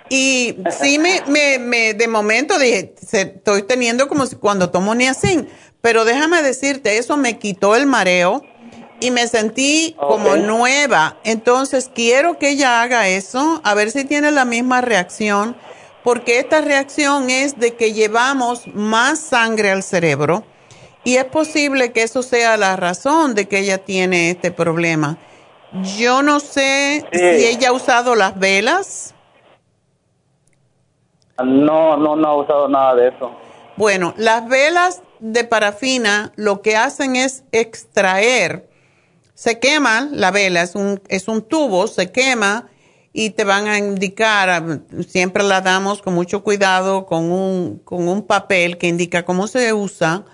Y 0.10 0.58
sí, 0.80 1.00
me, 1.00 1.24
me, 1.26 1.58
me, 1.58 1.96
de 1.96 2.08
momento 2.08 2.60
dije, 2.60 2.94
estoy 3.12 3.64
teniendo 3.64 4.08
como 4.08 4.28
si 4.28 4.36
cuando 4.36 4.70
tomo 4.70 4.94
niacin. 4.94 5.50
Pero 5.82 6.06
déjame 6.06 6.44
decirte, 6.44 7.00
eso 7.00 7.18
me 7.18 7.40
quitó 7.40 7.76
el 7.76 7.88
mareo 7.88 8.44
y 9.00 9.12
me 9.12 9.28
sentí 9.28 9.96
como 10.00 10.36
nueva. 10.36 11.18
Entonces 11.24 11.90
quiero 11.94 12.38
que 12.38 12.50
ella 12.52 12.82
haga 12.82 13.08
eso, 13.08 13.60
a 13.64 13.74
ver 13.74 13.90
si 13.90 14.06
tiene 14.06 14.32
la 14.32 14.46
misma 14.46 14.82
reacción, 14.82 15.58
porque 16.04 16.40
esta 16.40 16.62
reacción 16.62 17.30
es 17.30 17.60
de 17.60 17.76
que 17.76 17.94
llevamos 17.94 18.68
más 18.68 19.20
sangre 19.20 19.72
al 19.72 19.84
cerebro 19.84 20.44
y 21.04 21.16
es 21.16 21.26
posible 21.26 21.92
que 21.92 22.04
eso 22.04 22.24
sea 22.24 22.58
la 22.58 22.76
razón 22.76 23.36
de 23.36 23.48
que 23.48 23.60
ella 23.60 23.78
tiene 23.80 24.30
este 24.30 24.52
problema. 24.52 25.18
Yo 25.98 26.22
no 26.22 26.40
sé 26.40 27.06
si 27.12 27.46
ella 27.46 27.70
ha 27.70 27.74
usado 27.74 28.16
las 28.16 28.38
velas. 28.38 29.16
No, 31.44 31.98
no, 31.98 32.16
no 32.16 32.28
ha 32.28 32.36
usado 32.42 32.70
nada 32.70 32.96
de 32.96 33.08
eso. 33.10 33.32
Bueno, 33.76 34.14
las 34.18 34.48
velas 34.48 35.02
de 35.20 35.44
parafina 35.46 36.32
lo 36.36 36.62
que 36.62 36.76
hacen 36.76 37.16
es 37.16 37.44
extraer, 37.52 38.70
se 39.34 39.60
quema 39.60 40.10
la 40.12 40.30
vela, 40.30 40.62
es 40.62 40.76
un, 40.76 41.02
es 41.08 41.28
un 41.28 41.42
tubo, 41.42 41.88
se 41.88 42.12
quema 42.12 42.70
y 43.14 43.30
te 43.30 43.44
van 43.44 43.68
a 43.68 43.78
indicar, 43.78 44.82
siempre 45.08 45.44
la 45.44 45.62
damos 45.62 46.02
con 46.02 46.16
mucho 46.16 46.44
cuidado 46.44 47.06
con 47.06 47.32
un, 47.32 47.80
con 47.86 48.08
un 48.08 48.24
papel 48.24 48.78
que 48.78 48.88
indica 48.88 49.24
cómo 49.24 49.48
se 49.48 49.72
usa, 49.72 50.26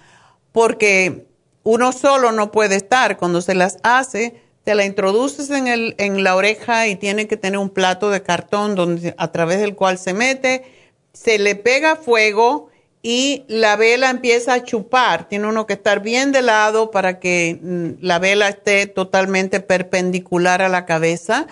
porque 0.54 1.28
uno 1.64 1.92
solo 1.92 2.32
no 2.32 2.52
puede 2.52 2.76
estar, 2.76 3.18
cuando 3.18 3.42
se 3.42 3.54
las 3.54 3.78
hace, 3.84 4.42
te 4.64 4.76
la 4.76 4.86
introduces 4.86 5.50
en, 5.50 5.68
el, 5.68 5.94
en 5.98 6.24
la 6.24 6.36
oreja 6.36 6.88
y 6.88 6.96
tiene 6.96 7.28
que 7.28 7.38
tener 7.38 7.60
un 7.60 7.70
plato 7.70 8.10
de 8.10 8.24
cartón 8.24 8.76
donde, 8.76 9.14
a 9.18 9.32
través 9.32 9.60
del 9.60 9.76
cual 9.76 9.98
se 9.98 10.14
mete 10.14 10.64
se 11.14 11.40
le 11.40 11.56
pega 11.56 11.96
fuego 11.96 12.70
y 13.02 13.46
la 13.48 13.76
vela 13.76 14.10
empieza 14.10 14.54
a 14.54 14.64
chupar. 14.64 15.28
Tiene 15.28 15.48
uno 15.48 15.66
que 15.66 15.74
estar 15.74 16.02
bien 16.02 16.32
de 16.32 16.42
lado 16.42 16.92
para 16.92 17.20
que 17.20 17.60
mm, 17.62 18.06
la 18.06 18.20
vela 18.20 18.50
esté 18.50 18.88
totalmente 18.88 19.60
perpendicular 19.60 20.62
a 20.62 20.70
la 20.70 20.86
cabeza 20.86 21.48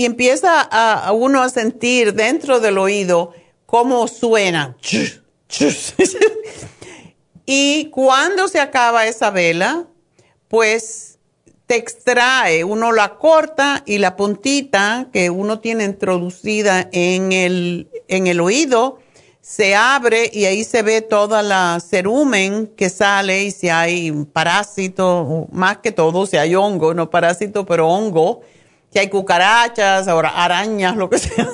y 0.00 0.06
empieza 0.06 0.62
a, 0.62 1.12
uno 1.12 1.42
a 1.42 1.50
sentir 1.50 2.14
dentro 2.14 2.58
del 2.58 2.78
oído 2.78 3.34
cómo 3.66 4.08
suena. 4.08 4.74
y 7.44 7.90
cuando 7.90 8.48
se 8.48 8.60
acaba 8.60 9.06
esa 9.06 9.28
vela, 9.28 9.84
pues 10.48 11.18
te 11.66 11.76
extrae, 11.76 12.64
uno 12.64 12.92
la 12.92 13.18
corta 13.18 13.82
y 13.84 13.98
la 13.98 14.16
puntita 14.16 15.08
que 15.12 15.28
uno 15.28 15.60
tiene 15.60 15.84
introducida 15.84 16.88
en 16.92 17.32
el, 17.32 17.90
en 18.08 18.26
el 18.26 18.40
oído 18.40 19.00
se 19.42 19.74
abre 19.74 20.30
y 20.32 20.46
ahí 20.46 20.64
se 20.64 20.80
ve 20.80 21.02
toda 21.02 21.42
la 21.42 21.78
cerumen 21.86 22.68
que 22.68 22.88
sale 22.88 23.44
y 23.44 23.50
si 23.50 23.68
hay 23.68 24.12
parásito, 24.32 25.46
más 25.52 25.78
que 25.78 25.92
todo, 25.92 26.24
si 26.24 26.38
hay 26.38 26.54
hongo, 26.54 26.94
no 26.94 27.10
parásito, 27.10 27.66
pero 27.66 27.86
hongo, 27.86 28.40
si 28.92 28.98
hay 28.98 29.08
cucarachas, 29.08 30.08
ahora 30.08 30.30
arañas, 30.30 30.96
lo 30.96 31.08
que 31.08 31.18
sea. 31.18 31.48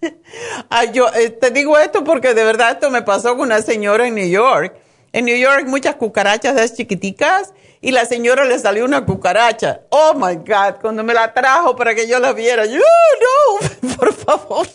yo 0.92 1.08
eh, 1.14 1.30
te 1.30 1.50
digo 1.50 1.78
esto 1.78 2.04
porque 2.04 2.34
de 2.34 2.44
verdad 2.44 2.72
esto 2.72 2.90
me 2.90 3.02
pasó 3.02 3.36
con 3.36 3.46
una 3.46 3.62
señora 3.62 4.06
en 4.06 4.14
New 4.14 4.28
York. 4.28 4.74
En 5.12 5.24
New 5.24 5.36
York 5.36 5.66
muchas 5.66 5.96
cucarachas 5.96 6.54
de 6.54 6.72
chiquiticas 6.72 7.52
y 7.80 7.92
la 7.92 8.04
señora 8.04 8.44
le 8.44 8.58
salió 8.58 8.84
una 8.84 9.04
cucaracha. 9.04 9.82
Oh 9.90 10.14
my 10.14 10.36
God, 10.36 10.80
cuando 10.80 11.04
me 11.04 11.14
la 11.14 11.32
trajo 11.32 11.76
para 11.76 11.94
que 11.94 12.08
yo 12.08 12.18
la 12.18 12.32
viera, 12.32 12.66
yo, 12.66 12.80
no, 12.80 13.96
por 13.96 14.12
favor. 14.12 14.66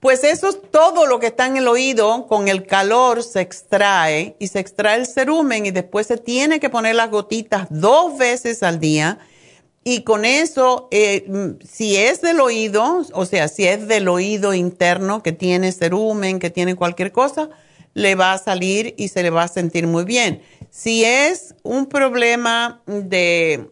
Pues 0.00 0.22
eso 0.22 0.50
es 0.50 0.58
todo 0.70 1.06
lo 1.06 1.18
que 1.18 1.28
está 1.28 1.46
en 1.46 1.56
el 1.56 1.66
oído, 1.66 2.26
con 2.26 2.48
el 2.48 2.66
calor 2.66 3.22
se 3.22 3.40
extrae 3.40 4.36
y 4.38 4.48
se 4.48 4.58
extrae 4.58 4.98
el 4.98 5.06
cerumen 5.06 5.64
y 5.64 5.70
después 5.70 6.06
se 6.06 6.18
tiene 6.18 6.60
que 6.60 6.68
poner 6.68 6.94
las 6.94 7.10
gotitas 7.10 7.68
dos 7.70 8.18
veces 8.18 8.62
al 8.62 8.80
día. 8.80 9.18
Y 9.86 10.00
con 10.00 10.24
eso, 10.24 10.88
eh, 10.90 11.26
si 11.70 11.96
es 11.96 12.22
del 12.22 12.40
oído, 12.40 13.02
o 13.12 13.26
sea, 13.26 13.48
si 13.48 13.66
es 13.66 13.86
del 13.86 14.08
oído 14.08 14.54
interno 14.54 15.22
que 15.22 15.32
tiene 15.32 15.72
cerumen, 15.72 16.38
que 16.38 16.48
tiene 16.48 16.74
cualquier 16.74 17.12
cosa, 17.12 17.50
le 17.92 18.14
va 18.14 18.32
a 18.32 18.38
salir 18.38 18.94
y 18.96 19.08
se 19.08 19.22
le 19.22 19.28
va 19.28 19.42
a 19.42 19.48
sentir 19.48 19.86
muy 19.86 20.04
bien. 20.04 20.40
Si 20.70 21.04
es 21.04 21.54
un 21.62 21.86
problema 21.86 22.82
de 22.86 23.68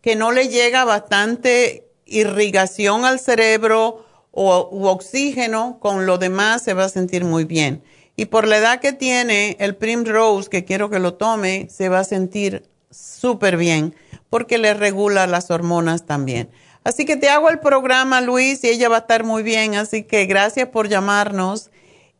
que 0.00 0.14
no 0.14 0.30
le 0.30 0.48
llega 0.48 0.84
bastante 0.84 1.88
irrigación 2.06 3.04
al 3.04 3.18
cerebro 3.18 4.06
o 4.30 4.68
u 4.70 4.86
oxígeno, 4.86 5.78
con 5.80 6.06
lo 6.06 6.18
demás 6.18 6.62
se 6.62 6.72
va 6.72 6.84
a 6.84 6.88
sentir 6.88 7.24
muy 7.24 7.44
bien. 7.44 7.82
Y 8.14 8.26
por 8.26 8.46
la 8.46 8.58
edad 8.58 8.80
que 8.80 8.92
tiene 8.92 9.56
el 9.58 9.74
Primrose, 9.74 10.48
que 10.48 10.64
quiero 10.64 10.88
que 10.88 11.00
lo 11.00 11.14
tome, 11.14 11.66
se 11.68 11.88
va 11.88 11.98
a 11.98 12.04
sentir 12.04 12.62
súper 12.90 13.56
bien 13.56 13.94
porque 14.36 14.58
le 14.58 14.74
regula 14.74 15.26
las 15.26 15.50
hormonas 15.50 16.04
también. 16.04 16.50
Así 16.84 17.06
que 17.06 17.16
te 17.16 17.30
hago 17.30 17.48
el 17.48 17.58
programa, 17.58 18.20
Luis, 18.20 18.62
y 18.64 18.68
ella 18.68 18.90
va 18.90 18.96
a 18.96 18.98
estar 18.98 19.24
muy 19.24 19.42
bien. 19.42 19.76
Así 19.76 20.02
que 20.02 20.26
gracias 20.26 20.68
por 20.68 20.90
llamarnos. 20.90 21.70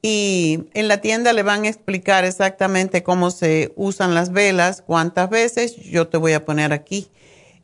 Y 0.00 0.60
en 0.72 0.88
la 0.88 1.02
tienda 1.02 1.34
le 1.34 1.42
van 1.42 1.64
a 1.64 1.68
explicar 1.68 2.24
exactamente 2.24 3.02
cómo 3.02 3.30
se 3.30 3.74
usan 3.76 4.14
las 4.14 4.32
velas, 4.32 4.80
cuántas 4.80 5.28
veces. 5.28 5.76
Yo 5.76 6.08
te 6.08 6.16
voy 6.16 6.32
a 6.32 6.46
poner 6.46 6.72
aquí. 6.72 7.10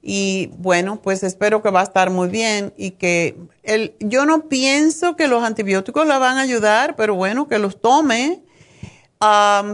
Y 0.02 0.50
bueno, 0.58 1.00
pues 1.00 1.22
espero 1.22 1.62
que 1.62 1.70
va 1.70 1.80
a 1.80 1.84
estar 1.84 2.10
muy 2.10 2.28
bien 2.28 2.74
y 2.76 2.90
que 2.90 3.38
el, 3.62 3.94
yo 4.00 4.26
no 4.26 4.50
pienso 4.50 5.16
que 5.16 5.28
los 5.28 5.42
antibióticos 5.44 6.06
la 6.06 6.18
van 6.18 6.36
a 6.36 6.42
ayudar, 6.42 6.94
pero 6.96 7.14
bueno, 7.14 7.48
que 7.48 7.58
los 7.58 7.80
tome, 7.80 8.42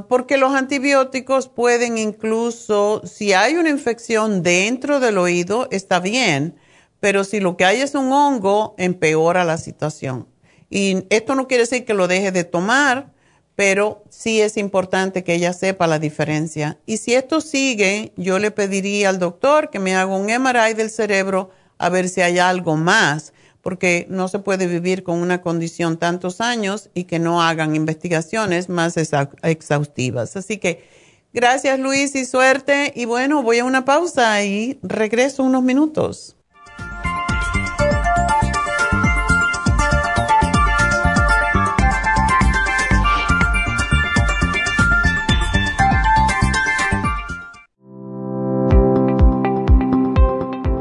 porque 0.09 0.37
los 0.37 0.55
antibióticos 0.55 1.49
pueden 1.49 1.97
incluso, 1.97 3.01
si 3.05 3.33
hay 3.33 3.55
una 3.55 3.71
infección 3.71 4.43
dentro 4.43 5.01
del 5.01 5.17
oído, 5.17 5.69
está 5.71 6.01
bien, 6.01 6.57
pero 7.01 7.25
si 7.25 7.41
lo 7.41 7.57
que 7.57 7.65
hay 7.65 7.81
es 7.81 7.95
un 7.95 8.13
hongo, 8.13 8.75
empeora 8.77 9.45
la 9.45 9.57
situación. 9.57 10.29
Y 10.69 11.05
esto 11.09 11.35
no 11.35 11.49
quiere 11.49 11.63
decir 11.63 11.85
que 11.87 11.95
lo 11.95 12.09
deje 12.09 12.31
de 12.31 12.45
tomar, 12.45 13.13
pero 13.55 14.05
sí 14.11 14.41
es 14.41 14.57
importante 14.57 15.25
que 15.25 15.35
ella 15.35 15.53
sepa 15.53 15.87
la 15.87 15.99
diferencia. 15.99 16.79
Y 16.85 16.99
si 16.99 17.15
esto 17.15 17.41
sigue, 17.41 18.13
yo 18.17 18.39
le 18.39 18.51
pediría 18.51 19.09
al 19.09 19.19
doctor 19.19 19.71
que 19.71 19.79
me 19.79 19.97
haga 19.97 20.15
un 20.15 20.27
MRI 20.27 20.75
del 20.75 20.91
cerebro 20.91 21.51
a 21.79 21.89
ver 21.89 22.09
si 22.09 22.21
hay 22.21 22.39
algo 22.39 22.77
más, 22.77 23.33
porque 23.63 24.07
no 24.09 24.29
se 24.29 24.39
puede 24.39 24.67
vivir 24.67 25.03
con 25.03 25.19
una 25.19 25.43
condición 25.43 25.99
tantos 25.99 26.41
años 26.41 26.91
y 26.95 27.05
que 27.05 27.19
no 27.19 27.43
hagan 27.43 27.77
investigaciones 27.77 28.69
más 28.69 28.97
exhaustivas. 28.97 30.37
Así 30.37 30.59
que 30.59 30.85
gracias 31.33 31.79
Luis 31.79 32.15
y 32.15 32.25
suerte. 32.25 32.93
Y 32.97 33.05
bueno, 33.05 33.43
voy 33.43 33.59
a 33.59 33.65
una 33.65 33.85
pausa 33.85 34.43
y 34.45 34.79
regreso 34.83 35.43
unos 35.43 35.63
minutos. 35.63 36.38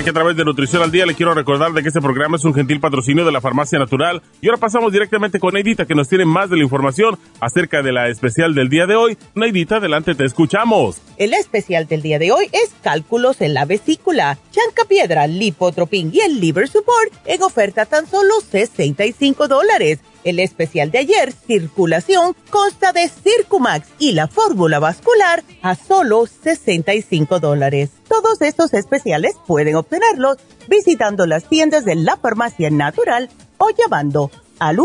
Aquí 0.00 0.08
a 0.08 0.14
través 0.14 0.34
de 0.34 0.46
Nutrición 0.46 0.80
al 0.80 0.90
Día 0.90 1.04
le 1.04 1.14
quiero 1.14 1.34
recordar 1.34 1.72
de 1.72 1.82
que 1.82 1.88
este 1.88 2.00
programa 2.00 2.38
es 2.38 2.44
un 2.46 2.54
gentil 2.54 2.80
patrocinio 2.80 3.26
de 3.26 3.32
la 3.32 3.42
Farmacia 3.42 3.78
Natural. 3.78 4.22
Y 4.40 4.48
ahora 4.48 4.58
pasamos 4.58 4.94
directamente 4.94 5.38
con 5.38 5.52
Neidita 5.52 5.84
que 5.84 5.94
nos 5.94 6.08
tiene 6.08 6.24
más 6.24 6.48
de 6.48 6.56
la 6.56 6.62
información 6.62 7.18
acerca 7.38 7.82
de 7.82 7.92
la 7.92 8.08
especial 8.08 8.54
del 8.54 8.70
día 8.70 8.86
de 8.86 8.96
hoy. 8.96 9.18
Neidita, 9.34 9.76
adelante, 9.76 10.14
te 10.14 10.24
escuchamos. 10.24 11.02
El 11.18 11.34
especial 11.34 11.86
del 11.86 12.00
día 12.00 12.18
de 12.18 12.32
hoy 12.32 12.46
es 12.50 12.70
cálculos 12.82 13.42
en 13.42 13.52
la 13.52 13.66
vesícula, 13.66 14.38
chanca 14.52 14.86
piedra, 14.88 15.26
lipotropin 15.26 16.10
y 16.14 16.20
el 16.20 16.40
liver 16.40 16.66
support 16.66 17.12
en 17.26 17.42
oferta 17.42 17.84
tan 17.84 18.06
solo 18.06 18.32
65 18.40 19.48
dólares. 19.48 19.98
El 20.22 20.38
especial 20.38 20.90
de 20.90 20.98
ayer, 20.98 21.32
circulación, 21.32 22.36
consta 22.50 22.92
de 22.92 23.08
Circumax 23.08 23.88
y 23.98 24.12
la 24.12 24.28
fórmula 24.28 24.78
vascular 24.78 25.42
a 25.62 25.74
solo 25.74 26.26
65 26.26 27.40
dólares. 27.40 27.88
Todos 28.08 28.42
estos 28.42 28.74
especiales 28.74 29.36
pueden 29.46 29.76
obtenerlos 29.76 30.36
visitando 30.68 31.24
las 31.26 31.44
tiendas 31.44 31.86
de 31.86 31.94
la 31.94 32.16
farmacia 32.16 32.68
natural 32.70 33.30
o 33.58 33.70
llamando 33.70 34.30
al 34.58 34.76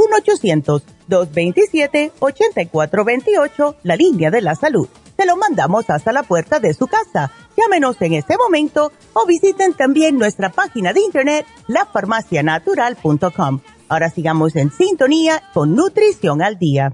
1-800-227-8428, 1.10 3.76
la 3.84 3.98
línea 3.98 4.32
de 4.32 4.42
la 4.42 4.56
salud. 4.56 4.88
Se 5.18 5.26
lo 5.26 5.36
mandamos 5.38 5.90
hasta 5.90 6.12
la 6.12 6.24
puerta 6.24 6.60
de 6.60 6.74
su 6.74 6.88
casa. 6.88 7.32
Llámenos 7.58 7.96
en 8.02 8.14
este 8.14 8.36
momento 8.38 8.92
o 9.14 9.26
visiten 9.26 9.74
también 9.74 10.18
nuestra 10.18 10.50
página 10.50 10.92
de 10.94 11.02
internet, 11.02 11.46
lafarmacianatural.com. 11.68 13.62
Ahora 13.88 14.10
sigamos 14.10 14.56
en 14.56 14.72
sintonía 14.72 15.44
con 15.54 15.76
Nutrición 15.76 16.42
al 16.42 16.58
Día. 16.58 16.94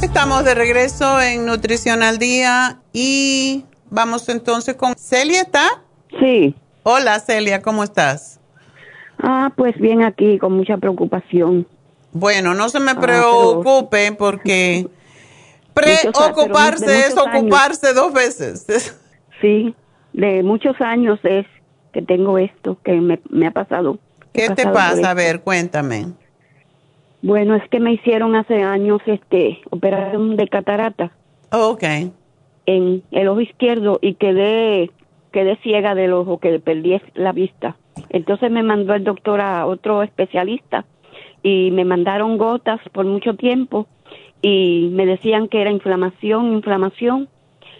Estamos 0.00 0.44
de 0.44 0.54
regreso 0.54 1.20
en 1.20 1.46
Nutrición 1.46 2.04
al 2.04 2.18
Día 2.18 2.80
y 2.92 3.64
vamos 3.90 4.28
entonces 4.28 4.76
con 4.76 4.94
Celia, 4.96 5.42
¿está? 5.42 5.82
Sí. 6.20 6.54
Hola 6.84 7.18
Celia, 7.18 7.60
¿cómo 7.60 7.82
estás? 7.82 8.41
Ah, 9.22 9.52
pues 9.56 9.78
bien 9.78 10.02
aquí, 10.02 10.38
con 10.38 10.52
mucha 10.52 10.76
preocupación. 10.76 11.66
Bueno, 12.12 12.54
no 12.54 12.68
se 12.68 12.80
me 12.80 12.90
ah, 12.90 13.00
preocupe 13.00 14.12
porque 14.12 14.88
preocuparse 15.74 17.06
es 17.06 17.16
ocuparse 17.16 17.94
dos 17.94 18.12
veces. 18.12 18.98
Sí, 19.40 19.74
de 20.12 20.44
muchos 20.44 20.80
años 20.80 21.18
es 21.24 21.46
que 21.92 22.00
tengo 22.00 22.38
esto, 22.38 22.78
que 22.84 22.92
me, 22.92 23.46
ha 23.46 23.50
pasado. 23.50 23.98
¿Qué 24.32 24.48
te 24.50 24.68
pasa? 24.68 25.10
A 25.10 25.14
ver, 25.14 25.40
cuéntame. 25.40 26.12
Bueno, 27.22 27.56
es 27.56 27.68
que 27.68 27.80
me 27.80 27.92
hicieron 27.92 28.36
hace 28.36 28.62
años 28.62 29.02
este 29.06 29.60
operación 29.70 30.36
de 30.36 30.46
catarata. 30.46 31.10
Oh, 31.50 31.70
ok. 31.70 31.82
En 32.66 33.02
el 33.10 33.26
ojo 33.26 33.40
izquierdo 33.40 33.98
y 34.00 34.14
quedé 34.14 34.92
quedé 35.32 35.56
ciega 35.64 35.96
del 35.96 36.12
ojo, 36.12 36.38
que 36.38 36.60
perdí 36.60 37.00
la 37.14 37.32
vista. 37.32 37.76
Entonces 38.12 38.50
me 38.50 38.62
mandó 38.62 38.94
el 38.94 39.04
doctor 39.04 39.40
a 39.40 39.66
otro 39.66 40.02
especialista 40.02 40.84
y 41.42 41.70
me 41.72 41.84
mandaron 41.84 42.38
gotas 42.38 42.80
por 42.92 43.06
mucho 43.06 43.34
tiempo 43.34 43.88
y 44.42 44.90
me 44.92 45.06
decían 45.06 45.48
que 45.48 45.62
era 45.62 45.70
inflamación, 45.70 46.52
inflamación. 46.52 47.28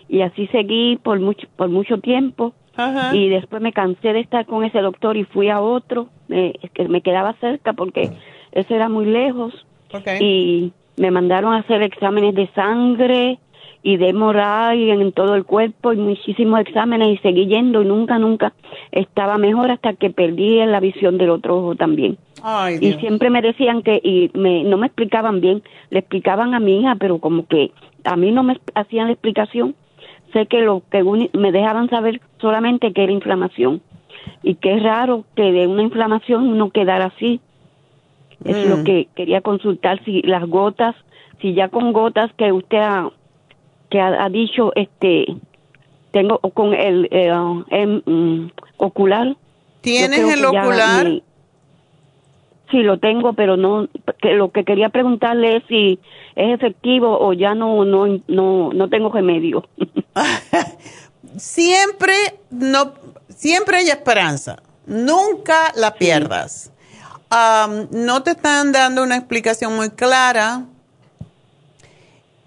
Y 0.08 0.22
así 0.22 0.46
seguí 0.48 0.96
por 0.96 1.20
mucho 1.20 1.46
por 1.56 1.68
mucho 1.68 1.98
tiempo. 1.98 2.54
Y 3.12 3.28
después 3.28 3.60
me 3.60 3.72
cansé 3.72 4.14
de 4.14 4.20
estar 4.20 4.46
con 4.46 4.64
ese 4.64 4.80
doctor 4.80 5.16
y 5.16 5.24
fui 5.24 5.50
a 5.50 5.60
otro 5.60 6.08
que 6.28 6.88
me 6.88 7.02
quedaba 7.02 7.34
cerca 7.34 7.74
porque 7.74 8.10
ese 8.52 8.74
era 8.74 8.88
muy 8.88 9.04
lejos. 9.04 9.66
Y 10.20 10.72
me 10.96 11.10
mandaron 11.10 11.52
a 11.52 11.58
hacer 11.58 11.82
exámenes 11.82 12.34
de 12.34 12.48
sangre 12.54 13.38
y 13.82 13.96
de 13.96 14.10
y 14.10 14.90
en 14.90 15.12
todo 15.12 15.34
el 15.34 15.44
cuerpo 15.44 15.92
y 15.92 15.96
muchísimos 15.96 16.60
exámenes 16.60 17.14
y 17.14 17.16
seguí 17.18 17.46
yendo 17.46 17.82
y 17.82 17.84
nunca, 17.84 18.18
nunca 18.18 18.52
estaba 18.92 19.38
mejor 19.38 19.70
hasta 19.70 19.94
que 19.94 20.10
perdí 20.10 20.64
la 20.64 20.80
visión 20.80 21.18
del 21.18 21.30
otro 21.30 21.58
ojo 21.58 21.74
también. 21.74 22.16
y 22.80 22.92
siempre 22.94 23.30
me 23.30 23.42
decían 23.42 23.82
que, 23.82 24.00
y 24.02 24.30
me, 24.34 24.62
no 24.64 24.76
me 24.76 24.86
explicaban 24.86 25.40
bien, 25.40 25.62
le 25.90 25.98
explicaban 26.00 26.54
a 26.54 26.60
mi 26.60 26.80
hija, 26.80 26.96
pero 26.96 27.18
como 27.18 27.46
que 27.46 27.72
a 28.04 28.16
mí 28.16 28.30
no 28.30 28.42
me 28.42 28.58
hacían 28.74 29.06
la 29.06 29.12
explicación. 29.12 29.74
sé 30.32 30.46
que 30.46 30.62
lo 30.62 30.82
que 30.90 31.02
me 31.34 31.52
dejaban 31.52 31.90
saber 31.90 32.20
solamente 32.40 32.92
que 32.94 33.02
era 33.02 33.12
inflamación 33.12 33.82
y 34.42 34.54
que 34.54 34.74
es 34.76 34.82
raro 34.82 35.24
que 35.36 35.52
de 35.52 35.66
una 35.66 35.82
inflamación 35.82 36.48
uno 36.48 36.70
quedara 36.70 37.06
así. 37.06 37.40
Es 38.44 38.64
lo 38.64 38.78
Mm. 38.78 38.84
que 38.84 39.08
quería 39.14 39.40
consultar 39.42 40.02
si 40.04 40.22
las 40.22 40.48
gotas, 40.48 40.96
si 41.40 41.52
ya 41.54 41.68
con 41.68 41.92
gotas 41.92 42.32
que 42.38 42.50
usted 42.50 42.78
ha, 42.78 43.10
que 43.92 44.00
ha, 44.00 44.24
ha 44.24 44.30
dicho, 44.30 44.72
este, 44.74 45.26
tengo 46.12 46.38
con 46.38 46.72
el, 46.72 47.06
eh, 47.10 47.30
em, 47.70 48.00
mm, 48.06 48.50
ocular. 48.78 49.36
¿Tienes 49.82 50.18
el 50.32 50.44
ocular? 50.46 51.04
mi- 51.04 51.22
sí, 52.70 52.78
lo 52.78 52.98
tengo, 52.98 53.34
pero 53.34 53.58
no, 53.58 53.86
que 54.22 54.30
lo 54.32 54.50
que 54.50 54.64
quería 54.64 54.88
preguntarle 54.88 55.58
es 55.58 55.64
si 55.68 55.98
es 56.36 56.54
efectivo 56.54 57.18
o 57.20 57.34
ya 57.34 57.54
no, 57.54 57.84
no, 57.84 58.06
no, 58.28 58.72
no 58.72 58.88
tengo 58.88 59.10
remedio. 59.10 59.68
siempre 61.36 62.14
no 62.50 62.92
siempre 63.34 63.78
hay 63.78 63.88
esperanza 63.88 64.62
nunca 64.86 65.72
la 65.76 65.94
pierdas 65.94 66.70
Am, 67.30 67.88
no 67.90 68.22
te 68.22 68.32
están 68.32 68.72
dando 68.72 69.02
una 69.02 69.16
explicación 69.16 69.74
muy 69.74 69.88
clara 69.88 70.64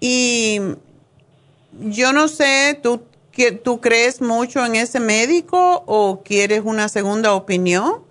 y 0.00 0.60
yo 1.80 2.12
no 2.12 2.28
sé 2.28 2.78
tú 2.82 3.02
que- 3.32 3.52
tú 3.52 3.80
crees 3.80 4.22
mucho 4.22 4.64
en 4.64 4.76
ese 4.76 4.98
médico 5.00 5.82
o 5.86 6.22
quieres 6.24 6.62
una 6.64 6.88
segunda 6.88 7.34
opinión 7.34 8.04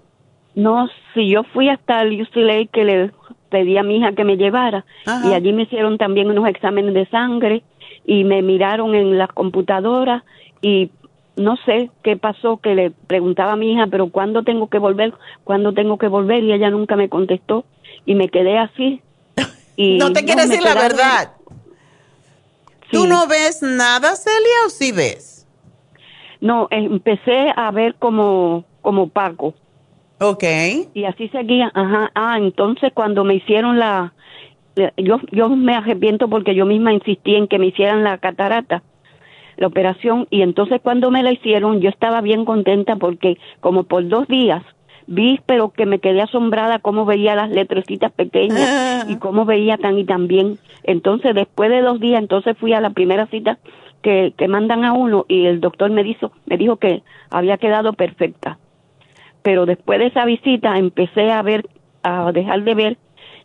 No, 0.55 0.87
si 1.13 1.29
yo 1.29 1.43
fui 1.53 1.69
hasta 1.69 2.01
el 2.01 2.21
UCLA 2.21 2.65
que 2.71 2.83
le 2.83 3.11
pedí 3.49 3.77
a 3.77 3.83
mi 3.83 3.97
hija 3.97 4.13
que 4.13 4.23
me 4.23 4.37
llevara 4.37 4.85
Ajá. 5.05 5.27
y 5.27 5.33
allí 5.33 5.51
me 5.53 5.63
hicieron 5.63 5.97
también 5.97 6.29
unos 6.29 6.47
exámenes 6.47 6.93
de 6.93 7.05
sangre 7.07 7.63
y 8.05 8.23
me 8.23 8.41
miraron 8.41 8.93
en 8.95 9.17
la 9.17 9.27
computadora 9.27 10.23
y 10.61 10.91
no 11.35 11.57
sé 11.65 11.89
qué 12.03 12.15
pasó 12.17 12.57
que 12.57 12.75
le 12.75 12.91
preguntaba 12.91 13.53
a 13.53 13.55
mi 13.57 13.73
hija, 13.73 13.87
pero 13.87 14.09
¿cuándo 14.09 14.43
tengo 14.43 14.69
que 14.69 14.77
volver? 14.77 15.13
¿Cuándo 15.43 15.73
tengo 15.73 15.97
que 15.97 16.07
volver? 16.07 16.43
Y 16.43 16.53
ella 16.53 16.69
nunca 16.69 16.95
me 16.95 17.09
contestó 17.09 17.65
y 18.05 18.15
me 18.15 18.29
quedé 18.29 18.57
así. 18.57 19.01
Y 19.77 19.97
no 19.97 20.13
te 20.13 20.23
quiere 20.23 20.43
decir 20.43 20.63
la 20.63 20.73
verdad 20.73 21.31
tú 22.95 23.03
Sí. 23.03 23.09
no 23.09 23.27
ves 23.27 23.61
nada 23.61 24.15
Celia 24.15 24.59
o 24.65 24.69
sí 24.69 24.91
ves 24.91 25.47
No, 26.41 26.67
empecé 26.71 27.51
a 27.55 27.71
ver 27.71 27.95
como 27.95 28.65
como 28.81 29.09
Paco. 29.09 29.53
Ok. 30.19 30.43
Y 30.93 31.03
así 31.05 31.27
seguía, 31.29 31.71
ajá. 31.73 32.11
Ah, 32.13 32.37
entonces 32.37 32.91
cuando 32.93 33.23
me 33.23 33.35
hicieron 33.35 33.79
la 33.79 34.13
yo 34.97 35.19
yo 35.31 35.49
me 35.49 35.73
arrepiento 35.75 36.27
porque 36.29 36.53
yo 36.53 36.65
misma 36.65 36.93
insistí 36.93 37.35
en 37.35 37.47
que 37.47 37.59
me 37.59 37.67
hicieran 37.67 38.03
la 38.03 38.17
catarata, 38.17 38.83
la 39.57 39.67
operación 39.67 40.27
y 40.29 40.41
entonces 40.41 40.81
cuando 40.83 41.11
me 41.11 41.23
la 41.23 41.31
hicieron 41.31 41.79
yo 41.81 41.89
estaba 41.89 42.21
bien 42.21 42.45
contenta 42.45 42.95
porque 42.97 43.37
como 43.61 43.83
por 43.83 44.07
dos 44.07 44.27
días 44.27 44.63
vi 45.07 45.39
pero 45.45 45.69
que 45.69 45.85
me 45.85 45.99
quedé 45.99 46.21
asombrada 46.21 46.79
cómo 46.79 47.05
veía 47.05 47.35
las 47.35 47.49
letrecitas 47.49 48.11
pequeñas 48.11 49.05
y 49.09 49.17
cómo 49.17 49.45
veía 49.45 49.77
tan 49.77 49.97
y 49.97 50.05
tan 50.05 50.27
bien. 50.27 50.57
Entonces 50.83 51.35
después 51.35 51.69
de 51.69 51.81
dos 51.81 51.99
días 51.99 52.21
entonces 52.21 52.57
fui 52.57 52.73
a 52.73 52.81
la 52.81 52.89
primera 52.89 53.27
cita 53.27 53.57
que, 54.01 54.33
que 54.37 54.47
mandan 54.47 54.85
a 54.85 54.93
uno 54.93 55.25
y 55.27 55.45
el 55.45 55.61
doctor 55.61 55.89
me 55.91 56.03
dijo, 56.03 56.31
me 56.45 56.57
dijo 56.57 56.77
que 56.77 57.03
había 57.29 57.57
quedado 57.57 57.93
perfecta. 57.93 58.57
Pero 59.41 59.65
después 59.65 59.99
de 59.99 60.07
esa 60.07 60.25
visita 60.25 60.77
empecé 60.77 61.31
a 61.31 61.41
ver, 61.41 61.67
a 62.03 62.31
dejar 62.31 62.63
de 62.63 62.75
ver 62.75 62.97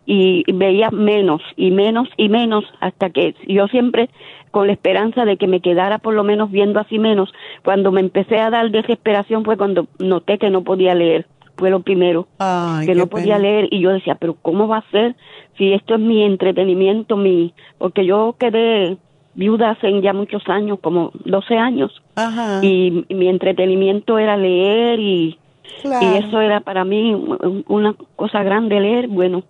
y 0.06 0.50
veía 0.52 0.90
menos 0.90 1.42
y 1.56 1.70
menos 1.70 2.08
y 2.16 2.28
menos 2.28 2.64
hasta 2.80 3.10
que 3.10 3.34
yo 3.46 3.68
siempre 3.68 4.08
con 4.50 4.66
la 4.66 4.72
esperanza 4.72 5.24
de 5.24 5.36
que 5.36 5.46
me 5.46 5.60
quedara 5.60 5.98
por 5.98 6.14
lo 6.14 6.24
menos 6.24 6.50
viendo 6.50 6.80
así 6.80 6.98
menos, 6.98 7.32
cuando 7.62 7.92
me 7.92 8.00
empecé 8.00 8.38
a 8.38 8.50
dar 8.50 8.70
desesperación 8.70 9.44
fue 9.44 9.56
cuando 9.56 9.86
noté 9.98 10.38
que 10.38 10.50
no 10.50 10.64
podía 10.64 10.94
leer, 10.94 11.26
fue 11.60 11.70
lo 11.70 11.80
primero, 11.80 12.26
Ay, 12.38 12.86
que 12.86 12.94
no 12.96 13.06
podía 13.06 13.36
pena. 13.36 13.38
leer 13.48 13.68
y 13.70 13.80
yo 13.80 13.90
decía, 13.90 14.16
pero 14.16 14.34
¿cómo 14.42 14.66
va 14.66 14.78
a 14.78 14.90
ser 14.90 15.14
si 15.56 15.72
esto 15.72 15.94
es 15.94 16.00
mi 16.00 16.22
entretenimiento, 16.24 17.16
mi, 17.16 17.52
porque 17.78 18.04
yo 18.04 18.34
quedé 18.38 18.96
viuda 19.34 19.70
hace 19.70 20.00
ya 20.00 20.12
muchos 20.12 20.42
años, 20.48 20.78
como 20.80 21.12
12 21.24 21.56
años, 21.56 22.02
Ajá. 22.16 22.60
y 22.64 23.04
mi 23.10 23.28
entretenimiento 23.28 24.18
era 24.18 24.36
leer 24.36 24.98
y, 24.98 25.38
Claro. 25.82 26.04
y 26.06 26.16
eso 26.18 26.40
era 26.40 26.60
para 26.60 26.84
mí 26.84 27.14
un- 27.14 27.64
una 27.68 27.94
cosa 28.16 28.42
grande 28.42 28.80
leer. 28.80 29.06
Bueno, 29.08 29.44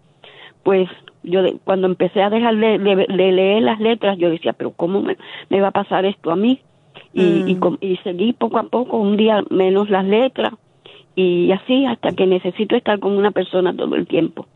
pues 0.65 0.89
yo 1.23 1.43
de- 1.43 1.57
cuando 1.65 1.87
empecé 1.87 2.23
a 2.23 2.31
dejar 2.31 2.57
de, 2.57 2.78
de- 2.78 3.07
de 3.09 3.32
leer 3.32 3.62
las 3.62 3.81
letras, 3.81 4.19
yo 4.19 4.31
decía, 4.31 4.53
pero 4.53 4.73
¿cómo 4.73 5.01
me, 5.01 5.16
me 5.49 5.61
va 5.61 5.69
a 5.69 5.73
pasar 5.73 6.05
esto 6.05 6.31
a 6.31 6.37
mí? 6.37 6.61
Y, 7.15 7.23
Mm. 7.23 7.49
y, 7.81 7.93
y 7.93 7.97
seguí 7.99 8.32
poco 8.32 8.59
a 8.59 8.65
poco, 8.65 8.97
un 8.99 9.16
día 9.16 9.43
menos 9.51 9.89
las 9.91 10.05
letras, 10.05 10.53
y 11.15 11.53
así 11.53 11.87
hasta 11.87 12.12
que 12.12 12.27
necesito 12.27 12.77
estar 12.77 12.99
con 13.01 13.16
una 13.16 13.31
persona 13.31 13.77
todo 13.77 13.95
el 13.95 14.07
tiempo. 14.07 14.47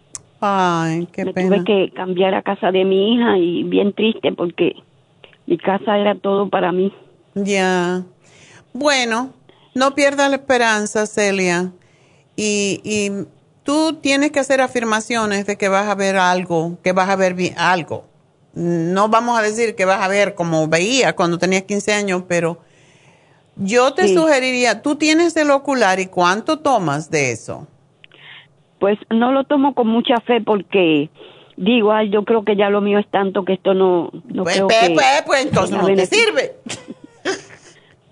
Ay, 0.41 1.09
qué 1.13 1.25
me 1.25 1.33
pena. 1.33 1.57
tuve 1.57 1.65
que 1.65 1.93
cambiar 1.95 2.35
a 2.35 2.43
casa 2.43 2.71
de 2.71 2.85
mi 2.85 3.15
hija 3.15 3.39
y 3.39 3.63
bien 3.65 3.93
triste 3.93 4.33
porque 4.33 4.77
mi 5.47 5.59
casa 5.59 5.99
era 5.99 6.15
todo 6.15 6.49
para 6.49 6.73
mí. 6.73 6.93
Ya. 7.35 8.05
Bueno, 8.73 9.33
no 9.75 9.95
pierdas 9.95 10.31
la 10.31 10.37
esperanza, 10.37 11.07
Celia. 11.07 11.73
Y, 12.37 12.81
y 12.85 13.27
tú 13.63 13.95
tienes 14.01 14.33
que 14.33 14.41
hacer 14.41 14.61
afirmaciones 14.61 15.47
de 15.47 15.57
que 15.57 15.69
vas 15.69 15.89
a 15.89 15.95
ver 15.95 16.17
algo, 16.17 16.79
que 16.83 16.93
vas 16.93 17.09
a 17.09 17.17
ver 17.17 17.35
algo. 17.57 18.05
No 18.55 19.09
vamos 19.09 19.39
a 19.39 19.43
decir 19.43 19.75
que 19.75 19.85
vas 19.85 20.01
a 20.01 20.09
ver 20.09 20.35
como 20.35 20.69
veía 20.69 21.17
cuando 21.17 21.39
tenías 21.39 21.63
15 21.63 21.93
años, 21.93 22.23
pero 22.29 22.61
yo 23.57 23.95
te 23.95 24.09
Sí. 24.09 24.15
sugeriría, 24.15 24.83
tú 24.83 24.97
tienes 24.97 25.37
el 25.37 25.51
ocular 25.51 26.01
y 26.01 26.07
cuánto 26.07 26.59
tomas 26.59 27.11
de 27.11 27.33
eso. 27.33 27.67
Pues 28.79 28.99
no 29.11 29.33
lo 29.33 29.45
tomo 29.45 29.75
con 29.75 29.87
mucha 29.89 30.17
fe 30.27 30.41
porque 30.45 31.09
digo, 31.57 31.93
ay, 31.93 32.11
yo 32.11 32.25
creo 32.25 32.45
que 32.45 32.57
ya 32.57 32.69
lo 32.69 32.81
mío 32.81 32.99
es 32.99 33.09
tanto 33.11 33.45
que 33.45 33.55
esto 33.55 33.73
no, 33.75 34.11
no 34.27 34.43
Pues, 34.43 34.57
creo 34.57 34.67
pues, 34.69 34.81
que 34.89 34.95
pues, 34.95 35.23
pues, 35.27 35.47
entonces 35.47 35.77
no 35.79 35.87
te 35.87 36.07
sirve. 36.07 36.57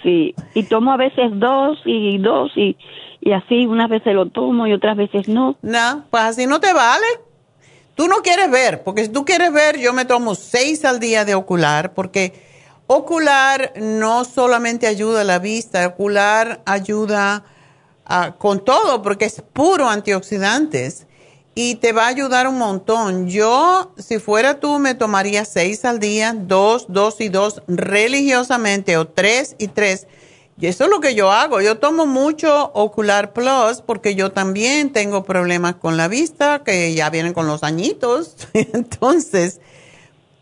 Sí, 0.02 0.34
y 0.54 0.64
tomo 0.64 0.92
a 0.92 0.96
veces 0.96 1.30
dos 1.34 1.78
y 1.84 2.18
dos 2.18 2.50
y, 2.56 2.76
y 3.20 3.30
así, 3.32 3.66
unas 3.66 3.88
veces 3.88 4.12
lo 4.14 4.26
tomo 4.26 4.66
y 4.66 4.72
otras 4.72 4.96
veces 4.96 5.28
no. 5.28 5.56
No, 5.62 6.04
pues 6.10 6.22
así 6.24 6.46
no 6.46 6.58
te 6.58 6.72
vale. 6.72 7.06
Tú 7.94 8.08
no 8.08 8.16
quieres 8.16 8.50
ver, 8.50 8.82
porque 8.82 9.04
si 9.04 9.12
tú 9.12 9.24
quieres 9.24 9.52
ver, 9.52 9.78
yo 9.78 9.92
me 9.92 10.04
tomo 10.04 10.34
seis 10.34 10.84
al 10.84 10.98
día 10.98 11.24
de 11.24 11.36
ocular, 11.36 11.94
porque 11.94 12.32
ocular 12.96 13.72
no 13.76 14.24
solamente 14.24 14.86
ayuda 14.86 15.22
a 15.22 15.24
la 15.24 15.38
vista, 15.38 15.86
ocular 15.86 16.62
ayuda 16.66 17.44
con 18.38 18.64
todo, 18.64 19.02
porque 19.02 19.24
es 19.24 19.42
puro 19.52 19.88
antioxidantes 19.88 21.06
y 21.54 21.76
te 21.76 21.92
va 21.92 22.04
a 22.04 22.08
ayudar 22.08 22.46
un 22.46 22.58
montón. 22.58 23.28
Yo, 23.28 23.92
si 23.98 24.18
fuera 24.18 24.60
tú, 24.60 24.78
me 24.78 24.94
tomaría 24.94 25.44
seis 25.44 25.84
al 25.84 25.98
día, 25.98 26.34
dos, 26.36 26.86
dos 26.88 27.20
y 27.20 27.28
dos 27.28 27.62
religiosamente, 27.68 28.96
o 28.96 29.06
tres 29.06 29.54
y 29.58 29.68
tres. 29.68 30.06
Y 30.58 30.66
eso 30.66 30.84
es 30.84 30.90
lo 30.90 31.00
que 31.00 31.14
yo 31.14 31.32
hago. 31.32 31.60
Yo 31.60 31.78
tomo 31.78 32.06
mucho 32.06 32.70
Ocular 32.74 33.32
Plus 33.32 33.82
porque 33.84 34.14
yo 34.14 34.32
también 34.32 34.92
tengo 34.92 35.24
problemas 35.24 35.76
con 35.76 35.96
la 35.96 36.08
vista 36.08 36.62
que 36.64 36.94
ya 36.94 37.10
vienen 37.10 37.32
con 37.32 37.46
los 37.46 37.62
añitos. 37.62 38.36
Entonces, 38.52 39.60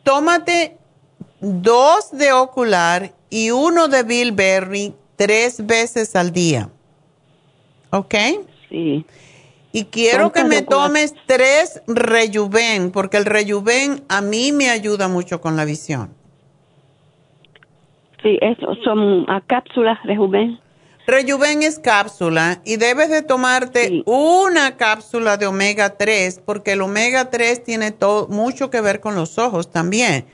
tómate 0.03 0.80
dos 1.41 2.11
de 2.13 2.33
Ocular 2.33 3.13
y 3.31 3.51
uno 3.51 3.89
de 3.89 4.03
Bilberry 4.03 4.95
tres 5.17 5.67
veces 5.67 6.17
al 6.17 6.33
día. 6.33 6.71
¿Ok? 7.91 8.15
Sí. 8.69 9.05
Y 9.73 9.85
quiero 9.85 10.33
que 10.33 10.41
¿Cuántas 10.41 10.49
me 10.49 10.63
tomes 10.63 11.15
tres 11.27 11.83
Rejuven 11.87 12.91
porque 12.91 13.17
el 13.17 13.25
Rejuven 13.25 14.03
a 14.09 14.21
mí 14.21 14.53
me 14.53 14.71
ayuda 14.71 15.09
mucho 15.09 15.41
con 15.41 15.57
la 15.57 15.65
visión. 15.65 16.15
Sí, 18.23 18.39
eso 18.43 18.75
son 18.85 19.27
cápsulas, 19.47 19.99
rejuven. 20.05 20.59
Rejuven 21.07 21.63
es 21.63 21.79
cápsula 21.79 22.61
y 22.65 22.77
debes 22.77 23.09
de 23.09 23.23
tomarte 23.23 24.03
una 24.05 24.77
cápsula 24.77 25.37
de 25.37 25.47
omega 25.47 25.97
3 25.97 26.43
porque 26.45 26.73
el 26.73 26.83
omega 26.83 27.31
3 27.31 27.65
tiene 27.65 27.91
todo, 27.91 28.29
mucho 28.29 28.71
que 28.71 28.81
ver 28.81 29.01
con 29.01 29.15
los 29.15 29.39
ojos 29.39 29.71
también. 29.71 30.27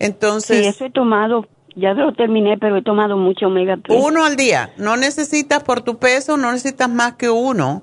Entonces, 0.00 0.58
Sí, 0.62 0.66
eso 0.66 0.86
he 0.86 0.90
tomado, 0.90 1.46
ya 1.76 1.92
lo 1.94 2.12
terminé, 2.14 2.58
pero 2.58 2.76
he 2.78 2.82
tomado 2.82 3.16
mucho 3.16 3.46
omega 3.46 3.76
3. 3.80 4.02
uno 4.02 4.24
al 4.24 4.34
día. 4.34 4.72
No 4.78 4.96
necesitas 4.96 5.62
por 5.62 5.82
tu 5.82 5.98
peso, 5.98 6.36
no 6.36 6.50
necesitas 6.50 6.88
más 6.90 7.14
que 7.14 7.30
uno. 7.30 7.82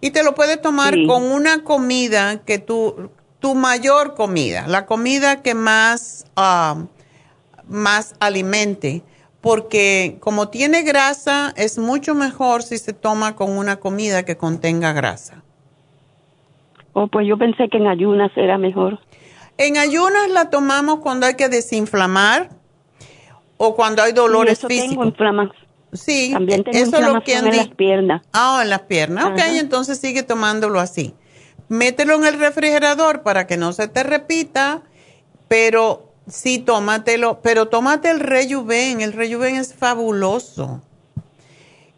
Y 0.00 0.10
te 0.12 0.22
lo 0.22 0.34
puedes 0.36 0.60
tomar 0.60 0.94
Sí. 0.94 1.06
con 1.06 1.24
una 1.24 1.64
comida 1.64 2.44
que 2.44 2.58
tu, 2.58 3.10
tu 3.40 3.54
mayor 3.54 4.14
comida, 4.14 4.66
la 4.68 4.86
comida 4.86 5.42
que 5.42 5.54
más, 5.54 6.26
ah, 6.36 6.84
más 7.66 8.14
alimente. 8.20 9.02
Porque 9.40 10.16
como 10.20 10.48
tiene 10.48 10.82
grasa, 10.82 11.52
es 11.56 11.76
mucho 11.78 12.14
mejor 12.14 12.62
si 12.62 12.78
se 12.78 12.92
toma 12.94 13.34
con 13.36 13.50
una 13.56 13.76
comida 13.76 14.22
que 14.24 14.36
contenga 14.36 14.92
grasa. 14.92 15.42
Oh, 16.94 17.08
pues 17.08 17.26
yo 17.26 17.36
pensé 17.36 17.68
que 17.68 17.76
en 17.78 17.86
ayunas 17.86 18.30
era 18.36 18.56
mejor. 18.56 19.00
En 19.56 19.76
ayunas 19.76 20.30
la 20.30 20.50
tomamos 20.50 21.00
cuando 21.00 21.26
hay 21.26 21.34
que 21.34 21.48
desinflamar 21.48 22.50
o 23.56 23.74
cuando 23.76 24.02
hay 24.02 24.12
dolores 24.12 24.58
eso 24.58 24.68
físicos. 24.68 25.14
Tengo 25.16 25.52
sí, 25.92 26.30
también 26.32 26.64
tengo 26.64 26.76
eso 26.76 26.96
es 26.96 27.12
lo 27.12 27.22
que 27.22 27.36
en 27.36 27.56
las 27.56 27.68
piernas. 27.68 28.22
Ah, 28.32 28.60
en 28.62 28.70
las 28.70 28.82
piernas. 28.82 29.26
Ok, 29.26 29.38
entonces 29.58 29.98
sigue 29.98 30.22
tomándolo 30.22 30.80
así. 30.80 31.14
Mételo 31.68 32.14
en 32.16 32.26
el 32.26 32.38
refrigerador 32.38 33.22
para 33.22 33.46
que 33.46 33.56
no 33.56 33.72
se 33.72 33.88
te 33.88 34.02
repita, 34.02 34.82
pero 35.48 36.12
sí, 36.28 36.58
tómatelo, 36.58 37.40
pero 37.42 37.68
tómate 37.68 38.10
el 38.10 38.20
Rejuven, 38.20 39.00
el 39.00 39.12
Rejuven 39.12 39.56
es 39.56 39.74
fabuloso. 39.74 40.82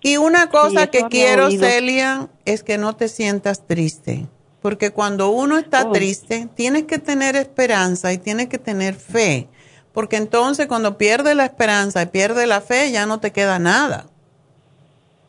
Y 0.02 0.18
una 0.18 0.50
cosa 0.50 0.86
que 0.86 1.02
quiero, 1.10 1.50
Celia, 1.50 2.28
es 2.44 2.62
que 2.62 2.78
no 2.78 2.94
te 2.94 3.08
sientas 3.08 3.66
triste, 3.66 4.28
porque 4.66 4.90
cuando 4.90 5.30
uno 5.30 5.58
está 5.58 5.86
oh. 5.86 5.92
triste, 5.92 6.48
tienes 6.56 6.86
que 6.86 6.98
tener 6.98 7.36
esperanza 7.36 8.12
y 8.12 8.18
tienes 8.18 8.48
que 8.48 8.58
tener 8.58 8.96
fe, 8.96 9.46
porque 9.92 10.16
entonces 10.16 10.66
cuando 10.66 10.98
pierde 10.98 11.36
la 11.36 11.44
esperanza 11.44 12.02
y 12.02 12.06
pierde 12.06 12.48
la 12.48 12.60
fe, 12.60 12.90
ya 12.90 13.06
no 13.06 13.20
te 13.20 13.30
queda 13.30 13.60
nada. 13.60 14.06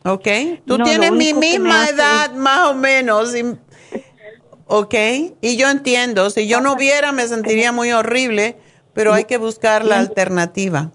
¿Ok? 0.04 0.26
Tú 0.66 0.78
tienes 0.78 1.12
mi 1.12 1.34
misma 1.34 1.86
edad, 1.86 2.34
más 2.34 2.70
o 2.70 2.74
menos. 2.74 3.32
¿Ok? 4.66 4.94
Y 5.40 5.56
yo 5.56 5.70
entiendo, 5.70 6.30
si 6.30 6.48
yo 6.48 6.60
no 6.60 6.74
viera 6.74 7.12
me 7.12 7.22
sentiría 7.28 7.70
muy 7.70 7.92
horrible, 7.92 8.56
pero 8.92 9.14
hay 9.14 9.26
que 9.26 9.38
buscar 9.38 9.84
la 9.84 10.00
alternativa. 10.00 10.90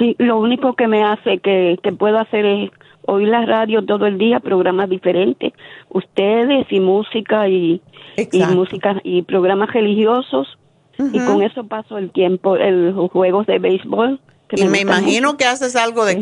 Sí, 0.00 0.16
lo 0.18 0.40
único 0.40 0.74
que 0.74 0.88
me 0.88 1.04
hace 1.04 1.38
que, 1.38 1.78
que 1.80 1.92
puedo 1.92 2.18
hacer 2.18 2.44
es 2.44 2.70
oír 3.02 3.28
la 3.28 3.44
radio 3.46 3.84
todo 3.84 4.06
el 4.06 4.18
día, 4.18 4.40
programas 4.40 4.88
diferentes, 4.88 5.52
ustedes 5.90 6.66
y 6.70 6.80
música 6.80 7.48
y, 7.48 7.82
y 8.16 8.44
música 8.46 9.00
y 9.04 9.22
programas 9.22 9.72
religiosos 9.72 10.58
y 10.98 11.18
con 11.20 11.42
eso 11.42 11.64
paso 11.64 11.96
el 11.96 12.10
tiempo, 12.10 12.56
el, 12.56 12.90
los 12.90 13.10
juegos 13.10 13.46
de 13.46 13.58
béisbol. 13.58 14.20
y 14.52 14.64
me, 14.64 14.80
imagino 14.80 15.36
que 15.36 15.46
haces 15.46 15.76
algo 15.76 16.04
de 16.04 16.20